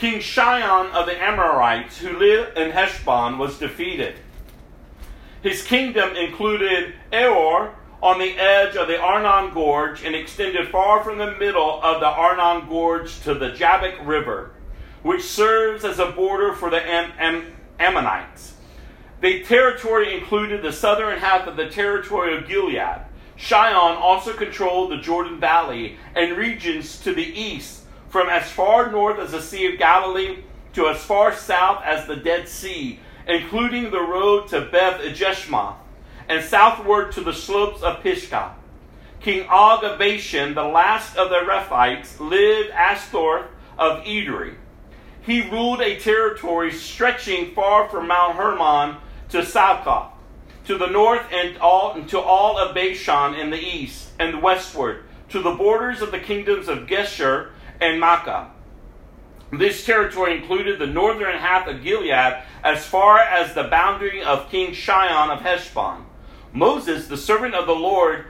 King 0.00 0.22
Sihon 0.22 0.86
of 0.92 1.04
the 1.04 1.22
Amorites, 1.22 1.98
who 1.98 2.16
lived 2.16 2.56
in 2.56 2.70
Heshbon, 2.70 3.36
was 3.36 3.58
defeated. 3.58 4.14
His 5.42 5.62
kingdom 5.62 6.16
included 6.16 6.94
Aroer 7.12 7.74
on 8.02 8.18
the 8.18 8.32
edge 8.38 8.76
of 8.76 8.88
the 8.88 8.98
Arnon 8.98 9.52
Gorge 9.52 10.02
and 10.02 10.14
extended 10.14 10.70
far 10.70 11.04
from 11.04 11.18
the 11.18 11.32
middle 11.32 11.82
of 11.82 12.00
the 12.00 12.06
Arnon 12.06 12.66
Gorge 12.66 13.20
to 13.24 13.34
the 13.34 13.50
Jabbok 13.50 14.06
River, 14.06 14.52
which 15.02 15.22
serves 15.22 15.84
as 15.84 15.98
a 15.98 16.12
border 16.12 16.54
for 16.54 16.70
the 16.70 16.80
Am- 16.80 17.12
Am- 17.18 17.52
Ammonites. 17.78 18.54
The 19.20 19.44
territory 19.44 20.16
included 20.16 20.62
the 20.62 20.72
southern 20.72 21.18
half 21.18 21.46
of 21.46 21.58
the 21.58 21.68
territory 21.68 22.34
of 22.38 22.48
Gilead. 22.48 23.02
Sihon 23.36 23.98
also 23.98 24.32
controlled 24.32 24.92
the 24.92 24.96
Jordan 24.96 25.38
Valley 25.38 25.98
and 26.16 26.38
regions 26.38 26.98
to 27.00 27.12
the 27.12 27.38
east, 27.38 27.79
from 28.10 28.28
as 28.28 28.50
far 28.50 28.90
north 28.90 29.18
as 29.18 29.32
the 29.32 29.40
Sea 29.40 29.72
of 29.72 29.78
Galilee 29.78 30.44
to 30.74 30.88
as 30.88 31.02
far 31.02 31.34
south 31.34 31.82
as 31.84 32.06
the 32.06 32.16
Dead 32.16 32.48
Sea, 32.48 33.00
including 33.26 33.90
the 33.90 34.00
road 34.00 34.48
to 34.48 34.60
Beth 34.60 35.00
Jeshimoth, 35.00 35.76
and 36.28 36.44
southward 36.44 37.12
to 37.12 37.22
the 37.22 37.32
slopes 37.32 37.82
of 37.82 38.02
Pisgah. 38.02 38.54
King 39.20 39.46
Og 39.48 39.82
of 39.84 39.98
Bashan, 39.98 40.54
the 40.54 40.64
last 40.64 41.16
of 41.16 41.30
the 41.30 41.40
Rephaites, 41.40 42.20
lived 42.20 42.70
Ashtaroth 42.70 43.46
of 43.78 44.04
Edrei 44.04 44.54
he 45.22 45.48
ruled 45.48 45.80
a 45.80 45.98
territory 45.98 46.72
stretching 46.72 47.52
far 47.52 47.88
from 47.88 48.08
Mount 48.08 48.36
Hermon 48.36 48.96
to 49.28 49.44
Salcah, 49.44 50.08
to 50.66 50.78
the 50.78 50.86
north 50.86 51.24
and 51.30 51.58
all 51.58 51.92
and 51.92 52.08
to 52.08 52.18
all 52.18 52.58
of 52.58 52.74
Bashan 52.74 53.34
in 53.34 53.50
the 53.50 53.60
east 53.60 54.10
and 54.18 54.42
westward, 54.42 55.04
to 55.28 55.40
the 55.40 55.54
borders 55.54 56.02
of 56.02 56.10
the 56.10 56.18
kingdoms 56.18 56.68
of 56.68 56.86
Geshur 56.86 57.50
and 57.80 58.00
Maacah. 58.00 58.50
This 59.52 59.84
territory 59.84 60.36
included 60.36 60.78
the 60.78 60.86
northern 60.86 61.36
half 61.36 61.66
of 61.66 61.82
Gilead 61.82 62.42
as 62.62 62.86
far 62.86 63.18
as 63.18 63.54
the 63.54 63.64
boundary 63.64 64.22
of 64.22 64.48
King 64.48 64.74
Sihon 64.74 65.30
of 65.30 65.40
Heshbon. 65.40 66.04
Moses, 66.52 67.08
the 67.08 67.16
servant 67.16 67.54
of 67.54 67.66
the 67.66 67.74
Lord, 67.74 68.26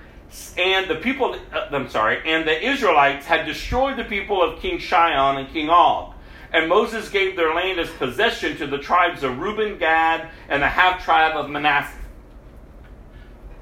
and 0.57 0.89
the 0.89 0.97
people, 0.97 1.37
uh, 1.53 1.67
I'm 1.71 1.89
sorry, 1.89 2.21
and 2.25 2.47
the 2.47 2.69
Israelites 2.69 3.27
had 3.27 3.47
destroyed 3.47 3.97
the 3.97 4.05
people 4.05 4.43
of 4.43 4.61
King 4.61 4.79
Sihon 4.79 5.39
and 5.39 5.53
King 5.53 5.69
Og. 5.69 6.15
And 6.53 6.69
Moses 6.69 7.09
gave 7.09 7.37
their 7.37 7.55
land 7.55 7.79
as 7.79 7.91
possession 7.91 8.57
to 8.57 8.67
the 8.67 8.79
tribes 8.79 9.23
of 9.23 9.39
Reuben, 9.39 9.79
Gad, 9.79 10.29
and 10.49 10.63
the 10.63 10.69
half 10.69 11.05
tribe 11.05 11.37
of 11.37 11.51
Manasseh. 11.51 11.97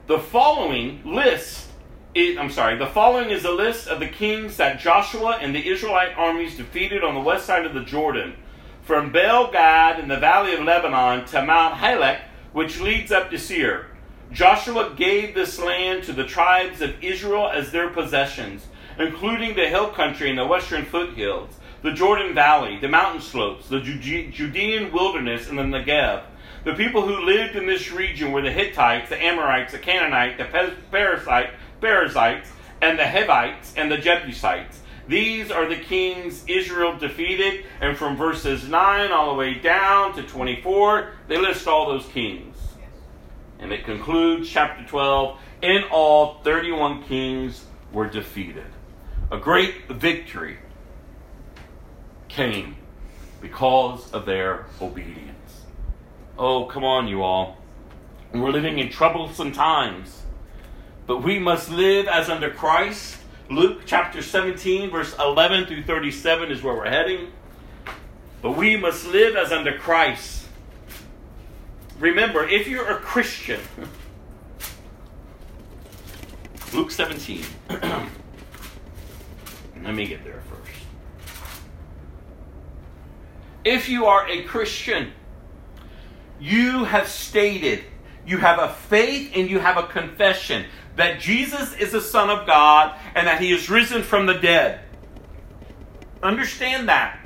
The 0.07 0.19
following 0.19 1.03
list 1.05 1.68
is, 2.19 2.37
I'm 2.37 2.51
sorry, 2.51 2.77
the 2.77 2.87
following 2.87 3.31
is 3.31 3.45
a 3.45 3.51
list 3.51 3.87
of 3.87 4.01
the 4.01 4.09
kings 4.09 4.57
that 4.57 4.81
Joshua 4.81 5.39
and 5.41 5.55
the 5.55 5.69
Israelite 5.69 6.17
armies 6.17 6.57
defeated 6.57 7.05
on 7.05 7.15
the 7.15 7.21
west 7.21 7.47
side 7.47 7.65
of 7.65 7.75
the 7.75 7.85
Jordan, 7.85 8.35
from 8.83 9.13
Baal 9.13 9.53
Gad 9.53 10.01
in 10.01 10.09
the 10.09 10.17
valley 10.17 10.55
of 10.55 10.65
Lebanon 10.65 11.27
to 11.27 11.45
Mount 11.45 11.77
Halak, 11.77 12.21
which 12.53 12.81
leads 12.81 13.13
up 13.13 13.31
to 13.31 13.39
Seir. 13.39 13.87
Joshua 14.33 14.93
gave 14.97 15.35
this 15.35 15.59
land 15.61 16.03
to 16.05 16.13
the 16.13 16.25
tribes 16.25 16.81
of 16.81 17.03
Israel 17.03 17.49
as 17.49 17.71
their 17.71 17.91
possessions, 17.91 18.67
including 18.99 19.55
the 19.55 19.69
hill 19.69 19.89
country 19.91 20.29
and 20.29 20.39
the 20.39 20.47
western 20.47 20.85
foothills, 20.85 21.55
the 21.83 21.93
Jordan 21.93 22.35
Valley, 22.35 22.81
the 22.81 22.89
mountain 22.89 23.23
slopes, 23.23 23.69
the 23.69 23.81
Judean 23.81 24.93
wilderness, 24.93 25.49
and 25.49 25.59
the 25.59 25.63
Negev. 25.63 26.25
The 26.65 26.75
people 26.75 27.07
who 27.07 27.25
lived 27.25 27.55
in 27.55 27.67
this 27.67 27.93
region 27.93 28.33
were 28.33 28.43
the 28.43 28.51
Hittites, 28.51 29.09
the 29.09 29.23
Amorites, 29.23 29.73
the 29.73 29.79
Canaanites, 29.79 30.39
the 30.39 30.75
Perizzites, 30.91 31.53
Perizzites 31.81 32.51
and 32.81 32.99
the 32.99 33.07
Hivites, 33.07 33.75
and 33.77 33.91
the 33.91 33.99
Jebusites. 33.99 34.81
These 35.09 35.51
are 35.51 35.69
the 35.69 35.77
kings 35.77 36.45
Israel 36.47 36.97
defeated, 36.97 37.65
and 37.81 37.97
from 37.97 38.17
verses 38.17 38.69
9 38.69 39.11
all 39.11 39.33
the 39.33 39.39
way 39.39 39.55
down 39.55 40.15
to 40.15 40.23
24, 40.23 41.13
they 41.29 41.39
list 41.39 41.67
all 41.67 41.89
those 41.89 42.07
kings. 42.07 42.57
And 43.59 43.73
it 43.73 43.85
concludes 43.85 44.49
chapter 44.49 44.85
12. 44.85 45.39
In 45.63 45.83
all, 45.91 46.41
31 46.45 47.03
kings 47.05 47.65
were 47.93 48.07
defeated. 48.07 48.67
A 49.33 49.39
great 49.39 49.89
victory 49.89 50.59
came 52.29 52.77
because 53.41 54.11
of 54.13 54.27
their 54.27 54.67
obedience. 54.81 55.63
Oh, 56.39 56.67
come 56.67 56.85
on, 56.85 57.09
you 57.09 57.23
all. 57.23 57.57
We're 58.33 58.51
living 58.51 58.79
in 58.79 58.91
troublesome 58.91 59.53
times, 59.53 60.18
but 61.09 61.25
we 61.25 61.41
must 61.41 61.71
live 61.71 62.07
as 62.07 62.29
under 62.29 62.51
Christ 62.51 63.19
Luke 63.51 63.83
chapter 63.87 64.21
17, 64.21 64.91
verse 64.91 65.17
11 65.19 65.65
through 65.67 65.85
37 65.85 66.51
is 66.51 66.63
where 66.63 66.75
we're 66.75 66.91
heading. 66.91 67.33
But 68.43 68.59
we 68.59 68.77
must 68.77 69.07
live 69.07 69.37
as 69.37 69.53
under 69.53 69.79
Christ. 69.79 70.45
Remember, 71.99 72.47
if 72.47 72.69
you're 72.69 72.91
a 72.91 72.97
Christian, 72.97 73.59
Luke 76.75 76.91
17. 76.91 77.43
Let 77.71 78.11
me 79.95 80.07
get 80.07 80.23
there 80.25 80.43
first. 80.51 80.69
If 83.65 83.89
you 83.89 84.05
are 84.05 84.29
a 84.29 84.43
Christian, 84.43 85.13
you 86.39 86.85
have 86.85 87.09
stated, 87.09 87.83
you 88.27 88.37
have 88.37 88.59
a 88.59 88.69
faith 88.69 89.33
and 89.35 89.49
you 89.49 89.59
have 89.59 89.79
a 89.79 89.85
confession 89.85 90.67
that 90.99 91.21
Jesus 91.21 91.75
is 91.75 91.93
the 91.93 92.01
Son 92.01 92.29
of 92.29 92.47
God 92.47 92.99
and 93.15 93.27
that 93.27 93.41
He 93.41 93.53
is 93.53 93.71
risen 93.71 94.03
from 94.03 94.27
the 94.27 94.35
dead. 94.35 94.81
Understand 96.23 96.89
that. 96.89 97.19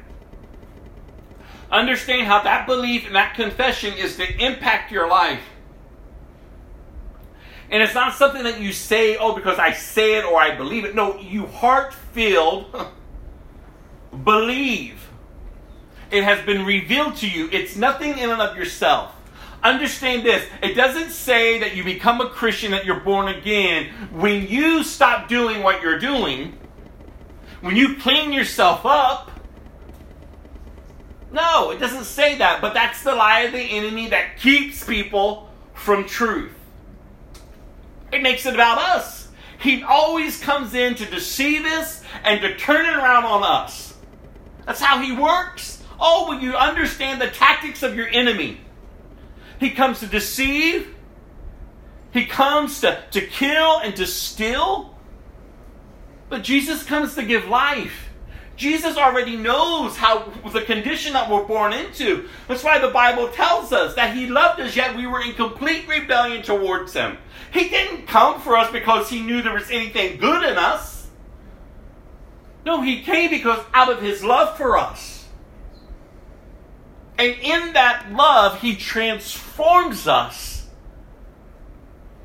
Understand 1.70 2.26
how 2.26 2.42
that 2.42 2.66
belief 2.66 3.06
and 3.06 3.16
that 3.16 3.34
confession 3.34 3.94
is 3.94 4.16
to 4.16 4.44
impact 4.44 4.92
your 4.92 5.08
life. 5.08 5.40
And 7.70 7.82
it's 7.82 7.94
not 7.94 8.12
something 8.14 8.44
that 8.44 8.60
you 8.60 8.74
say, 8.74 9.16
oh, 9.16 9.34
because 9.34 9.58
I 9.58 9.72
say 9.72 10.18
it 10.18 10.26
or 10.26 10.38
I 10.38 10.54
believe 10.54 10.84
it. 10.84 10.94
No, 10.94 11.18
you 11.18 11.46
heart 11.46 11.94
filled 11.94 12.66
believe. 14.24 15.08
It 16.10 16.24
has 16.24 16.44
been 16.44 16.66
revealed 16.66 17.16
to 17.16 17.28
you. 17.28 17.48
It's 17.50 17.74
nothing 17.74 18.18
in 18.18 18.28
and 18.28 18.42
of 18.42 18.54
yourself. 18.54 19.14
Understand 19.62 20.26
this. 20.26 20.44
It 20.62 20.74
doesn't 20.74 21.10
say 21.10 21.60
that 21.60 21.76
you 21.76 21.84
become 21.84 22.20
a 22.20 22.28
Christian, 22.28 22.72
that 22.72 22.84
you're 22.84 23.00
born 23.00 23.28
again. 23.28 23.90
When 24.10 24.48
you 24.48 24.82
stop 24.82 25.28
doing 25.28 25.62
what 25.62 25.82
you're 25.82 26.00
doing, 26.00 26.58
when 27.60 27.76
you 27.76 27.96
clean 27.96 28.32
yourself 28.32 28.84
up, 28.84 29.30
no, 31.30 31.70
it 31.70 31.78
doesn't 31.78 32.04
say 32.04 32.36
that. 32.38 32.60
But 32.60 32.74
that's 32.74 33.02
the 33.04 33.14
lie 33.14 33.40
of 33.42 33.52
the 33.52 33.60
enemy 33.60 34.08
that 34.10 34.36
keeps 34.38 34.84
people 34.84 35.48
from 35.74 36.06
truth. 36.06 36.52
It 38.12 38.22
makes 38.22 38.44
it 38.44 38.54
about 38.54 38.78
us. 38.78 39.28
He 39.58 39.84
always 39.84 40.40
comes 40.40 40.74
in 40.74 40.96
to 40.96 41.06
deceive 41.06 41.64
us 41.64 42.02
and 42.24 42.40
to 42.40 42.56
turn 42.56 42.84
it 42.84 42.96
around 42.96 43.24
on 43.24 43.44
us. 43.44 43.94
That's 44.66 44.80
how 44.80 45.00
he 45.00 45.12
works. 45.12 45.82
Oh, 46.00 46.28
when 46.28 46.40
you 46.40 46.56
understand 46.56 47.20
the 47.20 47.28
tactics 47.28 47.84
of 47.84 47.94
your 47.94 48.08
enemy. 48.08 48.60
He 49.62 49.70
comes 49.70 50.00
to 50.00 50.08
deceive. 50.08 50.92
He 52.12 52.26
comes 52.26 52.80
to, 52.80 53.00
to 53.12 53.20
kill 53.20 53.78
and 53.78 53.94
to 53.94 54.08
steal. 54.08 54.98
But 56.28 56.42
Jesus 56.42 56.82
comes 56.82 57.14
to 57.14 57.22
give 57.22 57.46
life. 57.46 58.08
Jesus 58.56 58.96
already 58.96 59.36
knows 59.36 59.96
how 59.96 60.32
the 60.52 60.62
condition 60.62 61.12
that 61.12 61.30
we're 61.30 61.44
born 61.44 61.72
into. 61.72 62.28
That's 62.48 62.64
why 62.64 62.80
the 62.80 62.88
Bible 62.88 63.28
tells 63.28 63.72
us 63.72 63.94
that 63.94 64.16
He 64.16 64.26
loved 64.26 64.60
us, 64.60 64.74
yet 64.74 64.96
we 64.96 65.06
were 65.06 65.22
in 65.22 65.34
complete 65.34 65.86
rebellion 65.86 66.42
towards 66.42 66.92
Him. 66.92 67.16
He 67.52 67.68
didn't 67.68 68.08
come 68.08 68.40
for 68.40 68.56
us 68.56 68.70
because 68.72 69.08
He 69.08 69.22
knew 69.22 69.42
there 69.42 69.54
was 69.54 69.70
anything 69.70 70.18
good 70.18 70.42
in 70.42 70.58
us. 70.58 71.06
No, 72.66 72.82
He 72.82 73.02
came 73.02 73.30
because 73.30 73.64
out 73.72 73.92
of 73.92 74.02
His 74.02 74.24
love 74.24 74.56
for 74.56 74.76
us. 74.76 75.11
And 77.18 77.36
in 77.40 77.72
that 77.74 78.12
love, 78.12 78.60
He 78.60 78.76
transforms 78.76 80.08
us. 80.08 80.66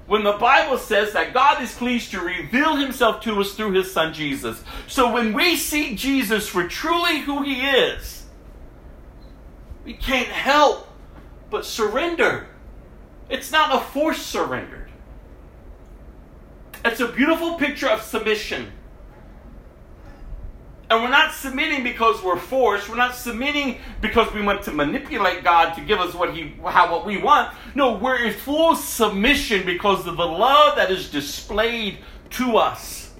When 0.07 0.23
the 0.23 0.33
Bible 0.33 0.77
says 0.77 1.13
that 1.13 1.33
God 1.33 1.61
is 1.61 1.75
pleased 1.75 2.11
to 2.11 2.21
reveal 2.21 2.77
Himself 2.77 3.21
to 3.21 3.39
us 3.41 3.53
through 3.53 3.71
His 3.71 3.91
Son 3.91 4.13
Jesus. 4.13 4.63
So 4.87 5.11
when 5.11 5.33
we 5.33 5.57
see 5.57 5.95
Jesus 5.95 6.47
for 6.47 6.67
truly 6.67 7.19
who 7.19 7.43
He 7.43 7.61
is, 7.61 8.25
we 9.83 9.93
can't 9.93 10.29
help 10.29 10.87
but 11.49 11.65
surrender. 11.65 12.47
It's 13.29 13.51
not 13.51 13.75
a 13.75 13.83
forced 13.85 14.27
surrender. 14.27 14.89
It's 16.85 17.01
a 17.01 17.07
beautiful 17.07 17.55
picture 17.55 17.89
of 17.89 18.01
submission. 18.01 18.71
And 20.89 21.03
we're 21.03 21.09
not 21.09 21.33
submitting 21.33 21.83
because 21.83 22.23
we're 22.23 22.39
forced. 22.39 22.87
We're 22.87 22.95
not 22.95 23.13
submitting 23.13 23.79
because 23.99 24.33
we 24.33 24.41
want 24.41 24.63
to 24.63 24.71
manipulate 24.71 25.43
God 25.43 25.73
to 25.73 25.81
give 25.81 25.99
us 25.99 26.13
what 26.13 26.33
He 26.33 26.53
how 26.63 26.91
what 26.91 27.05
we 27.05 27.17
want. 27.17 27.53
No, 27.75 27.97
we're 27.97 28.23
in 28.23 28.33
full 28.33 28.75
submission 28.75 29.65
because 29.65 30.07
of 30.07 30.15
the 30.15 30.25
love 30.25 30.77
that 30.77 30.89
is 30.89 31.09
displayed 31.09 31.97
to 32.31 32.57
us. 32.57 33.11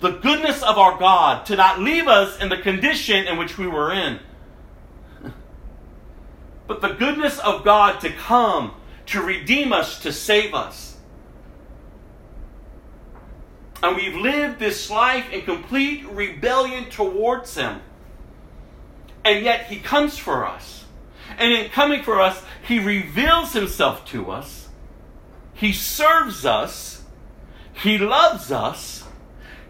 The 0.00 0.10
goodness 0.10 0.62
of 0.62 0.76
our 0.76 0.98
God 0.98 1.46
to 1.46 1.56
not 1.56 1.80
leave 1.80 2.08
us 2.08 2.40
in 2.40 2.48
the 2.48 2.58
condition 2.58 3.26
in 3.26 3.38
which 3.38 3.56
we 3.56 3.68
were 3.68 3.92
in. 3.92 4.18
But 6.66 6.80
the 6.80 6.88
goodness 6.88 7.38
of 7.38 7.64
God 7.64 8.00
to 8.00 8.10
come, 8.10 8.74
to 9.06 9.22
redeem 9.22 9.72
us, 9.72 10.00
to 10.00 10.12
save 10.12 10.52
us. 10.52 10.93
And 13.84 13.96
we've 13.96 14.16
lived 14.16 14.58
this 14.58 14.88
life 14.88 15.30
in 15.30 15.42
complete 15.42 16.08
rebellion 16.08 16.88
towards 16.88 17.54
Him. 17.54 17.82
And 19.26 19.44
yet 19.44 19.66
He 19.66 19.78
comes 19.78 20.16
for 20.16 20.46
us. 20.46 20.86
And 21.36 21.52
in 21.52 21.68
coming 21.68 22.02
for 22.02 22.18
us, 22.18 22.42
He 22.66 22.78
reveals 22.78 23.52
Himself 23.52 24.06
to 24.06 24.30
us. 24.30 24.70
He 25.52 25.74
serves 25.74 26.46
us. 26.46 27.02
He 27.74 27.98
loves 27.98 28.50
us. 28.50 29.04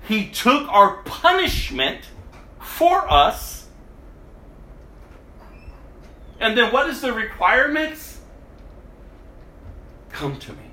He 0.06 0.30
took 0.30 0.68
our 0.68 0.98
punishment 1.02 2.02
for 2.60 3.12
us. 3.12 3.66
And 6.38 6.56
then 6.56 6.72
what 6.72 6.88
is 6.88 7.00
the 7.00 7.12
requirements? 7.12 8.20
Come 10.10 10.38
to 10.38 10.52
me, 10.52 10.70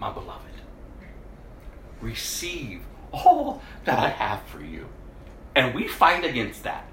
my 0.00 0.10
beloved 0.10 0.41
receive 2.02 2.82
all 3.12 3.62
that 3.84 3.98
I 3.98 4.08
have 4.08 4.42
for 4.44 4.62
you. 4.62 4.88
And 5.54 5.74
we 5.74 5.88
fight 5.88 6.24
against 6.24 6.64
that. 6.64 6.86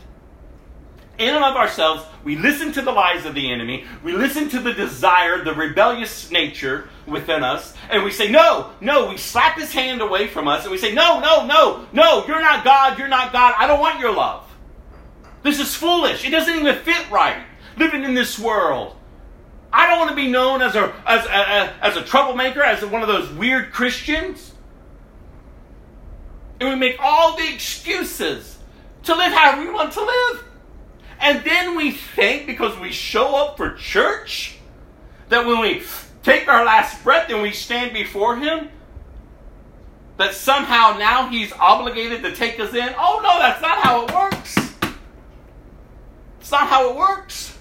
In 1.18 1.36
and 1.36 1.44
of 1.44 1.58
ourselves, 1.58 2.06
we 2.24 2.38
listen 2.38 2.72
to 2.74 2.82
the 2.82 2.92
lies 2.92 3.26
of 3.26 3.36
the 3.36 3.52
enemy, 3.52 3.84
we 4.04 4.14
listen 4.14 4.48
to 4.50 4.60
the 4.60 4.74
desire, 4.74 5.44
the 5.44 5.54
rebellious 5.54 6.32
nature 6.32 6.88
within 7.06 7.44
us, 7.44 7.74
and 7.90 8.06
we 8.06 8.12
say, 8.12 8.32
No, 8.32 8.72
no, 8.80 9.10
we 9.10 9.18
slap 9.18 9.58
his 9.58 9.74
hand 9.74 10.02
away 10.02 10.28
from 10.28 10.48
us, 10.48 10.64
and 10.64 10.72
we 10.72 10.78
say, 10.78 10.94
No, 10.94 11.20
no, 11.20 11.46
no, 11.46 11.86
no, 11.92 12.26
you're 12.26 12.40
not 12.40 12.64
God, 12.64 12.98
you're 12.98 13.10
not 13.10 13.34
God, 13.34 13.54
I 13.58 13.68
don't 13.68 13.82
want 13.82 14.00
your 14.00 14.16
love. 14.16 14.46
This 15.44 15.60
is 15.60 15.76
foolish. 15.76 16.26
It 16.26 16.30
doesn't 16.30 16.56
even 16.56 16.76
fit 16.84 17.10
right 17.12 17.44
living 17.80 18.04
in 18.04 18.14
this 18.14 18.38
world. 18.38 18.96
I 19.72 19.88
don't 19.88 20.00
want 20.00 20.10
to 20.10 20.16
be 20.16 20.30
known 20.30 20.62
as 20.62 20.76
a, 20.76 20.94
as 21.06 21.26
a, 21.26 21.86
as 21.86 21.98
a 21.98 22.04
troublemaker, 22.04 22.62
as 22.62 22.84
one 22.86 23.02
of 23.02 23.08
those 23.08 23.32
weird 23.32 23.72
Christians. 23.72 24.49
And 26.60 26.70
we 26.70 26.76
make 26.76 26.98
all 27.00 27.38
the 27.38 27.54
excuses 27.54 28.58
to 29.04 29.16
live 29.16 29.32
how 29.32 29.60
we 29.60 29.72
want 29.72 29.94
to 29.94 30.02
live. 30.02 30.44
And 31.20 31.44
then 31.44 31.76
we 31.76 31.92
think 31.92 32.48
because 32.48 32.78
we 32.80 32.92
show 32.92 33.36
up 33.36 33.58
for 33.58 33.74
church 33.74 34.58
that 35.30 35.46
when 35.46 35.60
we 35.60 35.84
take 36.24 36.48
our 36.48 36.66
last 36.66 37.04
breath 37.04 37.30
and 37.30 37.42
we 37.42 37.52
stand 37.52 37.94
before 37.94 38.38
Him, 38.38 38.70
that 40.18 40.34
somehow 40.34 40.98
now 40.98 41.30
He's 41.30 41.52
obligated 41.54 42.24
to 42.24 42.36
take 42.36 42.60
us 42.60 42.74
in. 42.74 42.94
Oh 42.98 43.20
no, 43.24 43.40
that's 43.40 43.62
not 43.62 43.80
how 43.80 44.06
it 44.06 44.14
works. 44.14 44.58
It's 46.40 46.52
not 46.52 46.68
how 46.68 46.90
it 46.90 46.96
works. 46.96 47.58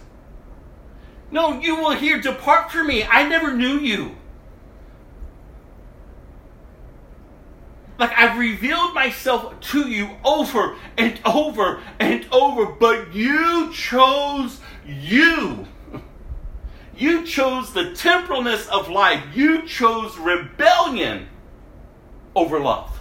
No, 1.30 1.60
you 1.60 1.76
will 1.76 1.92
hear, 1.92 2.20
Depart 2.20 2.72
from 2.72 2.86
me. 2.86 3.04
I 3.04 3.28
never 3.28 3.52
knew 3.52 3.78
you. 3.78 4.16
Like 7.98 8.12
I've 8.16 8.38
revealed 8.38 8.94
myself 8.94 9.58
to 9.60 9.88
you 9.88 10.10
over 10.24 10.76
and 10.96 11.20
over 11.24 11.82
and 11.98 12.26
over, 12.30 12.66
but 12.66 13.12
you 13.12 13.72
chose 13.72 14.60
you. 14.86 15.66
You 16.96 17.24
chose 17.24 17.72
the 17.72 17.84
temporalness 17.84 18.68
of 18.68 18.88
life. 18.88 19.24
You 19.34 19.66
chose 19.66 20.16
rebellion 20.18 21.28
over 22.34 22.58
love. 22.60 23.00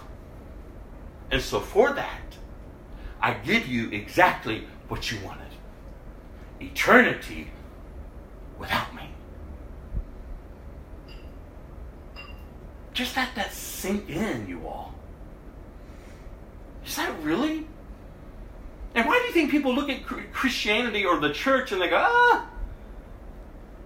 And 1.30 1.42
so 1.42 1.60
for 1.60 1.92
that, 1.92 2.22
I 3.20 3.34
give 3.34 3.66
you 3.66 3.90
exactly 3.90 4.66
what 4.88 5.10
you 5.10 5.18
wanted 5.24 5.48
eternity 6.60 7.50
without 8.58 8.94
me. 8.94 9.07
Just 12.98 13.16
let 13.16 13.32
that 13.36 13.52
sink 13.52 14.10
in, 14.10 14.48
you 14.48 14.66
all. 14.66 14.92
Is 16.84 16.96
that 16.96 17.16
really? 17.22 17.64
And 18.92 19.06
why 19.06 19.20
do 19.20 19.26
you 19.28 19.32
think 19.32 19.52
people 19.52 19.72
look 19.72 19.88
at 19.88 20.02
Christianity 20.32 21.04
or 21.04 21.20
the 21.20 21.32
church 21.32 21.70
and 21.70 21.80
they 21.80 21.88
go, 21.88 21.96
ah? 21.96 22.48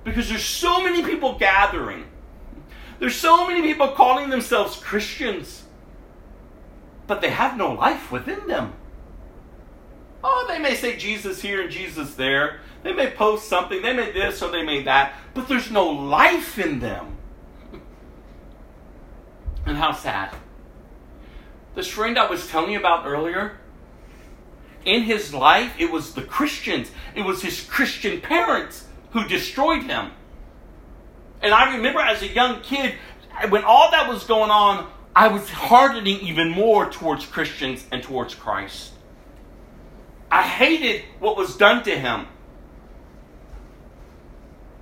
Because 0.02 0.30
there's 0.30 0.42
so 0.42 0.82
many 0.82 1.02
people 1.02 1.38
gathering. 1.38 2.06
There's 3.00 3.14
so 3.14 3.46
many 3.46 3.60
people 3.60 3.88
calling 3.88 4.30
themselves 4.30 4.76
Christians, 4.76 5.64
but 7.06 7.20
they 7.20 7.28
have 7.28 7.58
no 7.58 7.70
life 7.70 8.10
within 8.10 8.46
them. 8.46 8.72
Oh, 10.24 10.46
they 10.48 10.58
may 10.58 10.74
say 10.74 10.96
Jesus 10.96 11.42
here 11.42 11.60
and 11.60 11.70
Jesus 11.70 12.14
there. 12.14 12.60
They 12.82 12.94
may 12.94 13.10
post 13.10 13.46
something, 13.46 13.82
they 13.82 13.92
may 13.92 14.10
this 14.10 14.40
or 14.40 14.50
they 14.50 14.62
may 14.62 14.84
that, 14.84 15.12
but 15.34 15.48
there's 15.48 15.70
no 15.70 15.84
life 15.84 16.58
in 16.58 16.80
them. 16.80 17.11
And 19.66 19.76
how 19.76 19.92
sad. 19.92 20.34
This 21.74 21.88
friend 21.88 22.18
I 22.18 22.28
was 22.28 22.46
telling 22.48 22.72
you 22.72 22.78
about 22.78 23.06
earlier, 23.06 23.58
in 24.84 25.02
his 25.02 25.32
life, 25.32 25.74
it 25.78 25.90
was 25.90 26.14
the 26.14 26.22
Christians, 26.22 26.90
it 27.14 27.22
was 27.22 27.42
his 27.42 27.62
Christian 27.62 28.20
parents 28.20 28.86
who 29.12 29.26
destroyed 29.26 29.84
him. 29.84 30.10
And 31.40 31.54
I 31.54 31.76
remember 31.76 32.00
as 32.00 32.22
a 32.22 32.28
young 32.28 32.60
kid, 32.62 32.94
when 33.48 33.64
all 33.64 33.90
that 33.90 34.08
was 34.08 34.24
going 34.24 34.50
on, 34.50 34.90
I 35.14 35.28
was 35.28 35.48
hardening 35.50 36.20
even 36.20 36.50
more 36.50 36.90
towards 36.90 37.26
Christians 37.26 37.84
and 37.92 38.02
towards 38.02 38.34
Christ. 38.34 38.92
I 40.30 40.42
hated 40.42 41.02
what 41.18 41.36
was 41.36 41.56
done 41.56 41.84
to 41.84 41.98
him. 41.98 42.26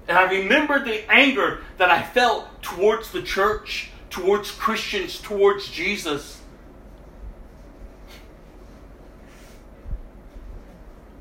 And 0.06 0.16
I 0.16 0.30
remember 0.30 0.84
the 0.84 1.10
anger 1.10 1.62
that 1.78 1.90
I 1.90 2.02
felt 2.02 2.62
towards 2.62 3.10
the 3.10 3.22
church, 3.22 3.90
towards 4.10 4.50
Christians, 4.50 5.18
towards 5.20 5.68
Jesus. 5.68 6.40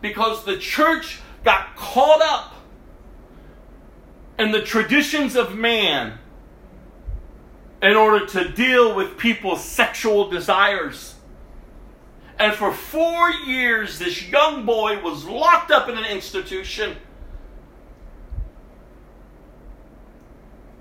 Because 0.01 0.43
the 0.45 0.57
church 0.57 1.19
got 1.43 1.75
caught 1.75 2.21
up 2.21 2.55
in 4.37 4.51
the 4.51 4.61
traditions 4.61 5.35
of 5.35 5.55
man 5.55 6.17
in 7.81 7.95
order 7.95 8.25
to 8.25 8.49
deal 8.49 8.95
with 8.95 9.17
people's 9.17 9.63
sexual 9.63 10.29
desires. 10.29 11.15
And 12.37 12.53
for 12.53 12.73
four 12.73 13.29
years, 13.31 13.99
this 13.99 14.27
young 14.29 14.65
boy 14.65 15.01
was 15.01 15.25
locked 15.25 15.71
up 15.71 15.89
in 15.89 15.97
an 15.97 16.05
institution 16.05 16.95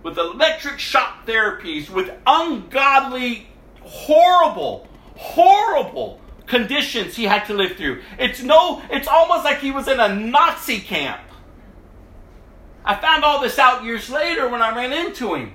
with 0.08 0.16
electric 0.16 0.78
shock 0.78 1.26
therapies, 1.26 1.90
with 1.90 2.10
ungodly, 2.26 3.46
horrible, 3.82 4.88
horrible 5.16 6.18
conditions 6.46 7.14
he 7.14 7.24
had 7.24 7.44
to 7.44 7.52
live 7.52 7.76
through. 7.76 8.00
It's 8.18 8.42
no, 8.42 8.82
it's 8.90 9.06
almost 9.06 9.44
like 9.44 9.58
he 9.58 9.70
was 9.70 9.86
in 9.86 10.00
a 10.00 10.14
Nazi 10.14 10.80
camp. 10.80 11.20
I 12.86 12.94
found 12.94 13.22
all 13.22 13.42
this 13.42 13.58
out 13.58 13.84
years 13.84 14.08
later 14.08 14.48
when 14.48 14.62
I 14.62 14.74
ran 14.74 14.94
into 14.94 15.34
him. 15.34 15.52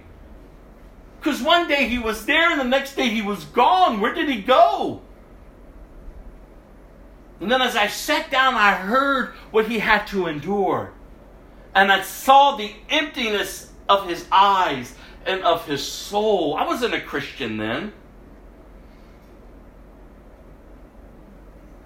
Because 1.19 1.41
one 1.41 1.67
day 1.67 1.87
he 1.87 1.97
was 1.97 2.27
there 2.27 2.51
and 2.51 2.59
the 2.59 2.65
next 2.65 2.95
day 2.95 3.09
he 3.09 3.23
was 3.23 3.45
gone. 3.45 4.01
Where 4.01 4.13
did 4.13 4.29
he 4.29 4.41
go? 4.41 5.01
And 7.39 7.51
then 7.51 7.61
as 7.61 7.75
I 7.75 7.87
sat 7.87 8.29
down, 8.29 8.53
I 8.53 8.73
heard 8.73 9.33
what 9.49 9.67
he 9.67 9.79
had 9.79 10.05
to 10.07 10.27
endure. 10.27 10.93
And 11.73 11.91
I 11.91 12.03
saw 12.03 12.55
the 12.55 12.71
emptiness 12.89 13.72
of 13.89 14.07
his 14.07 14.25
eyes 14.31 14.95
and 15.25 15.41
of 15.41 15.65
his 15.65 15.83
soul. 15.83 16.55
I 16.55 16.65
wasn't 16.65 16.93
a 16.93 17.01
Christian 17.01 17.57
then. 17.57 17.93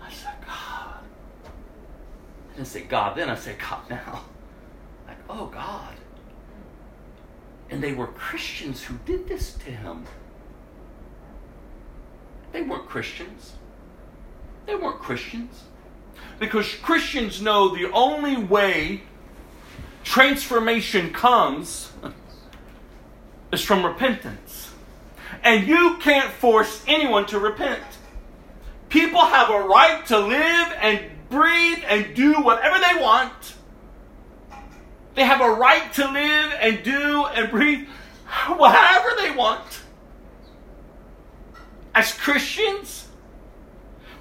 I 0.01 0.11
said, 0.11 0.33
God. 0.45 0.99
I 2.51 2.55
didn't 2.55 2.67
say 2.67 2.81
God 2.81 3.17
then, 3.17 3.29
I 3.29 3.35
said 3.35 3.57
God 3.59 3.89
now. 3.89 4.23
Like, 5.07 5.17
oh 5.29 5.47
God. 5.47 5.93
And 7.69 7.83
they 7.83 7.93
were 7.93 8.07
Christians 8.07 8.83
who 8.83 8.97
did 9.05 9.27
this 9.27 9.53
to 9.55 9.71
him. 9.71 10.05
They 12.53 12.61
weren't 12.61 12.87
Christians. 12.87 13.53
They 14.65 14.75
weren't 14.75 14.99
Christians. 14.99 15.63
Because 16.39 16.73
Christians 16.75 17.41
know 17.41 17.75
the 17.75 17.91
only 17.91 18.37
way 18.37 19.03
transformation 20.07 21.11
comes 21.11 21.91
is 23.51 23.61
from 23.61 23.85
repentance. 23.85 24.71
And 25.43 25.67
you 25.67 25.97
can't 25.97 26.31
force 26.31 26.83
anyone 26.87 27.25
to 27.27 27.39
repent. 27.39 27.83
People 28.89 29.19
have 29.19 29.49
a 29.49 29.67
right 29.67 30.05
to 30.07 30.17
live 30.17 30.73
and 30.79 31.01
breathe 31.29 31.83
and 31.85 32.15
do 32.15 32.41
whatever 32.41 32.79
they 32.79 33.01
want. 33.01 33.55
They 35.15 35.25
have 35.25 35.41
a 35.41 35.51
right 35.51 35.91
to 35.93 36.09
live 36.09 36.53
and 36.59 36.83
do 36.83 37.25
and 37.25 37.51
breathe 37.51 37.87
whatever 38.47 39.09
they 39.19 39.31
want. 39.31 39.81
As 41.93 42.13
Christians, 42.13 43.07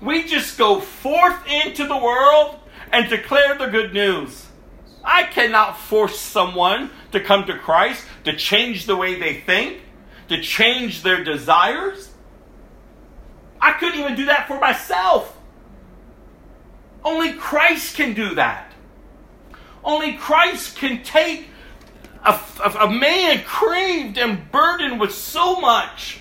we 0.01 0.25
just 0.25 0.59
go 0.59 0.81
forth 0.81 1.47
into 1.47 1.87
the 1.87 1.97
world 1.97 2.59
and 2.93 3.09
declare 3.09 3.57
the 3.57 3.67
good 3.67 3.95
news. 3.95 4.46
I 5.07 5.23
cannot 5.23 5.79
force 5.79 6.19
someone 6.19 6.91
to 7.13 7.21
come 7.21 7.47
to 7.47 7.57
Christ, 7.57 8.05
to 8.25 8.37
change 8.37 8.87
the 8.87 8.97
way 8.97 9.15
they 9.15 9.41
think, 9.41 9.81
to 10.29 10.43
change 10.43 11.05
their 11.05 11.23
desires. 11.23 12.11
I 13.61 13.73
couldn't 13.75 14.01
even 14.01 14.17
do 14.17 14.25
that 14.25 14.49
for 14.49 14.59
myself. 14.59 15.39
Only 17.05 17.35
Christ 17.35 17.97
can 17.97 18.15
do 18.15 18.35
that. 18.35 18.73
Only 19.85 20.15
Christ 20.15 20.77
can 20.77 21.05
take 21.05 21.51
a, 22.25 22.41
a, 22.81 22.91
man 22.91 23.45
craved 23.45 24.19
and 24.19 24.51
burdened 24.51 24.99
with 24.99 25.15
so 25.15 25.61
much 25.61 26.19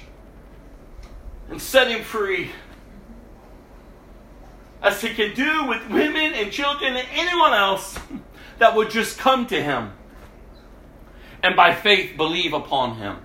and 1.49 1.59
set 1.59 1.87
him 1.87 2.03
free. 2.03 2.51
As 4.83 5.01
he 5.01 5.09
can 5.15 5.33
do 5.33 5.65
with 5.65 5.89
women 5.89 6.35
and 6.35 6.51
children 6.51 6.95
and 6.95 7.07
anyone 7.11 7.53
else 7.53 7.97
that 8.59 8.75
would 8.75 8.89
just 8.89 9.17
come 9.17 9.45
to 9.47 9.61
him 9.61 9.93
and 11.43 11.55
by 11.55 11.73
faith 11.73 12.17
believe 12.17 12.53
upon 12.53 12.97
him 12.97 13.17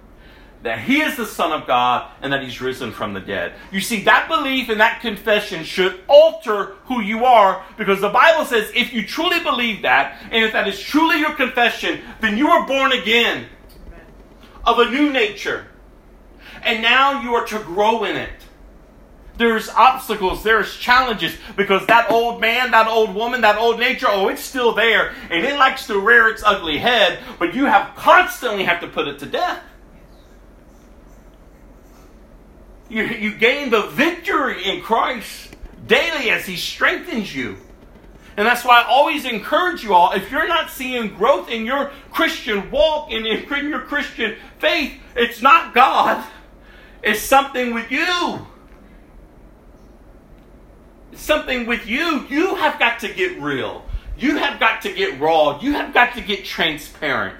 that 0.62 0.81
he 0.81 1.01
is 1.01 1.16
the 1.16 1.24
Son 1.24 1.52
of 1.52 1.66
God 1.66 2.11
and 2.20 2.32
that 2.32 2.43
he's 2.43 2.61
risen 2.61 2.93
from 2.93 3.15
the 3.15 3.20
dead. 3.20 3.55
You 3.73 3.81
see, 3.81 4.02
that 4.05 4.28
belief 4.28 4.69
and 4.69 4.81
that 4.81 5.01
confession 5.01 5.65
should 5.65 6.01
alter 6.07 6.74
who 6.85 7.01
you 7.01 7.24
are 7.24 7.65
because 7.78 8.01
the 8.01 8.11
Bible 8.11 8.44
says 8.44 8.70
if 8.74 8.93
you 8.93 9.07
truly 9.07 9.40
believe 9.40 9.82
that 9.82 10.20
and 10.31 10.44
if 10.44 10.52
that 10.52 10.69
is 10.69 10.78
truly 10.78 11.19
your 11.19 11.35
confession, 11.35 12.02
then 12.20 12.36
you 12.36 12.48
are 12.48 12.66
born 12.66 12.93
again 12.93 13.47
of 14.66 14.78
a 14.78 14.90
new 14.90 15.11
nature. 15.11 15.66
And 16.62 16.82
now 16.82 17.23
you 17.23 17.35
are 17.35 17.47
to 17.47 17.59
grow 17.61 18.05
in 18.05 18.16
it. 18.16 18.31
There's 19.36 19.70
obstacles, 19.70 20.43
there's 20.43 20.77
challenges 20.77 21.35
because 21.57 21.86
that 21.86 22.11
old 22.11 22.40
man, 22.40 22.73
that 22.73 22.86
old 22.86 23.15
woman, 23.15 23.40
that 23.40 23.57
old 23.57 23.81
nature, 23.81 24.07
oh, 24.09 24.28
it's 24.28 24.43
still 24.43 24.74
there 24.74 25.15
and 25.31 25.47
it 25.47 25.59
likes 25.59 25.86
to 25.86 25.98
rear 25.98 26.28
its 26.28 26.43
ugly 26.44 26.77
head, 26.77 27.20
but 27.39 27.55
you 27.55 27.65
have 27.65 27.97
constantly 27.97 28.65
have 28.65 28.81
to 28.81 28.86
put 28.86 29.09
it 29.09 29.19
to 29.20 29.27
death. 29.27 29.62
You, 32.90 33.05
you 33.05 33.35
gain 33.35 33.70
the 33.70 33.82
victory 33.82 34.65
in 34.65 34.82
Christ 34.82 35.57
daily 35.86 36.31
as 36.31 36.44
He 36.44 36.57
strengthens 36.57 37.35
you. 37.35 37.57
And 38.36 38.47
that's 38.47 38.65
why 38.65 38.82
I 38.82 38.85
always 38.86 39.24
encourage 39.24 39.85
you 39.85 39.94
all 39.94 40.12
if 40.12 40.31
you're 40.31 40.48
not 40.48 40.70
seeing 40.70 41.15
growth 41.15 41.51
in 41.51 41.66
your 41.66 41.90
Christian 42.11 42.70
walk 42.70 43.11
and 43.12 43.27
in 43.27 43.69
your 43.69 43.81
Christian 43.81 44.36
faith, 44.59 44.98
it's 45.15 45.43
not 45.43 45.74
God, 45.74 46.24
it's 47.02 47.20
something 47.20 47.74
with 47.74 47.90
you. 47.90 48.47
Something 51.20 51.66
with 51.66 51.86
you. 51.86 52.26
You 52.30 52.55
have 52.55 52.78
got 52.78 53.01
to 53.01 53.09
get 53.12 53.38
real. 53.42 53.84
You 54.16 54.38
have 54.38 54.59
got 54.59 54.80
to 54.82 54.92
get 54.92 55.20
raw. 55.20 55.60
You 55.60 55.72
have 55.72 55.92
got 55.92 56.14
to 56.14 56.22
get 56.22 56.47
transparent. 56.47 57.36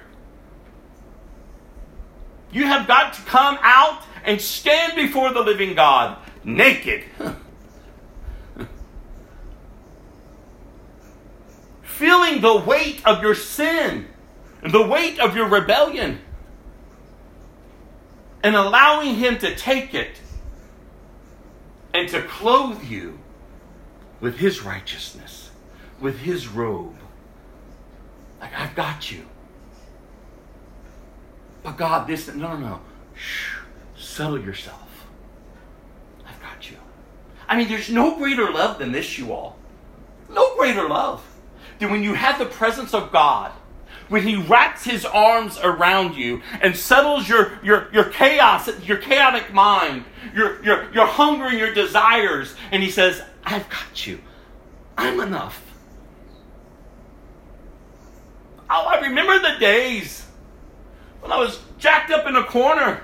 You 2.51 2.65
have 2.65 2.87
got 2.87 3.13
to 3.13 3.21
come 3.23 3.57
out 3.61 4.03
and 4.23 4.39
stand 4.39 4.95
before 4.95 5.33
the 5.33 5.41
living 5.41 5.73
God 5.73 6.19
naked. 6.43 7.05
Feeling 11.81 12.41
the 12.41 12.57
weight 12.57 13.01
of 13.03 13.23
your 13.23 13.33
sin, 13.33 14.05
the 14.61 14.85
weight 14.85 15.19
of 15.19 15.35
your 15.35 15.47
rebellion, 15.47 16.21
and 18.43 18.55
allowing 18.55 19.15
Him 19.15 19.39
to 19.39 19.55
take 19.55 19.95
it 19.95 20.21
and 21.95 22.07
to 22.09 22.21
clothe 22.21 22.83
you 22.83 23.20
with 24.21 24.37
His 24.37 24.61
righteousness, 24.61 25.49
with 25.99 26.19
His 26.19 26.47
robe. 26.47 26.95
Like, 28.39 28.57
I've 28.57 28.75
got 28.75 29.11
you. 29.11 29.25
But 31.63 31.77
God, 31.77 32.07
this, 32.07 32.27
no, 32.27 32.53
no, 32.53 32.57
no. 32.57 32.81
Shh, 33.13 33.57
settle 33.95 34.39
yourself. 34.39 35.05
I've 36.25 36.41
got 36.41 36.71
you. 36.71 36.77
I 37.47 37.57
mean, 37.57 37.67
there's 37.67 37.89
no 37.89 38.17
greater 38.17 38.49
love 38.49 38.79
than 38.79 38.91
this, 38.91 39.17
you 39.17 39.33
all. 39.33 39.57
No 40.29 40.55
greater 40.55 40.87
love 40.87 41.23
than 41.79 41.91
when 41.91 42.03
you 42.03 42.13
have 42.13 42.39
the 42.39 42.45
presence 42.45 42.93
of 42.93 43.11
God, 43.11 43.51
when 44.09 44.23
He 44.23 44.35
wraps 44.35 44.83
His 44.83 45.05
arms 45.05 45.59
around 45.61 46.15
you 46.15 46.41
and 46.61 46.75
settles 46.75 47.27
your, 47.27 47.59
your, 47.63 47.89
your 47.93 48.05
chaos, 48.05 48.69
your 48.81 48.97
chaotic 48.97 49.53
mind, 49.53 50.05
your, 50.33 50.63
your, 50.63 50.91
your 50.93 51.05
hunger 51.05 51.45
and 51.45 51.59
your 51.59 51.73
desires, 51.73 52.55
and 52.71 52.81
He 52.81 52.89
says, 52.89 53.21
I've 53.43 53.69
got 53.69 54.05
you. 54.05 54.19
I'm 54.97 55.19
enough. 55.19 55.61
Oh, 58.69 58.85
I 58.85 59.01
remember 59.01 59.37
the 59.39 59.59
days 59.59 60.25
when 61.19 61.31
I 61.31 61.37
was 61.37 61.59
jacked 61.77 62.11
up 62.11 62.25
in 62.27 62.35
a 62.35 62.43
corner. 62.45 63.03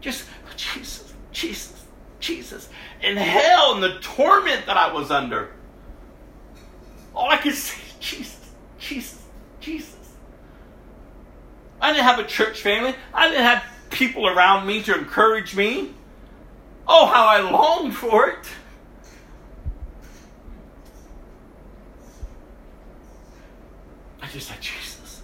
Just, 0.00 0.24
oh, 0.46 0.52
Jesus, 0.56 1.12
Jesus, 1.30 1.84
Jesus. 2.20 2.68
In 3.02 3.16
hell 3.16 3.74
and 3.74 3.82
the 3.82 3.98
torment 4.00 4.66
that 4.66 4.76
I 4.76 4.92
was 4.92 5.10
under. 5.10 5.50
All 7.14 7.28
I 7.28 7.36
could 7.36 7.54
say, 7.54 7.82
Jesus, 8.00 8.52
Jesus, 8.78 9.22
Jesus. 9.60 9.96
I 11.80 11.92
didn't 11.92 12.04
have 12.04 12.18
a 12.18 12.24
church 12.24 12.62
family. 12.62 12.94
I 13.12 13.28
didn't 13.28 13.44
have 13.44 13.64
people 13.96 14.28
around 14.28 14.66
me 14.66 14.82
to 14.82 14.94
encourage 14.94 15.56
me. 15.56 15.94
Oh, 16.86 17.06
how 17.06 17.26
I 17.26 17.40
longed 17.40 17.96
for 17.96 18.28
it. 18.28 18.46
I 24.20 24.28
just 24.28 24.48
said, 24.48 24.60
Jesus. 24.60 25.22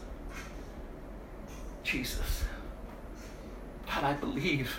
Jesus. 1.85 2.45
God, 3.87 4.05
I 4.05 4.15
believe. 4.15 4.75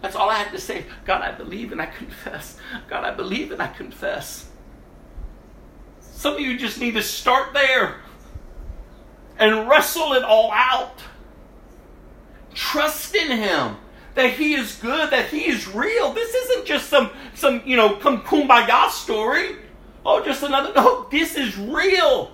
That's 0.00 0.16
all 0.16 0.30
I 0.30 0.36
had 0.36 0.52
to 0.52 0.58
say. 0.58 0.86
God, 1.04 1.20
I 1.20 1.32
believe 1.32 1.72
and 1.72 1.82
I 1.82 1.86
confess. 1.86 2.56
God, 2.88 3.04
I 3.04 3.14
believe 3.14 3.52
and 3.52 3.60
I 3.60 3.66
confess. 3.66 4.48
Some 6.00 6.34
of 6.36 6.40
you 6.40 6.56
just 6.56 6.80
need 6.80 6.94
to 6.94 7.02
start 7.02 7.52
there 7.52 7.96
and 9.38 9.68
wrestle 9.68 10.14
it 10.14 10.24
all 10.24 10.50
out. 10.50 11.02
Trust 12.56 13.14
in 13.14 13.30
Him 13.30 13.76
that 14.14 14.32
He 14.32 14.54
is 14.54 14.76
good, 14.76 15.10
that 15.10 15.28
He 15.28 15.46
is 15.46 15.68
real. 15.68 16.12
This 16.12 16.34
isn't 16.34 16.66
just 16.66 16.88
some, 16.88 17.10
some 17.34 17.62
you 17.66 17.76
know, 17.76 18.00
some 18.00 18.22
kumbaya 18.22 18.88
story. 18.90 19.56
Oh, 20.04 20.24
just 20.24 20.42
another. 20.42 20.72
No, 20.74 21.06
this 21.10 21.36
is 21.36 21.58
real. 21.58 22.32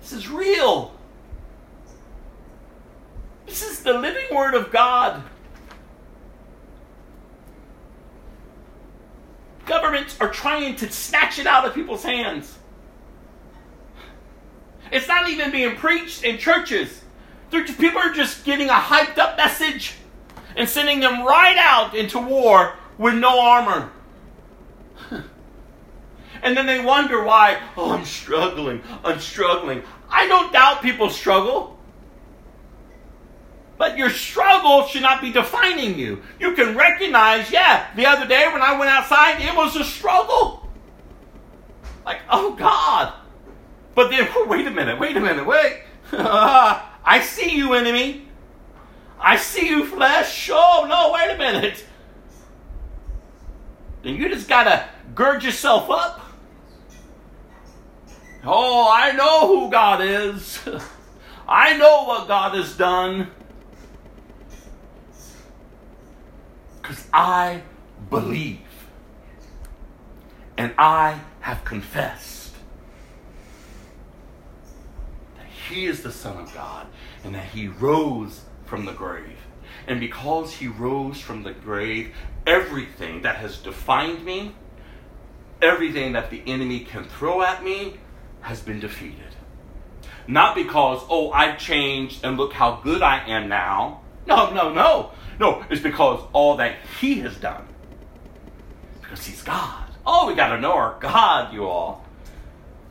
This 0.00 0.12
is 0.12 0.28
real. 0.28 0.94
This 3.46 3.62
is 3.62 3.82
the 3.82 3.92
living 3.92 4.34
Word 4.34 4.54
of 4.54 4.72
God. 4.72 5.22
Governments 9.66 10.16
are 10.20 10.30
trying 10.30 10.76
to 10.76 10.90
snatch 10.90 11.38
it 11.38 11.46
out 11.46 11.66
of 11.66 11.74
people's 11.74 12.02
hands. 12.02 12.58
It's 14.92 15.08
not 15.08 15.28
even 15.28 15.50
being 15.50 15.74
preached 15.74 16.22
in 16.22 16.36
churches. 16.36 17.02
People 17.50 17.98
are 17.98 18.12
just 18.12 18.44
getting 18.44 18.68
a 18.68 18.74
hyped 18.74 19.18
up 19.18 19.38
message 19.38 19.94
and 20.54 20.68
sending 20.68 21.00
them 21.00 21.24
right 21.24 21.56
out 21.58 21.94
into 21.94 22.18
war 22.18 22.74
with 22.98 23.14
no 23.14 23.40
armor. 23.40 23.90
and 26.42 26.56
then 26.56 26.66
they 26.66 26.84
wonder 26.84 27.24
why, 27.24 27.58
oh, 27.76 27.92
I'm 27.92 28.04
struggling, 28.04 28.82
I'm 29.02 29.18
struggling. 29.18 29.82
I 30.10 30.26
don't 30.28 30.52
doubt 30.52 30.82
people 30.82 31.08
struggle. 31.08 31.78
But 33.78 33.96
your 33.96 34.10
struggle 34.10 34.86
should 34.86 35.02
not 35.02 35.22
be 35.22 35.32
defining 35.32 35.98
you. 35.98 36.22
You 36.38 36.52
can 36.52 36.76
recognize, 36.76 37.50
yeah, 37.50 37.86
the 37.96 38.06
other 38.06 38.26
day 38.26 38.46
when 38.52 38.60
I 38.60 38.78
went 38.78 38.90
outside, 38.90 39.40
it 39.40 39.56
was 39.56 39.74
a 39.74 39.84
struggle. 39.84 40.70
Like, 42.04 42.20
oh 42.30 42.54
God. 42.54 43.14
But 43.94 44.10
then, 44.10 44.28
wait 44.48 44.66
a 44.66 44.70
minute, 44.70 44.98
wait 44.98 45.16
a 45.16 45.20
minute, 45.20 45.46
wait. 45.46 45.82
I 46.12 47.20
see 47.22 47.56
you, 47.56 47.74
enemy. 47.74 48.26
I 49.20 49.36
see 49.36 49.68
you, 49.68 49.86
flesh. 49.86 50.50
Oh, 50.52 50.86
no, 50.88 51.12
wait 51.12 51.34
a 51.34 51.38
minute. 51.38 51.84
Then 54.02 54.16
you 54.16 54.28
just 54.28 54.48
got 54.48 54.64
to 54.64 54.88
gird 55.14 55.44
yourself 55.44 55.88
up. 55.90 56.20
Oh, 58.44 58.90
I 58.92 59.12
know 59.12 59.46
who 59.46 59.70
God 59.70 60.00
is. 60.02 60.60
I 61.48 61.76
know 61.76 62.04
what 62.04 62.26
God 62.26 62.54
has 62.54 62.76
done. 62.76 63.28
Because 66.80 67.06
I 67.12 67.62
believe. 68.10 68.58
And 70.56 70.74
I 70.76 71.20
have 71.40 71.64
confessed 71.64 72.54
that 75.36 75.46
He 75.68 75.86
is 75.86 76.02
the 76.02 76.12
Son 76.12 76.36
of 76.36 76.52
God 76.54 76.86
and 77.24 77.34
that 77.34 77.46
He 77.46 77.68
rose 77.68 78.42
from 78.64 78.84
the 78.84 78.92
grave. 78.92 79.38
And 79.86 80.00
because 80.00 80.54
He 80.54 80.68
rose 80.68 81.20
from 81.20 81.42
the 81.42 81.52
grave, 81.52 82.14
everything 82.46 83.22
that 83.22 83.36
has 83.36 83.58
defined 83.58 84.24
me, 84.24 84.54
everything 85.60 86.12
that 86.12 86.30
the 86.30 86.42
enemy 86.46 86.80
can 86.80 87.04
throw 87.04 87.42
at 87.42 87.64
me, 87.64 87.98
has 88.40 88.60
been 88.60 88.80
defeated. 88.80 89.36
Not 90.26 90.54
because, 90.54 91.02
oh, 91.08 91.30
I've 91.30 91.58
changed 91.58 92.24
and 92.24 92.36
look 92.36 92.52
how 92.52 92.80
good 92.82 93.02
I 93.02 93.28
am 93.28 93.48
now. 93.48 94.02
No, 94.26 94.52
no, 94.52 94.72
no. 94.72 95.10
No, 95.38 95.64
it's 95.70 95.82
because 95.82 96.20
all 96.32 96.56
that 96.56 96.76
He 97.00 97.20
has 97.20 97.36
done. 97.36 97.66
Because 99.00 99.26
He's 99.26 99.42
God. 99.42 99.88
Oh, 100.06 100.26
we 100.26 100.34
got 100.34 100.54
to 100.54 100.60
know 100.60 100.72
our 100.72 100.96
God, 101.00 101.52
you 101.52 101.66
all. 101.66 102.04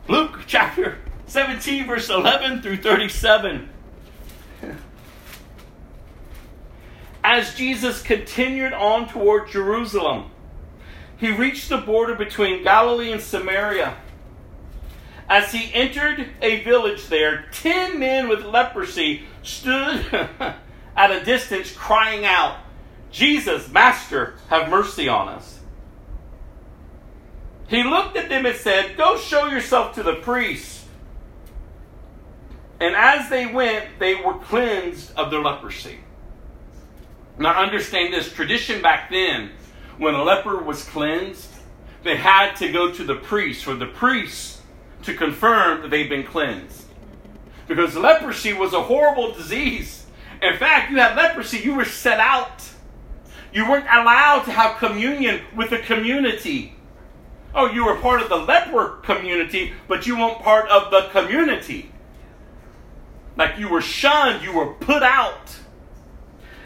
Luke 0.08 0.40
chapter 0.46 0.98
17, 1.26 1.86
verse 1.86 2.10
11 2.10 2.62
through 2.62 2.78
37. 2.78 3.68
As 7.24 7.54
Jesus 7.54 8.02
continued 8.02 8.72
on 8.72 9.08
toward 9.08 9.48
Jerusalem, 9.48 10.30
he 11.16 11.30
reached 11.30 11.68
the 11.68 11.78
border 11.78 12.14
between 12.14 12.64
Galilee 12.64 13.12
and 13.12 13.20
Samaria. 13.20 13.96
As 15.28 15.52
he 15.52 15.72
entered 15.72 16.28
a 16.42 16.62
village 16.64 17.06
there, 17.06 17.46
ten 17.52 17.98
men 17.98 18.28
with 18.28 18.44
leprosy 18.44 19.22
stood 19.42 20.04
at 20.96 21.10
a 21.10 21.24
distance 21.24 21.72
crying 21.72 22.24
out, 22.24 22.58
Jesus, 23.12 23.70
Master, 23.70 24.34
have 24.48 24.68
mercy 24.68 25.08
on 25.08 25.28
us. 25.28 25.60
He 27.68 27.82
looked 27.82 28.16
at 28.16 28.28
them 28.28 28.44
and 28.44 28.56
said, 28.56 28.96
Go 28.96 29.16
show 29.16 29.46
yourself 29.46 29.94
to 29.94 30.02
the 30.02 30.16
priest. 30.16 30.71
And 32.82 32.96
as 32.96 33.30
they 33.30 33.46
went, 33.46 34.00
they 34.00 34.16
were 34.16 34.34
cleansed 34.34 35.14
of 35.16 35.30
their 35.30 35.40
leprosy. 35.40 36.00
Now, 37.38 37.62
understand 37.62 38.12
this 38.12 38.32
tradition 38.32 38.82
back 38.82 39.08
then, 39.08 39.52
when 39.98 40.14
a 40.14 40.24
leper 40.24 40.60
was 40.60 40.82
cleansed, 40.86 41.48
they 42.02 42.16
had 42.16 42.54
to 42.56 42.72
go 42.72 42.90
to 42.90 43.04
the 43.04 43.14
priest 43.14 43.62
for 43.62 43.76
the 43.76 43.86
priest 43.86 44.62
to 45.04 45.14
confirm 45.14 45.82
that 45.82 45.90
they've 45.90 46.08
been 46.08 46.24
cleansed. 46.24 46.86
Because 47.68 47.96
leprosy 47.96 48.52
was 48.52 48.72
a 48.72 48.82
horrible 48.82 49.32
disease. 49.32 50.04
In 50.42 50.56
fact, 50.56 50.90
you 50.90 50.96
had 50.96 51.16
leprosy, 51.16 51.58
you 51.58 51.76
were 51.76 51.84
set 51.84 52.18
out. 52.18 52.68
You 53.52 53.70
weren't 53.70 53.86
allowed 53.86 54.42
to 54.46 54.50
have 54.50 54.78
communion 54.78 55.42
with 55.54 55.70
the 55.70 55.78
community. 55.78 56.74
Oh, 57.54 57.70
you 57.70 57.84
were 57.84 58.00
part 58.00 58.22
of 58.22 58.28
the 58.28 58.38
leper 58.38 58.98
community, 59.04 59.72
but 59.86 60.04
you 60.04 60.18
weren't 60.18 60.40
part 60.40 60.68
of 60.68 60.90
the 60.90 61.08
community. 61.12 61.91
Like 63.36 63.58
you 63.58 63.68
were 63.68 63.80
shunned, 63.80 64.42
you 64.42 64.52
were 64.52 64.74
put 64.74 65.02
out. 65.02 65.56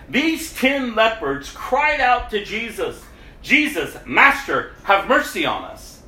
these 0.09 0.53
ten 0.53 0.95
lepers 0.95 1.51
cried 1.51 2.01
out 2.01 2.31
to 2.31 2.45
Jesus, 2.45 3.03
Jesus, 3.43 3.97
Master, 4.07 4.73
have 4.85 5.09
mercy 5.09 5.47
on 5.47 5.65
us. 5.65 6.03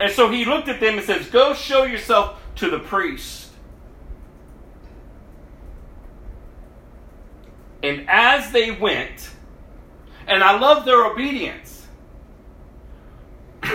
And 0.00 0.10
so 0.10 0.30
he 0.30 0.44
looked 0.44 0.68
at 0.68 0.80
them 0.80 0.98
and 0.98 1.06
says, 1.06 1.28
Go 1.28 1.54
show 1.54 1.84
yourself 1.84 2.40
to 2.56 2.68
the 2.68 2.80
priest. 2.80 3.50
And 7.82 8.08
as 8.08 8.50
they 8.52 8.70
went, 8.70 9.30
and 10.26 10.42
I 10.42 10.58
love 10.58 10.84
their 10.84 11.04
obedience, 11.04 11.86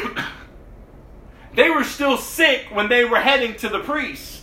they 1.56 1.70
were 1.70 1.84
still 1.84 2.18
sick 2.18 2.68
when 2.72 2.90
they 2.90 3.06
were 3.06 3.20
heading 3.20 3.56
to 3.58 3.70
the 3.70 3.80
priest. 3.80 4.37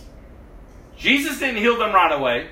Jesus 0.97 1.39
didn't 1.39 1.57
heal 1.57 1.77
them 1.77 1.93
right 1.93 2.11
away. 2.11 2.47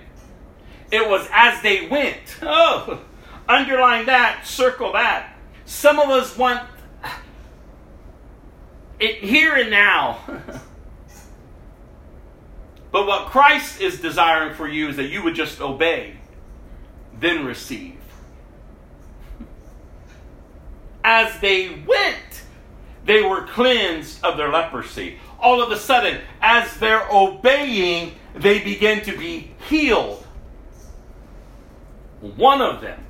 It 0.91 1.09
was 1.09 1.27
as 1.31 1.61
they 1.61 1.87
went. 1.87 2.17
Oh, 2.45 3.01
underline 3.47 4.05
that, 4.07 4.45
circle 4.45 4.93
that. 4.93 5.35
Some 5.65 5.97
of 5.97 6.09
us 6.09 6.37
want 6.37 6.61
it 8.99 9.15
here 9.17 9.55
and 9.55 9.69
now. 9.71 10.19
but 12.91 13.07
what 13.07 13.27
Christ 13.27 13.81
is 13.81 14.01
desiring 14.01 14.55
for 14.55 14.67
you 14.67 14.89
is 14.89 14.97
that 14.97 15.07
you 15.07 15.23
would 15.23 15.35
just 15.35 15.61
obey, 15.61 16.17
then 17.19 17.45
receive. 17.45 17.97
As 21.03 21.39
they 21.39 21.69
went, 21.69 22.43
they 23.05 23.21
were 23.21 23.45
cleansed 23.47 24.23
of 24.23 24.37
their 24.37 24.49
leprosy. 24.49 25.17
All 25.39 25.61
of 25.61 25.71
a 25.71 25.77
sudden, 25.77 26.21
as 26.41 26.73
they're 26.77 27.05
obeying, 27.11 28.13
they 28.35 28.59
begin 28.59 29.01
to 29.01 29.17
be 29.17 29.51
healed. 29.69 30.25
One 32.21 32.61
of 32.61 32.81
them, 32.81 33.03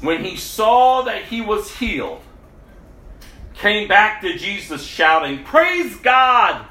when 0.00 0.24
he 0.24 0.36
saw 0.36 1.02
that 1.02 1.24
he 1.24 1.40
was 1.40 1.76
healed, 1.76 2.20
came 3.54 3.88
back 3.88 4.20
to 4.20 4.36
Jesus 4.36 4.84
shouting, 4.84 5.42
Praise 5.42 5.96
God! 5.96 6.66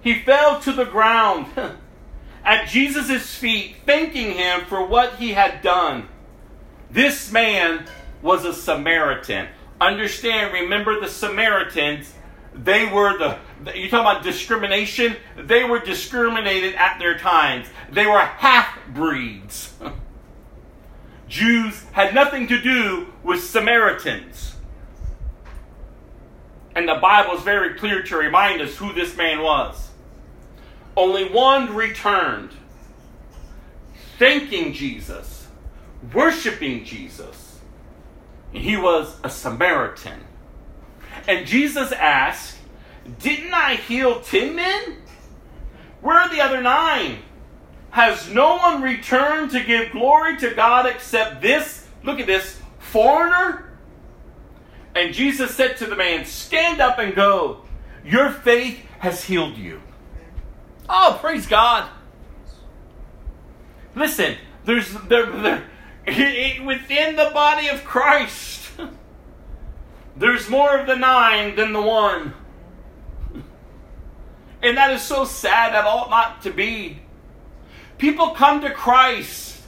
He 0.00 0.20
fell 0.20 0.60
to 0.60 0.72
the 0.72 0.84
ground 0.84 1.46
at 2.44 2.68
Jesus' 2.68 3.34
feet, 3.34 3.76
thanking 3.86 4.32
him 4.32 4.62
for 4.66 4.84
what 4.84 5.16
he 5.16 5.32
had 5.32 5.62
done. 5.62 6.08
This 6.90 7.30
man 7.30 7.86
was 8.22 8.44
a 8.44 8.54
Samaritan. 8.54 9.48
Understand, 9.80 10.52
remember 10.52 11.00
the 11.00 11.08
Samaritans, 11.08 12.12
they 12.54 12.86
were 12.86 13.16
the, 13.18 13.38
you 13.74 13.90
talk 13.90 14.00
about 14.00 14.22
discrimination? 14.22 15.16
They 15.36 15.64
were 15.64 15.78
discriminated 15.78 16.74
at 16.74 16.98
their 16.98 17.18
times. 17.18 17.66
They 17.90 18.06
were 18.06 18.20
half 18.20 18.78
breeds. 18.94 19.74
Jews 21.28 21.84
had 21.92 22.14
nothing 22.14 22.46
to 22.48 22.60
do 22.60 23.08
with 23.22 23.42
Samaritans. 23.42 24.54
And 26.74 26.88
the 26.88 26.94
Bible 26.94 27.34
is 27.34 27.42
very 27.42 27.74
clear 27.74 28.02
to 28.04 28.16
remind 28.16 28.60
us 28.60 28.76
who 28.76 28.92
this 28.92 29.16
man 29.16 29.42
was. 29.42 29.90
Only 30.96 31.28
one 31.28 31.74
returned, 31.74 32.50
thanking 34.18 34.72
Jesus, 34.72 35.48
worshiping 36.12 36.84
Jesus. 36.84 37.60
And 38.54 38.62
he 38.62 38.76
was 38.76 39.16
a 39.22 39.30
Samaritan. 39.30 40.20
And 41.26 41.46
Jesus 41.46 41.92
asked, 41.92 42.57
Didn't 43.18 43.54
I 43.54 43.76
heal 43.76 44.20
ten 44.20 44.54
men? 44.56 44.96
Where 46.00 46.16
are 46.16 46.28
the 46.28 46.40
other 46.40 46.62
nine? 46.62 47.18
Has 47.90 48.28
no 48.28 48.56
one 48.56 48.82
returned 48.82 49.50
to 49.52 49.64
give 49.64 49.92
glory 49.92 50.36
to 50.38 50.54
God 50.54 50.86
except 50.86 51.40
this? 51.40 51.86
Look 52.04 52.20
at 52.20 52.26
this 52.26 52.60
foreigner? 52.78 53.72
And 54.94 55.14
Jesus 55.14 55.54
said 55.54 55.76
to 55.78 55.86
the 55.86 55.96
man, 55.96 56.24
Stand 56.24 56.80
up 56.80 56.98
and 56.98 57.14
go. 57.14 57.62
Your 58.04 58.30
faith 58.30 58.80
has 58.98 59.24
healed 59.24 59.56
you. 59.56 59.80
Oh, 60.88 61.18
praise 61.20 61.46
God. 61.46 61.88
Listen, 63.94 64.36
there's 64.64 64.92
there, 65.08 65.26
there, 65.26 65.64
within 66.64 67.16
the 67.16 67.30
body 67.34 67.68
of 67.68 67.84
Christ, 67.84 68.70
there's 70.16 70.48
more 70.48 70.78
of 70.78 70.86
the 70.86 70.96
nine 70.96 71.56
than 71.56 71.72
the 71.72 71.82
one. 71.82 72.34
And 74.62 74.76
that 74.76 74.92
is 74.92 75.02
so 75.02 75.24
sad, 75.24 75.72
that 75.72 75.84
ought 75.84 76.10
not 76.10 76.42
to 76.42 76.50
be. 76.50 77.00
People 77.96 78.30
come 78.30 78.60
to 78.62 78.70
Christ, 78.70 79.60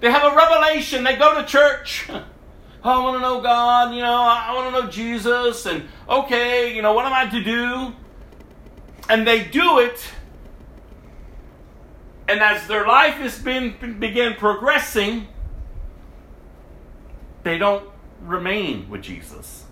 they 0.00 0.10
have 0.10 0.32
a 0.32 0.34
revelation, 0.34 1.04
they 1.04 1.16
go 1.16 1.40
to 1.40 1.46
church. 1.46 2.08
Oh, 2.82 3.02
I 3.02 3.04
want 3.04 3.16
to 3.16 3.20
know 3.20 3.42
God, 3.42 3.94
you 3.94 4.00
know, 4.00 4.22
I 4.22 4.54
want 4.54 4.74
to 4.74 4.80
know 4.80 4.90
Jesus, 4.90 5.66
and 5.66 5.86
okay, 6.08 6.74
you 6.74 6.80
know, 6.80 6.94
what 6.94 7.04
am 7.04 7.12
I 7.12 7.28
to 7.28 7.44
do? 7.44 7.92
And 9.10 9.26
they 9.26 9.44
do 9.44 9.80
it, 9.80 10.02
and 12.26 12.40
as 12.40 12.66
their 12.68 12.86
life 12.86 13.16
has 13.16 13.38
been 13.38 13.98
begin 13.98 14.32
progressing, 14.32 15.28
they 17.42 17.58
don't 17.58 17.86
remain 18.22 18.88
with 18.88 19.02
Jesus. 19.02 19.64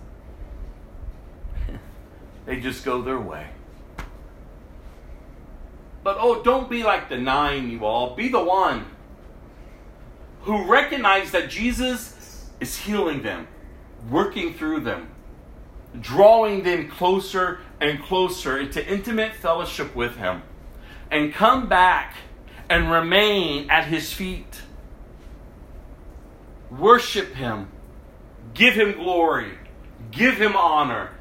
they 2.45 2.59
just 2.59 2.85
go 2.85 3.01
their 3.01 3.19
way. 3.19 3.47
But 6.09 6.17
oh, 6.19 6.41
don't 6.41 6.67
be 6.67 6.81
like 6.81 7.07
the 7.07 7.19
nine, 7.19 7.69
you 7.69 7.85
all. 7.85 8.15
Be 8.15 8.29
the 8.29 8.43
one 8.43 8.83
who 10.41 10.65
recognize 10.65 11.29
that 11.29 11.51
Jesus 11.51 12.49
is 12.59 12.75
healing 12.75 13.21
them, 13.21 13.47
working 14.09 14.55
through 14.55 14.79
them, 14.79 15.11
drawing 16.01 16.63
them 16.63 16.89
closer 16.89 17.59
and 17.79 18.01
closer 18.01 18.57
into 18.57 18.83
intimate 18.91 19.35
fellowship 19.35 19.95
with 19.95 20.15
Him, 20.15 20.41
and 21.11 21.31
come 21.31 21.69
back 21.69 22.15
and 22.71 22.89
remain 22.89 23.69
at 23.69 23.85
His 23.85 24.11
feet. 24.11 24.63
Worship 26.71 27.35
Him, 27.35 27.67
give 28.55 28.73
Him 28.73 28.93
glory, 28.93 29.51
give 30.09 30.41
Him 30.41 30.55
honor, 30.55 31.11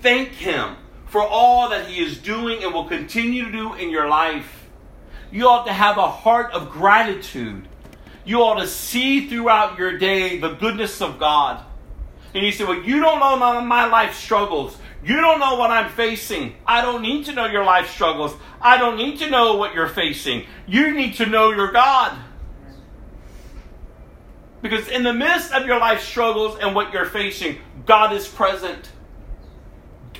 thank 0.00 0.28
Him 0.28 0.76
for 1.10 1.22
all 1.22 1.68
that 1.68 1.88
He 1.88 2.02
is 2.02 2.18
doing 2.18 2.64
and 2.64 2.72
will 2.72 2.88
continue 2.88 3.44
to 3.44 3.52
do 3.52 3.74
in 3.74 3.90
your 3.90 4.08
life. 4.08 4.68
You 5.30 5.48
ought 5.48 5.66
to 5.66 5.72
have 5.72 5.98
a 5.98 6.10
heart 6.10 6.52
of 6.52 6.70
gratitude 6.70 7.68
you 8.24 8.42
ought 8.42 8.60
to 8.60 8.66
see 8.66 9.28
throughout 9.28 9.78
your 9.78 9.98
day 9.98 10.38
the 10.38 10.50
goodness 10.50 11.00
of 11.00 11.18
God. 11.18 11.64
And 12.34 12.44
you 12.44 12.52
say, 12.52 12.64
Well, 12.64 12.82
you 12.82 13.00
don't 13.00 13.18
know 13.18 13.60
my 13.60 13.86
life 13.86 14.14
struggles. 14.14 14.76
You 15.02 15.16
don't 15.16 15.40
know 15.40 15.56
what 15.56 15.70
I'm 15.70 15.90
facing. 15.90 16.54
I 16.66 16.82
don't 16.82 17.02
need 17.02 17.24
to 17.26 17.32
know 17.32 17.46
your 17.46 17.64
life 17.64 17.90
struggles. 17.90 18.36
I 18.60 18.76
don't 18.76 18.96
need 18.96 19.18
to 19.18 19.30
know 19.30 19.56
what 19.56 19.74
you're 19.74 19.88
facing. 19.88 20.44
You 20.66 20.92
need 20.92 21.14
to 21.14 21.26
know 21.26 21.50
your 21.50 21.72
God. 21.72 22.16
Because 24.60 24.88
in 24.88 25.02
the 25.02 25.14
midst 25.14 25.52
of 25.52 25.66
your 25.66 25.80
life 25.80 26.02
struggles 26.02 26.58
and 26.60 26.74
what 26.74 26.92
you're 26.92 27.06
facing, 27.06 27.58
God 27.86 28.12
is 28.12 28.28
present. 28.28 28.90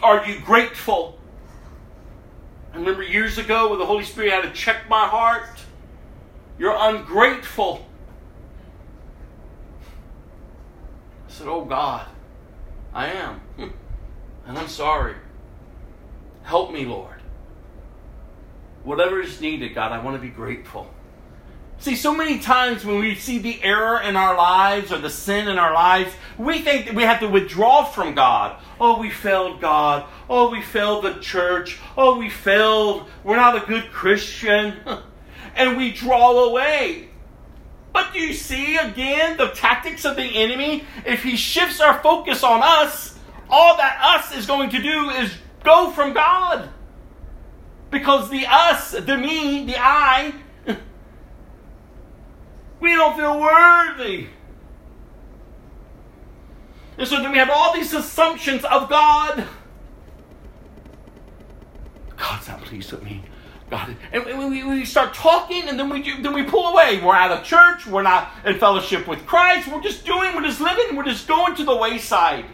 Are 0.02 0.26
you 0.26 0.40
grateful? 0.40 1.18
I 2.72 2.76
remember 2.76 3.02
years 3.02 3.38
ago 3.38 3.70
when 3.70 3.78
the 3.78 3.86
Holy 3.86 4.04
Spirit 4.04 4.32
had 4.32 4.42
to 4.42 4.52
check 4.52 4.88
my 4.88 5.06
heart. 5.06 5.48
You're 6.58 6.76
ungrateful. 6.78 7.86
I 11.26 11.32
said, 11.32 11.48
Oh 11.48 11.64
God, 11.64 12.06
I 12.94 13.08
am. 13.08 13.40
Hmm. 13.56 13.68
And 14.46 14.58
I'm 14.58 14.68
sorry. 14.68 15.14
Help 16.42 16.72
me, 16.72 16.84
Lord. 16.84 17.20
Whatever 18.84 19.20
is 19.20 19.40
needed, 19.40 19.74
God, 19.74 19.92
I 19.92 20.02
want 20.02 20.16
to 20.16 20.20
be 20.20 20.32
grateful. 20.32 20.88
See, 21.80 21.96
so 21.96 22.14
many 22.14 22.38
times 22.38 22.84
when 22.84 22.98
we 22.98 23.14
see 23.14 23.38
the 23.38 23.62
error 23.62 24.02
in 24.02 24.14
our 24.14 24.36
lives 24.36 24.92
or 24.92 24.98
the 24.98 25.08
sin 25.08 25.48
in 25.48 25.58
our 25.58 25.72
lives, 25.72 26.12
we 26.36 26.60
think 26.60 26.84
that 26.84 26.94
we 26.94 27.04
have 27.04 27.20
to 27.20 27.28
withdraw 27.28 27.84
from 27.84 28.14
God. 28.14 28.62
Oh, 28.78 29.00
we 29.00 29.08
failed 29.08 29.62
God. 29.62 30.04
Oh, 30.28 30.50
we 30.50 30.60
failed 30.60 31.04
the 31.04 31.14
church. 31.20 31.78
Oh, 31.96 32.18
we 32.18 32.28
failed. 32.28 33.08
We're 33.24 33.36
not 33.36 33.62
a 33.62 33.66
good 33.66 33.90
Christian. 33.90 34.76
And 35.52 35.76
we 35.76 35.90
draw 35.90 36.30
away. 36.44 37.08
But 37.92 38.12
do 38.12 38.20
you 38.20 38.32
see 38.34 38.76
again 38.76 39.36
the 39.36 39.48
tactics 39.48 40.04
of 40.04 40.14
the 40.14 40.22
enemy? 40.22 40.84
If 41.04 41.24
he 41.24 41.36
shifts 41.36 41.80
our 41.80 42.00
focus 42.00 42.44
on 42.44 42.60
us, 42.62 43.18
all 43.50 43.76
that 43.76 43.98
us 44.00 44.34
is 44.34 44.46
going 44.46 44.70
to 44.70 44.80
do 44.80 45.10
is 45.10 45.34
go 45.64 45.90
from 45.90 46.12
God. 46.12 46.68
Because 47.90 48.30
the 48.30 48.46
us, 48.48 48.92
the 48.92 49.18
me, 49.18 49.66
the 49.66 49.76
I, 49.76 50.34
we 52.80 52.94
don't 52.94 53.16
feel 53.16 53.40
worthy. 53.40 54.28
And 56.98 57.08
so 57.08 57.22
then 57.22 57.32
we 57.32 57.38
have 57.38 57.50
all 57.50 57.72
these 57.72 57.94
assumptions 57.94 58.64
of 58.64 58.88
God. 58.88 59.46
God's 62.16 62.48
not 62.48 62.60
pleased 62.62 62.92
with 62.92 63.02
me. 63.02 63.22
God, 63.70 63.96
and 64.12 64.50
we, 64.50 64.64
we 64.64 64.84
start 64.84 65.14
talking, 65.14 65.68
and 65.68 65.78
then 65.78 65.88
we 65.88 66.02
do, 66.02 66.20
then 66.20 66.34
we 66.34 66.42
pull 66.42 66.66
away. 66.66 67.00
We're 67.00 67.14
out 67.14 67.30
of 67.30 67.44
church. 67.44 67.86
We're 67.86 68.02
not 68.02 68.32
in 68.44 68.58
fellowship 68.58 69.06
with 69.06 69.24
Christ. 69.26 69.68
We're 69.68 69.80
just 69.80 70.04
doing. 70.04 70.34
We're 70.34 70.42
just 70.42 70.60
living. 70.60 70.96
We're 70.96 71.04
just 71.04 71.28
going 71.28 71.54
to 71.54 71.64
the 71.64 71.76
wayside. 71.76 72.44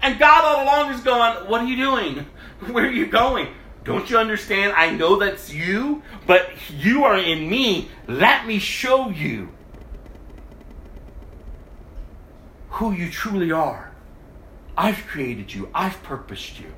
And 0.00 0.18
God 0.20 0.44
all 0.44 0.62
along 0.62 0.94
is 0.94 1.00
going, 1.00 1.48
"What 1.48 1.62
are 1.62 1.66
you 1.66 1.76
doing? 1.76 2.26
Where 2.70 2.86
are 2.86 2.90
you 2.90 3.06
going? 3.06 3.48
Don't 3.88 4.10
you 4.10 4.18
understand? 4.18 4.74
I 4.76 4.90
know 4.90 5.16
that's 5.16 5.52
you, 5.52 6.02
but 6.26 6.50
you 6.70 7.04
are 7.04 7.18
in 7.18 7.48
me. 7.48 7.88
Let 8.06 8.46
me 8.46 8.58
show 8.58 9.08
you 9.10 9.48
who 12.70 12.92
you 12.92 13.10
truly 13.10 13.50
are. 13.50 13.92
I've 14.76 15.06
created 15.06 15.52
you. 15.52 15.68
I've 15.74 16.02
purposed 16.02 16.60
you." 16.60 16.72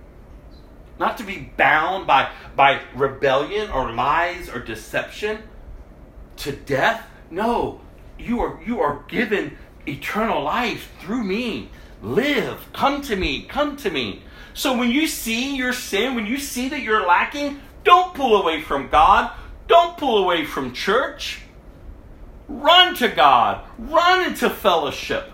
not 1.01 1.17
to 1.17 1.25
be 1.25 1.51
bound 1.57 2.07
by, 2.07 2.31
by 2.55 2.83
rebellion 2.95 3.71
or 3.71 3.91
lies 3.91 4.51
or 4.51 4.61
deception 4.61 5.43
to 6.37 6.53
death. 6.53 7.09
No, 7.31 7.81
you 8.19 8.41
are, 8.41 8.61
you 8.65 8.81
are 8.81 9.03
given 9.09 9.57
eternal 9.87 10.43
life 10.43 10.93
through 11.01 11.25
me. 11.25 11.71
Live, 12.03 12.69
come 12.75 13.01
to 13.03 13.17
me, 13.17 13.43
come 13.45 13.77
to 13.79 13.91
me. 13.91 14.23
So 14.55 14.77
when 14.77 14.91
you 14.91 15.07
see 15.07 15.57
your 15.57 15.73
sin, 15.73 16.15
when 16.15 16.27
you 16.27 16.39
see 16.39 16.69
that 16.71 16.81
you're 16.81 17.07
lacking, 17.07 17.61
don't 17.85 18.15
pull 18.15 18.41
away 18.41 18.63
from 18.63 18.89
God. 18.89 19.33
Don't 19.67 19.97
pull 19.97 20.19
away 20.19 20.45
from 20.45 20.73
church. 20.73 21.43
Run 22.49 22.95
to 22.97 23.09
God. 23.09 23.65
Run 23.79 24.27
into 24.27 24.51
fellowship. 24.51 25.31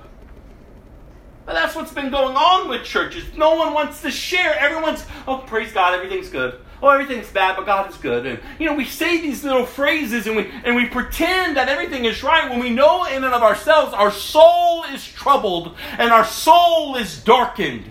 But 1.46 1.54
that's 1.54 1.74
what's 1.74 1.92
been 1.92 2.10
going 2.10 2.36
on 2.36 2.68
with 2.68 2.84
churches. 2.84 3.24
No 3.36 3.54
one 3.54 3.72
wants 3.72 4.02
to 4.02 4.10
share. 4.10 4.58
Everyone's, 4.58 5.04
oh, 5.26 5.38
praise 5.38 5.72
God, 5.72 5.94
everything's 5.94 6.28
good. 6.28 6.60
Oh, 6.82 6.90
everything's 6.90 7.30
bad, 7.30 7.56
but 7.56 7.64
God 7.64 7.88
is 7.90 7.96
good. 7.96 8.26
And 8.26 8.38
you 8.58 8.66
know, 8.66 8.74
we 8.74 8.84
say 8.84 9.20
these 9.20 9.42
little 9.42 9.64
phrases 9.64 10.26
and 10.26 10.36
we 10.36 10.50
and 10.64 10.76
we 10.76 10.86
pretend 10.86 11.56
that 11.56 11.68
everything 11.68 12.04
is 12.04 12.22
right 12.22 12.50
when 12.50 12.60
we 12.60 12.68
know 12.68 13.06
in 13.06 13.24
and 13.24 13.32
of 13.32 13.42
ourselves 13.42 13.94
our 13.94 14.10
soul 14.10 14.84
is 14.92 15.06
troubled 15.06 15.74
and 15.98 16.12
our 16.12 16.24
soul 16.24 16.96
is 16.96 17.22
darkened. 17.22 17.90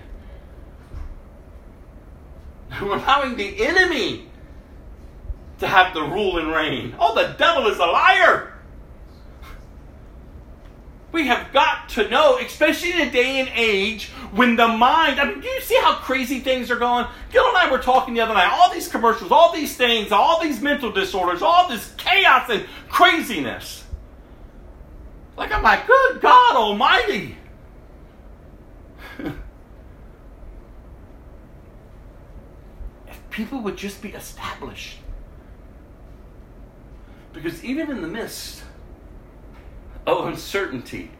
Allowing 2.82 3.36
the 3.38 3.66
enemy 3.66 4.28
to 5.60 5.68
have 5.68 5.94
the 5.94 6.02
rule 6.02 6.38
and 6.38 6.50
reign. 6.52 6.96
Oh, 7.00 7.16
the 7.16 7.34
devil 7.38 7.68
is 7.68 7.78
a 7.78 7.86
liar. 7.86 8.54
We 11.12 11.28
have 11.28 11.54
got 11.54 11.88
to 11.90 12.10
know, 12.10 12.38
especially 12.40 12.92
in 12.92 13.08
a 13.08 13.10
day 13.10 13.40
and 13.40 13.50
age 13.56 14.10
when 14.34 14.58
the 14.58 14.68
mind, 14.68 15.18
I 15.22 15.26
mean, 15.26 15.40
do 15.40 15.48
you 15.48 15.62
see 15.62 15.80
how 15.82 15.96
crazy 15.96 16.42
things 16.42 16.70
are 16.70 16.76
going? 16.76 17.08
Gil 17.32 17.48
and 17.48 17.56
I 17.56 17.72
were 17.72 17.78
talking 17.78 18.14
the 18.14 18.20
other 18.20 18.34
night, 18.34 18.52
all 18.52 18.74
these 18.74 18.90
commercials, 18.90 19.32
all 19.32 19.54
these 19.54 19.78
things, 19.78 20.12
all 20.12 20.42
these 20.42 20.62
mental 20.62 20.92
disorders, 20.92 21.42
all 21.42 21.70
this 21.70 21.94
chaos 21.96 22.50
and 22.50 22.66
craziness. 22.90 23.86
Like, 25.38 25.54
I'm 25.54 25.64
like, 25.64 25.88
good 25.88 26.20
God 26.20 26.58
Almighty. 26.58 27.38
People 33.36 33.60
would 33.60 33.76
just 33.76 34.02
be 34.02 34.10
established. 34.12 35.00
Because 37.34 37.62
even 37.66 37.92
in 37.92 38.02
the 38.02 38.08
midst 38.08 38.64
of 40.08 40.26
uncertainty 40.28 41.12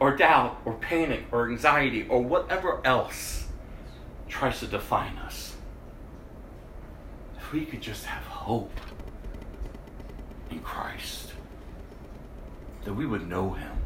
or 0.00 0.16
doubt 0.16 0.60
or 0.64 0.72
panic 0.74 1.26
or 1.30 1.48
anxiety 1.48 2.08
or 2.08 2.24
whatever 2.24 2.84
else 2.84 3.46
tries 4.28 4.58
to 4.58 4.66
define 4.66 5.16
us. 5.18 5.54
If 7.36 7.52
we 7.52 7.64
could 7.64 7.82
just 7.82 8.04
have 8.04 8.24
hope 8.24 8.72
in 10.50 10.58
Christ, 10.58 11.34
that 12.84 12.94
we 12.94 13.06
would 13.06 13.28
know 13.28 13.52
Him 13.52 13.76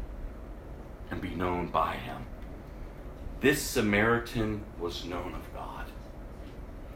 and 1.11 1.21
be 1.21 1.35
known 1.35 1.67
by 1.67 1.97
Him. 1.97 2.25
This 3.41 3.61
Samaritan 3.61 4.63
was 4.79 5.05
known 5.05 5.35
of. 5.35 5.44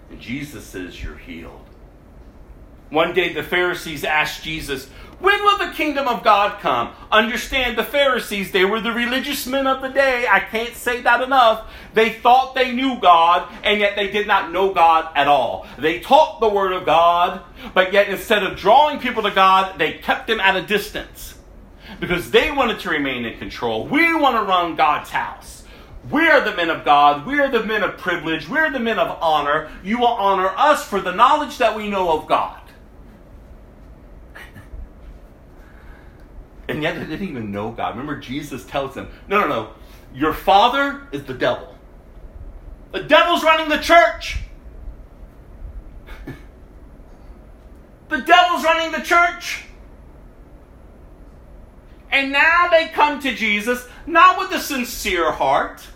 And 0.10 0.20
Jesus 0.20 0.66
says, 0.66 1.02
You're 1.02 1.18
healed. 1.18 1.66
One 2.90 3.14
day 3.14 3.34
the 3.34 3.44
Pharisees 3.44 4.04
asked 4.04 4.44
Jesus, 4.44 4.90
when 5.20 5.44
will 5.44 5.58
the 5.58 5.74
kingdom 5.74 6.08
of 6.08 6.24
God 6.24 6.62
come? 6.62 6.94
Understand 7.12 7.78
the 7.78 7.84
Pharisees, 7.84 8.52
they 8.52 8.64
were 8.64 8.80
the 8.80 8.94
religious 8.94 9.46
men 9.46 9.68
of 9.68 9.82
the 9.82 9.90
day. 9.90 10.26
I 10.30 10.40
can't 10.40 10.74
say 10.74 11.02
that 11.02 11.22
enough. 11.22 11.70
They 11.94 12.14
thought 12.14 12.56
they 12.56 12.72
knew 12.72 13.00
God, 13.02 13.52
and 13.64 13.82
yet 13.82 13.98
they 13.98 14.10
did 14.10 14.28
not 14.28 14.54
know 14.54 14.74
God 14.74 15.12
at 15.16 15.28
all. 15.28 15.68
They 15.78 16.00
taught 16.00 16.40
the 16.40 16.48
Word 16.48 16.72
of 16.72 16.86
God, 16.86 17.42
but 17.74 17.92
yet 17.92 18.08
instead 18.08 18.44
of 18.44 18.58
drawing 18.58 19.00
people 19.00 19.24
to 19.24 19.32
God, 19.32 19.78
they 19.78 19.94
kept 19.94 20.28
them 20.28 20.40
at 20.40 20.56
a 20.56 20.62
distance 20.62 21.36
because 22.00 22.32
they 22.32 22.50
wanted 22.50 22.80
to 22.80 22.90
remain 22.90 23.26
in 23.26 23.38
control. 23.40 23.88
We 23.88 24.16
want 24.16 24.38
to 24.38 24.44
run 24.44 24.78
God's 24.78 25.10
house. 25.10 25.59
We're 26.10 26.44
the 26.44 26.56
men 26.56 26.70
of 26.70 26.86
God. 26.86 27.26
We're 27.26 27.50
the 27.50 27.64
men 27.64 27.84
of 27.84 27.98
privilege. 27.98 28.50
We're 28.50 28.72
the 28.72 28.80
men 28.80 28.98
of 28.98 29.18
honor. 29.22 29.70
You 29.84 30.00
will 30.00 30.08
honor 30.08 30.50
us 30.58 30.84
for 30.84 31.02
the 31.02 31.12
knowledge 31.12 31.58
that 31.60 31.76
we 31.76 31.90
know 31.90 32.12
of 32.12 32.28
God. 32.28 32.60
and 36.70 36.84
yet 36.84 36.96
they 36.96 37.06
didn't 37.06 37.28
even 37.28 37.52
know 37.52 37.72
God. 37.72 37.98
Remember, 37.98 38.20
Jesus 38.20 38.64
tells 38.66 38.94
them, 38.94 39.10
no, 39.28 39.42
no, 39.42 39.48
no, 39.48 39.70
your 40.14 40.34
father 40.34 41.08
is 41.12 41.24
the 41.24 41.34
devil. 41.34 41.76
The 42.92 43.04
devil's 43.04 43.44
running 43.44 43.70
the 43.70 43.78
church. 43.78 44.38
the 48.10 48.22
devil's 48.22 48.64
running 48.64 48.92
the 48.92 49.02
church. 49.02 49.66
And 52.12 52.32
now 52.32 52.68
they 52.70 52.88
come 52.88 53.20
to 53.22 53.34
Jesus, 53.34 53.88
not 54.06 54.40
with 54.40 54.52
a 54.52 54.60
sincere 54.60 55.32
heart, 55.32 55.88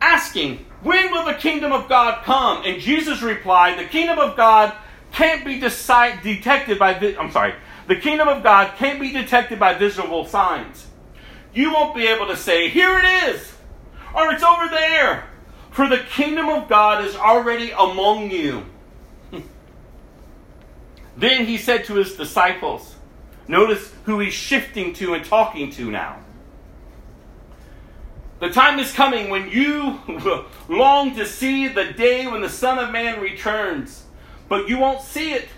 asking, 0.00 0.66
When 0.82 1.10
will 1.10 1.24
the 1.24 1.34
kingdom 1.34 1.72
of 1.72 1.88
God 1.88 2.24
come? 2.24 2.64
And 2.64 2.80
Jesus 2.80 3.22
replied, 3.22 3.78
The 3.78 3.84
kingdom 3.84 4.18
of 4.18 4.36
God 4.36 4.74
can't 5.12 5.44
be 5.44 5.58
detected 5.58 6.78
by. 6.78 6.94
I'm 7.18 7.30
sorry. 7.30 7.54
The 7.88 7.96
kingdom 7.96 8.28
of 8.28 8.42
God 8.42 8.76
can't 8.76 9.00
be 9.00 9.12
detected 9.12 9.58
by 9.58 9.74
visible 9.74 10.26
signs. 10.26 10.86
You 11.54 11.72
won't 11.72 11.94
be 11.96 12.06
able 12.06 12.26
to 12.26 12.36
say, 12.36 12.68
here 12.68 12.98
it 12.98 13.30
is, 13.30 13.52
or 14.14 14.30
it's 14.30 14.42
over 14.42 14.68
there, 14.68 15.26
for 15.70 15.88
the 15.88 15.98
kingdom 15.98 16.50
of 16.50 16.68
God 16.68 17.04
is 17.04 17.16
already 17.16 17.70
among 17.70 18.30
you. 18.30 18.66
then 21.16 21.46
he 21.46 21.56
said 21.56 21.86
to 21.86 21.94
his 21.94 22.14
disciples, 22.14 22.94
notice 23.48 23.90
who 24.04 24.18
he's 24.18 24.34
shifting 24.34 24.92
to 24.94 25.14
and 25.14 25.24
talking 25.24 25.70
to 25.72 25.90
now. 25.90 26.18
The 28.40 28.50
time 28.50 28.78
is 28.78 28.92
coming 28.92 29.30
when 29.30 29.50
you 29.50 29.98
long 30.68 31.16
to 31.16 31.26
see 31.26 31.66
the 31.66 31.92
day 31.92 32.26
when 32.28 32.40
the 32.40 32.48
Son 32.48 32.78
of 32.78 32.92
Man 32.92 33.20
returns, 33.20 34.04
but 34.48 34.68
you 34.68 34.78
won't 34.78 35.02
see 35.02 35.32
it. 35.32 35.48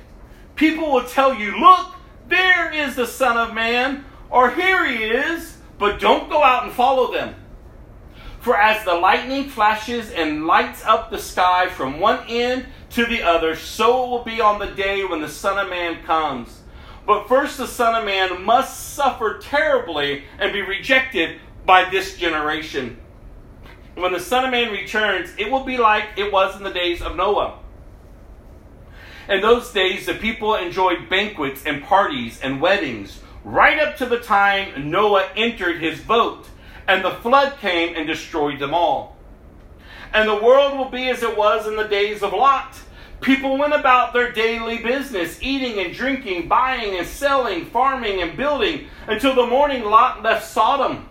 People 0.57 0.91
will 0.91 1.05
tell 1.05 1.35
you, 1.35 1.59
Look, 1.61 1.95
there 2.29 2.73
is 2.73 2.97
the 2.97 3.07
Son 3.07 3.37
of 3.37 3.55
Man, 3.55 4.07
or 4.31 4.51
here 4.51 4.87
he 4.87 5.05
is, 5.05 5.59
but 5.79 6.01
don't 6.01 6.31
go 6.31 6.43
out 6.43 6.65
and 6.65 6.73
follow 6.73 7.13
them. 7.13 7.35
For 8.41 8.57
as 8.57 8.83
the 8.87 8.95
lightning 8.95 9.51
flashes 9.51 10.11
and 10.11 10.47
lights 10.47 10.83
up 10.87 11.11
the 11.11 11.19
sky 11.19 11.69
from 11.69 12.01
one 12.01 12.25
end 12.29 12.65
to 12.91 13.05
the 13.05 13.23
other, 13.23 13.57
so 13.57 14.05
it 14.05 14.09
will 14.09 14.25
be 14.25 14.41
on 14.41 14.59
the 14.59 14.69
day 14.69 15.05
when 15.05 15.21
the 15.21 15.29
Son 15.29 15.59
of 15.59 15.69
Man 15.69 16.03
comes. 16.05 16.63
But 17.07 17.29
first, 17.29 17.59
the 17.59 17.67
Son 17.67 17.95
of 17.95 18.07
Man 18.07 18.43
must 18.43 18.95
suffer 18.95 19.39
terribly 19.43 20.25
and 20.39 20.55
be 20.55 20.63
rejected 20.63 21.41
by 21.65 21.89
this 21.91 22.17
generation. 22.17 22.99
When 23.95 24.13
the 24.13 24.21
Son 24.21 24.45
of 24.45 24.51
Man 24.51 24.73
returns, 24.73 25.31
it 25.37 25.51
will 25.51 25.65
be 25.65 25.77
like 25.77 26.05
it 26.17 26.33
was 26.33 26.57
in 26.57 26.63
the 26.63 26.73
days 26.73 27.03
of 27.03 27.17
Noah. 27.17 27.59
In 29.29 29.41
those 29.41 29.73
days, 29.73 30.07
the 30.07 30.15
people 30.15 30.55
enjoyed 30.55 31.09
banquets 31.09 31.65
and 31.67 31.85
parties 31.85 32.41
and 32.43 32.61
weddings, 32.61 33.21
right 33.45 33.79
up 33.79 33.97
to 33.99 34.07
the 34.07 34.19
time 34.19 34.91
Noah 34.91 35.29
entered 35.37 35.81
his 35.81 36.01
boat, 36.01 36.49
and 36.89 37.05
the 37.05 37.11
flood 37.11 37.59
came 37.59 37.95
and 37.95 38.07
destroyed 38.07 38.59
them 38.59 38.75
all. 38.75 39.17
And 40.13 40.29
the 40.29 40.43
world 40.43 40.79
will 40.79 40.89
be 40.89 41.09
as 41.09 41.23
it 41.23 41.37
was 41.37 41.67
in 41.67 41.77
the 41.77 41.85
days 41.85 42.23
of 42.23 42.33
Lot. 42.33 42.75
People 43.21 43.59
went 43.59 43.75
about 43.75 44.15
their 44.15 44.33
daily 44.33 44.79
business, 44.79 45.39
eating 45.43 45.79
and 45.79 45.95
drinking, 45.95 46.49
buying 46.49 46.97
and 46.97 47.07
selling, 47.07 47.67
farming 47.67 48.23
and 48.23 48.37
building, 48.37 48.87
until 49.07 49.35
the 49.35 49.47
morning 49.47 49.85
Lot 49.85 50.23
left 50.23 50.49
Sodom. 50.49 51.10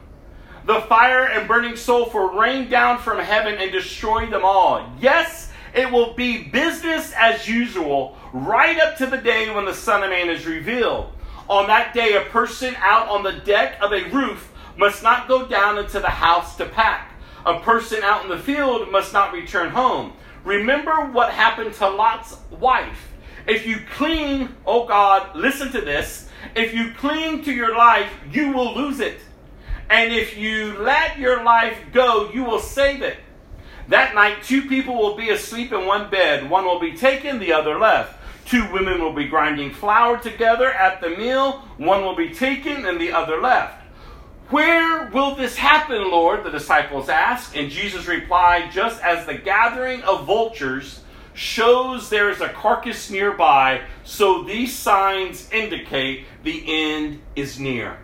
The 0.70 0.82
fire 0.82 1.26
and 1.26 1.48
burning 1.48 1.76
sulfur 1.76 2.28
rain 2.28 2.70
down 2.70 3.00
from 3.00 3.18
heaven 3.18 3.56
and 3.56 3.72
destroy 3.72 4.28
them 4.28 4.46
all. 4.46 4.88
Yes, 5.02 5.52
it 5.74 5.92
will 5.92 6.14
be 6.14 6.44
business 6.44 7.12
as 7.18 7.48
usual 7.48 8.16
right 8.34 8.80
up 8.80 8.96
to 8.98 9.08
the 9.08 9.18
day 9.18 9.50
when 9.50 9.66
the 9.66 9.74
Son 9.74 10.04
of 10.04 10.12
Man 10.12 10.30
is 10.30 10.46
revealed. 10.46 11.12
On 11.48 11.66
that 11.66 11.96
day, 11.96 12.18
a 12.18 12.30
person 12.30 12.76
out 12.78 13.08
on 13.10 13.24
the 13.24 13.32
deck 13.32 13.80
of 13.82 13.94
a 13.94 14.12
roof 14.12 14.54
must 14.78 15.02
not 15.02 15.28
go 15.28 15.48
down 15.48 15.80
into 15.80 16.00
the 16.00 16.08
house 16.08 16.56
to 16.58 16.68
pack. 16.68 17.14
A 17.48 17.60
person 17.62 18.04
out 18.04 18.22
in 18.24 18.30
the 18.30 18.38
field 18.38 18.92
must 18.92 19.12
not 19.12 19.34
return 19.34 19.72
home. 19.72 20.14
Remember 20.44 21.08
what 21.08 21.32
happened 21.32 21.74
to 21.74 21.90
Lot's 21.90 22.38
wife. 22.52 23.12
If 23.48 23.66
you 23.66 23.80
cling, 23.96 24.50
oh 24.68 24.86
God, 24.86 25.36
listen 25.36 25.72
to 25.72 25.82
this. 25.82 26.30
If 26.56 26.76
you 26.76 26.94
cling 26.94 27.44
to 27.46 27.52
your 27.52 27.76
life, 27.76 28.14
you 28.32 28.52
will 28.52 28.76
lose 28.76 29.00
it. 29.00 29.20
And 29.90 30.14
if 30.14 30.38
you 30.38 30.78
let 30.80 31.18
your 31.18 31.44
life 31.44 31.78
go, 31.92 32.30
you 32.32 32.44
will 32.44 32.60
save 32.60 33.02
it. 33.02 33.18
That 33.88 34.14
night, 34.14 34.44
two 34.44 34.68
people 34.68 34.96
will 34.96 35.18
be 35.18 35.32
asleep 35.32 35.74
in 35.74 35.88
one 35.88 36.12
bed. 36.12 36.48
One 36.48 36.66
will 36.66 36.80
be 36.80 36.96
taken, 36.96 37.40
the 37.40 37.54
other 37.54 37.80
left. 37.80 38.16
Two 38.46 38.72
women 38.72 39.02
will 39.02 39.14
be 39.14 39.26
grinding 39.26 39.74
flour 39.74 40.18
together 40.18 40.72
at 40.72 41.02
the 41.02 41.10
meal. 41.10 41.64
One 41.78 42.04
will 42.04 42.16
be 42.16 42.34
taken, 42.34 42.86
and 42.86 43.02
the 43.02 43.12
other 43.12 43.42
left. 43.42 43.84
Where 44.50 45.08
will 45.10 45.36
this 45.36 45.56
happen, 45.56 46.10
Lord? 46.10 46.44
The 46.44 46.52
disciples 46.52 47.10
asked. 47.10 47.56
And 47.56 47.72
Jesus 47.72 48.08
replied, 48.08 48.72
Just 48.72 49.02
as 49.04 49.26
the 49.26 49.36
gathering 49.36 50.02
of 50.04 50.26
vultures 50.26 51.02
shows 51.34 52.10
there 52.10 52.30
is 52.30 52.42
a 52.42 52.50
carcass 52.50 53.10
nearby, 53.10 53.82
so 54.04 54.44
these 54.44 54.76
signs 54.76 55.50
indicate 55.52 56.26
the 56.44 56.64
end 56.68 57.22
is 57.36 57.60
near. 57.60 57.98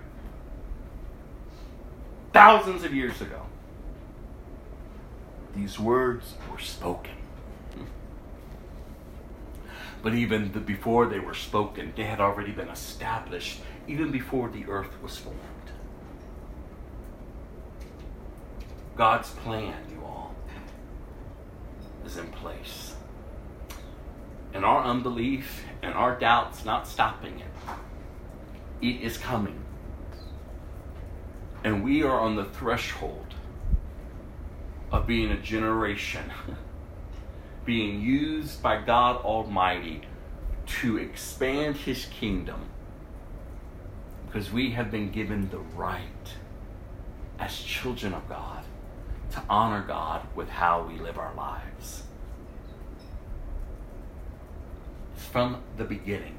Thousands 2.36 2.84
of 2.84 2.94
years 2.94 3.22
ago, 3.22 3.44
these 5.56 5.80
words 5.80 6.34
were 6.52 6.60
spoken. 6.60 7.16
But 10.04 10.16
even 10.16 10.52
the, 10.52 10.60
before 10.60 11.06
they 11.06 11.20
were 11.20 11.34
spoken, 11.34 11.94
they 11.96 12.04
had 12.04 12.20
already 12.20 12.52
been 12.52 12.68
established, 12.68 13.62
even 13.88 14.12
before 14.12 14.50
the 14.50 14.66
earth 14.66 15.02
was 15.02 15.18
formed. 15.18 15.40
God's 18.98 19.30
plan, 19.30 19.78
you 19.90 20.04
all, 20.04 20.36
is 22.06 22.18
in 22.18 22.28
place. 22.34 22.96
And 24.54 24.66
our 24.66 24.84
unbelief 24.84 25.64
and 25.82 25.94
our 25.94 26.20
doubts 26.20 26.66
not 26.66 26.86
stopping 26.86 27.40
it. 27.40 27.72
It 28.82 29.02
is 29.02 29.18
coming. 29.18 29.65
And 31.66 31.84
we 31.84 32.04
are 32.04 32.20
on 32.20 32.36
the 32.36 32.46
threshold 32.46 33.34
of 34.92 35.08
being 35.08 35.32
a 35.32 35.38
generation 35.38 36.32
being 37.66 38.02
used 38.02 38.62
by 38.62 38.80
God 38.80 39.16
Almighty 39.26 40.02
to 40.68 41.00
expand 41.00 41.76
His 41.76 42.06
kingdom 42.06 42.70
because 44.28 44.52
we 44.52 44.70
have 44.74 44.92
been 44.92 45.10
given 45.10 45.50
the 45.50 45.58
right 45.58 46.30
as 47.40 47.58
children 47.58 48.14
of 48.14 48.30
God 48.30 48.64
to 49.32 49.42
honor 49.50 49.84
God 49.88 50.22
with 50.36 50.50
how 50.50 50.84
we 50.84 51.00
live 51.00 51.18
our 51.18 51.34
lives. 51.34 52.04
From 55.16 55.64
the 55.78 55.84
beginning, 55.84 56.38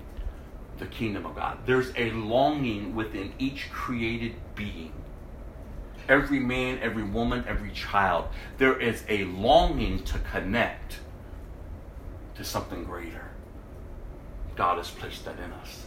the 0.78 0.86
kingdom 0.86 1.26
of 1.26 1.34
God. 1.34 1.58
There's 1.66 1.90
a 1.96 2.12
longing 2.12 2.94
within 2.94 3.32
each 3.40 3.72
created 3.72 4.36
being. 4.54 4.92
Every 6.08 6.38
man, 6.38 6.78
every 6.82 7.02
woman, 7.02 7.44
every 7.48 7.72
child. 7.72 8.26
There 8.58 8.78
is 8.80 9.02
a 9.08 9.24
longing 9.24 10.04
to 10.04 10.18
connect 10.18 10.98
to 12.36 12.44
something 12.44 12.84
greater. 12.84 13.24
God 14.54 14.78
has 14.78 14.90
placed 14.90 15.24
that 15.24 15.38
in 15.38 15.52
us. 15.52 15.86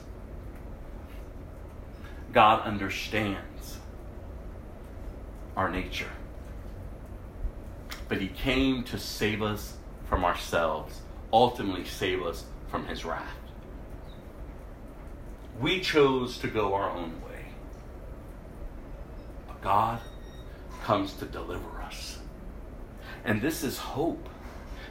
God 2.33 2.61
understands 2.61 3.77
our 5.55 5.69
nature. 5.69 6.11
But 8.07 8.21
He 8.21 8.27
came 8.27 8.83
to 8.85 8.99
save 8.99 9.41
us 9.41 9.77
from 10.07 10.25
ourselves, 10.25 11.01
ultimately, 11.31 11.85
save 11.85 12.23
us 12.23 12.43
from 12.69 12.85
His 12.87 13.05
wrath. 13.05 13.35
We 15.59 15.81
chose 15.81 16.37
to 16.39 16.47
go 16.47 16.73
our 16.73 16.89
own 16.89 17.21
way. 17.21 17.45
But 19.47 19.61
God 19.61 19.99
comes 20.83 21.13
to 21.13 21.25
deliver 21.25 21.81
us. 21.81 22.19
And 23.25 23.41
this 23.41 23.63
is 23.63 23.77
hope. 23.77 24.29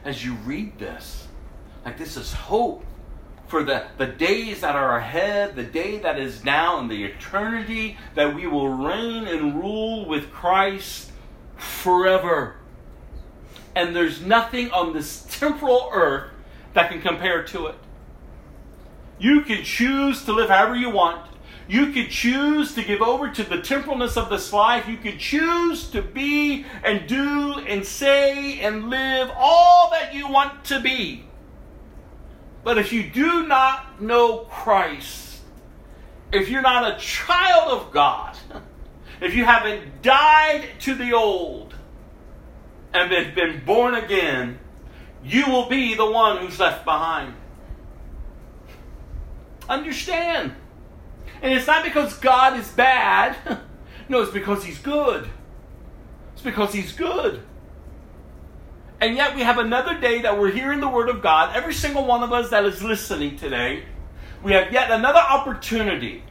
As 0.05 0.25
you 0.25 0.35
read 0.35 0.79
this, 0.79 1.27
like 1.85 1.99
this 1.99 2.17
is 2.17 2.33
hope 2.33 2.85
for 3.49 3.65
the, 3.65 3.87
the 3.97 4.07
days 4.07 4.61
that 4.61 4.77
are 4.77 4.99
ahead, 4.99 5.57
the 5.57 5.65
day 5.65 5.99
that 5.99 6.19
is 6.19 6.45
now, 6.45 6.79
and 6.79 6.91
the 6.91 7.05
eternity 7.05 7.97
that 8.15 8.35
we 8.35 8.47
will 8.47 8.69
reign 8.69 9.27
and 9.27 9.57
rule 9.57 10.07
with 10.07 10.31
Christ 10.31 11.11
forever. 11.57 12.57
And 13.75 13.97
there's 13.97 14.21
nothing 14.21 14.71
on 14.71 14.93
this 14.93 15.27
temporal 15.31 15.91
earth 15.93 16.31
that 16.75 16.91
can 16.91 17.01
compare 17.01 17.43
to 17.45 17.67
it. 17.67 17.77
You 19.19 19.41
can 19.41 19.65
choose 19.65 20.25
to 20.27 20.33
live 20.33 20.51
however 20.51 20.77
you 20.77 20.91
want. 20.91 21.29
You 21.69 21.93
could 21.93 22.09
choose 22.09 22.75
to 22.75 22.83
give 22.83 23.03
over 23.03 23.31
to 23.31 23.45
the 23.45 23.59
temporalness 23.59 24.17
of 24.17 24.31
this 24.31 24.55
life. 24.55 24.89
You 24.89 24.97
could 24.97 25.19
choose 25.19 25.91
to 25.91 26.01
be 26.01 26.65
and 26.83 27.07
do 27.07 27.59
and 27.59 27.85
say 27.85 28.61
and 28.61 28.89
live 28.89 29.31
all 29.37 29.91
that 29.91 30.15
you 30.15 30.29
want 30.29 30.65
to 30.67 30.81
be. 30.81 31.27
But 32.65 32.79
if 32.79 32.91
you 32.91 33.03
do 33.11 33.47
not 33.47 34.01
know 34.01 34.47
Christ, 34.51 35.41
if 36.33 36.49
you're 36.49 36.63
not 36.63 36.95
a 36.95 36.99
child 36.99 37.71
of 37.71 37.93
God, 37.93 38.35
if 39.21 39.35
you 39.35 39.45
haven't 39.45 40.01
died 40.01 40.69
to 40.81 40.95
the 40.95 41.13
old 41.13 41.75
and 42.95 43.11
been, 43.11 43.35
been 43.35 43.65
born 43.67 43.95
again, 43.95 44.59
you 45.23 45.45
will 45.51 45.69
be 45.69 45.95
the 45.95 46.11
one 46.11 46.39
who's 46.39 46.59
left 46.59 46.87
behind. 46.87 47.35
Understand. 49.69 50.55
And 51.43 51.53
it's 51.53 51.67
not 51.67 51.85
because 51.85 52.17
God 52.19 52.59
is 52.59 52.69
bad. 52.69 53.37
No, 54.11 54.23
it's 54.23 54.33
because 54.33 54.65
He's 54.65 54.79
good. 54.79 55.29
It's 56.33 56.41
because 56.41 56.73
He's 56.73 56.93
good. 56.93 57.43
And 59.01 59.17
yet 59.17 59.37
we 59.37 59.43
have 59.43 59.59
another 59.59 60.01
day 60.01 60.23
that 60.23 60.39
we're 60.39 60.51
hearing 60.51 60.81
the 60.81 60.89
Word 60.89 61.09
of 61.09 61.21
God. 61.21 61.55
Every 61.55 61.75
single 61.75 62.07
one 62.07 62.23
of 62.23 62.33
us 62.33 62.49
that 62.49 62.65
is 62.65 62.83
listening 62.83 63.37
today, 63.37 63.85
we 64.43 64.53
have 64.53 64.73
yet 64.73 64.91
another 64.91 65.19
opportunity 65.19 66.25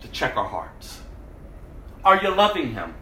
to 0.00 0.08
check 0.08 0.36
our 0.36 0.48
hearts. 0.48 1.00
Are 2.04 2.20
you 2.22 2.34
loving 2.34 2.72
Him? 2.72 2.94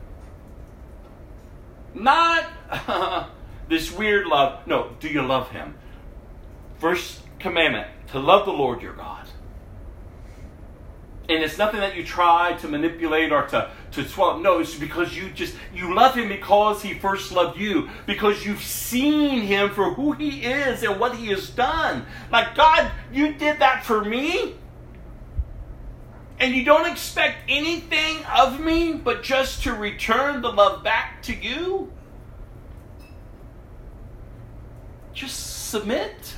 Not 1.95 2.47
this 3.69 3.93
weird 3.93 4.27
love. 4.27 4.67
No, 4.67 4.91
do 5.01 5.09
you 5.09 5.23
love 5.23 5.51
Him? 5.51 5.77
First 6.79 7.21
commandment 7.39 7.89
to 8.09 8.19
love 8.19 8.45
the 8.45 8.53
Lord 8.53 8.83
your 8.83 8.95
God. 8.95 9.26
And 11.29 11.43
it's 11.43 11.59
nothing 11.59 11.81
that 11.81 11.97
you 11.97 12.05
try 12.05 12.53
to 12.61 12.69
manipulate 12.69 13.33
or 13.33 13.47
to, 13.49 13.71
to 13.93 14.05
swallow. 14.05 14.39
No, 14.39 14.61
it's 14.61 14.77
because 14.77 15.17
you 15.17 15.31
just 15.31 15.57
you 15.75 15.93
love 15.93 16.15
him 16.15 16.29
because 16.29 16.83
he 16.83 16.95
first 16.95 17.33
loved 17.33 17.59
you. 17.59 17.91
Because 18.07 18.47
you've 18.47 18.63
seen 18.63 19.43
him 19.43 19.71
for 19.71 19.95
who 19.95 20.13
he 20.13 20.43
is 20.45 20.85
and 20.85 21.01
what 21.01 21.17
he 21.17 21.29
has 21.29 21.51
done. 21.51 22.07
Like 22.31 22.55
God, 22.55 22.93
you 23.13 23.33
did 23.35 23.59
that 23.59 23.85
for 23.85 24.05
me. 24.05 24.55
And 26.39 26.55
you 26.55 26.65
don't 26.65 26.87
expect 26.87 27.39
anything 27.49 28.19
of 28.27 28.61
me 28.61 28.93
but 28.93 29.25
just 29.25 29.65
to 29.65 29.73
return 29.73 30.43
the 30.43 30.53
love 30.53 30.85
back 30.85 31.23
to 31.23 31.35
you. 31.35 31.93
Just 35.13 35.71
submit 35.71 36.37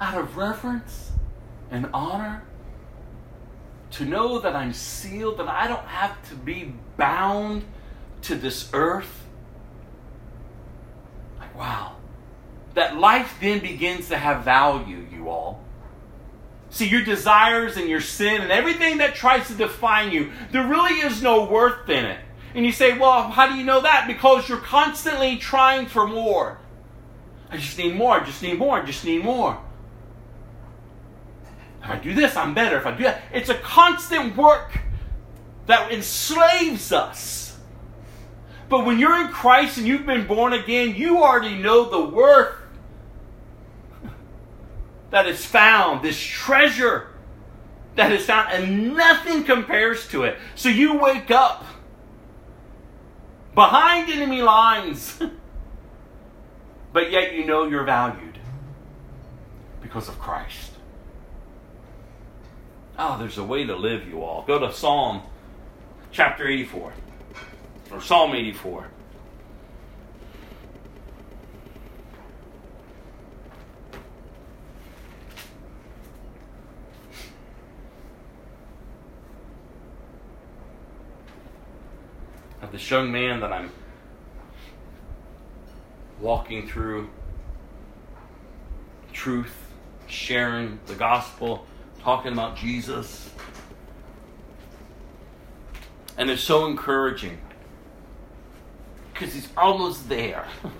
out 0.00 0.18
of 0.18 0.36
reverence 0.36 1.10
and 1.70 1.88
honor 1.92 2.44
to 3.94 4.04
know 4.04 4.38
that 4.40 4.56
I'm 4.56 4.72
sealed, 4.72 5.38
that 5.38 5.48
I 5.48 5.68
don't 5.68 5.86
have 5.86 6.28
to 6.28 6.34
be 6.34 6.72
bound 6.96 7.64
to 8.22 8.34
this 8.34 8.68
earth. 8.72 9.24
Like, 11.38 11.56
wow. 11.56 11.96
That 12.74 12.96
life 12.96 13.36
then 13.40 13.60
begins 13.60 14.08
to 14.08 14.18
have 14.18 14.44
value, 14.44 15.06
you 15.12 15.28
all. 15.28 15.62
See, 16.70 16.88
your 16.88 17.04
desires 17.04 17.76
and 17.76 17.88
your 17.88 18.00
sin 18.00 18.40
and 18.40 18.50
everything 18.50 18.98
that 18.98 19.14
tries 19.14 19.46
to 19.46 19.54
define 19.54 20.10
you, 20.10 20.32
there 20.50 20.66
really 20.66 20.94
is 20.94 21.22
no 21.22 21.44
worth 21.44 21.88
in 21.88 22.04
it. 22.04 22.18
And 22.54 22.66
you 22.66 22.72
say, 22.72 22.98
well, 22.98 23.28
how 23.30 23.48
do 23.48 23.54
you 23.54 23.64
know 23.64 23.82
that? 23.82 24.08
Because 24.08 24.48
you're 24.48 24.58
constantly 24.58 25.36
trying 25.36 25.86
for 25.86 26.06
more. 26.06 26.58
I 27.48 27.58
just 27.58 27.78
need 27.78 27.94
more, 27.94 28.20
I 28.20 28.24
just 28.24 28.42
need 28.42 28.58
more, 28.58 28.80
I 28.80 28.84
just 28.84 29.04
need 29.04 29.22
more. 29.22 29.62
If 31.84 31.90
I 31.90 31.98
do 31.98 32.14
this, 32.14 32.36
I'm 32.36 32.54
better. 32.54 32.76
If 32.76 32.86
I 32.86 32.96
do 32.96 33.04
that, 33.04 33.22
it's 33.32 33.48
a 33.48 33.54
constant 33.54 34.36
work 34.36 34.78
that 35.66 35.92
enslaves 35.92 36.92
us. 36.92 37.56
But 38.68 38.86
when 38.86 38.98
you're 38.98 39.20
in 39.20 39.28
Christ 39.28 39.78
and 39.78 39.86
you've 39.86 40.06
been 40.06 40.26
born 40.26 40.52
again, 40.52 40.94
you 40.96 41.22
already 41.22 41.56
know 41.56 41.88
the 41.88 42.14
worth 42.14 42.56
that 45.10 45.26
is 45.26 45.44
found, 45.44 46.02
this 46.02 46.18
treasure 46.18 47.08
that 47.94 48.10
is 48.10 48.24
found, 48.24 48.52
and 48.52 48.96
nothing 48.96 49.44
compares 49.44 50.08
to 50.08 50.24
it. 50.24 50.38
So 50.54 50.68
you 50.68 50.98
wake 50.98 51.30
up 51.30 51.64
behind 53.54 54.10
enemy 54.10 54.42
lines 54.42 55.22
but 56.94 57.10
yet 57.10 57.34
you 57.34 57.44
know 57.44 57.66
you're 57.66 57.84
valued 57.84 58.38
because 59.82 60.08
of 60.08 60.18
Christ. 60.18 60.73
Oh, 62.96 63.18
there's 63.18 63.38
a 63.38 63.44
way 63.44 63.64
to 63.64 63.74
live, 63.74 64.06
you 64.06 64.22
all. 64.22 64.44
Go 64.46 64.60
to 64.60 64.72
Psalm 64.72 65.22
chapter 66.12 66.46
84, 66.46 66.92
or 67.90 68.00
Psalm 68.00 68.34
84. 68.34 68.88
Of 82.62 82.70
this 82.70 82.88
young 82.88 83.10
man 83.10 83.40
that 83.40 83.52
I'm 83.52 83.72
walking 86.20 86.68
through 86.68 87.10
truth, 89.12 89.52
sharing 90.06 90.78
the 90.86 90.94
gospel, 90.94 91.66
talking 92.04 92.34
about 92.34 92.54
Jesus. 92.54 93.30
And 96.18 96.30
it's 96.30 96.42
so 96.42 96.66
encouraging 96.66 97.38
because 99.12 99.32
he's 99.32 99.48
almost 99.56 100.08
there. 100.08 100.46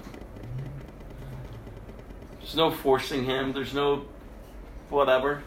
There's 2.38 2.56
no 2.56 2.70
forcing 2.70 3.24
him, 3.24 3.54
there's 3.54 3.72
no 3.72 4.04
whatever. 4.90 5.42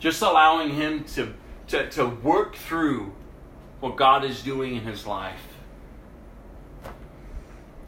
Just 0.00 0.22
allowing 0.22 0.70
him 0.70 1.04
to, 1.14 1.32
to, 1.68 1.88
to 1.90 2.06
work 2.06 2.56
through 2.56 3.12
what 3.78 3.94
God 3.94 4.24
is 4.24 4.42
doing 4.42 4.74
in 4.74 4.82
his 4.82 5.06
life. 5.06 5.46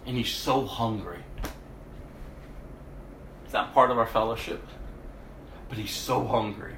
And 0.07 0.17
he's 0.17 0.31
so 0.31 0.65
hungry. 0.65 1.19
It's 3.45 3.53
not 3.53 3.75
part 3.75 3.91
of 3.91 3.99
our 3.99 4.07
fellowship, 4.07 4.63
but 5.69 5.77
he's 5.77 5.91
so 5.91 6.25
hungry. 6.25 6.78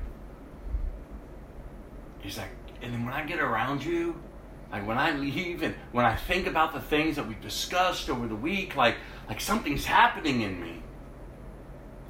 He's 2.20 2.38
like, 2.38 2.50
and 2.82 2.92
then 2.92 3.04
when 3.04 3.14
I 3.14 3.24
get 3.24 3.40
around 3.40 3.84
you, 3.84 4.20
like 4.70 4.86
when 4.86 4.98
I 4.98 5.12
leave 5.12 5.62
and 5.62 5.74
when 5.92 6.04
I 6.04 6.16
think 6.16 6.46
about 6.46 6.72
the 6.72 6.80
things 6.80 7.16
that 7.16 7.26
we've 7.26 7.40
discussed 7.40 8.08
over 8.08 8.26
the 8.26 8.36
week, 8.36 8.76
like 8.76 8.96
like 9.28 9.40
something's 9.40 9.84
happening 9.84 10.42
in 10.42 10.60
me. 10.60 10.82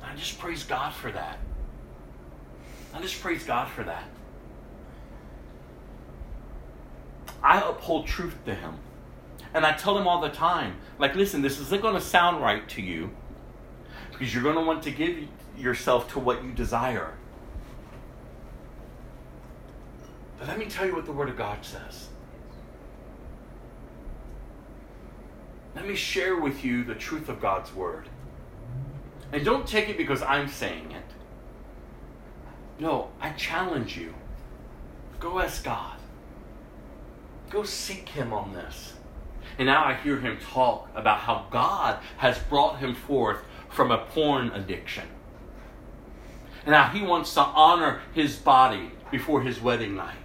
I 0.03 0.15
just 0.17 0.39
praise 0.39 0.65
God 0.65 0.93
for 0.93 1.11
that. 1.13 1.39
I 2.93 3.01
just 3.01 3.21
praise 3.21 3.45
God 3.45 3.69
for 3.69 3.85
that. 3.85 4.05
I 7.43 7.61
uphold 7.61 8.07
truth 8.07 8.37
to 8.45 8.55
him. 8.55 8.75
And 9.55 9.65
I 9.67 9.73
tell 9.73 9.99
him 9.99 10.07
all 10.07 10.21
the 10.21 10.29
time, 10.29 10.77
like, 10.99 11.15
listen, 11.15 11.43
this 11.43 11.59
isn't 11.59 11.83
going 11.83 11.95
to 11.95 12.01
sound 12.01 12.41
right 12.41 12.69
to 12.71 12.83
you 12.83 13.11
because 14.13 14.33
you're 14.33 14.43
going 14.43 14.57
to 14.57 14.63
want 14.63 14.83
to 14.85 14.91
give 14.91 15.27
yourself 15.59 16.13
to 16.13 16.21
what 16.21 16.45
you 16.45 16.53
desire. 16.53 17.15
But 20.41 20.49
let 20.49 20.59
me 20.59 20.65
tell 20.65 20.87
you 20.87 20.97
what 20.97 21.07
the 21.07 21.13
Word 21.13 21.29
of 21.29 21.37
God 21.37 21.65
says. 21.65 22.09
Let 25.77 25.87
me 25.87 25.95
share 25.95 26.37
with 26.37 26.65
you 26.65 26.83
the 26.83 26.97
truth 26.97 27.29
of 27.29 27.41
God's 27.41 27.73
Word. 27.73 28.09
And 29.33 29.45
don't 29.45 29.69
take 29.69 29.89
it 29.89 29.97
because 29.97 30.23
I'm 30.23 30.49
saying 30.49 30.91
it. 30.91 31.05
No, 32.81 33.11
I 33.21 33.31
challenge 33.31 33.97
you. 33.97 34.15
Go 35.21 35.39
ask 35.39 35.63
God. 35.63 35.99
Go 37.51 37.63
seek 37.63 38.09
Him 38.09 38.33
on 38.33 38.53
this. 38.53 38.95
And 39.59 39.67
now 39.67 39.85
I 39.85 39.93
hear 39.93 40.19
him 40.19 40.39
talk 40.39 40.89
about 40.95 41.19
how 41.19 41.47
God 41.51 41.99
has 42.17 42.39
brought 42.39 42.79
him 42.79 42.95
forth 42.95 43.41
from 43.69 43.91
a 43.91 43.99
porn 43.99 44.51
addiction. 44.53 45.05
And 46.65 46.75
how 46.75 46.89
he 46.89 47.03
wants 47.03 47.35
to 47.35 47.43
honor 47.43 48.01
his 48.15 48.37
body 48.37 48.93
before 49.11 49.43
his 49.43 49.61
wedding 49.61 49.95
night. 49.95 50.17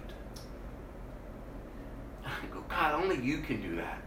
God, 2.68 2.94
only 3.02 3.16
you 3.24 3.38
can 3.38 3.62
do 3.62 3.76
that. 3.76 4.02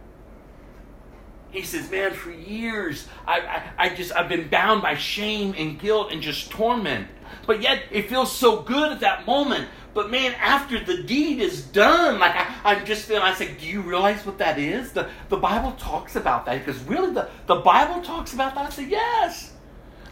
He 1.50 1.62
says, 1.62 1.90
man, 1.90 2.12
for 2.12 2.30
years 2.30 3.08
I, 3.26 3.40
I, 3.40 3.86
I 3.86 3.94
just 3.94 4.14
I've 4.14 4.28
been 4.28 4.48
bound 4.48 4.82
by 4.82 4.94
shame 4.94 5.54
and 5.58 5.78
guilt 5.78 6.12
and 6.12 6.22
just 6.22 6.50
torment. 6.50 7.08
But 7.46 7.62
yet 7.62 7.82
it 7.90 8.08
feels 8.08 8.30
so 8.34 8.62
good 8.62 8.92
at 8.92 9.00
that 9.00 9.26
moment. 9.26 9.68
But 9.92 10.10
man, 10.10 10.34
after 10.38 10.82
the 10.82 11.02
deed 11.02 11.40
is 11.40 11.62
done, 11.62 12.20
like 12.20 12.36
I, 12.36 12.54
I'm 12.64 12.86
just 12.86 13.06
feeling, 13.06 13.24
I 13.24 13.34
said, 13.34 13.58
do 13.58 13.66
you 13.66 13.80
realize 13.80 14.24
what 14.24 14.38
that 14.38 14.58
is? 14.58 14.92
The, 14.92 15.08
the 15.28 15.36
Bible 15.36 15.72
talks 15.72 16.14
about 16.14 16.46
that 16.46 16.64
because 16.64 16.80
really 16.84 17.12
the, 17.12 17.28
the 17.46 17.56
Bible 17.56 18.00
talks 18.00 18.32
about 18.32 18.54
that. 18.54 18.66
I 18.66 18.70
said, 18.70 18.88
yes. 18.88 19.52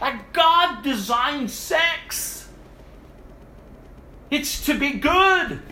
Like 0.00 0.32
God 0.32 0.82
designed 0.82 1.50
sex. 1.50 2.48
It's 4.30 4.66
to 4.66 4.78
be 4.78 4.94
good, 4.94 5.62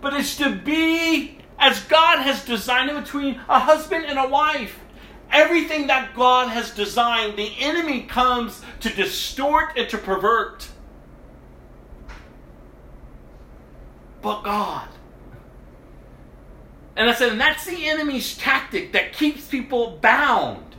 but 0.00 0.14
it's 0.14 0.36
to 0.36 0.54
be 0.54 1.38
as 1.58 1.80
God 1.84 2.20
has 2.20 2.44
designed 2.44 2.90
it 2.90 3.02
between 3.02 3.40
a 3.48 3.58
husband 3.58 4.04
and 4.06 4.18
a 4.18 4.28
wife. 4.28 4.80
Everything 5.30 5.88
that 5.88 6.14
God 6.14 6.48
has 6.48 6.70
designed, 6.70 7.36
the 7.36 7.50
enemy 7.58 8.02
comes 8.02 8.62
to 8.80 8.88
distort 8.90 9.76
and 9.76 9.88
to 9.88 9.98
pervert. 9.98 10.68
But 14.22 14.42
God. 14.42 14.88
And 16.96 17.10
I 17.10 17.14
said, 17.14 17.32
and 17.32 17.40
that's 17.40 17.64
the 17.64 17.88
enemy's 17.88 18.36
tactic 18.36 18.92
that 18.92 19.12
keeps 19.12 19.46
people 19.46 19.98
bound. 20.00 20.73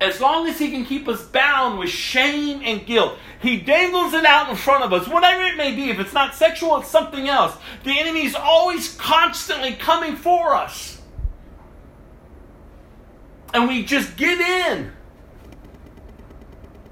As 0.00 0.20
long 0.20 0.46
as 0.46 0.58
he 0.58 0.70
can 0.70 0.84
keep 0.84 1.08
us 1.08 1.22
bound 1.22 1.78
with 1.78 1.88
shame 1.88 2.60
and 2.62 2.84
guilt, 2.86 3.18
he 3.40 3.58
dangles 3.58 4.12
it 4.12 4.24
out 4.26 4.50
in 4.50 4.56
front 4.56 4.84
of 4.84 4.92
us, 4.92 5.08
whatever 5.08 5.42
it 5.42 5.56
may 5.56 5.74
be. 5.74 5.90
If 5.90 5.98
it's 5.98 6.12
not 6.12 6.34
sexual, 6.34 6.76
it's 6.78 6.88
something 6.88 7.28
else. 7.28 7.56
The 7.84 7.98
enemy 7.98 8.26
is 8.26 8.34
always 8.34 8.94
constantly 8.94 9.72
coming 9.72 10.16
for 10.16 10.54
us. 10.54 11.00
And 13.54 13.68
we 13.68 13.84
just 13.84 14.16
give 14.16 14.40
in. 14.40 14.92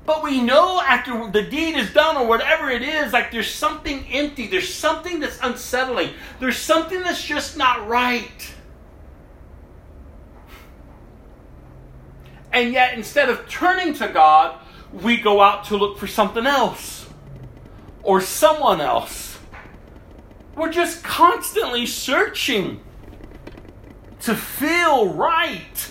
But 0.06 0.22
we 0.22 0.40
know 0.40 0.80
after 0.80 1.30
the 1.30 1.42
deed 1.42 1.76
is 1.76 1.92
done 1.92 2.16
or 2.16 2.26
whatever 2.26 2.70
it 2.70 2.82
is, 2.82 3.12
like 3.12 3.30
there's 3.30 3.50
something 3.50 4.06
empty, 4.10 4.46
there's 4.46 4.72
something 4.72 5.20
that's 5.20 5.38
unsettling, 5.42 6.10
there's 6.40 6.58
something 6.58 7.02
that's 7.02 7.22
just 7.22 7.56
not 7.56 7.86
right. 7.88 8.53
And 12.54 12.72
yet, 12.72 12.94
instead 12.94 13.28
of 13.28 13.48
turning 13.48 13.94
to 13.94 14.06
God, 14.06 14.60
we 14.92 15.16
go 15.16 15.40
out 15.40 15.64
to 15.64 15.76
look 15.76 15.98
for 15.98 16.06
something 16.06 16.46
else 16.46 17.04
or 18.04 18.20
someone 18.20 18.80
else. 18.80 19.36
We're 20.54 20.70
just 20.70 21.02
constantly 21.02 21.84
searching 21.84 22.80
to 24.20 24.36
feel 24.36 25.12
right. 25.14 25.90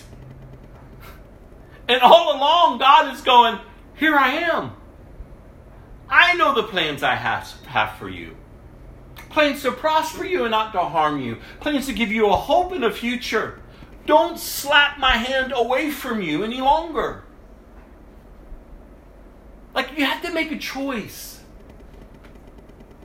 And 1.89 2.01
all 2.01 2.33
along, 2.33 2.77
God 2.77 3.13
is 3.13 3.19
going, 3.19 3.59
Here 3.95 4.15
I 4.15 4.29
am. 4.35 4.71
I 6.09 6.35
know 6.35 6.55
the 6.55 6.63
plans 6.63 7.03
I 7.03 7.15
have, 7.15 7.51
have 7.65 7.97
for 7.97 8.07
you. 8.07 8.37
Plans 9.29 9.63
to 9.63 9.73
prosper 9.73 10.23
you 10.23 10.43
and 10.43 10.51
not 10.51 10.71
to 10.71 10.79
harm 10.79 11.19
you. 11.19 11.39
Plans 11.59 11.87
to 11.87 11.93
give 11.93 12.09
you 12.09 12.29
a 12.29 12.37
hope 12.37 12.71
and 12.71 12.85
a 12.85 12.91
future. 12.91 13.59
Don't 14.05 14.37
slap 14.37 14.99
my 14.99 15.17
hand 15.17 15.53
away 15.55 15.89
from 15.89 16.21
you 16.21 16.43
any 16.43 16.59
longer. 16.59 17.23
Like 19.73 19.97
you 19.97 20.05
have 20.05 20.21
to 20.23 20.33
make 20.33 20.51
a 20.51 20.57
choice. 20.57 21.41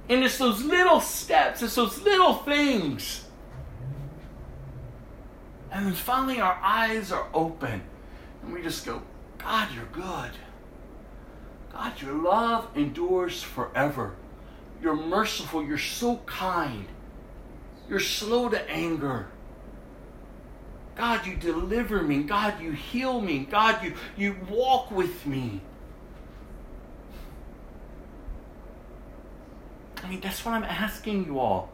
And 0.09 0.25
it's 0.25 0.39
those 0.39 0.63
little 0.65 1.01
steps, 1.01 1.63
it's 1.63 1.75
those 1.75 2.01
little 2.03 2.35
things. 2.35 3.25
And 5.71 5.87
then 5.87 5.93
finally 5.93 6.41
our 6.41 6.59
eyes 6.63 7.13
are 7.13 7.29
open. 7.35 7.83
And 8.43 8.53
we 8.53 8.63
just 8.63 8.87
go, 8.87 9.03
God, 9.39 9.69
you're 9.75 9.85
good. 9.93 10.33
God, 11.73 12.01
your 12.01 12.15
love 12.15 12.69
endures 12.75 13.43
forever. 13.43 14.17
You're 14.83 14.97
merciful. 14.97 15.63
You're 15.63 15.79
so 15.79 16.17
kind. 16.27 16.87
You're 17.89 18.01
slow 18.01 18.49
to 18.49 18.71
anger. 18.71 19.29
God, 20.99 21.25
you 21.25 21.37
deliver 21.37 22.03
me. 22.03 22.25
God, 22.25 22.61
you 22.61 22.73
heal 22.73 23.21
me. 23.21 23.47
God, 23.49 23.85
you, 23.85 23.95
you 24.17 24.35
walk 24.51 24.91
with 24.91 25.25
me. 25.27 25.61
I 30.03 30.09
mean, 30.09 30.21
that's 30.21 30.45
what 30.45 30.55
I'm 30.55 30.65
asking 30.65 31.25
you 31.25 31.39
all. 31.39 31.71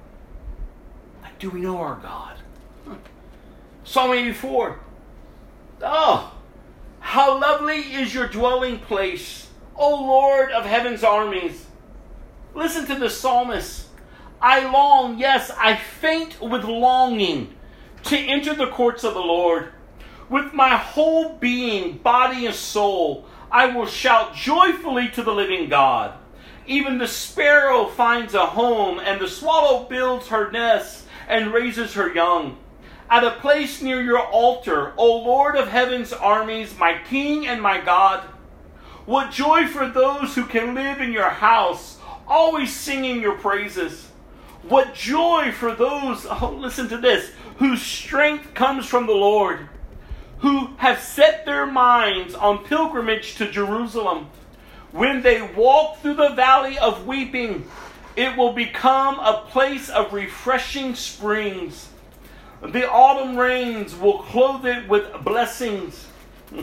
Like, 1.22 1.38
do 1.38 1.48
we 1.48 1.62
know 1.62 1.78
our 1.78 1.96
God? 1.96 2.36
Hmm. 2.84 2.96
Psalm 3.82 4.12
84. 4.12 4.78
Oh, 5.80 6.34
how 7.00 7.40
lovely 7.40 7.78
is 7.78 8.14
your 8.14 8.28
dwelling 8.28 8.78
place, 8.78 9.48
O 9.74 9.88
Lord 9.88 10.50
of 10.50 10.66
heaven's 10.66 11.02
armies. 11.02 11.64
Listen 12.54 12.86
to 12.88 12.94
the 12.96 13.08
psalmist. 13.08 13.86
I 14.42 14.70
long, 14.70 15.18
yes, 15.18 15.50
I 15.56 15.76
faint 15.76 16.42
with 16.42 16.64
longing 16.64 17.53
to 18.04 18.18
enter 18.18 18.54
the 18.54 18.68
courts 18.68 19.04
of 19.04 19.14
the 19.14 19.20
Lord. 19.20 19.72
With 20.28 20.52
my 20.52 20.76
whole 20.76 21.36
being, 21.36 21.98
body, 21.98 22.46
and 22.46 22.54
soul, 22.54 23.26
I 23.50 23.66
will 23.66 23.86
shout 23.86 24.34
joyfully 24.34 25.08
to 25.10 25.22
the 25.22 25.32
living 25.32 25.68
God. 25.68 26.14
Even 26.66 26.98
the 26.98 27.06
sparrow 27.06 27.86
finds 27.86 28.34
a 28.34 28.46
home, 28.46 28.98
and 28.98 29.20
the 29.20 29.28
swallow 29.28 29.84
builds 29.84 30.28
her 30.28 30.50
nest 30.50 31.06
and 31.28 31.52
raises 31.52 31.94
her 31.94 32.12
young. 32.12 32.58
At 33.10 33.24
a 33.24 33.32
place 33.32 33.82
near 33.82 34.02
your 34.02 34.26
altar, 34.26 34.94
O 34.96 35.18
Lord 35.18 35.56
of 35.56 35.68
heaven's 35.68 36.12
armies, 36.12 36.76
my 36.78 36.98
King 37.08 37.46
and 37.46 37.60
my 37.60 37.80
God. 37.80 38.24
What 39.04 39.30
joy 39.30 39.66
for 39.66 39.86
those 39.86 40.34
who 40.34 40.46
can 40.46 40.74
live 40.74 41.00
in 41.00 41.12
your 41.12 41.28
house, 41.28 41.98
always 42.26 42.74
singing 42.74 43.20
your 43.20 43.36
praises. 43.36 44.08
What 44.62 44.94
joy 44.94 45.52
for 45.52 45.74
those, 45.74 46.26
oh, 46.30 46.56
listen 46.58 46.88
to 46.88 46.96
this, 46.96 47.30
whose 47.58 47.82
strength 47.82 48.54
comes 48.54 48.86
from 48.86 49.06
the 49.06 49.12
Lord, 49.12 49.68
who 50.38 50.74
have 50.78 51.00
set 51.00 51.44
their 51.44 51.66
minds 51.66 52.34
on 52.34 52.64
pilgrimage 52.64 53.36
to 53.36 53.50
Jerusalem. 53.50 54.28
When 54.92 55.22
they 55.22 55.42
walk 55.42 55.98
through 55.98 56.14
the 56.14 56.30
valley 56.30 56.78
of 56.78 57.06
weeping, 57.06 57.68
it 58.16 58.36
will 58.36 58.52
become 58.52 59.18
a 59.18 59.44
place 59.48 59.88
of 59.88 60.12
refreshing 60.12 60.94
springs. 60.94 61.88
The 62.62 62.88
autumn 62.90 63.36
rains 63.36 63.96
will 63.96 64.20
clothe 64.20 64.66
it 64.66 64.88
with 64.88 65.12
blessings. 65.24 66.06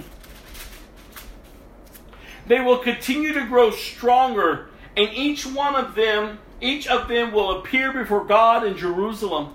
they 2.47 2.59
will 2.61 2.77
continue 2.77 3.34
to 3.34 3.45
grow 3.45 3.72
stronger, 3.72 4.69
and 4.95 5.09
each 5.13 5.45
one 5.45 5.76
of 5.76 5.95
them, 5.95 6.39
each 6.59 6.88
of 6.88 7.07
them 7.07 7.31
will 7.31 7.59
appear 7.59 7.91
before 7.91 8.23
God 8.23 8.65
in 8.65 8.77
Jerusalem. 8.77 9.53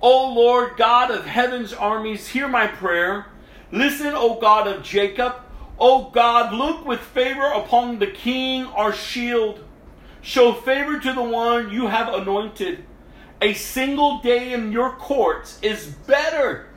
O 0.00 0.32
Lord 0.32 0.76
God 0.76 1.10
of 1.10 1.26
heaven's 1.26 1.72
armies, 1.72 2.28
hear 2.28 2.46
my 2.46 2.66
prayer. 2.66 3.26
Listen, 3.72 4.12
O 4.14 4.38
God 4.40 4.66
of 4.66 4.82
Jacob. 4.82 5.34
O 5.78 6.10
God, 6.10 6.52
look 6.52 6.84
with 6.84 7.00
favor 7.00 7.46
upon 7.46 7.98
the 7.98 8.06
king, 8.06 8.66
our 8.66 8.92
shield. 8.92 9.64
Show 10.20 10.52
favor 10.52 10.98
to 10.98 11.12
the 11.12 11.22
one 11.22 11.70
you 11.70 11.86
have 11.86 12.12
anointed. 12.12 12.84
A 13.40 13.54
single 13.54 14.20
day 14.20 14.52
in 14.52 14.72
your 14.72 14.92
courts 14.96 15.58
is 15.62 15.86
better 15.86 16.68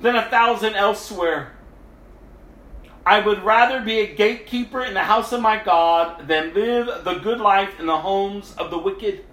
than 0.00 0.16
a 0.16 0.28
thousand 0.28 0.74
elsewhere. 0.74 1.52
I 3.06 3.20
would 3.20 3.42
rather 3.42 3.80
be 3.80 4.00
a 4.00 4.14
gatekeeper 4.14 4.84
in 4.84 4.94
the 4.94 5.04
house 5.04 5.32
of 5.32 5.40
my 5.40 5.62
God 5.62 6.28
than 6.28 6.52
live 6.52 7.04
the 7.04 7.14
good 7.14 7.40
life 7.40 7.80
in 7.80 7.86
the 7.86 7.98
homes 7.98 8.54
of 8.58 8.70
the 8.70 8.78
wicked. 8.78 9.24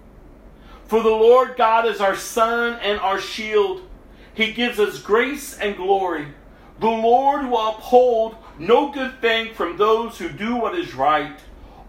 For 0.86 1.02
the 1.02 1.08
Lord 1.08 1.56
God 1.56 1.86
is 1.86 2.00
our 2.00 2.16
sun 2.16 2.78
and 2.80 3.00
our 3.00 3.20
shield. 3.20 3.82
He 4.34 4.52
gives 4.52 4.78
us 4.78 5.00
grace 5.00 5.58
and 5.58 5.76
glory. 5.76 6.28
The 6.78 6.86
Lord 6.86 7.46
will 7.46 7.70
uphold 7.70 8.36
no 8.58 8.92
good 8.92 9.20
thing 9.20 9.54
from 9.54 9.76
those 9.76 10.18
who 10.18 10.28
do 10.28 10.56
what 10.56 10.78
is 10.78 10.94
right. 10.94 11.38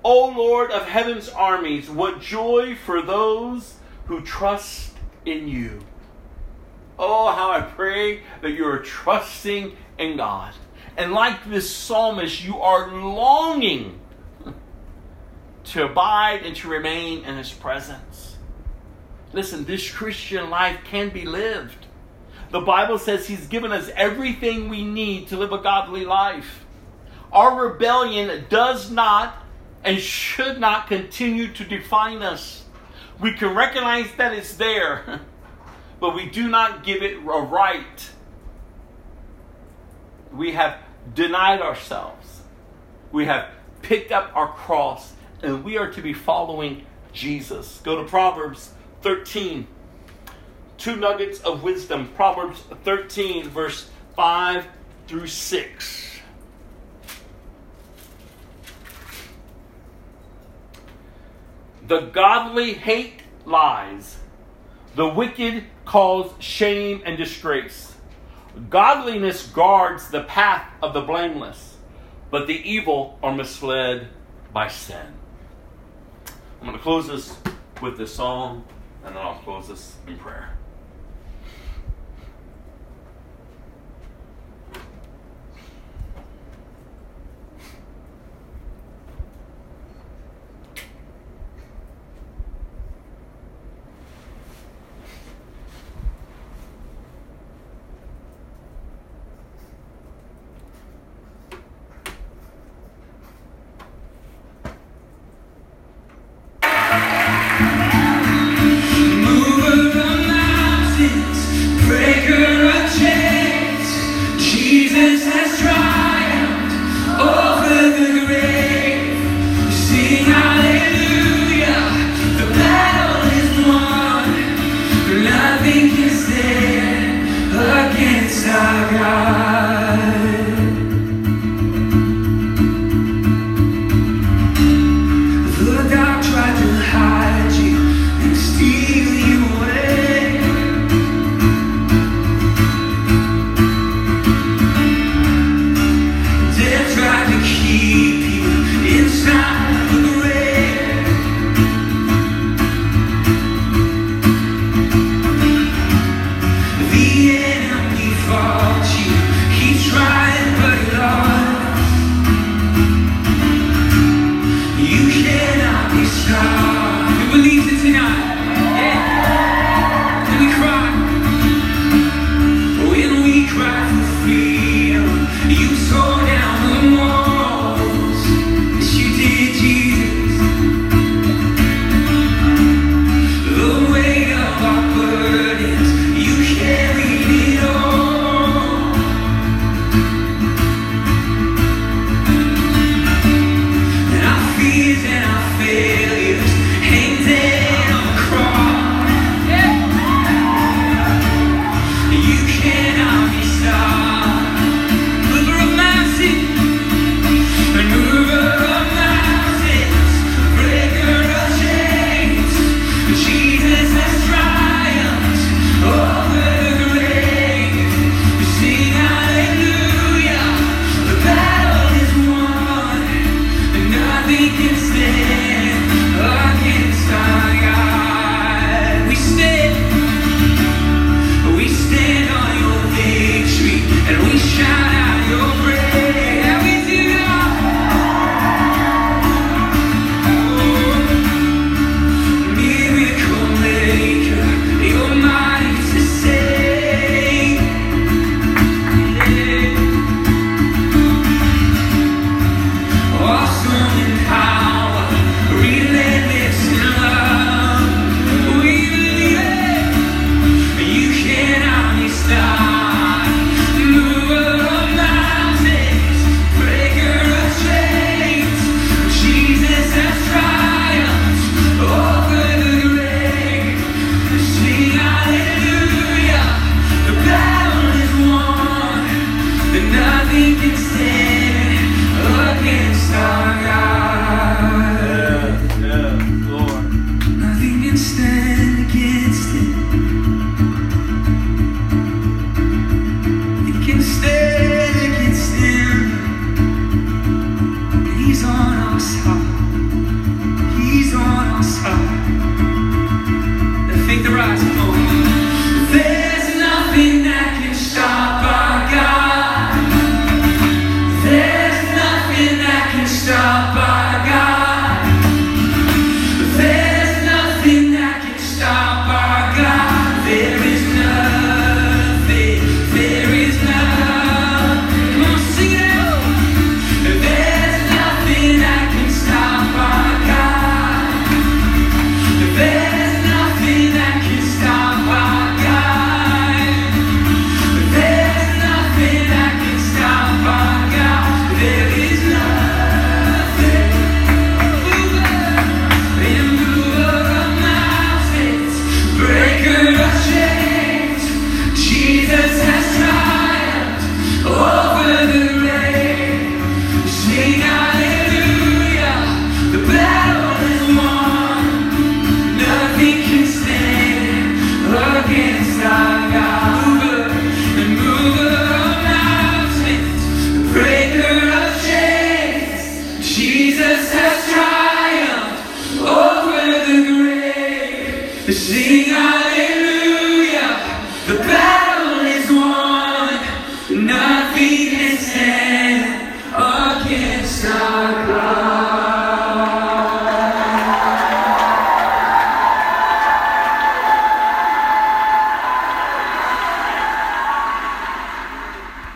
O 0.03 0.29
Lord 0.29 0.71
of 0.71 0.87
heaven's 0.87 1.29
armies, 1.29 1.89
what 1.89 2.21
joy 2.21 2.75
for 2.75 3.01
those 3.01 3.75
who 4.05 4.21
trust 4.21 4.93
in 5.25 5.47
you. 5.47 5.81
Oh, 6.97 7.31
how 7.31 7.51
I 7.51 7.61
pray 7.61 8.21
that 8.41 8.51
you 8.51 8.65
are 8.65 8.79
trusting 8.79 9.75
in 9.99 10.17
God. 10.17 10.53
And 10.95 11.11
like 11.11 11.47
this 11.47 11.69
psalmist, 11.69 12.43
you 12.43 12.59
are 12.59 12.91
longing 12.91 13.99
to 15.65 15.85
abide 15.85 16.41
and 16.43 16.55
to 16.55 16.67
remain 16.67 17.23
in 17.23 17.37
his 17.37 17.51
presence. 17.51 18.26
Listen, 19.33 19.65
this 19.65 19.91
Christian 19.91 20.49
life 20.49 20.79
can 20.85 21.09
be 21.09 21.25
lived. 21.25 21.85
The 22.51 22.61
Bible 22.61 22.97
says 22.97 23.27
he's 23.27 23.47
given 23.47 23.71
us 23.71 23.89
everything 23.95 24.69
we 24.69 24.83
need 24.83 25.27
to 25.29 25.37
live 25.37 25.51
a 25.51 25.57
godly 25.57 26.05
life. 26.05 26.65
Our 27.31 27.67
rebellion 27.67 28.45
does 28.49 28.89
not 28.89 29.43
and 29.83 29.99
should 29.99 30.59
not 30.59 30.87
continue 30.87 31.51
to 31.53 31.63
define 31.65 32.21
us. 32.21 32.63
We 33.19 33.33
can 33.33 33.53
recognize 33.53 34.07
that 34.17 34.33
it's 34.33 34.55
there, 34.55 35.21
but 35.99 36.15
we 36.15 36.29
do 36.29 36.47
not 36.47 36.83
give 36.83 37.03
it 37.03 37.17
a 37.17 37.19
right. 37.19 38.09
We 40.31 40.53
have 40.53 40.77
denied 41.13 41.61
ourselves. 41.61 42.41
We 43.11 43.25
have 43.25 43.49
picked 43.81 44.11
up 44.11 44.31
our 44.35 44.53
cross, 44.53 45.13
and 45.41 45.63
we 45.63 45.77
are 45.77 45.91
to 45.91 46.01
be 46.01 46.13
following 46.13 46.85
Jesus. 47.11 47.81
Go 47.83 48.01
to 48.01 48.07
Proverbs 48.07 48.71
13. 49.07 49.65
Two 50.77 50.97
nuggets 50.97 51.39
of 51.39 51.63
wisdom. 51.63 52.09
Proverbs 52.15 52.61
13, 52.83 53.47
verse 53.47 53.89
5 54.17 54.67
through 55.07 55.27
6. 55.27 56.19
The 61.87 62.01
godly 62.01 62.73
hate 62.73 63.21
lies. 63.45 64.17
The 64.95 65.07
wicked 65.07 65.63
cause 65.85 66.29
shame 66.39 67.01
and 67.05 67.17
disgrace. 67.17 67.95
Godliness 68.69 69.47
guards 69.47 70.09
the 70.09 70.23
path 70.23 70.69
of 70.83 70.93
the 70.93 70.99
blameless, 70.99 71.77
but 72.29 72.45
the 72.45 72.55
evil 72.69 73.17
are 73.23 73.33
misled 73.33 74.09
by 74.51 74.67
sin. 74.67 75.13
I'm 76.59 76.67
going 76.67 76.77
to 76.77 76.83
close 76.83 77.07
this 77.07 77.37
with 77.81 77.97
this 77.97 78.13
song, 78.13 78.65
and 79.07 79.15
then 79.15 79.23
I'll 79.23 79.39
close 79.39 79.69
this 79.69 79.95
in 80.05 80.17
prayer. 80.17 80.56